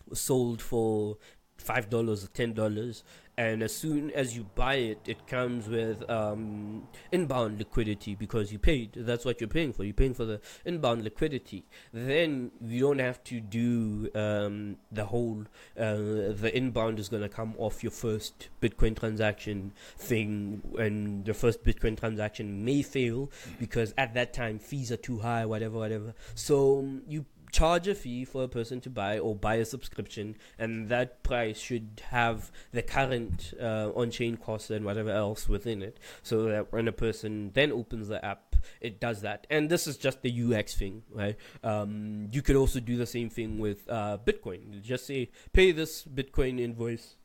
was 0.08 0.20
sold 0.20 0.60
for 0.62 1.18
five 1.56 1.90
dollars 1.90 2.24
or 2.24 2.28
ten 2.28 2.52
dollars, 2.52 3.04
and 3.40 3.62
as 3.62 3.74
soon 3.74 4.10
as 4.10 4.36
you 4.36 4.44
buy 4.54 4.74
it, 4.74 5.00
it 5.06 5.26
comes 5.26 5.66
with 5.66 6.08
um, 6.10 6.86
inbound 7.10 7.58
liquidity 7.58 8.14
because 8.14 8.52
you 8.52 8.58
paid. 8.58 8.92
That's 8.94 9.24
what 9.24 9.40
you're 9.40 9.48
paying 9.48 9.72
for. 9.72 9.82
You're 9.82 9.94
paying 9.94 10.12
for 10.12 10.26
the 10.26 10.42
inbound 10.66 11.04
liquidity. 11.04 11.64
Then 11.90 12.50
you 12.60 12.80
don't 12.80 12.98
have 12.98 13.24
to 13.24 13.40
do 13.40 14.10
um, 14.14 14.76
the 14.92 15.06
whole. 15.06 15.46
Uh, 15.74 16.34
the 16.44 16.50
inbound 16.54 16.98
is 16.98 17.08
going 17.08 17.22
to 17.22 17.30
come 17.30 17.54
off 17.56 17.82
your 17.82 17.92
first 17.92 18.50
Bitcoin 18.60 18.94
transaction 18.94 19.72
thing, 19.96 20.60
and 20.78 21.24
the 21.24 21.32
first 21.32 21.64
Bitcoin 21.64 21.98
transaction 21.98 22.62
may 22.62 22.82
fail 22.82 23.30
because 23.58 23.94
at 23.96 24.12
that 24.12 24.34
time 24.34 24.58
fees 24.58 24.92
are 24.92 24.98
too 24.98 25.18
high, 25.20 25.46
whatever, 25.46 25.78
whatever. 25.78 26.12
So 26.34 26.86
you 27.08 27.24
charge 27.50 27.88
a 27.88 27.94
fee 27.94 28.24
for 28.24 28.44
a 28.44 28.48
person 28.48 28.80
to 28.82 28.90
buy 28.90 29.18
or 29.18 29.34
buy 29.34 29.56
a 29.56 29.64
subscription, 29.64 30.36
and 30.58 30.88
that 30.88 31.22
price 31.22 31.58
should 31.58 32.02
have 32.10 32.50
the 32.72 32.82
current 32.82 33.54
uh, 33.60 33.90
on-chain 33.94 34.36
costs 34.36 34.70
and 34.70 34.84
whatever 34.84 35.10
else 35.10 35.48
within 35.48 35.82
it, 35.82 35.98
so 36.22 36.44
that 36.44 36.72
when 36.72 36.88
a 36.88 36.92
person 36.92 37.50
then 37.54 37.72
opens 37.72 38.08
the 38.08 38.24
app, 38.24 38.56
it 38.80 39.00
does 39.00 39.22
that. 39.22 39.46
And 39.50 39.70
this 39.70 39.86
is 39.86 39.96
just 39.96 40.22
the 40.22 40.54
UX 40.54 40.74
thing, 40.74 41.02
right? 41.10 41.36
Um, 41.64 42.28
you 42.32 42.42
could 42.42 42.56
also 42.56 42.80
do 42.80 42.96
the 42.96 43.06
same 43.06 43.30
thing 43.30 43.58
with 43.58 43.88
uh, 43.88 44.18
Bitcoin. 44.24 44.82
Just 44.82 45.06
say, 45.06 45.30
pay 45.52 45.72
this 45.72 46.04
Bitcoin 46.04 46.60
invoice 46.60 47.16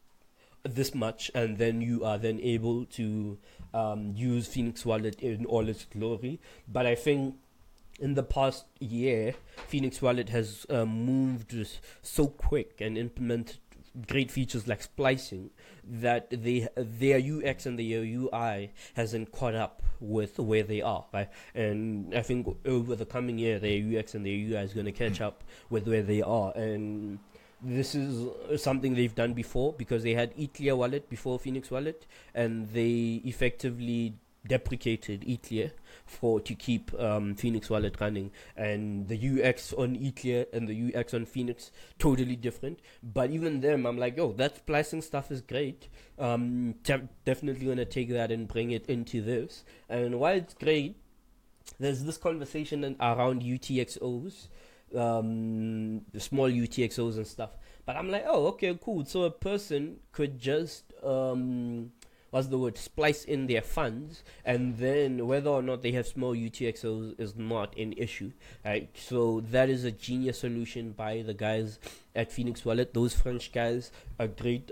this 0.63 0.95
much, 0.95 1.29
and 1.35 1.57
then 1.57 1.81
you 1.81 2.03
are 2.03 2.17
then 2.17 2.39
able 2.39 2.85
to 2.85 3.37
um, 3.73 4.13
use 4.15 4.47
Phoenix 4.47 4.85
Wallet 4.85 5.19
in 5.21 5.45
all 5.45 5.69
its 5.69 5.85
glory. 5.85 6.39
But 6.67 6.85
I 6.85 6.95
think 6.95 7.35
in 7.99 8.13
the 8.15 8.23
past 8.23 8.65
year, 8.79 9.35
Phoenix 9.67 10.01
Wallet 10.01 10.29
has 10.29 10.65
uh, 10.69 10.85
moved 10.85 11.55
so 12.01 12.27
quick 12.27 12.81
and 12.81 12.97
implemented 12.97 13.57
great 14.07 14.29
features 14.29 14.67
like 14.67 14.83
splicing 14.83 15.49
that 15.83 16.29
they 16.29 16.67
their 16.75 17.17
UX 17.17 17.65
and 17.65 17.79
their 17.79 18.03
UI 18.03 18.71
hasn't 18.95 19.31
caught 19.31 19.55
up 19.55 19.81
with 19.99 20.37
where 20.37 20.63
they 20.63 20.81
are, 20.81 21.05
right? 21.13 21.29
And 21.53 22.13
I 22.13 22.21
think 22.21 22.47
over 22.65 22.95
the 22.95 23.05
coming 23.05 23.37
year, 23.37 23.59
their 23.59 23.99
UX 23.99 24.13
and 24.13 24.25
their 24.25 24.33
UI 24.33 24.63
is 24.63 24.73
going 24.73 24.85
to 24.85 24.91
catch 24.91 25.21
up 25.21 25.43
with 25.69 25.87
where 25.87 26.03
they 26.03 26.21
are, 26.21 26.51
and 26.55 27.19
this 27.61 27.95
is 27.95 28.61
something 28.61 28.95
they've 28.95 29.15
done 29.15 29.33
before 29.33 29.73
because 29.73 30.03
they 30.03 30.13
had 30.13 30.33
Eclair 30.37 30.75
wallet 30.75 31.09
before 31.09 31.39
Phoenix 31.39 31.71
wallet, 31.71 32.05
and 32.33 32.69
they 32.71 33.21
effectively 33.23 34.15
deprecated 34.47 35.23
Eclair 35.27 35.71
for 36.05 36.39
to 36.39 36.53
keep 36.55 36.93
um, 36.99 37.35
Phoenix 37.35 37.69
wallet 37.69 37.99
running, 37.99 38.31
and 38.55 39.07
the 39.07 39.43
UX 39.43 39.73
on 39.73 39.95
Eclair 39.95 40.45
and 40.53 40.67
the 40.67 40.95
UX 40.95 41.13
on 41.13 41.25
Phoenix 41.25 41.71
totally 41.99 42.35
different. 42.35 42.79
But 43.03 43.31
even 43.31 43.61
them, 43.61 43.85
I'm 43.85 43.97
like, 43.97 44.17
yo, 44.17 44.31
that 44.33 44.57
splicing 44.57 45.01
stuff 45.01 45.31
is 45.31 45.41
great. 45.41 45.89
Um, 46.17 46.75
te- 46.83 47.09
definitely 47.25 47.67
gonna 47.67 47.85
take 47.85 48.09
that 48.09 48.31
and 48.31 48.47
bring 48.47 48.71
it 48.71 48.85
into 48.87 49.21
this. 49.21 49.65
And 49.89 50.19
while 50.19 50.35
it's 50.35 50.53
great, 50.53 50.97
there's 51.79 52.03
this 52.03 52.17
conversation 52.17 52.95
around 52.99 53.41
UTXOs 53.41 54.47
um, 54.95 56.01
the 56.11 56.19
small 56.19 56.49
UTXOs 56.49 57.17
and 57.17 57.27
stuff. 57.27 57.51
But 57.85 57.95
I'm 57.95 58.09
like, 58.09 58.25
oh, 58.27 58.47
okay, 58.47 58.77
cool. 58.81 59.05
So 59.05 59.23
a 59.23 59.31
person 59.31 59.97
could 60.11 60.39
just, 60.39 60.93
um, 61.03 61.91
what's 62.35 62.47
the 62.47 62.57
word, 62.57 62.77
splice 62.77 63.23
in 63.23 63.47
their 63.47 63.61
funds, 63.61 64.21
and 64.43 64.77
then 64.77 65.25
whether 65.25 65.49
or 65.49 65.61
not 65.61 65.81
they 65.81 65.93
have 65.93 66.05
small 66.05 66.35
UTXOs 66.35 67.17
is 67.17 67.33
not 67.37 67.77
an 67.77 67.93
issue. 67.93 68.33
Right? 68.65 68.89
So 68.93 69.39
that 69.51 69.69
is 69.69 69.85
a 69.85 69.91
genius 69.91 70.39
solution 70.39 70.91
by 70.91 71.21
the 71.21 71.33
guys 71.33 71.79
at 72.13 72.33
Phoenix 72.33 72.65
Wallet. 72.65 72.93
Those 72.93 73.15
French 73.15 73.53
guys 73.53 73.89
are 74.19 74.27
great. 74.27 74.69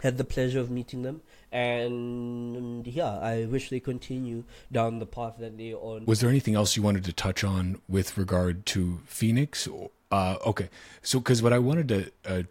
Had 0.00 0.16
the 0.16 0.24
pleasure 0.24 0.60
of 0.60 0.70
meeting 0.70 1.02
them, 1.02 1.22
and 1.50 2.86
yeah, 2.86 3.18
I 3.18 3.46
wish 3.46 3.70
they 3.70 3.80
continue 3.80 4.44
down 4.70 4.98
the 4.98 5.06
path 5.06 5.38
that 5.38 5.56
they're 5.56 5.74
on. 5.74 6.04
Was 6.04 6.20
there 6.20 6.28
anything 6.28 6.54
else 6.54 6.76
you 6.76 6.82
wanted 6.82 7.02
to 7.04 7.14
touch 7.14 7.42
on 7.42 7.80
with 7.88 8.18
regard 8.18 8.66
to 8.66 9.00
Phoenix? 9.06 9.66
Uh, 10.12 10.36
okay, 10.44 10.68
so 11.00 11.18
because 11.18 11.42
what 11.42 11.54
I 11.54 11.58
wanted 11.58 11.88
to 11.88 12.12
uh, 12.26 12.42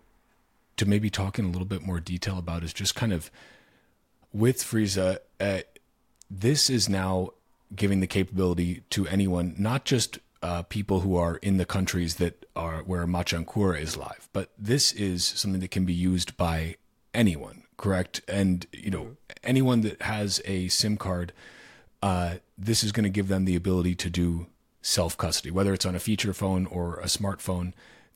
to 0.78 0.86
maybe 0.88 1.12
talk 1.12 1.38
in 1.38 1.46
a 1.46 1.50
little 1.50 1.68
bit 1.68 1.84
more 1.84 2.00
detail 2.00 2.40
about 2.40 2.64
is 2.64 2.74
just 2.74 2.96
kind 2.96 3.14
of 3.14 3.30
with 4.36 4.64
Frieza. 4.64 5.20
Uh, 5.40 5.60
this 6.30 6.70
is 6.70 6.90
now 6.90 7.30
giving 7.76 8.00
the 8.00 8.08
capability 8.08 8.84
to 8.90 9.08
anyone, 9.08 9.56
not 9.58 9.86
just 9.86 10.20
uh, 10.42 10.64
people 10.64 11.02
who 11.02 11.16
are 11.16 11.38
in 11.38 11.58
the 11.58 11.66
countries 11.66 12.16
that 12.16 12.46
are 12.56 12.84
where 12.84 13.06
Machankura 13.06 13.80
is 13.80 13.98
live, 13.98 14.30
but 14.34 14.52
this 14.58 14.92
is 14.92 15.26
something 15.26 15.62
that 15.62 15.72
can 15.72 15.86
be 15.86 15.94
used 15.94 16.38
by 16.38 16.76
anyone 17.14 17.66
correct? 17.78 18.22
And 18.28 18.66
you 18.72 18.92
know, 18.92 19.04
mm-hmm. 19.04 19.32
anyone 19.44 19.82
that 19.82 20.02
has 20.02 20.42
a 20.46 20.68
SIM 20.68 20.98
card, 20.98 21.34
uh, 22.02 22.36
this 22.58 22.84
is 22.84 22.92
going 22.92 23.04
to 23.04 23.10
give 23.10 23.28
them 23.28 23.46
the 23.46 23.56
ability 23.56 23.96
to 23.96 24.10
do 24.10 24.48
self 24.82 25.18
custody, 25.18 25.52
whether 25.52 25.74
it's 25.74 25.86
on 25.86 25.96
a 25.96 26.00
feature 26.00 26.34
phone 26.34 26.66
or 26.66 27.00
a 27.00 27.06
smartphone. 27.06 27.74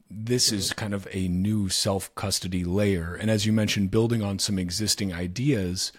This 0.10 0.48
mm-hmm. 0.48 0.58
is 0.58 0.74
kind 0.74 0.94
of 0.94 1.08
a 1.12 1.28
new 1.28 1.70
self 1.70 2.14
custody 2.16 2.64
layer, 2.64 3.16
and 3.16 3.30
as 3.30 3.46
you 3.46 3.54
mentioned, 3.54 3.92
building 3.92 4.24
on 4.24 4.40
some 4.40 4.60
existing 4.60 5.14
ideas. 5.14 5.92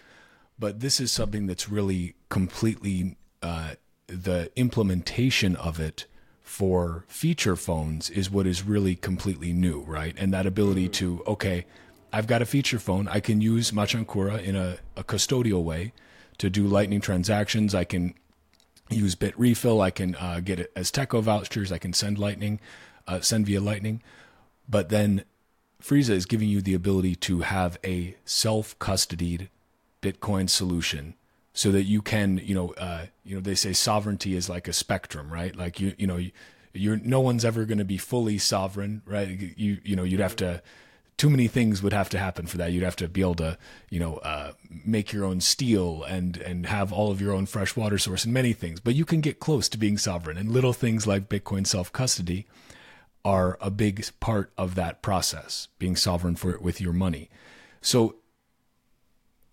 But 0.61 0.81
this 0.81 1.01
is 1.01 1.11
something 1.11 1.47
that's 1.47 1.71
really 1.71 2.15
completely 2.29 3.17
uh, 3.43 3.71
the 4.07 4.51
implementation 4.57 5.57
of 5.57 5.81
it 5.81 6.05
for 6.43 7.05
feature 7.09 7.57
phones 7.57 8.11
is 8.11 8.31
what 8.31 8.47
is 8.47 8.63
really 8.63 8.95
completely 8.95 9.55
new, 9.55 9.81
right? 9.81 10.15
And 10.19 10.35
that 10.35 10.47
ability 10.47 10.85
mm-hmm. 10.85 11.17
to 11.17 11.23
okay, 11.27 11.65
I've 12.13 12.27
got 12.27 12.43
a 12.43 12.47
feature 12.47 12.79
phone. 12.79 13.09
I 13.09 13.21
can 13.21 13.41
use 13.41 13.71
Machankura 13.71 14.43
in 14.43 14.55
a, 14.55 14.79
a 14.97 15.03
custodial 15.03 15.65
way 15.65 15.93
to 16.39 16.51
do 16.51 16.67
Lightning 16.67 17.01
transactions. 17.01 17.75
I 17.75 17.85
can 17.85 18.15
use 18.91 19.15
Bitrefill. 19.15 19.81
I 19.81 19.91
can 19.91 20.15
uh, 20.17 20.41
get 20.41 20.61
it 20.61 20.73
as 20.77 20.91
Techo 20.91 21.23
vouchers. 21.23 21.73
I 21.73 21.79
can 21.79 21.95
send 21.95 22.19
Lightning, 22.19 22.61
uh, 23.07 23.21
send 23.21 23.47
via 23.47 23.61
Lightning. 23.61 24.03
But 24.69 24.91
then 24.91 25.25
Frieza 25.81 26.11
is 26.11 26.27
giving 26.27 26.49
you 26.49 26.61
the 26.61 26.75
ability 26.75 27.15
to 27.17 27.41
have 27.41 27.79
a 27.83 28.17
self-custodied 28.25 29.49
Bitcoin 30.03 30.48
solution 30.48 31.14
so 31.53 31.72
that 31.72 31.84
you 31.84 32.01
can, 32.01 32.38
you 32.38 32.55
know, 32.55 32.70
uh, 32.74 33.07
you 33.24 33.34
know, 33.34 33.40
they 33.40 33.55
say 33.55 33.72
sovereignty 33.72 34.34
is 34.34 34.48
like 34.48 34.68
a 34.68 34.72
spectrum, 34.72 35.32
right? 35.32 35.55
Like 35.55 35.80
you, 35.80 35.94
you 35.98 36.07
know, 36.07 36.20
you're 36.72 36.96
no 36.98 37.20
one's 37.20 37.44
ever 37.44 37.64
going 37.64 37.78
to 37.78 37.84
be 37.84 37.98
fully 37.98 38.38
sovereign, 38.38 39.03
right? 39.05 39.28
You, 39.57 39.78
you 39.84 39.96
know, 39.96 40.05
you'd 40.05 40.20
have 40.20 40.36
to 40.36 40.62
too 41.20 41.28
many 41.28 41.48
things 41.48 41.82
would 41.82 41.92
have 41.92 42.09
to 42.09 42.18
happen 42.18 42.46
for 42.46 42.57
that. 42.57 42.72
You'd 42.72 42.82
have 42.82 42.96
to 42.96 43.07
be 43.07 43.20
able 43.20 43.34
to, 43.34 43.59
you 43.90 44.01
know, 44.01 44.16
uh, 44.18 44.53
make 44.86 45.12
your 45.12 45.26
own 45.26 45.42
steel 45.42 46.03
and 46.05 46.38
and 46.38 46.64
have 46.64 46.94
all 46.94 47.11
of 47.11 47.20
your 47.20 47.34
own 47.34 47.44
fresh 47.44 47.76
water 47.76 47.98
source 47.98 48.24
and 48.24 48.32
many 48.32 48.55
things. 48.55 48.80
But 48.80 48.94
you 48.94 49.05
can 49.05 49.20
get 49.20 49.38
close 49.38 49.68
to 49.68 49.76
being 49.78 49.98
sovereign, 49.98 50.38
and 50.38 50.51
little 50.51 50.72
things 50.72 51.07
like 51.07 51.28
Bitcoin 51.28 51.66
self 51.66 51.92
custody 51.92 52.46
are 53.22 53.59
a 53.61 53.70
big 53.70 54.03
part 54.18 54.51
of 54.57 54.76
that 54.76 55.03
process. 55.03 55.68
Being 55.78 55.94
sovereign 55.94 56.36
for 56.36 56.53
it 56.53 56.62
with 56.62 56.80
your 56.80 56.94
money. 56.94 57.28
So, 57.82 58.16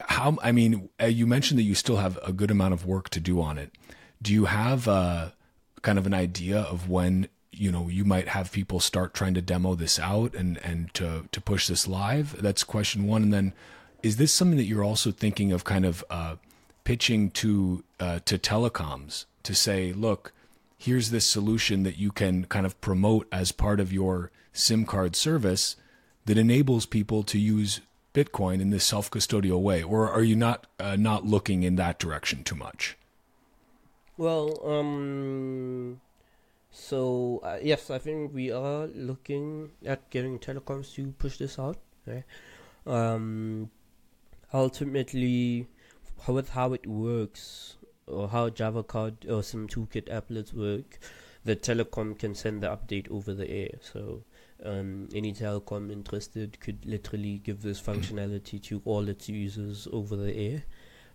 how? 0.01 0.37
I 0.41 0.51
mean, 0.51 0.89
uh, 1.01 1.05
you 1.05 1.27
mentioned 1.27 1.59
that 1.59 1.63
you 1.63 1.75
still 1.75 1.97
have 1.97 2.19
a 2.25 2.31
good 2.31 2.51
amount 2.51 2.73
of 2.73 2.85
work 2.85 3.09
to 3.09 3.19
do 3.19 3.41
on 3.41 3.57
it. 3.57 3.71
Do 4.21 4.33
you 4.33 4.45
have 4.45 4.87
uh, 4.87 5.29
kind 5.81 5.97
of 5.97 6.05
an 6.05 6.13
idea 6.13 6.59
of 6.59 6.89
when 6.89 7.27
you 7.51 7.71
know 7.71 7.87
you 7.87 8.05
might 8.05 8.27
have 8.27 8.51
people 8.51 8.79
start 8.79 9.13
trying 9.13 9.33
to 9.33 9.41
demo 9.41 9.75
this 9.75 9.99
out 9.99 10.33
and 10.35 10.57
and 10.63 10.93
to 10.93 11.27
to 11.31 11.41
push 11.41 11.67
this 11.67 11.87
live 11.87 12.39
that's 12.41 12.63
question 12.63 13.07
one 13.07 13.23
and 13.23 13.33
then 13.33 13.53
is 14.03 14.17
this 14.17 14.31
something 14.33 14.57
that 14.57 14.65
you're 14.65 14.83
also 14.83 15.11
thinking 15.11 15.51
of 15.51 15.63
kind 15.63 15.85
of 15.85 16.05
uh, 16.09 16.35
pitching 16.83 17.31
to 17.31 17.83
uh, 17.99 18.19
to 18.25 18.37
telecoms 18.37 19.25
to 19.43 19.55
say 19.55 19.91
look 19.93 20.33
here's 20.77 21.09
this 21.09 21.25
solution 21.25 21.83
that 21.83 21.97
you 21.97 22.11
can 22.11 22.45
kind 22.45 22.65
of 22.65 22.79
promote 22.79 23.27
as 23.31 23.51
part 23.51 23.79
of 23.79 23.91
your 23.91 24.31
sim 24.53 24.85
card 24.85 25.15
service 25.15 25.75
that 26.25 26.37
enables 26.37 26.85
people 26.85 27.23
to 27.23 27.39
use 27.39 27.81
bitcoin 28.18 28.61
in 28.65 28.70
this 28.72 28.86
self-custodial 28.93 29.61
way 29.61 29.84
or 29.84 30.09
are 30.09 30.24
you 30.24 30.36
not 30.36 30.68
uh, 30.80 30.95
not 30.95 31.26
looking 31.26 31.63
in 31.63 31.76
that 31.76 31.99
direction 31.99 32.43
too 32.43 32.55
much 32.55 32.97
well 34.18 34.45
um 34.65 36.01
so 36.78 37.41
uh, 37.43 37.57
yes, 37.61 37.89
I 37.89 37.97
think 37.97 38.34
we 38.34 38.51
are 38.51 38.88
looking 38.88 39.72
at 39.86 40.09
getting 40.11 40.39
telecoms 40.39 40.93
to 40.93 41.11
push 41.18 41.38
this 41.38 41.57
out. 41.59 41.78
Um, 42.86 43.72
ultimately, 44.53 45.68
with 46.28 46.49
how 46.49 46.74
it 46.74 46.88
works 46.88 47.76
or 48.05 48.30
how 48.30 48.49
Java 48.49 48.84
card 48.84 49.26
or 49.28 49.43
some 49.43 49.68
toolkit 49.68 50.07
applets 50.07 50.53
work, 50.53 50.99
the 51.43 51.55
telecom 51.55 52.18
can 52.18 52.36
send 52.36 52.63
the 52.63 52.68
update 52.68 53.09
over 53.11 53.34
the 53.34 53.49
air. 53.49 53.72
So 53.82 54.24
um, 54.64 55.08
any 55.14 55.34
telecom 55.34 55.91
interested 55.91 56.60
could 56.60 56.86
literally 56.86 57.39
give 57.43 57.62
this 57.62 57.82
functionality 57.82 58.62
to 58.64 58.82
all 58.86 59.08
its 59.08 59.30
users 59.30 59.88
over 59.91 60.16
the 60.16 60.36
air. 60.36 60.64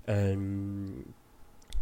Um, 0.08 1.14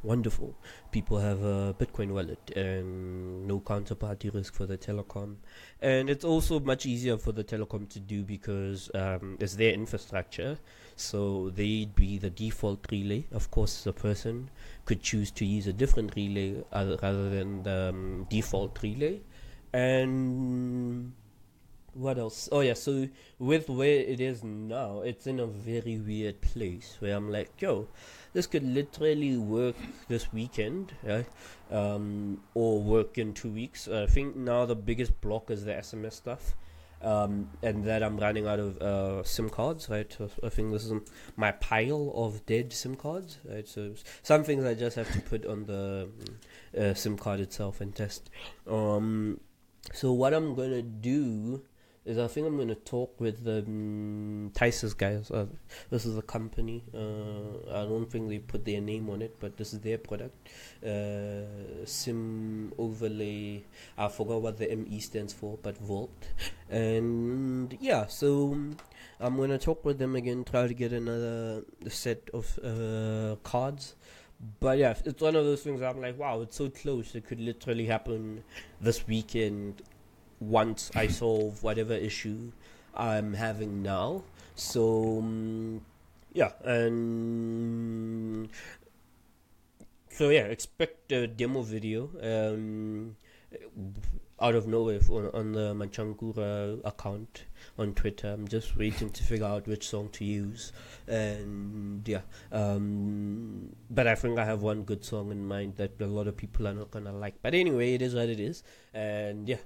wonderful. 0.03 0.55
People 0.91 1.19
have 1.19 1.43
a 1.43 1.75
Bitcoin 1.79 2.13
wallet 2.13 2.51
and 2.57 3.47
no 3.47 3.61
counterparty 3.61 4.33
risk 4.33 4.55
for 4.55 4.67
the 4.67 4.79
telecom. 4.79 5.37
And 5.81 6.09
it's 6.09 6.25
also 6.25 6.61
much 6.61 6.87
easier 6.87 7.19
for 7.19 7.33
the 7.33 7.45
telecom 7.45 7.89
to 7.91 8.01
do 8.01 8.23
because 8.23 8.91
um, 8.95 9.37
it's 9.41 9.57
their 9.57 9.73
infrastructure. 9.73 10.59
So 10.97 11.51
they'd 11.51 11.95
be 11.95 12.19
the 12.19 12.31
default 12.31 12.87
relay. 12.91 13.27
Of 13.33 13.51
course, 13.51 13.85
the 13.85 13.93
person 13.93 14.51
could 14.85 15.03
choose 15.03 15.31
to 15.33 15.45
use 15.45 15.67
a 15.67 15.73
different 15.73 16.15
relay 16.17 16.63
other, 16.73 16.99
rather 17.03 17.31
than 17.31 17.63
the 17.63 17.91
um, 17.91 18.27
default 18.31 18.83
relay. 18.83 19.21
And 19.73 21.13
what 21.95 22.19
else? 22.19 22.49
Oh 22.53 22.61
yeah, 22.61 22.75
so 22.75 23.09
with 23.39 23.69
where 23.69 24.01
it 24.01 24.21
is 24.21 24.45
now, 24.45 25.01
it's 25.01 25.27
in 25.27 25.41
a 25.41 25.47
very 25.47 25.99
weird 25.99 26.41
place 26.41 26.97
where 27.01 27.17
I'm 27.17 27.31
like, 27.31 27.51
yo, 27.61 27.89
this 28.33 28.47
could 28.47 28.63
literally 28.63 29.37
work 29.37 29.77
this 30.09 30.33
weekend, 30.33 30.93
right? 31.03 31.27
Um, 31.71 32.43
or 32.55 32.81
work 32.81 33.19
in 33.19 33.35
two 33.35 33.51
weeks. 33.51 33.89
I 33.89 34.07
think 34.07 34.37
now 34.37 34.67
the 34.67 34.77
biggest 34.77 35.21
block 35.21 35.51
is 35.51 35.65
the 35.65 35.73
SMS 35.73 36.15
stuff. 36.15 36.55
Um, 37.03 37.49
and 37.63 37.83
that 37.85 38.03
I'm 38.03 38.19
running 38.19 38.47
out 38.47 38.59
of 38.59 38.77
uh, 38.83 39.25
SIM 39.25 39.49
cards, 39.49 39.89
right? 39.89 40.13
So 40.13 40.29
I 40.45 40.51
think 40.51 40.71
this 40.71 40.85
is 40.85 40.93
my 41.35 41.51
pile 41.53 42.13
of 42.15 42.45
dead 42.45 42.75
SIM 42.75 42.95
cards, 42.95 43.39
right? 43.49 43.67
So 43.67 43.95
some 44.23 44.45
things 44.45 44.67
I 44.67 44.75
just 44.75 44.97
have 44.97 45.11
to 45.15 45.21
put 45.23 45.47
on 45.47 45.65
the 45.65 46.11
uh, 46.79 46.93
SIM 46.93 47.17
card 47.17 47.41
itself 47.41 47.81
and 47.81 47.95
test. 47.95 48.29
Um, 48.69 49.41
so 49.95 50.13
what 50.13 50.35
I'm 50.35 50.55
gonna 50.55 50.83
do 50.83 51.63
is 52.05 52.19
I 52.19 52.27
think 52.29 52.47
I'm 52.47 52.57
going 52.57 52.69
to 52.69 52.75
talk 52.75 53.21
with 53.21 53.45
the 53.45 53.59
um, 53.59 54.53
guys. 54.55 55.31
Uh, 55.31 55.47
this 55.91 56.07
is 56.07 56.17
a 56.17 56.23
company. 56.23 56.83
Uh, 56.95 57.71
I 57.71 57.85
don't 57.85 58.11
think 58.11 58.29
they 58.29 58.39
put 58.39 58.65
their 58.65 58.81
name 58.81 59.11
on 59.11 59.21
it, 59.21 59.37
but 59.39 59.57
this 59.57 59.75
is 59.75 59.81
their 59.81 59.99
product. 59.99 60.49
Uh, 60.85 61.85
Sim 61.85 62.73
overlay. 62.79 63.65
I 63.99 64.09
forgot 64.09 64.41
what 64.41 64.59
the 64.59 64.75
ME 64.75 64.99
stands 65.01 65.33
for, 65.33 65.59
but 65.63 65.77
Vault. 65.77 66.29
And 66.71 67.77
yeah, 67.81 68.07
so 68.07 68.57
I'm 69.21 69.37
going 69.37 69.51
to 69.51 69.59
talk 69.59 69.85
with 69.85 69.99
them 69.99 70.17
again, 70.17 70.45
try 70.45 70.67
to 70.67 70.75
get 70.75 70.93
another 70.93 71.65
set 71.89 72.31
of 72.33 72.59
uh, 72.65 73.37
cards. 73.43 73.95
But 74.59 74.79
yeah, 74.79 74.95
it's 75.05 75.21
one 75.21 75.37
of 75.37 75.45
those 75.45 75.63
things 75.63 75.83
I'm 75.83 76.01
like, 76.01 76.19
wow, 76.19 76.41
it's 76.41 76.57
so 76.57 76.71
close. 76.71 77.15
It 77.15 77.27
could 77.27 77.41
literally 77.41 77.85
happen 77.85 78.43
this 78.81 79.07
weekend 79.07 79.83
once 80.41 80.91
I 80.95 81.07
solve 81.07 81.63
whatever 81.63 81.95
issue 81.95 82.53
I'm 82.95 83.35
having 83.35 83.83
now. 83.83 84.25
So 84.55 85.19
um, 85.19 85.83
yeah, 86.33 86.53
and 86.65 88.49
so 90.11 90.29
yeah, 90.31 90.43
expect 90.43 91.13
a 91.13 91.27
demo 91.27 91.63
video 91.63 92.11
um, 92.23 93.17
out 94.41 94.55
of 94.55 94.67
nowhere 94.67 95.01
on, 95.09 95.31
on 95.33 95.53
the 95.53 95.75
Machankura 95.75 96.81
account 96.85 97.45
on 97.79 97.95
Twitter. 97.95 98.29
I'm 98.29 98.49
just 98.49 98.77
waiting 98.77 99.11
to 99.11 99.23
figure 99.23 99.47
out 99.47 99.67
which 99.67 99.89
song 99.89 100.09
to 100.13 100.25
use, 100.25 100.73
and 101.07 102.07
yeah. 102.07 102.23
Um, 102.53 103.75
but 103.91 104.07
I 104.07 104.15
think 104.15 104.39
I 104.39 104.45
have 104.45 104.63
one 104.63 104.83
good 104.83 105.05
song 105.05 105.31
in 105.31 105.47
mind 105.47 105.77
that 105.77 106.01
a 106.01 106.07
lot 106.07 106.27
of 106.27 106.37
people 106.37 106.67
are 106.69 106.75
not 106.75 106.91
gonna 106.91 107.13
like. 107.13 107.35
But 107.43 107.55
anyway, 107.55 107.95
it 107.95 108.03
is 108.03 108.15
what 108.15 108.29
it 108.29 108.41
is, 108.41 108.63
and 108.95 109.49
yeah. 109.49 109.57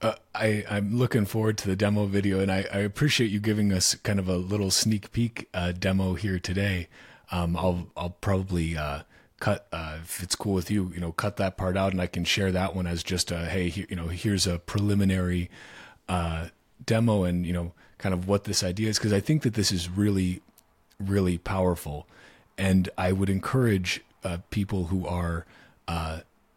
Uh, 0.00 0.14
I, 0.32 0.64
I'm 0.70 0.96
looking 0.96 1.26
forward 1.26 1.58
to 1.58 1.66
the 1.68 1.74
demo 1.74 2.06
video, 2.06 2.38
and 2.38 2.52
I, 2.52 2.64
I 2.72 2.78
appreciate 2.78 3.30
you 3.30 3.40
giving 3.40 3.72
us 3.72 3.96
kind 3.96 4.20
of 4.20 4.28
a 4.28 4.36
little 4.36 4.70
sneak 4.70 5.10
peek 5.10 5.48
uh, 5.52 5.72
demo 5.72 6.14
here 6.14 6.38
today. 6.38 6.88
Um, 7.32 7.56
I'll 7.56 7.88
I'll 7.96 8.10
probably 8.20 8.76
uh, 8.76 9.00
cut 9.40 9.66
uh, 9.72 9.98
if 10.00 10.22
it's 10.22 10.36
cool 10.36 10.54
with 10.54 10.70
you, 10.70 10.92
you 10.94 11.00
know, 11.00 11.10
cut 11.10 11.36
that 11.38 11.56
part 11.56 11.76
out, 11.76 11.90
and 11.92 12.00
I 12.00 12.06
can 12.06 12.24
share 12.24 12.52
that 12.52 12.76
one 12.76 12.86
as 12.86 13.02
just 13.02 13.32
a 13.32 13.46
hey, 13.46 13.86
you 13.88 13.96
know, 13.96 14.06
here's 14.06 14.46
a 14.46 14.60
preliminary 14.60 15.50
uh, 16.08 16.48
demo, 16.86 17.24
and 17.24 17.44
you 17.44 17.52
know, 17.52 17.72
kind 17.98 18.14
of 18.14 18.28
what 18.28 18.44
this 18.44 18.62
idea 18.62 18.88
is, 18.90 18.98
because 18.98 19.12
I 19.12 19.20
think 19.20 19.42
that 19.42 19.54
this 19.54 19.72
is 19.72 19.90
really, 19.90 20.42
really 21.00 21.38
powerful, 21.38 22.06
and 22.56 22.88
I 22.96 23.10
would 23.10 23.28
encourage 23.28 24.02
uh, 24.22 24.38
people 24.50 24.84
who 24.86 25.08
are 25.08 25.44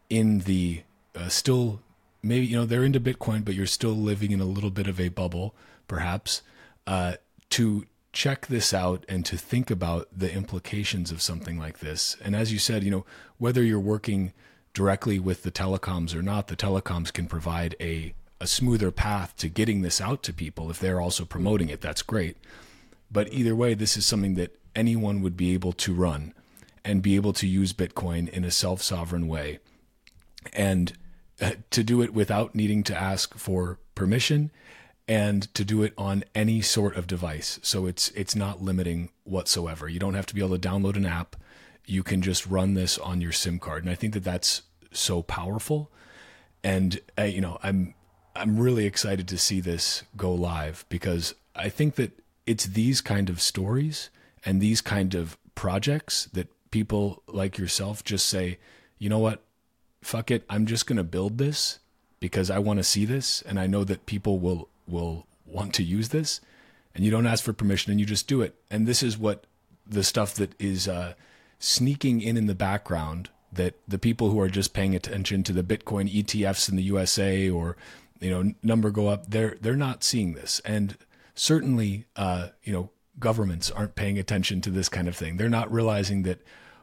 in 0.08 0.40
the 0.40 0.82
still 1.28 1.80
maybe 2.22 2.46
you 2.46 2.56
know 2.56 2.64
they're 2.64 2.84
into 2.84 3.00
Bitcoin, 3.00 3.44
but 3.44 3.54
you're 3.54 3.66
still 3.66 3.92
living 3.92 4.30
in 4.30 4.40
a 4.40 4.44
little 4.46 4.70
bit 4.70 4.86
of 4.86 5.00
a 5.00 5.08
bubble, 5.08 5.54
perhaps, 5.88 6.42
uh, 6.86 7.14
to 7.50 7.86
check 8.12 8.46
this 8.46 8.74
out 8.74 9.04
and 9.08 9.24
to 9.24 9.36
think 9.36 9.70
about 9.70 10.08
the 10.14 10.32
implications 10.32 11.10
of 11.10 11.22
something 11.22 11.58
like 11.58 11.78
this. 11.78 12.16
And 12.22 12.36
as 12.36 12.52
you 12.52 12.58
said, 12.58 12.84
you 12.84 12.90
know 12.90 13.06
whether 13.38 13.62
you're 13.62 13.80
working 13.80 14.32
directly 14.74 15.18
with 15.18 15.42
the 15.42 15.50
telecoms 15.50 16.14
or 16.14 16.22
not, 16.22 16.48
the 16.48 16.56
telecoms 16.56 17.12
can 17.12 17.26
provide 17.26 17.74
a 17.80 18.14
a 18.40 18.46
smoother 18.46 18.90
path 18.90 19.36
to 19.36 19.48
getting 19.48 19.82
this 19.82 20.00
out 20.00 20.22
to 20.24 20.32
people 20.32 20.68
if 20.68 20.80
they're 20.80 21.00
also 21.00 21.24
promoting 21.24 21.68
it. 21.68 21.80
That's 21.80 22.02
great. 22.02 22.36
But 23.10 23.32
either 23.32 23.54
way, 23.54 23.74
this 23.74 23.96
is 23.96 24.04
something 24.04 24.34
that 24.34 24.58
anyone 24.74 25.22
would 25.22 25.36
be 25.36 25.54
able 25.54 25.72
to 25.74 25.94
run 25.94 26.34
and 26.84 27.02
be 27.02 27.14
able 27.14 27.32
to 27.34 27.46
use 27.46 27.72
Bitcoin 27.72 28.28
in 28.28 28.44
a 28.44 28.50
self 28.50 28.82
sovereign 28.82 29.28
way. 29.28 29.60
And 30.52 30.92
to 31.70 31.82
do 31.82 32.02
it 32.02 32.12
without 32.12 32.54
needing 32.54 32.82
to 32.84 32.96
ask 32.96 33.36
for 33.36 33.78
permission 33.94 34.50
and 35.08 35.52
to 35.54 35.64
do 35.64 35.82
it 35.82 35.92
on 35.98 36.24
any 36.34 36.60
sort 36.60 36.96
of 36.96 37.06
device. 37.06 37.58
So 37.62 37.86
it's 37.86 38.08
it's 38.10 38.36
not 38.36 38.62
limiting 38.62 39.10
whatsoever. 39.24 39.88
You 39.88 39.98
don't 39.98 40.14
have 40.14 40.26
to 40.26 40.34
be 40.34 40.40
able 40.42 40.56
to 40.58 40.68
download 40.68 40.96
an 40.96 41.06
app. 41.06 41.36
You 41.84 42.02
can 42.02 42.22
just 42.22 42.46
run 42.46 42.74
this 42.74 42.98
on 42.98 43.20
your 43.20 43.32
SIM 43.32 43.58
card, 43.58 43.82
and 43.82 43.90
I 43.90 43.96
think 43.96 44.14
that 44.14 44.24
that's 44.24 44.62
so 44.92 45.22
powerful. 45.22 45.90
And 46.62 47.00
uh, 47.18 47.24
you 47.24 47.40
know, 47.40 47.58
I'm 47.62 47.94
I'm 48.36 48.58
really 48.58 48.86
excited 48.86 49.26
to 49.28 49.38
see 49.38 49.60
this 49.60 50.04
go 50.16 50.32
live 50.32 50.84
because 50.88 51.34
I 51.54 51.68
think 51.68 51.96
that 51.96 52.18
it's 52.46 52.66
these 52.66 53.00
kind 53.00 53.28
of 53.28 53.40
stories 53.40 54.10
and 54.44 54.60
these 54.60 54.80
kind 54.80 55.14
of 55.14 55.36
projects 55.54 56.28
that 56.32 56.48
people 56.70 57.22
like 57.26 57.58
yourself 57.58 58.02
just 58.02 58.26
say, 58.26 58.58
you 58.98 59.08
know 59.08 59.18
what, 59.18 59.44
fuck 60.02 60.30
it, 60.30 60.44
I'm 60.50 60.66
just 60.66 60.86
going 60.86 60.98
to 60.98 61.04
build 61.04 61.38
this 61.38 61.78
because 62.20 62.50
I 62.50 62.58
want 62.58 62.78
to 62.78 62.84
see 62.84 63.04
this 63.04 63.42
and 63.42 63.58
I 63.58 63.66
know 63.66 63.84
that 63.84 64.06
people 64.06 64.38
will 64.38 64.68
will 64.86 65.26
want 65.46 65.74
to 65.74 65.82
use 65.82 66.08
this 66.10 66.40
and 66.94 67.04
you 67.04 67.10
don't 67.10 67.26
ask 67.26 67.44
for 67.44 67.52
permission 67.52 67.90
and 67.90 68.00
you 68.00 68.06
just 68.06 68.28
do 68.28 68.42
it. 68.42 68.54
And 68.70 68.86
this 68.86 69.02
is 69.02 69.16
what 69.16 69.46
the 69.86 70.04
stuff 70.04 70.34
that 70.34 70.54
is 70.60 70.88
uh, 70.88 71.14
sneaking 71.58 72.20
in 72.20 72.36
in 72.36 72.46
the 72.46 72.54
background 72.54 73.30
that 73.52 73.74
the 73.86 73.98
people 73.98 74.30
who 74.30 74.40
are 74.40 74.48
just 74.48 74.72
paying 74.72 74.94
attention 74.94 75.42
to 75.42 75.52
the 75.52 75.62
Bitcoin 75.62 76.12
ETFs 76.12 76.68
in 76.68 76.76
the 76.76 76.82
USA 76.84 77.50
or 77.50 77.76
you 78.20 78.30
know 78.30 78.52
number 78.62 78.90
go 78.90 79.08
up, 79.08 79.30
they're 79.30 79.56
they're 79.60 79.76
not 79.76 80.04
seeing 80.04 80.34
this. 80.34 80.60
And 80.64 80.96
certainly, 81.34 82.06
uh, 82.16 82.48
you 82.62 82.72
know, 82.72 82.90
governments 83.18 83.70
aren't 83.70 83.94
paying 83.94 84.18
attention 84.18 84.60
to 84.62 84.70
this 84.70 84.88
kind 84.88 85.08
of 85.08 85.16
thing. 85.16 85.36
They're 85.36 85.48
not 85.48 85.72
realizing 85.72 86.22
that 86.22 86.40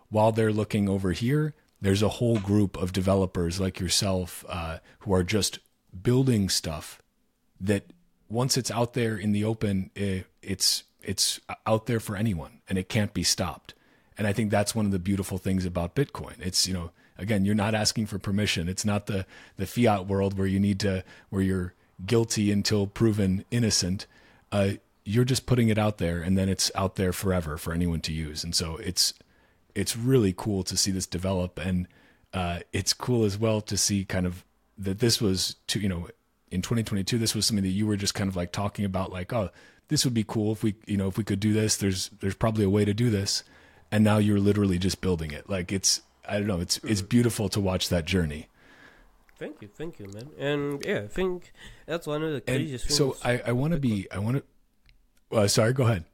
while 0.09 0.31
they're 0.31 0.53
looking 0.53 0.89
over 0.89 1.11
here, 1.11 1.53
there's 1.81 2.03
a 2.03 2.09
whole 2.09 2.39
group 2.39 2.77
of 2.77 2.93
developers 2.93 3.59
like 3.59 3.79
yourself 3.79 4.43
uh, 4.49 4.79
who 4.99 5.13
are 5.13 5.23
just 5.23 5.59
building 6.01 6.49
stuff 6.49 7.01
that 7.59 7.91
once 8.29 8.57
it's 8.57 8.71
out 8.71 8.93
there 8.93 9.17
in 9.17 9.31
the 9.31 9.43
open, 9.43 9.89
it, 9.95 10.25
it's 10.41 10.83
it's 11.01 11.39
out 11.65 11.85
there 11.85 11.99
for 11.99 12.15
anyone 12.15 12.59
and 12.67 12.77
it 12.77 12.89
can't 12.89 13.13
be 13.13 13.23
stopped. 13.23 13.73
And 14.17 14.27
I 14.27 14.33
think 14.33 14.51
that's 14.51 14.75
one 14.75 14.85
of 14.85 14.91
the 14.91 14.99
beautiful 14.99 15.37
things 15.37 15.65
about 15.65 15.95
Bitcoin. 15.95 16.35
It's 16.39 16.67
you 16.67 16.73
know 16.73 16.91
again 17.17 17.45
you're 17.45 17.55
not 17.55 17.73
asking 17.73 18.07
for 18.07 18.19
permission. 18.19 18.69
It's 18.69 18.85
not 18.85 19.07
the 19.07 19.25
the 19.57 19.65
fiat 19.65 20.07
world 20.07 20.37
where 20.37 20.47
you 20.47 20.59
need 20.59 20.79
to 20.81 21.03
where 21.29 21.41
you're 21.41 21.73
guilty 22.05 22.51
until 22.51 22.87
proven 22.87 23.45
innocent. 23.51 24.05
Uh, 24.51 24.71
you're 25.05 25.25
just 25.25 25.45
putting 25.45 25.69
it 25.69 25.77
out 25.77 25.97
there 25.97 26.21
and 26.21 26.37
then 26.37 26.49
it's 26.49 26.71
out 26.75 26.95
there 26.95 27.11
forever 27.11 27.57
for 27.57 27.73
anyone 27.73 28.01
to 28.01 28.13
use. 28.13 28.43
And 28.43 28.53
so 28.53 28.77
it's 28.77 29.13
it's 29.75 29.95
really 29.95 30.33
cool 30.35 30.63
to 30.63 30.77
see 30.77 30.91
this 30.91 31.05
develop, 31.05 31.59
and 31.59 31.87
uh, 32.33 32.59
it's 32.73 32.93
cool 32.93 33.23
as 33.23 33.37
well 33.37 33.61
to 33.61 33.77
see 33.77 34.05
kind 34.05 34.25
of 34.25 34.43
that 34.77 34.99
this 34.99 35.21
was 35.21 35.55
to 35.67 35.79
you 35.79 35.89
know 35.89 36.07
in 36.51 36.61
2022 36.61 37.17
this 37.17 37.35
was 37.35 37.45
something 37.45 37.63
that 37.63 37.69
you 37.69 37.85
were 37.85 37.97
just 37.97 38.15
kind 38.15 38.29
of 38.29 38.35
like 38.35 38.51
talking 38.51 38.85
about 38.85 39.11
like 39.11 39.31
oh 39.33 39.49
this 39.89 40.05
would 40.05 40.13
be 40.13 40.23
cool 40.23 40.53
if 40.53 40.63
we 40.63 40.75
you 40.85 40.97
know 40.97 41.07
if 41.07 41.17
we 41.17 41.23
could 41.23 41.39
do 41.39 41.51
this. 41.51 41.75
There's 41.75 42.09
there's 42.21 42.35
probably 42.35 42.63
a 42.63 42.69
way 42.69 42.85
to 42.85 42.93
do 42.93 43.09
this. 43.09 43.43
And 43.91 44.03
now 44.03 44.19
you're 44.19 44.39
literally 44.39 44.77
just 44.77 45.01
building 45.01 45.31
it. 45.31 45.49
Like 45.49 45.71
it's 45.71 46.01
i 46.27 46.33
don't 46.33 46.47
know 46.47 46.59
it's 46.59 46.77
it's 46.83 47.01
beautiful 47.01 47.49
to 47.49 47.59
watch 47.59 47.89
that 47.89 48.05
journey. 48.05 48.47
Thank 49.37 49.61
you 49.61 49.67
thank 49.67 49.99
you 49.99 50.07
man. 50.07 50.29
And 50.37 50.85
yeah 50.85 51.01
i 51.01 51.07
think 51.07 51.51
that's 51.85 52.05
one 52.05 52.23
of 52.23 52.33
the 52.33 52.41
craziest 52.41 52.85
and 52.85 52.93
so 52.93 53.17
i 53.23 53.41
i 53.47 53.51
want 53.51 53.73
to 53.73 53.79
be 53.79 54.07
i 54.11 54.19
want 54.19 54.37
to 54.37 55.37
uh, 55.37 55.47
sorry 55.47 55.73
go 55.73 55.83
ahead. 55.83 56.05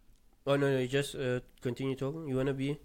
Oh 0.48 0.56
no 0.56 0.72
no 0.72 0.86
just 0.86 1.16
uh, 1.16 1.40
continue 1.62 1.96
talking. 1.96 2.28
You 2.28 2.36
want 2.36 2.48
to 2.48 2.54
be 2.54 2.80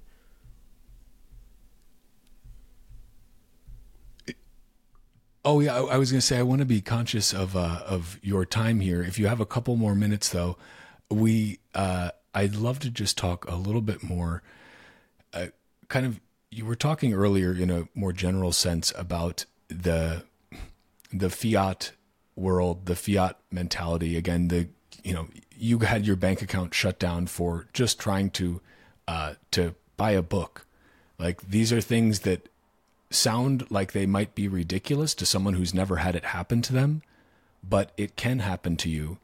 Oh 5.44 5.60
yeah, 5.60 5.74
I, 5.74 5.94
I 5.94 5.96
was 5.96 6.10
going 6.10 6.20
to 6.20 6.26
say 6.26 6.38
I 6.38 6.42
want 6.42 6.60
to 6.60 6.66
be 6.66 6.80
conscious 6.80 7.32
of 7.32 7.56
uh, 7.56 7.82
of 7.86 8.18
your 8.22 8.44
time 8.44 8.80
here. 8.80 9.02
If 9.02 9.18
you 9.18 9.26
have 9.26 9.40
a 9.40 9.46
couple 9.46 9.76
more 9.76 9.94
minutes, 9.94 10.28
though, 10.28 10.56
we 11.10 11.60
uh, 11.74 12.10
I'd 12.34 12.56
love 12.56 12.78
to 12.80 12.90
just 12.90 13.16
talk 13.16 13.48
a 13.48 13.54
little 13.56 13.80
bit 13.80 14.02
more. 14.02 14.42
Uh, 15.32 15.46
kind 15.88 16.04
of, 16.04 16.20
you 16.50 16.66
were 16.66 16.74
talking 16.74 17.14
earlier 17.14 17.54
in 17.54 17.70
a 17.70 17.88
more 17.94 18.12
general 18.12 18.52
sense 18.52 18.92
about 18.96 19.46
the 19.68 20.24
the 21.10 21.30
fiat 21.30 21.92
world, 22.36 22.84
the 22.84 22.96
fiat 22.96 23.38
mentality. 23.50 24.18
Again, 24.18 24.48
the 24.48 24.68
you 25.02 25.14
know 25.14 25.28
you 25.56 25.78
had 25.78 26.06
your 26.06 26.16
bank 26.16 26.42
account 26.42 26.74
shut 26.74 26.98
down 26.98 27.26
for 27.26 27.66
just 27.72 27.98
trying 27.98 28.28
to 28.30 28.60
uh, 29.08 29.34
to 29.52 29.74
buy 29.96 30.10
a 30.10 30.22
book. 30.22 30.66
Like 31.18 31.40
these 31.48 31.72
are 31.72 31.80
things 31.80 32.20
that 32.20 32.49
sound 33.10 33.70
like 33.70 33.92
they 33.92 34.06
might 34.06 34.34
be 34.34 34.48
ridiculous 34.48 35.14
to 35.16 35.26
someone 35.26 35.54
who's 35.54 35.74
never 35.74 35.96
had 35.96 36.14
it 36.14 36.26
happen 36.26 36.62
to 36.62 36.72
them, 36.72 37.02
but 37.68 37.92
it 37.96 38.16
can 38.16 38.38
happen 38.38 38.76
to 38.78 38.88
you. 38.88 39.18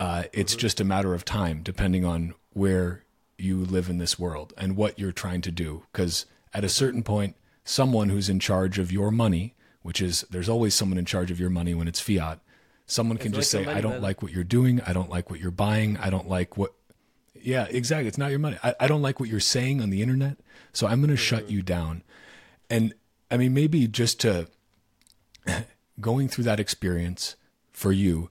Uh, 0.00 0.24
it's 0.32 0.52
mm-hmm. 0.52 0.60
just 0.60 0.80
a 0.80 0.84
matter 0.84 1.14
of 1.14 1.24
time, 1.24 1.62
depending 1.62 2.04
on 2.04 2.34
where 2.52 3.02
you 3.38 3.58
live 3.58 3.88
in 3.90 3.98
this 3.98 4.18
world 4.18 4.54
and 4.56 4.76
what 4.76 4.98
you're 4.98 5.12
trying 5.12 5.42
to 5.42 5.50
do. 5.50 5.84
Because 5.92 6.26
at 6.54 6.64
a 6.64 6.68
certain 6.68 7.02
point, 7.02 7.36
someone 7.64 8.08
who's 8.08 8.28
in 8.28 8.40
charge 8.40 8.78
of 8.78 8.90
your 8.90 9.10
money, 9.10 9.54
which 9.82 10.00
is 10.00 10.26
there's 10.30 10.48
always 10.48 10.74
someone 10.74 10.98
in 10.98 11.04
charge 11.04 11.30
of 11.30 11.38
your 11.38 11.50
money 11.50 11.74
when 11.74 11.88
it's 11.88 12.00
fiat, 12.00 12.40
someone 12.86 13.18
can 13.18 13.28
it's 13.28 13.38
just 13.38 13.54
like 13.54 13.66
say, 13.66 13.72
I 13.72 13.80
don't 13.80 14.00
like 14.00 14.22
what 14.22 14.32
you're 14.32 14.44
doing. 14.44 14.80
I 14.86 14.92
don't 14.92 15.10
like 15.10 15.30
what 15.30 15.40
you're 15.40 15.50
buying. 15.50 15.96
I 15.98 16.10
don't 16.10 16.28
like 16.28 16.56
what. 16.56 16.72
Yeah, 17.34 17.66
exactly. 17.68 18.08
It's 18.08 18.18
not 18.18 18.30
your 18.30 18.38
money. 18.38 18.58
I, 18.62 18.74
I 18.80 18.86
don't 18.86 19.02
like 19.02 19.20
what 19.20 19.28
you're 19.28 19.40
saying 19.40 19.80
on 19.80 19.90
the 19.90 20.02
internet. 20.02 20.38
So 20.72 20.86
I'm 20.86 21.00
going 21.00 21.08
to 21.08 21.14
mm-hmm. 21.14 21.22
shut 21.22 21.50
you 21.50 21.62
down. 21.62 22.02
And 22.68 22.94
I 23.30 23.36
mean, 23.36 23.54
maybe 23.54 23.86
just 23.88 24.20
to 24.20 24.48
going 26.00 26.28
through 26.28 26.44
that 26.44 26.60
experience 26.60 27.36
for 27.72 27.92
you 27.92 28.30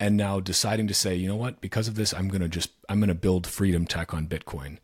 and 0.00 0.16
now 0.16 0.40
deciding 0.40 0.86
to 0.88 0.94
say, 0.94 1.14
you 1.14 1.28
know 1.28 1.36
what, 1.36 1.60
because 1.60 1.88
of 1.88 1.94
this, 1.94 2.12
I'm 2.12 2.28
going 2.28 2.40
to 2.40 2.48
just, 2.48 2.70
I'm 2.88 2.98
going 3.00 3.08
to 3.08 3.14
build 3.14 3.46
freedom 3.46 3.86
tech 3.86 4.12
on 4.12 4.26
Bitcoin. 4.26 4.78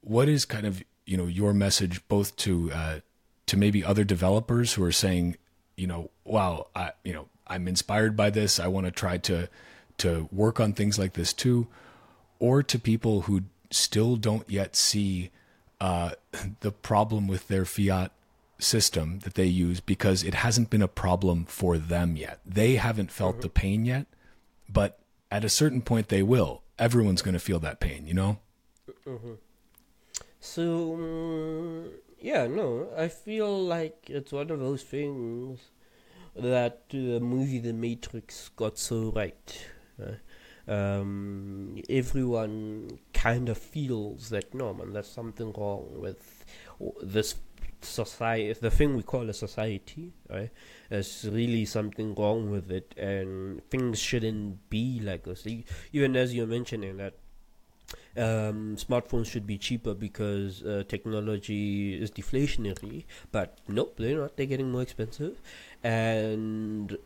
What 0.00 0.28
is 0.28 0.44
kind 0.44 0.66
of, 0.66 0.82
you 1.06 1.16
know, 1.16 1.26
your 1.26 1.52
message 1.52 2.06
both 2.08 2.36
to, 2.36 2.70
uh, 2.72 3.00
to 3.46 3.56
maybe 3.56 3.84
other 3.84 4.04
developers 4.04 4.74
who 4.74 4.84
are 4.84 4.92
saying, 4.92 5.36
you 5.76 5.86
know, 5.86 6.10
wow, 6.24 6.68
I, 6.74 6.92
you 7.04 7.12
know, 7.12 7.28
I'm 7.46 7.66
inspired 7.66 8.16
by 8.16 8.30
this. 8.30 8.60
I 8.60 8.68
want 8.68 8.86
to 8.86 8.92
try 8.92 9.18
to, 9.18 9.48
to 9.98 10.28
work 10.30 10.60
on 10.60 10.72
things 10.72 10.98
like 10.98 11.14
this 11.14 11.32
too, 11.32 11.66
or 12.38 12.62
to 12.62 12.78
people 12.78 13.22
who 13.22 13.42
still 13.70 14.16
don't 14.16 14.48
yet 14.48 14.76
see 14.76 15.30
uh, 15.80 16.12
the 16.60 16.70
problem 16.70 17.26
with 17.26 17.48
their 17.48 17.64
fiat 17.64 18.12
system 18.60 19.20
that 19.20 19.34
they 19.34 19.46
use 19.46 19.80
because 19.80 20.22
it 20.22 20.34
hasn't 20.34 20.70
been 20.70 20.82
a 20.82 20.88
problem 20.88 21.44
for 21.44 21.78
them 21.78 22.16
yet. 22.16 22.40
They 22.44 22.76
haven't 22.76 23.10
felt 23.10 23.36
mm-hmm. 23.36 23.42
the 23.42 23.48
pain 23.48 23.84
yet, 23.84 24.06
but 24.68 24.98
at 25.30 25.44
a 25.44 25.48
certain 25.48 25.82
point 25.82 26.08
they 26.08 26.22
will. 26.22 26.62
Everyone's 26.78 27.22
going 27.22 27.34
to 27.34 27.40
feel 27.40 27.58
that 27.60 27.80
pain, 27.80 28.06
you 28.06 28.14
know? 28.14 28.38
Mm-hmm. 29.06 29.34
So, 30.40 30.94
um, 30.94 31.90
yeah, 32.20 32.46
no, 32.46 32.88
I 32.96 33.08
feel 33.08 33.62
like 33.62 34.08
it's 34.08 34.32
one 34.32 34.50
of 34.50 34.58
those 34.58 34.82
things 34.82 35.60
that 36.34 36.88
the 36.88 37.20
movie 37.20 37.58
The 37.58 37.72
Matrix 37.72 38.48
got 38.50 38.78
so 38.78 39.12
right. 39.14 39.66
Uh, 40.00 40.12
um, 40.70 41.82
everyone 41.88 42.98
kind 43.12 43.48
of 43.48 43.58
feels 43.58 44.30
that 44.30 44.54
no 44.54 44.72
man, 44.72 44.92
there's 44.92 45.08
something 45.08 45.52
wrong 45.52 45.88
with 45.96 46.44
this 47.02 47.34
society, 47.84 48.52
the 48.52 48.70
thing 48.70 48.96
we 48.96 49.02
call 49.02 49.28
a 49.28 49.34
society, 49.34 50.12
right? 50.28 50.50
There's 50.88 51.28
really 51.30 51.64
something 51.64 52.14
wrong 52.14 52.50
with 52.50 52.70
it, 52.70 52.94
and 52.96 53.62
things 53.70 53.98
shouldn't 53.98 54.68
be 54.70 55.00
like 55.00 55.24
this. 55.24 55.46
Even 55.92 56.16
as 56.16 56.34
you're 56.34 56.46
mentioning 56.46 56.96
that 56.98 57.14
um, 58.16 58.76
smartphones 58.76 59.26
should 59.26 59.46
be 59.46 59.58
cheaper 59.58 59.94
because 59.94 60.62
uh, 60.62 60.84
technology 60.88 62.00
is 62.00 62.10
deflationary, 62.10 63.04
but 63.32 63.58
nope, 63.68 63.94
they're 63.98 64.18
not. 64.18 64.36
They're 64.36 64.46
getting 64.46 64.70
more 64.70 64.82
expensive, 64.82 65.40
and 65.82 66.96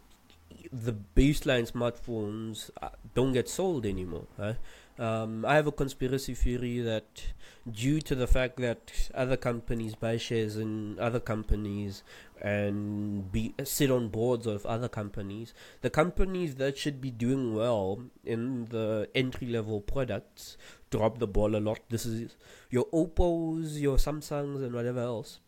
the 0.72 0.94
baseline 1.14 1.70
smartphones 1.70 2.70
uh, 2.82 2.88
don't 3.14 3.32
get 3.32 3.48
sold 3.48 3.86
anymore. 3.86 4.26
Right? 4.38 4.56
Um, 4.96 5.44
I 5.44 5.56
have 5.56 5.66
a 5.66 5.72
conspiracy 5.72 6.34
theory 6.34 6.78
that 6.80 7.24
due 7.68 8.00
to 8.02 8.14
the 8.14 8.28
fact 8.28 8.58
that 8.58 9.10
other 9.12 9.36
companies 9.36 9.96
buy 9.96 10.18
shares 10.18 10.56
in 10.56 10.98
other 11.00 11.18
companies 11.18 12.04
and 12.40 13.32
be 13.32 13.54
sit 13.64 13.90
on 13.90 14.08
boards 14.08 14.46
of 14.46 14.64
other 14.66 14.88
companies, 14.88 15.52
the 15.80 15.90
companies 15.90 16.56
that 16.56 16.78
should 16.78 17.00
be 17.00 17.10
doing 17.10 17.54
well 17.54 18.04
in 18.24 18.66
the 18.66 19.08
entry 19.14 19.48
level 19.48 19.80
products 19.80 20.56
drop 20.90 21.18
the 21.18 21.26
ball 21.26 21.56
a 21.56 21.58
lot. 21.58 21.80
This 21.88 22.06
is 22.06 22.36
your 22.70 22.86
Oppos, 22.86 23.80
your 23.80 23.96
Samsungs, 23.96 24.62
and 24.62 24.74
whatever 24.74 25.00
else. 25.00 25.40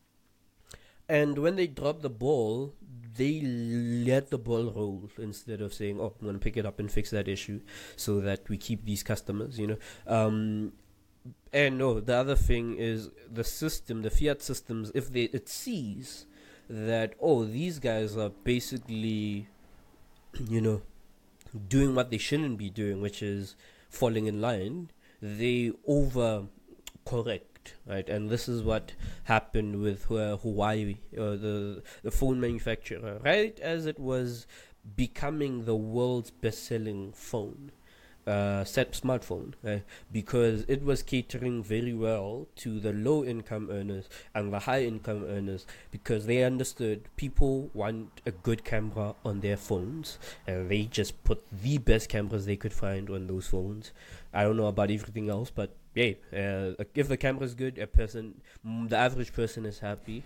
And 1.09 1.39
when 1.39 1.55
they 1.55 1.68
drop 1.68 2.02
the 2.02 2.10
ball, 2.10 2.74
they 3.17 3.41
let 3.41 4.31
the 4.31 4.39
ball 4.39 4.71
roll 4.71 5.11
instead 5.19 5.61
of 5.61 5.73
saying, 5.75 5.99
"Oh, 6.01 6.15
I'm 6.19 6.27
going 6.27 6.35
to 6.35 6.41
pick 6.41 6.57
it 6.57 6.67
up 6.67 6.79
and 6.79 6.91
fix 6.91 7.11
that 7.11 7.29
issue," 7.29 7.61
so 7.97 8.21
that 8.21 8.49
we 8.49 8.57
keep 8.57 8.85
these 8.85 9.03
customers. 9.03 9.59
You 9.59 9.67
know, 9.69 9.79
um, 10.07 10.73
and 11.53 11.79
no, 11.79 12.01
the 12.01 12.15
other 12.15 12.37
thing 12.37 12.77
is 12.77 13.11
the 13.31 13.45
system, 13.45 14.03
the 14.03 14.11
fiat 14.11 14.43
systems. 14.43 14.93
If 14.95 15.13
they 15.13 15.25
it 15.25 15.49
sees 15.49 16.27
that 16.69 17.15
oh, 17.21 17.45
these 17.45 17.79
guys 17.79 18.17
are 18.17 18.31
basically, 18.31 19.49
you 20.49 20.61
know, 20.61 20.83
doing 21.69 21.95
what 21.95 22.11
they 22.11 22.19
shouldn't 22.19 22.59
be 22.59 22.71
doing, 22.71 23.01
which 23.01 23.23
is 23.23 23.57
falling 23.89 24.27
in 24.27 24.41
line, 24.41 24.91
they 25.23 25.73
over 25.87 26.47
correct 27.05 27.56
right? 27.87 28.09
And 28.09 28.29
this 28.31 28.49
is 28.49 28.63
what 28.63 28.93
happened 29.25 29.81
with 29.83 30.11
uh, 30.11 30.39
Huawei, 30.43 30.97
uh, 31.17 31.37
the 31.37 31.83
the 32.03 32.11
phone 32.11 32.41
manufacturer, 32.41 33.19
right 33.25 33.59
as 33.61 33.87
it 33.87 33.99
was 33.99 34.47
becoming 34.97 35.65
the 35.65 35.77
world's 35.77 36.31
best-selling 36.31 37.13
phone. 37.13 37.73
Uh, 38.27 38.65
set 38.65 38.91
smartphone 38.91 39.53
uh, 39.65 39.79
because 40.11 40.65
it 40.67 40.83
was 40.83 41.01
catering 41.01 41.63
very 41.63 41.95
well 41.95 42.49
to 42.57 42.81
the 42.81 42.93
low 42.93 43.25
income 43.25 43.69
earners 43.71 44.09
and 44.35 44.53
the 44.53 44.59
high 44.59 44.83
income 44.83 45.25
earners 45.29 45.65
because 45.93 46.27
they 46.27 46.43
understood 46.43 47.05
people 47.15 47.71
want 47.73 48.21
a 48.27 48.33
good 48.33 48.65
camera 48.65 49.15
on 49.25 49.39
their 49.43 49.57
phones 49.57 50.19
and 50.45 50.69
they 50.69 50.83
just 50.83 51.23
put 51.23 51.41
the 51.53 51.79
best 51.79 52.09
cameras 52.09 52.47
they 52.47 52.57
could 52.57 52.73
find 52.73 53.09
on 53.11 53.29
those 53.29 53.47
phones. 53.47 53.93
I 54.35 54.43
don't 54.43 54.57
know 54.57 54.67
about 54.67 54.91
everything 54.91 55.31
else, 55.31 55.51
but 55.55 55.71
yeah, 55.97 56.12
uh, 56.32 56.85
if 56.94 57.09
the 57.09 57.16
camera 57.16 57.44
is 57.44 57.55
good, 57.55 57.78
a 57.78 57.86
person, 57.86 58.43
the 58.62 58.97
average 58.97 59.32
person 59.32 59.64
is 59.64 59.78
happy, 59.78 60.23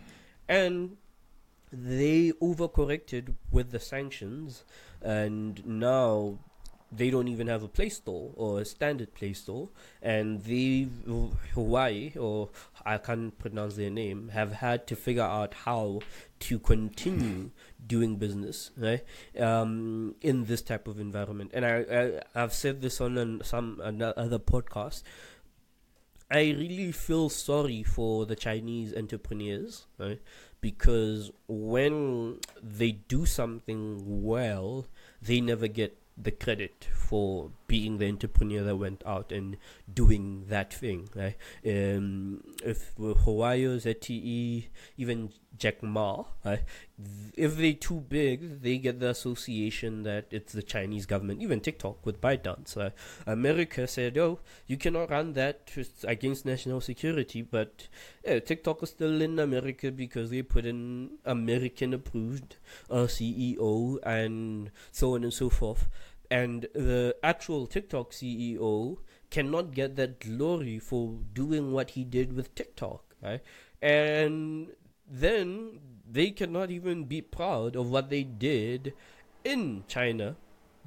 and 0.48 0.96
they 1.72 2.32
overcorrected 2.42 3.34
with 3.52 3.70
the 3.70 3.78
sanctions, 3.78 4.64
and 5.00 5.64
now 5.64 6.38
they 6.92 7.08
don't 7.08 7.28
even 7.28 7.46
have 7.46 7.62
a 7.62 7.68
Play 7.68 7.88
Store 7.88 8.32
or 8.34 8.60
a 8.60 8.64
standard 8.64 9.14
Play 9.14 9.32
Store, 9.32 9.68
and 10.02 10.42
the 10.42 10.88
Hawaii 11.54 12.14
or 12.18 12.48
I 12.84 12.98
can't 12.98 13.38
pronounce 13.38 13.76
their 13.76 13.90
name 13.90 14.30
have 14.30 14.54
had 14.54 14.88
to 14.88 14.96
figure 14.96 15.22
out 15.22 15.54
how 15.54 16.00
to 16.40 16.58
continue 16.58 17.50
doing 17.86 18.16
business 18.16 18.70
right 18.76 19.04
um, 19.38 20.16
in 20.20 20.46
this 20.46 20.62
type 20.62 20.88
of 20.88 20.98
environment. 20.98 21.52
And 21.54 21.64
I, 21.64 22.22
I 22.34 22.40
have 22.40 22.52
said 22.52 22.82
this 22.82 23.00
on 23.00 23.16
an, 23.18 23.44
some 23.44 23.80
another 23.84 24.40
podcast 24.40 25.04
I 26.30 26.50
really 26.50 26.92
feel 26.92 27.28
sorry 27.28 27.82
for 27.82 28.24
the 28.24 28.36
Chinese 28.36 28.94
entrepreneurs, 28.94 29.86
right? 29.98 30.20
Because 30.60 31.32
when 31.48 32.38
they 32.62 32.92
do 32.92 33.26
something 33.26 34.22
well, 34.22 34.86
they 35.20 35.40
never 35.40 35.66
get 35.66 35.96
the 36.16 36.30
credit 36.30 36.86
for 36.94 37.50
being 37.66 37.98
the 37.98 38.06
entrepreneur 38.06 38.62
that 38.62 38.76
went 38.76 39.02
out 39.06 39.32
and 39.32 39.56
doing 39.94 40.44
that 40.48 40.72
thing, 40.72 41.08
right? 41.14 41.36
Um, 41.66 42.42
if 42.64 42.94
Huawei, 42.96 43.76
ZTE, 43.80 44.66
even 44.96 45.30
Jack 45.56 45.82
Ma, 45.82 46.24
right? 46.44 46.62
If 47.36 47.56
they're 47.56 47.72
too 47.72 48.00
big, 48.00 48.62
they 48.62 48.78
get 48.78 49.00
the 49.00 49.10
association 49.10 50.02
that 50.04 50.26
it's 50.30 50.52
the 50.52 50.62
Chinese 50.62 51.06
government. 51.06 51.42
Even 51.42 51.60
TikTok 51.60 52.04
with 52.04 52.20
ByteDance, 52.20 52.76
right? 52.76 52.92
America 53.26 53.86
said, 53.86 54.16
"Oh, 54.18 54.40
you 54.66 54.76
cannot 54.76 55.10
run 55.10 55.32
that 55.34 55.70
against 56.04 56.46
national 56.46 56.80
security," 56.80 57.42
but 57.42 57.88
yeah, 58.24 58.38
TikTok 58.38 58.82
is 58.82 58.90
still 58.90 59.20
in 59.20 59.38
America 59.38 59.90
because 59.90 60.30
they 60.30 60.42
put 60.42 60.64
in 60.64 61.18
American-approved 61.24 62.56
uh, 62.90 63.06
CEO 63.06 63.98
and 64.02 64.70
so 64.92 65.14
on 65.14 65.24
and 65.24 65.32
so 65.32 65.50
forth 65.50 65.88
and 66.30 66.68
the 66.74 67.16
actual 67.22 67.66
TikTok 67.66 68.12
CEO 68.12 68.98
cannot 69.30 69.72
get 69.72 69.96
that 69.96 70.20
glory 70.20 70.78
for 70.78 71.18
doing 71.32 71.72
what 71.72 71.90
he 71.90 72.04
did 72.04 72.34
with 72.34 72.54
TikTok, 72.54 73.14
right? 73.22 73.40
And 73.80 74.68
then 75.08 75.80
they 76.10 76.30
cannot 76.30 76.70
even 76.70 77.04
be 77.04 77.20
proud 77.20 77.76
of 77.76 77.90
what 77.90 78.10
they 78.10 78.22
did 78.24 78.92
in 79.44 79.84
China 79.88 80.36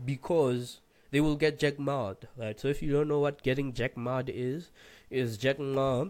because 0.05 0.81
they 1.11 1.21
will 1.21 1.35
get 1.35 1.59
Jack 1.59 1.79
Ma, 1.79 2.13
right? 2.37 2.59
So 2.59 2.67
if 2.67 2.81
you 2.81 2.91
don't 2.91 3.07
know 3.07 3.19
what 3.19 3.43
getting 3.43 3.73
Jack 3.73 3.95
Ma 3.95 4.21
is, 4.27 4.71
is 5.09 5.37
Jack 5.37 5.59
Ma 5.59 6.05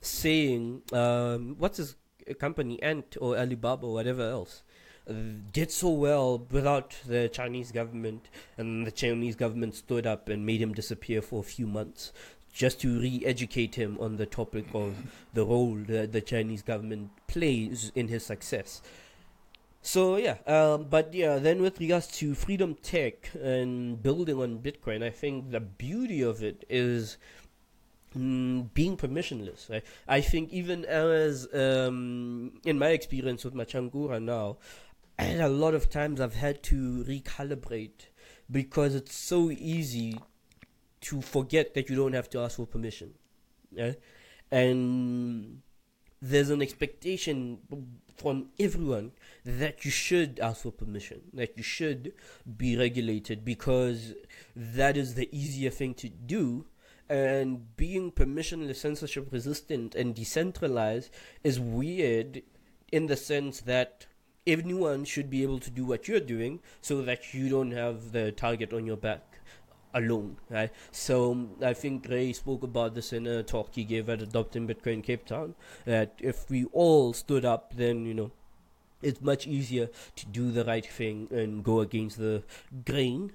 saying, 0.00 0.82
um, 0.92 1.56
what's 1.58 1.78
his 1.78 1.96
company, 2.38 2.82
Ant 2.82 3.16
or 3.20 3.36
Alibaba 3.36 3.86
or 3.86 3.94
whatever 3.94 4.22
else, 4.22 4.62
did 5.52 5.70
so 5.70 5.88
well 5.88 6.46
without 6.50 6.96
the 7.06 7.28
Chinese 7.28 7.72
government, 7.72 8.28
and 8.56 8.86
the 8.86 8.90
Chinese 8.90 9.36
government 9.36 9.74
stood 9.74 10.06
up 10.06 10.28
and 10.28 10.46
made 10.46 10.60
him 10.60 10.72
disappear 10.72 11.22
for 11.22 11.40
a 11.40 11.44
few 11.44 11.66
months 11.66 12.12
just 12.52 12.80
to 12.80 13.00
re-educate 13.00 13.76
him 13.76 13.96
on 14.00 14.16
the 14.16 14.26
topic 14.26 14.66
of 14.74 14.94
the 15.34 15.44
role 15.44 15.76
that 15.86 16.12
the 16.12 16.20
Chinese 16.20 16.62
government 16.62 17.10
plays 17.26 17.92
in 17.94 18.08
his 18.08 18.26
success. 18.26 18.82
So 19.82 20.16
yeah, 20.16 20.36
um, 20.46 20.86
but 20.90 21.14
yeah, 21.14 21.38
then 21.38 21.62
with 21.62 21.80
regards 21.80 22.08
to 22.18 22.34
freedom 22.34 22.74
tech 22.74 23.30
and 23.40 24.02
building 24.02 24.38
on 24.38 24.58
Bitcoin, 24.58 25.02
I 25.02 25.10
think 25.10 25.52
the 25.52 25.60
beauty 25.60 26.20
of 26.20 26.42
it 26.42 26.64
is 26.68 27.16
mm, 28.14 28.68
being 28.74 28.96
permissionless. 28.98 29.70
Right? 29.70 29.84
I 30.06 30.20
think 30.20 30.52
even 30.52 30.84
as 30.84 31.48
um, 31.54 32.60
in 32.66 32.78
my 32.78 32.88
experience 32.88 33.42
with 33.42 33.54
Machankura 33.54 34.22
now, 34.22 34.58
and 35.22 35.40
a 35.40 35.48
lot 35.48 35.74
of 35.74 35.90
times 35.90 36.20
I've 36.20 36.34
had 36.34 36.62
to 36.64 37.04
recalibrate 37.06 38.06
because 38.50 38.94
it's 38.94 39.14
so 39.14 39.50
easy 39.50 40.20
to 41.02 41.22
forget 41.22 41.74
that 41.74 41.88
you 41.88 41.96
don't 41.96 42.12
have 42.12 42.28
to 42.30 42.40
ask 42.40 42.56
for 42.56 42.66
permission. 42.66 43.14
Yeah? 43.70 43.92
And 44.50 45.62
there's 46.20 46.50
an 46.50 46.60
expectation 46.60 47.58
from 48.16 48.48
everyone 48.58 49.12
that 49.44 49.84
you 49.84 49.90
should 49.90 50.38
ask 50.40 50.62
for 50.62 50.72
permission, 50.72 51.22
that 51.32 51.56
you 51.56 51.62
should 51.62 52.12
be 52.56 52.76
regulated 52.76 53.44
because 53.44 54.14
that 54.54 54.96
is 54.96 55.14
the 55.14 55.28
easier 55.36 55.70
thing 55.70 55.94
to 55.94 56.08
do. 56.08 56.66
And 57.08 57.76
being 57.76 58.12
permissionless, 58.12 58.76
censorship 58.76 59.32
resistant, 59.32 59.94
and 59.94 60.14
decentralized 60.14 61.10
is 61.42 61.58
weird 61.58 62.42
in 62.92 63.06
the 63.06 63.16
sense 63.16 63.62
that 63.62 64.06
everyone 64.46 65.04
should 65.04 65.30
be 65.30 65.42
able 65.42 65.58
to 65.60 65.70
do 65.70 65.84
what 65.84 66.08
you're 66.08 66.20
doing 66.20 66.60
so 66.80 67.02
that 67.02 67.34
you 67.34 67.48
don't 67.48 67.72
have 67.72 68.12
the 68.12 68.32
target 68.32 68.72
on 68.72 68.86
your 68.86 68.96
back 68.96 69.40
alone, 69.92 70.36
right? 70.48 70.70
So 70.92 71.48
I 71.62 71.74
think 71.74 72.06
Ray 72.08 72.32
spoke 72.32 72.62
about 72.62 72.94
this 72.94 73.12
in 73.12 73.26
a 73.26 73.42
talk 73.42 73.74
he 73.74 73.84
gave 73.84 74.08
at 74.08 74.22
Adopting 74.22 74.66
Bitcoin 74.66 75.02
Cape 75.02 75.26
Town. 75.26 75.54
That 75.84 76.14
if 76.18 76.48
we 76.48 76.64
all 76.72 77.12
stood 77.12 77.44
up, 77.44 77.74
then 77.76 78.06
you 78.06 78.14
know, 78.14 78.30
it's 79.02 79.20
much 79.20 79.46
easier 79.46 79.88
to 80.16 80.26
do 80.26 80.50
the 80.50 80.64
right 80.64 80.86
thing 80.86 81.28
and 81.30 81.64
go 81.64 81.80
against 81.80 82.18
the 82.18 82.42
grain. 82.84 83.32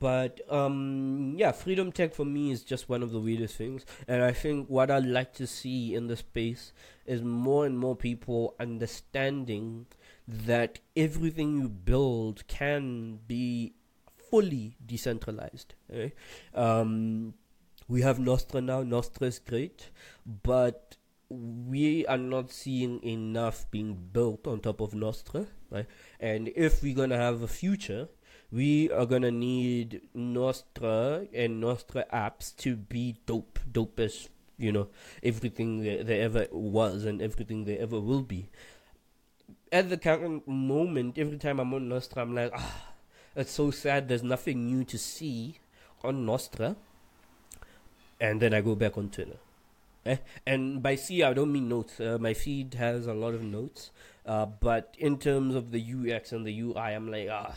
But 0.00 0.40
um, 0.50 1.34
yeah, 1.36 1.52
freedom 1.52 1.92
tech 1.92 2.14
for 2.14 2.24
me 2.24 2.50
is 2.50 2.62
just 2.62 2.88
one 2.88 3.02
of 3.02 3.12
the 3.12 3.20
weirdest 3.20 3.56
things, 3.56 3.84
and 4.08 4.22
I 4.22 4.32
think 4.32 4.68
what 4.68 4.90
I'd 4.90 5.04
like 5.04 5.34
to 5.34 5.46
see 5.46 5.94
in 5.94 6.06
the 6.06 6.16
space 6.16 6.72
is 7.04 7.22
more 7.22 7.66
and 7.66 7.78
more 7.78 7.94
people 7.94 8.54
understanding 8.58 9.86
that 10.26 10.80
everything 10.96 11.60
you 11.60 11.68
build 11.68 12.46
can 12.48 13.20
be 13.26 13.74
fully 14.30 14.76
decentralized. 14.84 15.74
Eh? 15.92 16.10
Um, 16.54 17.34
we 17.88 18.02
have 18.02 18.18
Nostr 18.18 18.62
now. 18.62 18.82
Nostr 18.82 19.22
is 19.22 19.38
great, 19.38 19.90
but 20.42 20.96
we 21.28 22.06
are 22.06 22.18
not 22.18 22.50
seeing 22.50 23.02
enough 23.02 23.70
being 23.70 23.94
built 24.12 24.46
on 24.46 24.60
top 24.60 24.80
of 24.80 24.92
Nostr. 24.92 25.46
Right? 25.70 25.86
And 26.18 26.50
if 26.56 26.82
we're 26.82 26.96
gonna 26.96 27.16
have 27.16 27.42
a 27.42 27.48
future, 27.48 28.08
we 28.50 28.90
are 28.90 29.06
gonna 29.06 29.30
need 29.30 30.02
Nostr 30.16 31.28
and 31.32 31.62
Nostr 31.62 32.08
apps 32.10 32.56
to 32.58 32.76
be 32.76 33.16
dope, 33.26 33.58
dope 33.70 34.00
you 34.58 34.72
know 34.72 34.88
everything 35.22 35.82
there 35.82 36.22
ever 36.22 36.46
was 36.50 37.04
and 37.04 37.20
everything 37.20 37.64
there 37.64 37.78
ever 37.78 38.00
will 38.00 38.22
be. 38.22 38.48
At 39.72 39.90
the 39.90 39.96
current 39.96 40.46
moment, 40.46 41.18
every 41.18 41.38
time 41.38 41.58
I'm 41.58 41.74
on 41.74 41.88
Nostr, 41.88 42.18
I'm 42.18 42.34
like, 42.34 42.52
ah 42.54 42.86
it's 43.36 43.52
so 43.52 43.70
sad 43.70 44.08
there's 44.08 44.22
nothing 44.22 44.66
new 44.66 44.82
to 44.84 44.98
see 44.98 45.58
on 46.02 46.26
Nostr. 46.26 46.74
And 48.18 48.40
then 48.40 48.54
I 48.54 48.62
go 48.62 48.74
back 48.74 48.96
on 48.96 49.10
Twitter. 49.10 49.36
Eh? 50.06 50.16
And 50.46 50.82
by 50.82 50.94
see, 50.94 51.22
I 51.22 51.34
don't 51.34 51.52
mean 51.52 51.68
notes. 51.68 52.00
Uh, 52.00 52.16
my 52.18 52.32
feed 52.32 52.74
has 52.74 53.06
a 53.06 53.12
lot 53.12 53.34
of 53.34 53.42
notes. 53.42 53.90
Uh, 54.24 54.46
but 54.46 54.94
in 54.98 55.18
terms 55.18 55.54
of 55.54 55.70
the 55.70 55.82
UX 55.82 56.32
and 56.32 56.46
the 56.46 56.60
UI, 56.60 56.78
I'm 56.78 57.10
like, 57.10 57.28
ah, 57.30 57.54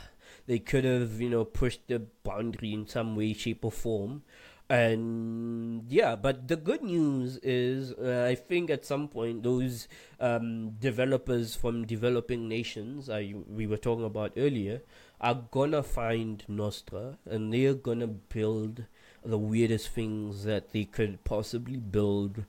they 0.47 0.59
could 0.59 0.83
have, 0.83 1.21
you 1.21 1.29
know, 1.29 1.45
pushed 1.45 1.87
the 1.87 1.99
boundary 2.23 2.73
in 2.73 2.87
some 2.87 3.15
way, 3.15 3.33
shape, 3.33 3.63
or 3.63 3.71
form. 3.71 4.23
And 4.69 5.68
yeah, 5.89 6.15
but 6.15 6.47
the 6.47 6.55
good 6.55 6.83
news 6.83 7.37
is, 7.37 7.93
uh, 7.93 8.27
I 8.29 8.35
think 8.35 8.69
at 8.69 8.85
some 8.85 9.07
point, 9.07 9.41
those 9.43 9.87
um, 10.19 10.71
developers 10.79 11.55
from 11.55 11.85
developing 11.85 12.47
nations, 12.47 13.09
I, 13.09 13.33
we 13.47 13.65
were 13.65 13.77
talking 13.77 14.05
about 14.05 14.33
earlier, 14.37 14.83
are 15.19 15.43
gonna 15.51 15.81
find 15.81 16.43
Nostr 16.47 17.17
and 17.25 17.51
they're 17.51 17.73
gonna 17.73 18.07
build 18.07 18.85
the 19.25 19.37
weirdest 19.37 19.89
things 19.89 20.43
that 20.43 20.71
they 20.71 20.85
could 20.85 21.23
possibly 21.23 21.77
build 21.77 22.45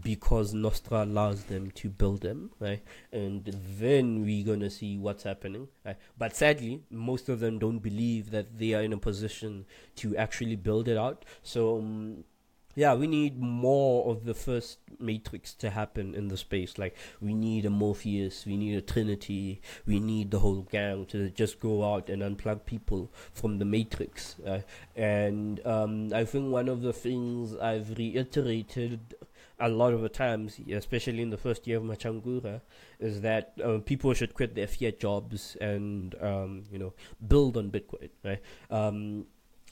because 0.00 0.52
Nostr 0.52 1.02
allows 1.02 1.44
them 1.44 1.70
to 1.70 1.88
build 1.88 2.22
them, 2.22 2.50
right? 2.58 2.82
And 3.12 3.44
then 3.78 4.24
we're 4.24 4.44
gonna 4.44 4.70
see 4.70 4.98
what's 4.98 5.22
happening. 5.22 5.68
Right? 5.84 5.96
But 6.18 6.34
sadly, 6.34 6.82
most 6.90 7.28
of 7.28 7.38
them 7.38 7.60
don't 7.60 7.78
believe 7.78 8.30
that 8.32 8.58
they 8.58 8.74
are 8.74 8.82
in 8.82 8.92
a 8.92 8.98
position 8.98 9.66
to 9.96 10.16
actually 10.16 10.56
build 10.56 10.88
it 10.88 10.96
out. 10.96 11.24
So 11.42 11.78
um, 11.78 12.24
yeah, 12.74 12.94
we 12.94 13.06
need 13.06 13.40
more 13.40 14.10
of 14.10 14.24
the 14.24 14.34
first 14.34 14.78
matrix 14.98 15.54
to 15.54 15.70
happen 15.70 16.14
in 16.14 16.28
the 16.28 16.36
space. 16.36 16.78
Like 16.78 16.96
we 17.20 17.34
need 17.34 17.64
a 17.64 17.70
Morpheus, 17.70 18.46
we 18.46 18.56
need 18.56 18.76
a 18.76 18.80
Trinity, 18.80 19.60
we 19.86 20.00
need 20.00 20.30
the 20.30 20.40
whole 20.40 20.62
gang 20.62 21.06
to 21.06 21.30
just 21.30 21.60
go 21.60 21.84
out 21.84 22.08
and 22.08 22.22
unplug 22.22 22.64
people 22.64 23.10
from 23.32 23.58
the 23.58 23.64
matrix. 23.64 24.36
Uh, 24.40 24.60
and 24.96 25.64
um, 25.66 26.12
I 26.12 26.24
think 26.24 26.52
one 26.52 26.68
of 26.68 26.82
the 26.82 26.92
things 26.92 27.56
I've 27.56 27.96
reiterated 27.96 29.14
a 29.60 29.68
lot 29.68 29.92
of 29.94 30.02
the 30.02 30.08
times, 30.08 30.60
especially 30.70 31.22
in 31.22 31.30
the 31.30 31.36
first 31.36 31.66
year 31.66 31.78
of 31.78 31.84
Machankura, 31.84 32.60
is 32.98 33.20
that 33.20 33.52
uh, 33.64 33.78
people 33.78 34.12
should 34.12 34.34
quit 34.34 34.54
their 34.54 34.66
fiat 34.66 34.98
jobs 34.98 35.56
and 35.60 36.14
um, 36.20 36.64
you 36.72 36.78
know 36.78 36.92
build 37.26 37.56
on 37.56 37.70
Bitcoin. 37.70 38.10
Right? 38.24 38.42
Um, 38.70 39.26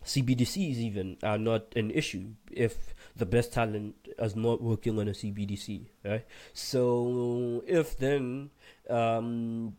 CBDCs 0.04 0.76
even 0.76 1.16
are 1.22 1.38
not 1.38 1.74
an 1.76 1.90
issue 1.90 2.28
if 2.50 2.94
the 3.16 3.26
best 3.26 3.52
talent 3.52 3.94
is 4.18 4.34
not 4.36 4.62
working 4.62 4.98
on 4.98 5.08
a 5.08 5.12
CBDC, 5.12 5.86
right? 6.04 6.24
So 6.52 7.62
if 7.66 7.96
then 7.98 8.50
um, 8.88 9.76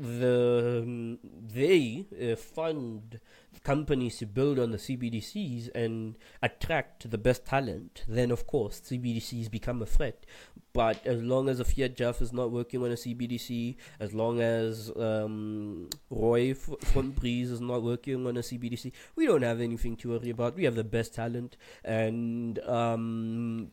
the 0.00 1.18
they 1.52 2.06
uh, 2.20 2.36
fund 2.36 3.20
companies 3.62 4.18
to 4.18 4.26
build 4.26 4.58
on 4.58 4.70
the 4.70 4.78
CBDCs 4.78 5.68
and 5.74 6.16
attract 6.42 7.10
the 7.10 7.18
best 7.18 7.44
talent, 7.44 8.04
then 8.08 8.30
of 8.30 8.46
course 8.46 8.80
CBDCs 8.80 9.50
become 9.50 9.82
a 9.82 9.86
threat. 9.86 10.24
But 10.72 11.04
as 11.06 11.22
long 11.22 11.48
as 11.48 11.60
a 11.60 11.64
fiatjaf 11.64 12.22
is 12.22 12.32
not 12.32 12.52
working 12.52 12.82
on 12.82 12.90
a 12.90 12.94
CBDC, 12.94 13.76
as 13.98 14.14
long 14.14 14.40
as 14.40 14.90
um, 14.96 15.90
Roy 16.08 16.52
f- 16.52 16.70
from 16.84 17.12
Breez 17.12 17.50
is 17.50 17.60
not 17.60 17.82
working 17.82 18.26
on 18.26 18.36
a 18.36 18.40
CBDC, 18.40 18.92
we 19.16 19.26
don't 19.26 19.42
have 19.42 19.60
anything 19.60 19.96
to 19.96 20.10
worry 20.10 20.30
about. 20.30 20.56
We 20.56 20.64
have 20.64 20.76
the 20.76 20.84
best 20.84 21.14
talent, 21.14 21.56
and 21.84 22.60
um, 22.60 23.72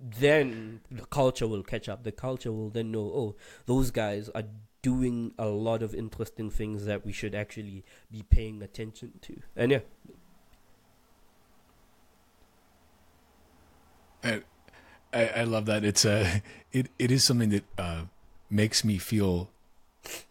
then 0.00 0.80
the 0.90 1.06
culture 1.06 1.46
will 1.46 1.62
catch 1.62 1.88
up. 1.88 2.02
The 2.02 2.12
culture 2.12 2.52
will 2.52 2.70
then 2.70 2.90
know, 2.90 3.00
oh, 3.00 3.36
those 3.66 3.90
guys 3.92 4.28
are 4.34 4.44
doing 4.82 5.32
a 5.38 5.46
lot 5.46 5.82
of 5.82 5.94
interesting 5.94 6.50
things 6.50 6.84
that 6.84 7.04
we 7.04 7.12
should 7.12 7.34
actually 7.34 7.84
be 8.10 8.22
paying 8.22 8.62
attention 8.62 9.12
to. 9.22 9.40
And 9.56 9.72
yeah. 9.72 9.80
I, 14.22 14.42
I, 15.12 15.26
I 15.28 15.42
love 15.44 15.66
that. 15.66 15.84
It's 15.84 16.04
a 16.04 16.20
uh, 16.20 16.30
it 16.72 16.88
it 16.98 17.10
is 17.10 17.24
something 17.24 17.50
that 17.50 17.64
uh, 17.76 18.02
makes 18.50 18.84
me 18.84 18.98
feel 18.98 19.50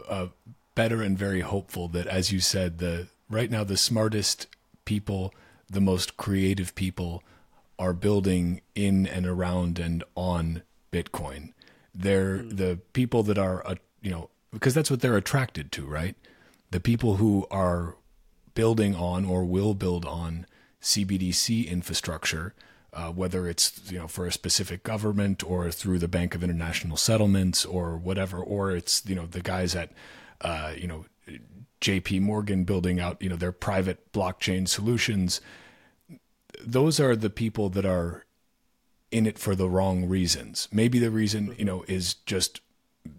uh, 0.08 0.28
better 0.76 1.02
and 1.02 1.18
very 1.18 1.42
hopeful. 1.42 1.88
That 1.88 2.08
as 2.08 2.32
you 2.32 2.40
said, 2.40 2.80
the 2.80 3.08
right 3.30 3.50
now 3.50 3.64
the 3.64 3.78
smartest 3.78 4.48
people, 4.86 5.34
the 5.70 5.82
most 5.82 6.18
creative 6.18 6.76
people, 6.76 7.24
are 7.80 7.94
building 7.94 8.62
in 8.76 9.06
and 9.08 9.26
around 9.26 9.80
and 9.80 10.04
on 10.16 10.64
Bitcoin. 10.92 11.54
They're 11.94 12.40
mm. 12.40 12.58
the 12.58 12.80
people 12.94 13.24
that 13.24 13.38
are 13.38 13.66
uh, 13.66 13.76
you 14.02 14.12
know 14.12 14.30
because 14.58 14.74
that's 14.74 14.90
what 14.90 15.02
they're 15.02 15.18
attracted 15.18 15.72
to, 15.72 15.86
right? 15.86 16.16
The 16.72 16.80
people 16.80 17.18
who 17.18 17.46
are 17.52 17.96
building 18.56 18.96
on 18.96 19.24
or 19.24 19.46
will 19.46 19.76
build 19.76 20.04
on 20.04 20.48
CBDC 20.82 21.68
infrastructure, 21.68 22.56
uh, 22.92 23.12
whether 23.12 23.48
it's 23.48 23.80
you 23.92 24.00
know 24.00 24.08
for 24.08 24.26
a 24.26 24.32
specific 24.32 24.84
government 24.84 25.44
or 25.44 25.70
through 25.70 26.00
the 26.00 26.08
Bank 26.08 26.34
of 26.34 26.44
International 26.44 26.98
Settlements 26.98 27.66
or 27.66 27.98
whatever, 27.98 28.40
or 28.40 28.72
it's 28.72 29.04
you 29.06 29.14
know 29.14 29.28
the 29.28 29.42
guys 29.42 29.76
at 29.76 29.92
uh, 30.42 30.74
you 30.76 30.88
know 30.88 31.06
J.P. 31.80 32.20
Morgan 32.22 32.64
building 32.64 33.00
out 33.00 33.22
you 33.22 33.30
know 33.30 33.36
their 33.36 33.52
private 33.52 34.12
blockchain 34.12 34.68
solutions. 34.68 35.40
Those 36.60 37.00
are 37.00 37.16
the 37.16 37.30
people 37.30 37.70
that 37.70 37.86
are 37.86 38.26
in 39.12 39.28
it 39.28 39.38
for 39.38 39.56
the 39.56 39.70
wrong 39.70 40.10
reasons. 40.10 40.68
Maybe 40.72 40.98
the 40.98 41.12
reason 41.12 41.54
you 41.60 41.66
know 41.66 41.86
is 41.88 42.16
just 42.16 42.62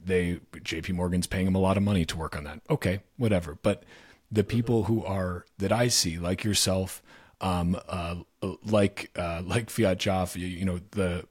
they 0.04 0.40
JP 0.54 0.94
Morgan's 0.94 1.26
paying 1.26 1.44
them 1.44 1.54
a 1.54 1.60
lot 1.60 1.76
of 1.76 1.82
money 1.82 2.04
to 2.04 2.16
work 2.16 2.36
on 2.36 2.44
that. 2.44 2.60
Okay, 2.70 3.00
whatever. 3.16 3.58
But 3.62 3.84
the 4.30 4.44
people 4.44 4.84
who 4.84 5.04
are 5.04 5.44
that 5.58 5.72
I 5.72 5.88
see, 5.88 6.18
like 6.18 6.44
yourself, 6.44 7.02
um, 7.40 7.78
uh, 7.88 8.16
like 8.64 9.10
uh, 9.16 9.42
like 9.44 9.68
fiatjaf, 9.68 10.36
you, 10.36 10.46
you 10.46 10.64
know 10.64 10.80
the 10.92 11.24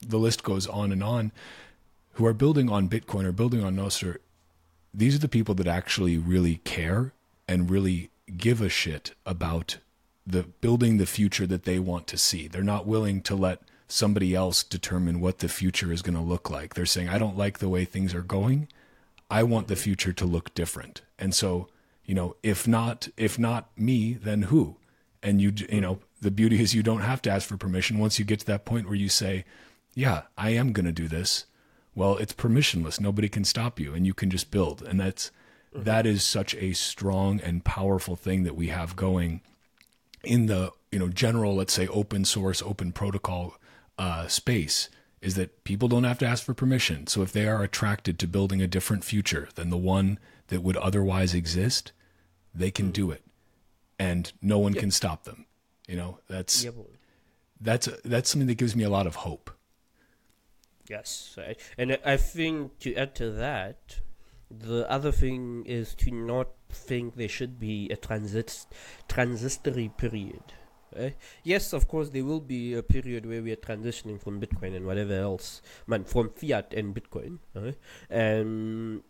the 0.00 0.18
list 0.18 0.42
goes 0.42 0.66
on 0.66 0.92
and 0.92 1.02
on, 1.02 1.32
who 2.12 2.26
are 2.26 2.34
building 2.34 2.70
on 2.70 2.88
Bitcoin 2.88 3.24
or 3.24 3.32
building 3.32 3.62
on 3.64 3.76
Nostr. 3.76 4.18
These 4.92 5.16
are 5.16 5.20
the 5.20 5.28
people 5.28 5.54
that 5.56 5.66
actually 5.66 6.18
really 6.18 6.56
care 6.64 7.12
and 7.48 7.70
really 7.70 8.10
give 8.36 8.60
a 8.60 8.68
shit 8.68 9.14
about 9.26 9.78
the 10.26 10.44
building 10.44 10.96
the 10.96 11.06
future 11.06 11.46
that 11.46 11.64
they 11.64 11.78
want 11.78 12.06
to 12.08 12.16
see. 12.16 12.48
They're 12.48 12.62
not 12.62 12.86
willing 12.86 13.20
to 13.22 13.34
let 13.34 13.60
somebody 13.88 14.34
else 14.34 14.62
determine 14.62 15.20
what 15.20 15.38
the 15.38 15.48
future 15.48 15.92
is 15.92 16.02
going 16.02 16.14
to 16.14 16.20
look 16.20 16.50
like. 16.50 16.74
They're 16.74 16.86
saying, 16.86 17.08
I 17.08 17.18
don't 17.18 17.36
like 17.36 17.58
the 17.58 17.68
way 17.68 17.84
things 17.84 18.14
are 18.14 18.22
going. 18.22 18.68
I 19.30 19.42
want 19.42 19.68
the 19.68 19.76
future 19.76 20.12
to 20.12 20.24
look 20.24 20.54
different. 20.54 21.02
And 21.18 21.34
so, 21.34 21.68
you 22.04 22.14
know, 22.14 22.36
if 22.42 22.68
not 22.68 23.08
if 23.16 23.38
not 23.38 23.70
me, 23.76 24.14
then 24.14 24.42
who? 24.42 24.76
And 25.22 25.40
you 25.40 25.52
you 25.70 25.80
know, 25.80 26.00
the 26.20 26.30
beauty 26.30 26.60
is 26.60 26.74
you 26.74 26.82
don't 26.82 27.00
have 27.00 27.22
to 27.22 27.30
ask 27.30 27.48
for 27.48 27.56
permission 27.56 27.98
once 27.98 28.18
you 28.18 28.24
get 28.24 28.40
to 28.40 28.46
that 28.46 28.64
point 28.64 28.86
where 28.86 28.94
you 28.94 29.08
say, 29.08 29.44
yeah, 29.94 30.22
I 30.36 30.50
am 30.50 30.72
going 30.72 30.86
to 30.86 30.92
do 30.92 31.08
this. 31.08 31.46
Well, 31.94 32.16
it's 32.16 32.32
permissionless. 32.32 33.00
Nobody 33.00 33.28
can 33.28 33.44
stop 33.44 33.78
you 33.78 33.94
and 33.94 34.06
you 34.06 34.14
can 34.14 34.30
just 34.30 34.50
build. 34.50 34.82
And 34.82 35.00
that's 35.00 35.30
that 35.72 36.06
is 36.06 36.22
such 36.22 36.54
a 36.56 36.72
strong 36.72 37.40
and 37.40 37.64
powerful 37.64 38.16
thing 38.16 38.44
that 38.44 38.56
we 38.56 38.68
have 38.68 38.96
going 38.96 39.40
in 40.22 40.46
the, 40.46 40.70
you 40.92 40.98
know, 40.98 41.08
general 41.08 41.54
let's 41.54 41.72
say 41.72 41.86
open 41.88 42.24
source, 42.24 42.62
open 42.62 42.92
protocol 42.92 43.56
uh, 43.98 44.26
space 44.26 44.88
is 45.20 45.34
that 45.36 45.64
people 45.64 45.88
don't 45.88 46.04
have 46.04 46.18
to 46.18 46.26
ask 46.26 46.44
for 46.44 46.52
permission. 46.52 47.06
So 47.06 47.22
if 47.22 47.32
they 47.32 47.48
are 47.48 47.62
attracted 47.62 48.18
to 48.18 48.26
building 48.26 48.60
a 48.60 48.66
different 48.66 49.04
future 49.04 49.48
than 49.54 49.70
the 49.70 49.78
one 49.78 50.18
that 50.48 50.62
would 50.62 50.76
otherwise 50.76 51.34
exist, 51.34 51.92
they 52.54 52.70
can 52.70 52.90
do 52.90 53.10
it, 53.10 53.24
and 53.98 54.30
no 54.42 54.58
one 54.58 54.74
yep. 54.74 54.80
can 54.80 54.90
stop 54.90 55.24
them. 55.24 55.46
You 55.88 55.96
know, 55.96 56.18
that's 56.28 56.64
yep. 56.64 56.74
that's 57.60 57.88
that's 58.04 58.30
something 58.30 58.46
that 58.48 58.58
gives 58.58 58.76
me 58.76 58.84
a 58.84 58.90
lot 58.90 59.06
of 59.06 59.16
hope. 59.16 59.50
Yes, 60.88 61.38
and 61.78 61.98
I 62.04 62.18
think 62.18 62.78
to 62.80 62.94
add 62.94 63.14
to 63.14 63.30
that, 63.30 64.00
the 64.50 64.88
other 64.90 65.10
thing 65.10 65.64
is 65.64 65.94
to 65.96 66.10
not 66.10 66.48
think 66.68 67.16
there 67.16 67.28
should 67.28 67.58
be 67.58 67.88
a 67.88 67.96
transit 67.96 68.66
transitory 69.08 69.88
period 69.96 70.42
uh, 70.98 71.10
yes, 71.42 71.72
of 71.72 71.88
course, 71.88 72.10
there 72.10 72.24
will 72.24 72.40
be 72.40 72.74
a 72.74 72.82
period 72.82 73.26
where 73.26 73.42
we 73.42 73.52
are 73.52 73.56
transitioning 73.56 74.20
from 74.20 74.40
Bitcoin 74.40 74.76
and 74.76 74.86
whatever 74.86 75.14
else, 75.14 75.62
man, 75.86 76.04
from 76.04 76.30
fiat 76.30 76.72
and 76.74 76.94
Bitcoin, 76.94 77.38
uh, 77.56 77.72
and 78.10 79.02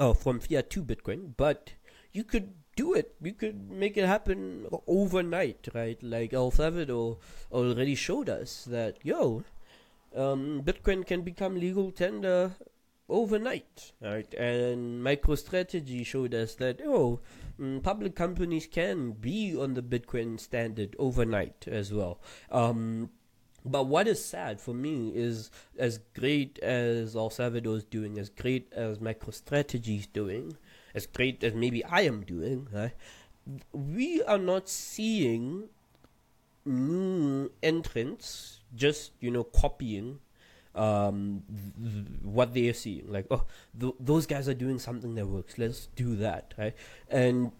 oh, 0.00 0.14
from 0.14 0.40
fiat 0.40 0.70
to 0.70 0.82
Bitcoin. 0.82 1.32
But 1.36 1.72
you 2.12 2.24
could 2.24 2.54
do 2.76 2.94
it. 2.94 3.14
You 3.22 3.32
could 3.32 3.70
make 3.70 3.96
it 3.96 4.06
happen 4.06 4.66
overnight, 4.86 5.68
right? 5.74 6.02
Like 6.02 6.32
El 6.32 6.50
Salvador 6.50 7.18
already 7.52 7.94
showed 7.94 8.28
us 8.28 8.64
that 8.70 8.98
yo, 9.02 9.44
um, 10.14 10.62
Bitcoin 10.64 11.06
can 11.06 11.22
become 11.22 11.58
legal 11.58 11.90
tender 11.90 12.52
overnight, 13.08 13.92
right? 14.00 14.32
And 14.34 15.04
MicroStrategy 15.04 16.04
showed 16.06 16.34
us 16.34 16.54
that 16.56 16.80
oh 16.84 17.20
mm, 17.60 17.82
public 17.82 18.14
companies 18.14 18.66
can 18.66 19.12
be 19.12 19.56
on 19.56 19.74
the 19.74 19.82
Bitcoin 19.82 20.38
standard 20.38 20.94
overnight 20.98 21.66
as 21.68 21.92
well. 21.92 22.20
Um, 22.50 23.10
but 23.64 23.86
what 23.86 24.06
is 24.06 24.22
sad 24.22 24.60
for 24.60 24.74
me 24.74 25.12
is 25.14 25.50
as 25.78 25.98
great 26.14 26.58
as 26.58 27.16
El 27.16 27.30
Salvador 27.30 27.76
is 27.76 27.84
doing, 27.84 28.18
as 28.18 28.28
great 28.28 28.70
as 28.72 28.98
MicroStrategy 28.98 30.00
is 30.00 30.06
doing, 30.06 30.56
as 30.94 31.06
great 31.06 31.42
as 31.42 31.54
maybe 31.54 31.82
I 31.84 32.02
am 32.02 32.22
doing, 32.22 32.68
right? 32.72 32.92
we 33.72 34.22
are 34.22 34.38
not 34.38 34.68
seeing 34.68 35.68
new 36.64 37.50
entrants 37.62 38.60
just 38.74 39.12
you 39.20 39.30
know 39.30 39.44
copying 39.44 40.18
um, 40.74 41.42
th- 41.82 42.06
what 42.22 42.54
they 42.54 42.68
are 42.68 42.74
seeing. 42.74 43.10
Like, 43.10 43.26
oh, 43.30 43.44
th- 43.78 43.94
those 44.00 44.26
guys 44.26 44.48
are 44.48 44.54
doing 44.54 44.78
something 44.78 45.14
that 45.14 45.26
works. 45.26 45.58
Let's 45.58 45.88
do 45.94 46.16
that, 46.16 46.54
right? 46.58 46.74
And 47.08 47.52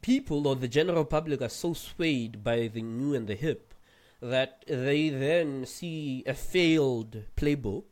people 0.00 0.46
or 0.46 0.56
the 0.56 0.68
general 0.68 1.04
public 1.04 1.40
are 1.40 1.48
so 1.48 1.72
swayed 1.72 2.44
by 2.44 2.68
the 2.68 2.82
new 2.82 3.14
and 3.14 3.26
the 3.26 3.34
hip 3.34 3.74
that 4.20 4.64
they 4.68 5.08
then 5.08 5.66
see 5.66 6.22
a 6.26 6.34
failed 6.34 7.24
playbook. 7.36 7.84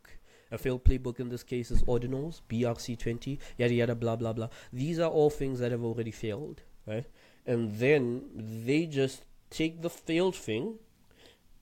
A 0.52 0.58
failed 0.58 0.84
playbook 0.84 1.20
in 1.20 1.28
this 1.28 1.44
case 1.44 1.70
is 1.70 1.82
ordinals, 1.84 2.40
BRC20, 2.48 3.38
yada 3.56 3.72
yada, 3.74 3.94
blah 3.94 4.16
blah 4.16 4.32
blah. 4.32 4.48
These 4.72 4.98
are 4.98 5.10
all 5.10 5.30
things 5.30 5.60
that 5.60 5.70
have 5.70 5.84
already 5.84 6.10
failed, 6.10 6.62
right? 6.86 7.06
And 7.46 7.76
then 7.76 8.24
they 8.34 8.86
just 8.86 9.24
take 9.48 9.82
the 9.82 9.90
failed 9.90 10.36
thing 10.36 10.78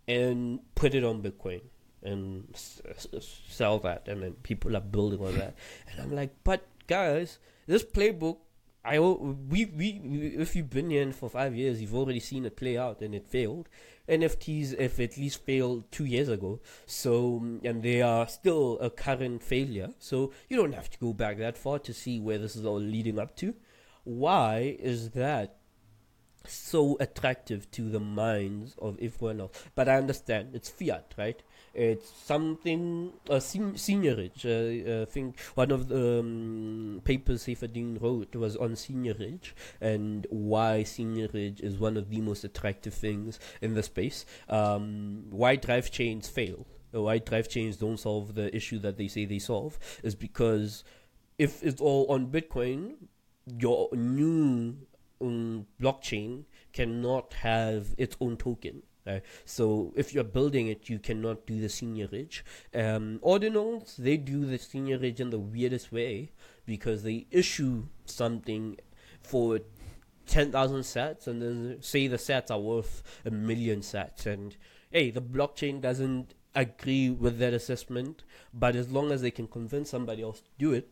and 0.07 0.61
put 0.75 0.95
it 0.95 1.05
on 1.05 1.23
Bitcoin 1.23 1.61
and 2.09 2.49
s- 2.55 2.81
s- 2.89 3.41
sell 3.49 3.79
that, 3.81 4.09
and 4.09 4.23
then 4.23 4.33
people 4.43 4.77
are 4.77 4.81
building 4.97 5.21
on 5.25 5.37
that. 5.39 5.55
And 5.91 6.01
I'm 6.03 6.15
like, 6.21 6.33
but 6.45 6.67
guys, 6.87 7.39
this 7.67 7.85
playbook, 7.85 8.39
I 8.85 8.99
we, 8.99 9.67
we 9.67 10.01
we 10.05 10.19
if 10.45 10.57
you've 10.57 10.71
been 10.71 10.91
here 10.91 11.13
for 11.13 11.29
five 11.29 11.55
years, 11.55 11.81
you've 11.81 11.95
already 11.95 12.21
seen 12.21 12.45
it 12.47 12.57
play 12.57 12.77
out, 12.79 13.01
and 13.03 13.15
it 13.15 13.27
failed. 13.27 13.69
NFTs, 14.09 14.75
if 14.79 14.99
at 15.01 15.19
least 15.19 15.45
failed 15.45 15.85
two 15.93 16.07
years 16.07 16.31
ago, 16.31 16.61
so 16.87 17.43
and 17.63 17.83
they 17.83 18.01
are 18.01 18.27
still 18.27 18.79
a 18.81 18.89
current 18.89 19.43
failure. 19.43 19.91
So 19.99 20.33
you 20.49 20.57
don't 20.57 20.73
have 20.75 20.89
to 20.91 20.99
go 20.99 21.13
back 21.13 21.37
that 21.39 21.59
far 21.59 21.79
to 21.81 21.93
see 21.93 22.19
where 22.19 22.39
this 22.39 22.57
is 22.57 22.65
all 22.65 22.81
leading 22.81 23.19
up 23.19 23.37
to. 23.37 23.55
Why 24.05 24.77
is 24.81 25.11
that 25.11 25.58
so 26.53 26.97
attractive 27.01 27.71
to 27.73 27.89
the 27.89 28.01
minds 28.01 28.75
of 28.81 28.99
everyone 29.01 29.41
else? 29.41 29.53
But 29.75 29.89
I 29.89 29.97
understand 29.97 30.51
it's 30.55 30.69
fiat, 30.69 31.15
right? 31.17 31.43
It's 31.75 32.11
something 32.25 33.13
uh, 33.31 33.41
sen- 33.41 33.75
seigniorage. 33.75 34.45
Uh, 34.45 35.03
I 35.03 35.05
think 35.05 35.39
one 35.55 35.71
of 35.71 35.89
the 35.89 36.21
um, 36.21 37.01
papers 37.05 37.45
Saifedean 37.45 38.01
wrote 38.03 38.35
was 38.35 38.57
on 38.57 38.71
seigniorage 38.73 39.53
and 39.81 40.27
why 40.31 40.83
seigniorage 40.85 41.61
is 41.61 41.79
one 41.79 41.97
of 41.97 42.11
the 42.11 42.21
most 42.21 42.45
attractive 42.45 42.95
things 42.95 43.39
in 43.61 43.75
the 43.75 43.83
space. 43.83 44.27
Um, 44.49 45.25
why 45.31 45.57
drive 45.57 45.91
chains 45.91 46.29
fail, 46.29 46.67
why 46.91 47.19
drive 47.19 47.49
chains 47.49 47.77
don't 47.77 47.99
solve 47.99 48.35
the 48.35 48.55
issue 48.55 48.79
that 48.81 48.97
they 48.97 49.09
say 49.09 49.25
they 49.25 49.39
solve, 49.39 49.79
is 50.03 50.15
because 50.15 50.85
if 51.39 51.63
it's 51.63 51.81
all 51.81 52.07
on 52.11 52.27
Bitcoin, 52.27 52.95
your 53.47 53.89
new 53.93 54.77
blockchain 55.21 56.45
cannot 56.73 57.35
have 57.35 57.95
its 57.97 58.17
own 58.21 58.37
token. 58.37 58.83
Uh, 59.07 59.21
so 59.45 59.93
if 59.97 60.13
you're 60.13 60.25
building 60.25 60.69
it, 60.69 60.89
you 60.89 60.99
cannot 60.99 61.47
do 61.47 61.61
the 61.61 61.69
seigniorage. 61.69 62.43
Um, 62.75 63.21
ordinals, 63.25 63.97
they 63.97 64.17
do 64.19 64.45
the 64.45 64.59
seigniorage 64.59 65.19
in 65.19 65.31
the 65.31 65.39
weirdest 65.39 65.91
way 65.91 66.33
because 66.67 67.03
they 67.03 67.27
issue 67.31 67.85
something 68.05 68.77
for 69.23 69.61
10,000 70.27 70.83
sets 70.85 71.27
and 71.27 71.41
then 71.41 71.79
say 71.81 72.07
the 72.07 72.19
sets 72.19 72.51
are 72.51 72.61
worth 72.61 73.03
a 73.25 73.31
million 73.31 73.81
sets. 73.83 74.27
And 74.27 74.57
hey, 74.91 75.11
the 75.11 75.23
blockchain 75.23 75.81
doesn't 75.81 76.35
agree 76.55 77.09
with 77.09 77.39
that 77.39 77.55
assessment, 77.55 78.25
but 78.53 78.77
as 78.77 78.91
long 78.91 79.11
as 79.11 79.23
they 79.23 79.31
can 79.31 79.47
convince 79.47 79.91
somebody 79.91 80.23
else 80.23 80.41
to 80.41 80.51
do 80.59 80.73
it, 80.73 80.89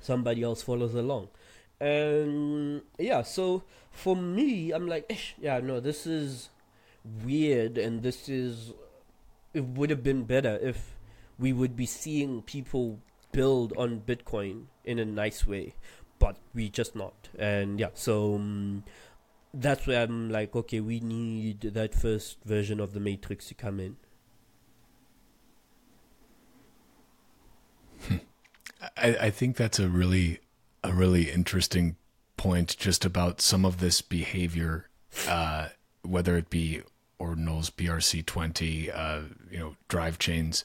somebody 0.00 0.42
else 0.42 0.62
follows 0.62 0.94
along. 0.94 1.28
And 1.82 2.82
yeah, 2.96 3.22
so 3.22 3.64
for 3.90 4.14
me, 4.14 4.70
I'm 4.70 4.86
like, 4.86 5.34
yeah, 5.40 5.58
no, 5.58 5.80
this 5.80 6.06
is 6.06 6.48
weird 7.24 7.76
and 7.76 8.04
this 8.04 8.28
is 8.28 8.72
it 9.52 9.64
would 9.64 9.90
have 9.90 10.04
been 10.04 10.22
better 10.22 10.58
if 10.62 10.96
we 11.40 11.52
would 11.52 11.74
be 11.74 11.86
seeing 11.86 12.40
people 12.42 13.00
build 13.32 13.72
on 13.76 14.00
bitcoin 14.00 14.66
in 14.84 15.00
a 15.00 15.04
nice 15.04 15.44
way 15.44 15.74
but 16.20 16.36
we 16.54 16.68
just 16.68 16.94
not. 16.94 17.28
And 17.36 17.80
yeah 17.80 17.88
so 17.94 18.36
um, 18.36 18.84
that's 19.52 19.86
where 19.86 20.04
i'm 20.04 20.30
like 20.30 20.54
okay 20.54 20.80
we 20.80 21.00
need 21.00 21.60
that 21.60 21.94
first 21.94 22.38
version 22.44 22.78
of 22.78 22.94
the 22.94 23.00
matrix 23.00 23.48
to 23.48 23.54
come 23.54 23.80
in. 23.80 23.96
I, 28.96 29.16
I 29.26 29.30
think 29.30 29.56
that's 29.56 29.78
a 29.78 29.88
really 29.88 30.38
a 30.84 30.92
really 30.92 31.30
interesting 31.30 31.96
point 32.36 32.76
just 32.78 33.04
about 33.04 33.40
some 33.40 33.64
of 33.64 33.78
this 33.78 34.02
behavior 34.02 34.88
uh, 35.28 35.68
whether 36.02 36.36
it 36.36 36.50
be 36.50 36.82
ordinals, 37.20 37.70
BRC20, 37.70 38.90
uh, 38.94 39.20
you 39.50 39.58
know, 39.58 39.76
drive 39.88 40.18
chains, 40.18 40.64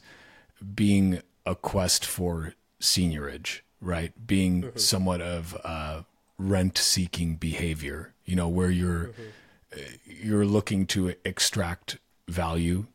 being 0.76 1.22
a 1.45 1.56
quest 1.56 2.06
for 2.06 2.53
seigniorage, 2.81 3.61
right? 3.80 4.11
Being 4.26 4.64
mm-hmm. 4.64 4.77
somewhat 4.77 5.22
of 5.22 5.60
uh, 5.64 6.02
rent-seeking 6.38 7.35
behavior, 7.35 8.14
you 8.26 8.35
know, 8.35 8.48
where 8.48 8.72
you're 8.72 9.07
mm-hmm. 9.07 9.84
you're 10.06 10.45
looking 10.45 10.85
to 10.88 11.14
extract 11.23 11.98
value 12.27 12.88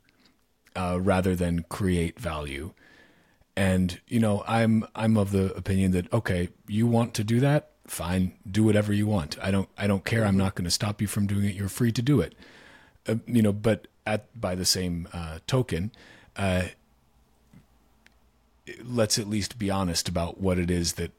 uh, 0.75 0.99
rather 1.01 1.37
than 1.37 1.65
create 1.69 2.19
value. 2.19 2.73
And 3.57 4.01
you 4.09 4.19
know, 4.19 4.43
I'm 4.47 4.87
I'm 4.95 5.17
of 5.17 5.31
the 5.31 5.53
opinion 5.55 5.93
that 5.93 6.13
okay, 6.13 6.49
you 6.67 6.87
want 6.87 7.15
to 7.15 7.25
do 7.25 7.41
that, 7.41 7.71
fine, 7.87 8.33
do 8.51 8.65
whatever 8.65 8.93
you 8.93 9.07
want. 9.07 9.37
I 9.43 9.51
don't 9.51 9.69
I 9.77 9.87
don't 9.87 10.05
care. 10.05 10.25
I'm 10.25 10.39
not 10.39 10.55
going 10.55 10.65
to 10.65 10.71
stop 10.71 11.01
you 11.01 11.07
from 11.07 11.27
doing 11.27 11.45
it. 11.45 11.55
You're 11.55 11.69
free 11.69 11.93
to 11.93 12.03
do 12.03 12.21
it. 12.21 12.35
Uh, 13.07 13.17
you 13.27 13.43
know, 13.43 13.53
but 13.53 13.89
at 14.07 14.41
by 14.41 14.55
the 14.55 14.65
same 14.65 15.09
uh, 15.13 15.39
token, 15.47 15.93
uh, 16.37 16.63
let's 18.85 19.19
at 19.19 19.29
least 19.29 19.59
be 19.59 19.71
honest 19.71 20.09
about 20.09 20.41
what 20.41 20.59
it 20.59 20.71
is 20.71 20.95
that 20.95 21.11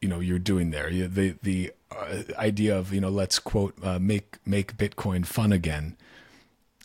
you 0.00 0.08
know 0.08 0.20
you're 0.20 0.38
doing 0.38 0.70
there. 0.70 0.90
The 0.90 1.36
the 1.42 1.72
uh, 1.90 2.22
idea 2.38 2.76
of 2.76 2.92
you 2.92 3.00
know 3.00 3.10
let's 3.10 3.38
quote 3.38 3.74
uh, 3.82 3.98
make 3.98 4.38
make 4.44 4.76
Bitcoin 4.76 5.24
fun 5.26 5.52
again. 5.52 5.96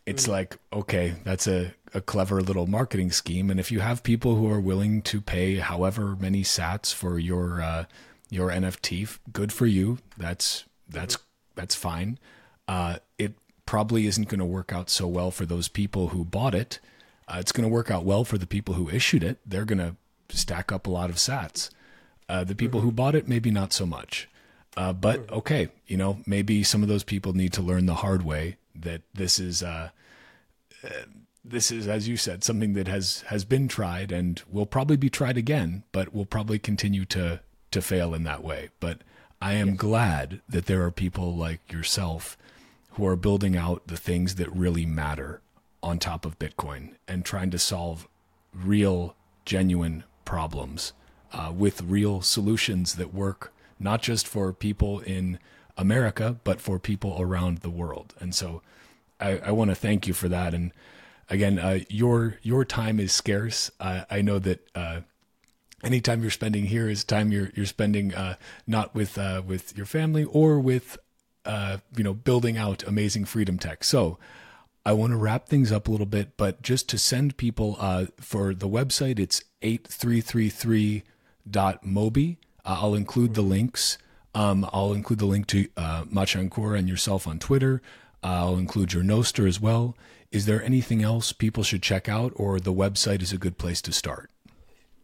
It's 0.06 0.28
mm. 0.28 0.32
like 0.32 0.58
okay, 0.72 1.16
that's 1.24 1.48
a 1.48 1.74
a 1.94 2.02
clever 2.02 2.42
little 2.42 2.68
marketing 2.68 3.12
scheme, 3.12 3.50
and 3.50 3.60
if 3.60 3.72
you 3.72 3.80
have 3.80 4.04
people 4.04 4.36
who 4.36 4.52
are 4.52 4.60
willing 4.60 5.02
to 5.04 5.22
pay 5.22 5.56
however 5.56 6.16
many 6.20 6.44
Sats 6.44 6.94
for 6.94 7.18
your 7.18 7.62
uh, 7.62 7.86
your 8.30 8.50
NFT, 8.50 9.18
good 9.32 9.52
for 9.52 9.66
you. 9.66 10.00
That's 10.18 10.66
that's 10.90 11.18
that's 11.56 11.76
fine. 11.76 12.20
Uh, 12.68 12.98
it 13.18 13.34
probably 13.66 14.06
isn't 14.08 14.28
going 14.28 14.40
to 14.40 14.46
work 14.46 14.74
out 14.74 14.90
so 14.90 15.08
well 15.08 15.32
for 15.32 15.46
those 15.46 15.68
people 15.68 16.10
who 16.10 16.26
bought 16.26 16.54
it. 16.54 16.80
Uh, 17.28 17.38
it's 17.40 17.52
going 17.52 17.68
to 17.68 17.74
work 17.74 17.90
out 17.90 18.04
well 18.04 18.24
for 18.24 18.38
the 18.38 18.46
people 18.46 18.76
who 18.76 18.90
issued 18.90 19.24
it. 19.24 19.40
They're 19.46 19.66
going 19.66 19.80
to 19.80 19.96
stack 20.30 20.72
up 20.72 20.86
a 20.86 20.92
lot 20.92 21.10
of 21.10 21.16
Sats. 21.16 21.70
Uh, 22.28 22.44
the 22.44 22.56
people 22.56 22.82
who 22.82 22.92
bought 22.92 23.16
it, 23.16 23.28
maybe 23.28 23.52
not 23.52 23.74
so 23.74 23.86
much. 23.86 24.28
Uh, 24.78 24.92
but 24.92 25.32
okay, 25.32 25.70
you 25.88 25.96
know, 25.96 26.20
maybe 26.26 26.62
some 26.64 26.84
of 26.84 26.90
those 26.90 27.04
people 27.04 27.34
need 27.34 27.54
to 27.54 27.62
learn 27.62 27.86
the 27.86 27.96
hard 27.96 28.24
way 28.24 28.58
that 28.76 29.02
this 29.14 29.40
is, 29.40 29.64
uh, 29.64 29.90
uh, 30.84 30.90
this 31.44 31.72
is, 31.72 31.88
as 31.88 32.08
you 32.08 32.18
said, 32.18 32.44
something 32.44 32.74
that 32.74 32.88
has 32.88 33.22
has 33.28 33.46
been 33.46 33.68
tried 33.68 34.12
and 34.12 34.42
will 34.52 34.66
probably 34.66 34.98
be 34.98 35.10
tried 35.10 35.38
again, 35.38 35.84
but 35.92 36.14
will 36.14 36.26
probably 36.26 36.60
continue 36.60 37.06
to 37.06 37.40
to 37.72 37.82
fail 37.82 38.14
in 38.14 38.24
that 38.24 38.44
way. 38.44 38.70
But 38.80 39.00
I 39.42 39.54
am 39.54 39.70
yes. 39.70 39.78
glad 39.78 40.42
that 40.50 40.66
there 40.66 40.84
are 40.84 40.92
people 40.92 41.36
like 41.36 41.72
yourself 41.72 42.38
who 42.92 43.06
are 43.06 43.16
building 43.16 43.58
out 43.58 43.88
the 43.88 43.98
things 43.98 44.36
that 44.36 44.52
really 44.56 44.86
matter 44.86 45.42
on 45.84 46.00
top 46.00 46.26
of 46.26 46.40
Bitcoin 46.40 46.96
and 47.08 47.24
trying 47.24 47.52
to 47.52 47.60
solve 47.60 48.08
real, 48.54 49.16
genuine 49.44 50.04
problems 50.24 50.94
uh, 51.34 51.52
with 51.56 51.82
real 51.82 52.22
solutions 52.22 52.96
that 52.96 53.14
work 53.14 53.54
not 53.80 54.02
just 54.02 54.28
for 54.28 54.54
people 54.54 55.00
in 55.02 55.38
America, 55.78 56.38
but 56.44 56.62
for 56.62 56.80
people 56.80 57.18
around 57.20 57.60
the 57.60 57.70
world. 57.70 58.16
And 58.20 58.34
so 58.34 58.64
I, 59.20 59.40
I 59.40 59.52
want 59.52 59.72
to 59.72 59.76
thank 59.76 60.08
you 60.08 60.14
for 60.14 60.30
that. 60.30 60.54
And 60.54 60.72
again, 61.30 61.60
uh, 61.60 61.80
your 61.90 62.38
your 62.42 62.64
time 62.66 63.00
is 63.00 63.12
scarce. 63.12 63.70
Uh, 63.80 64.06
I 64.10 64.22
know 64.22 64.40
that 64.40 64.68
uh, 64.76 65.02
any 65.84 66.02
time 66.02 66.22
you're 66.22 66.32
spending 66.32 66.66
here 66.66 66.90
is 66.90 67.04
time 67.04 67.32
you're 67.32 67.52
you're 67.56 67.66
spending 67.66 68.14
uh, 68.14 68.36
not 68.68 68.94
with 68.96 69.18
uh, 69.18 69.42
with 69.46 69.76
your 69.78 69.86
family 69.86 70.24
or 70.24 70.60
with 70.60 70.98
uh, 71.46 71.78
you 71.96 72.04
know 72.04 72.14
building 72.14 72.58
out 72.58 72.84
amazing 72.84 73.26
freedom 73.26 73.60
tech. 73.60 73.84
So 73.84 74.18
I 74.86 74.94
want 74.94 75.12
to 75.12 75.18
wrap 75.18 75.50
things 75.50 75.72
up 75.72 75.88
a 75.88 75.92
little 75.92 76.06
bit, 76.06 76.38
but 76.38 76.62
just 76.62 76.88
to 76.90 77.00
send 77.00 77.38
people 77.38 77.74
for 78.20 78.54
the 78.54 78.70
website, 78.70 79.18
it's 79.18 79.44
8333.mobi. 79.64 82.38
Uh, 82.64 82.78
I'll 82.82 82.94
include 82.94 83.34
the 83.34 83.42
links. 83.42 83.98
Um, 84.36 84.70
I'll 84.72 84.94
include 84.94 85.20
the 85.20 85.26
link 85.26 85.48
to 85.48 85.68
uh, 85.78 86.04
Machankura 86.04 86.78
and 86.78 86.88
yourself 86.88 87.26
on 87.26 87.40
Twitter. 87.40 87.82
I'll 88.22 88.58
include 88.58 88.94
your 88.94 89.04
Nostr 89.04 89.48
as 89.48 89.60
well. 89.62 89.96
Is 90.32 90.46
there 90.46 90.62
anything 90.62 91.02
else 91.02 91.32
people 91.32 91.64
should 91.64 91.82
check 91.82 92.10
out, 92.10 92.34
or 92.36 92.60
the 92.60 92.74
website 92.74 93.22
is 93.22 93.32
a 93.32 93.38
good 93.38 93.58
place 93.58 93.82
to 93.84 93.94
start? 93.94 94.30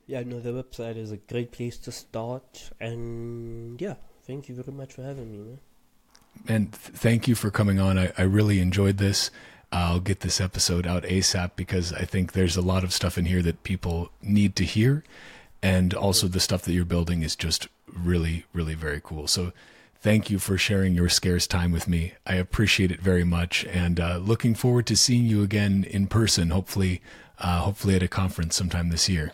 Yeah, 0.06 0.24
no, 0.24 0.42
the 0.42 0.52
website 0.52 0.98
is 0.98 1.12
a 1.12 1.18
great 1.18 1.52
place 1.52 1.78
to 1.78 1.92
start. 1.92 2.72
And 2.82 3.80
yeah, 3.80 3.96
thank 4.24 4.50
you 4.50 4.56
very 4.56 4.76
much 4.76 4.94
for 4.94 5.04
having 5.04 5.32
me, 5.32 5.38
man. 5.38 5.60
And 6.48 6.74
th- 6.74 6.98
thank 6.98 7.28
you 7.28 7.36
for 7.36 7.50
coming 7.50 7.80
on. 7.80 7.98
I, 7.98 8.12
I 8.18 8.24
really 8.24 8.60
enjoyed 8.60 8.98
this. 8.98 9.32
I'll 9.72 10.02
get 10.02 10.20
this 10.20 10.42
episode 10.42 10.86
out 10.86 11.04
ASAP 11.04 11.52
because 11.56 11.94
I 11.94 12.04
think 12.04 12.34
there's 12.34 12.58
a 12.58 12.62
lot 12.62 12.84
of 12.84 12.92
stuff 12.92 13.18
in 13.18 13.24
here 13.24 13.42
that 13.44 13.64
people 13.64 14.12
need 14.22 14.58
to 14.58 14.66
hear. 14.66 15.06
And 15.64 15.94
also, 15.94 16.28
the 16.28 16.40
stuff 16.40 16.64
that 16.64 16.74
you're 16.74 16.86
building 16.86 17.22
is 17.22 17.36
just 17.36 17.68
really, 17.88 18.46
really 18.54 18.74
very 18.74 19.00
cool. 19.04 19.28
So, 19.28 19.52
thank 20.00 20.30
you 20.30 20.40
for 20.40 20.58
sharing 20.58 20.96
your 20.96 21.10
scarce 21.10 21.46
time 21.46 21.72
with 21.72 21.88
me. 21.88 22.14
I 22.26 22.36
appreciate 22.36 22.92
it 22.92 23.00
very 23.00 23.24
much. 23.24 23.66
And 23.66 24.00
uh, 24.00 24.18
looking 24.18 24.56
forward 24.56 24.88
to 24.88 24.96
seeing 24.96 25.26
you 25.26 25.44
again 25.44 25.86
in 25.90 26.08
person, 26.08 26.50
hopefully, 26.50 27.02
uh, 27.38 27.60
hopefully 27.60 27.96
at 27.96 28.04
a 28.04 28.08
conference 28.08 28.56
sometime 28.56 28.90
this 28.90 29.08
year. 29.08 29.34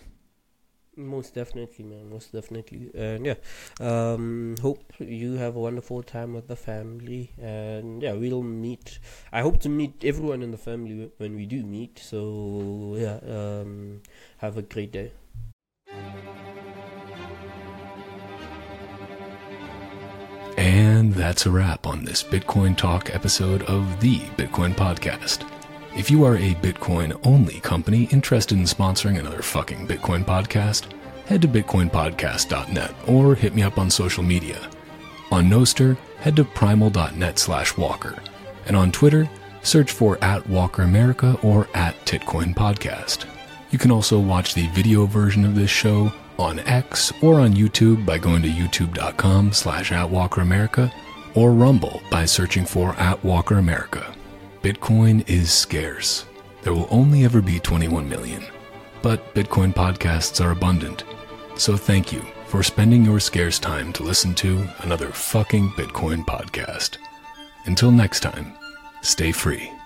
Most 0.97 1.35
definitely, 1.35 1.85
man. 1.85 2.09
Most 2.09 2.33
definitely. 2.33 2.89
And 2.95 3.25
yeah, 3.25 3.35
um, 3.79 4.55
hope 4.61 4.93
you 4.97 5.33
have 5.33 5.55
a 5.55 5.59
wonderful 5.59 6.01
time 6.01 6.33
with 6.33 6.47
the 6.47 6.55
family. 6.55 7.31
And 7.39 8.01
yeah, 8.01 8.13
we'll 8.13 8.41
meet. 8.41 8.97
I 9.31 9.41
hope 9.41 9.59
to 9.61 9.69
meet 9.69 10.03
everyone 10.03 10.41
in 10.41 10.49
the 10.49 10.57
family 10.57 11.11
when 11.17 11.35
we 11.35 11.45
do 11.45 11.63
meet. 11.63 11.99
So 11.99 12.95
yeah, 12.97 13.19
um, 13.31 14.01
have 14.37 14.57
a 14.57 14.63
great 14.63 14.91
day. 14.91 15.11
And 20.57 21.13
that's 21.13 21.45
a 21.45 21.51
wrap 21.51 21.85
on 21.85 22.03
this 22.03 22.23
Bitcoin 22.23 22.75
Talk 22.75 23.13
episode 23.13 23.61
of 23.63 23.99
the 23.99 24.19
Bitcoin 24.37 24.73
Podcast. 24.73 25.47
If 25.95 26.09
you 26.09 26.23
are 26.25 26.35
a 26.35 26.55
Bitcoin 26.55 27.19
only 27.23 27.59
company 27.59 28.05
interested 28.05 28.57
in 28.57 28.63
sponsoring 28.63 29.19
another 29.19 29.41
fucking 29.41 29.87
Bitcoin 29.87 30.25
podcast, 30.25 30.91
head 31.25 31.41
to 31.43 31.47
bitcoinpodcast.net 31.47 32.93
or 33.07 33.35
hit 33.35 33.53
me 33.53 33.61
up 33.61 33.77
on 33.77 33.89
social 33.89 34.23
media. 34.23 34.69
On 35.31 35.45
Nostr, 35.45 35.97
head 36.17 36.35
to 36.35 36.43
primal.net 36.43 37.37
slash 37.37 37.77
walker. 37.77 38.15
And 38.65 38.75
on 38.75 38.91
Twitter, 38.91 39.29
search 39.61 39.91
for 39.91 40.17
at 40.23 40.47
Walker 40.49 40.81
America 40.81 41.37
or 41.43 41.67
at 41.73 41.95
Titcoin 42.05 42.55
Podcast. 42.55 43.25
You 43.69 43.77
can 43.77 43.91
also 43.91 44.19
watch 44.19 44.53
the 44.53 44.67
video 44.67 45.05
version 45.05 45.45
of 45.45 45.55
this 45.55 45.69
show 45.69 46.11
on 46.39 46.59
X 46.59 47.11
or 47.21 47.39
on 47.39 47.53
YouTube 47.53 48.05
by 48.05 48.17
going 48.17 48.41
to 48.43 48.49
youtube.com 48.49 49.51
slash 49.53 49.91
at 49.91 50.09
Walker 50.09 50.41
America 50.41 50.91
or 51.35 51.51
Rumble 51.51 52.01
by 52.09 52.25
searching 52.25 52.65
for 52.65 52.93
at 52.93 53.23
Walker 53.23 53.57
America. 53.57 54.13
Bitcoin 54.61 55.27
is 55.29 55.51
scarce. 55.51 56.25
There 56.61 56.73
will 56.73 56.87
only 56.89 57.25
ever 57.25 57.41
be 57.41 57.59
21 57.59 58.09
million. 58.09 58.43
But 59.01 59.33
Bitcoin 59.33 59.73
podcasts 59.73 60.43
are 60.43 60.51
abundant. 60.51 61.03
So 61.55 61.77
thank 61.77 62.11
you 62.11 62.21
for 62.47 62.63
spending 62.63 63.05
your 63.05 63.19
scarce 63.19 63.59
time 63.59 63.93
to 63.93 64.03
listen 64.03 64.33
to 64.35 64.67
another 64.79 65.09
fucking 65.09 65.69
Bitcoin 65.71 66.25
podcast. 66.25 66.97
Until 67.65 67.91
next 67.91 68.21
time, 68.21 68.53
stay 69.01 69.31
free. 69.31 69.76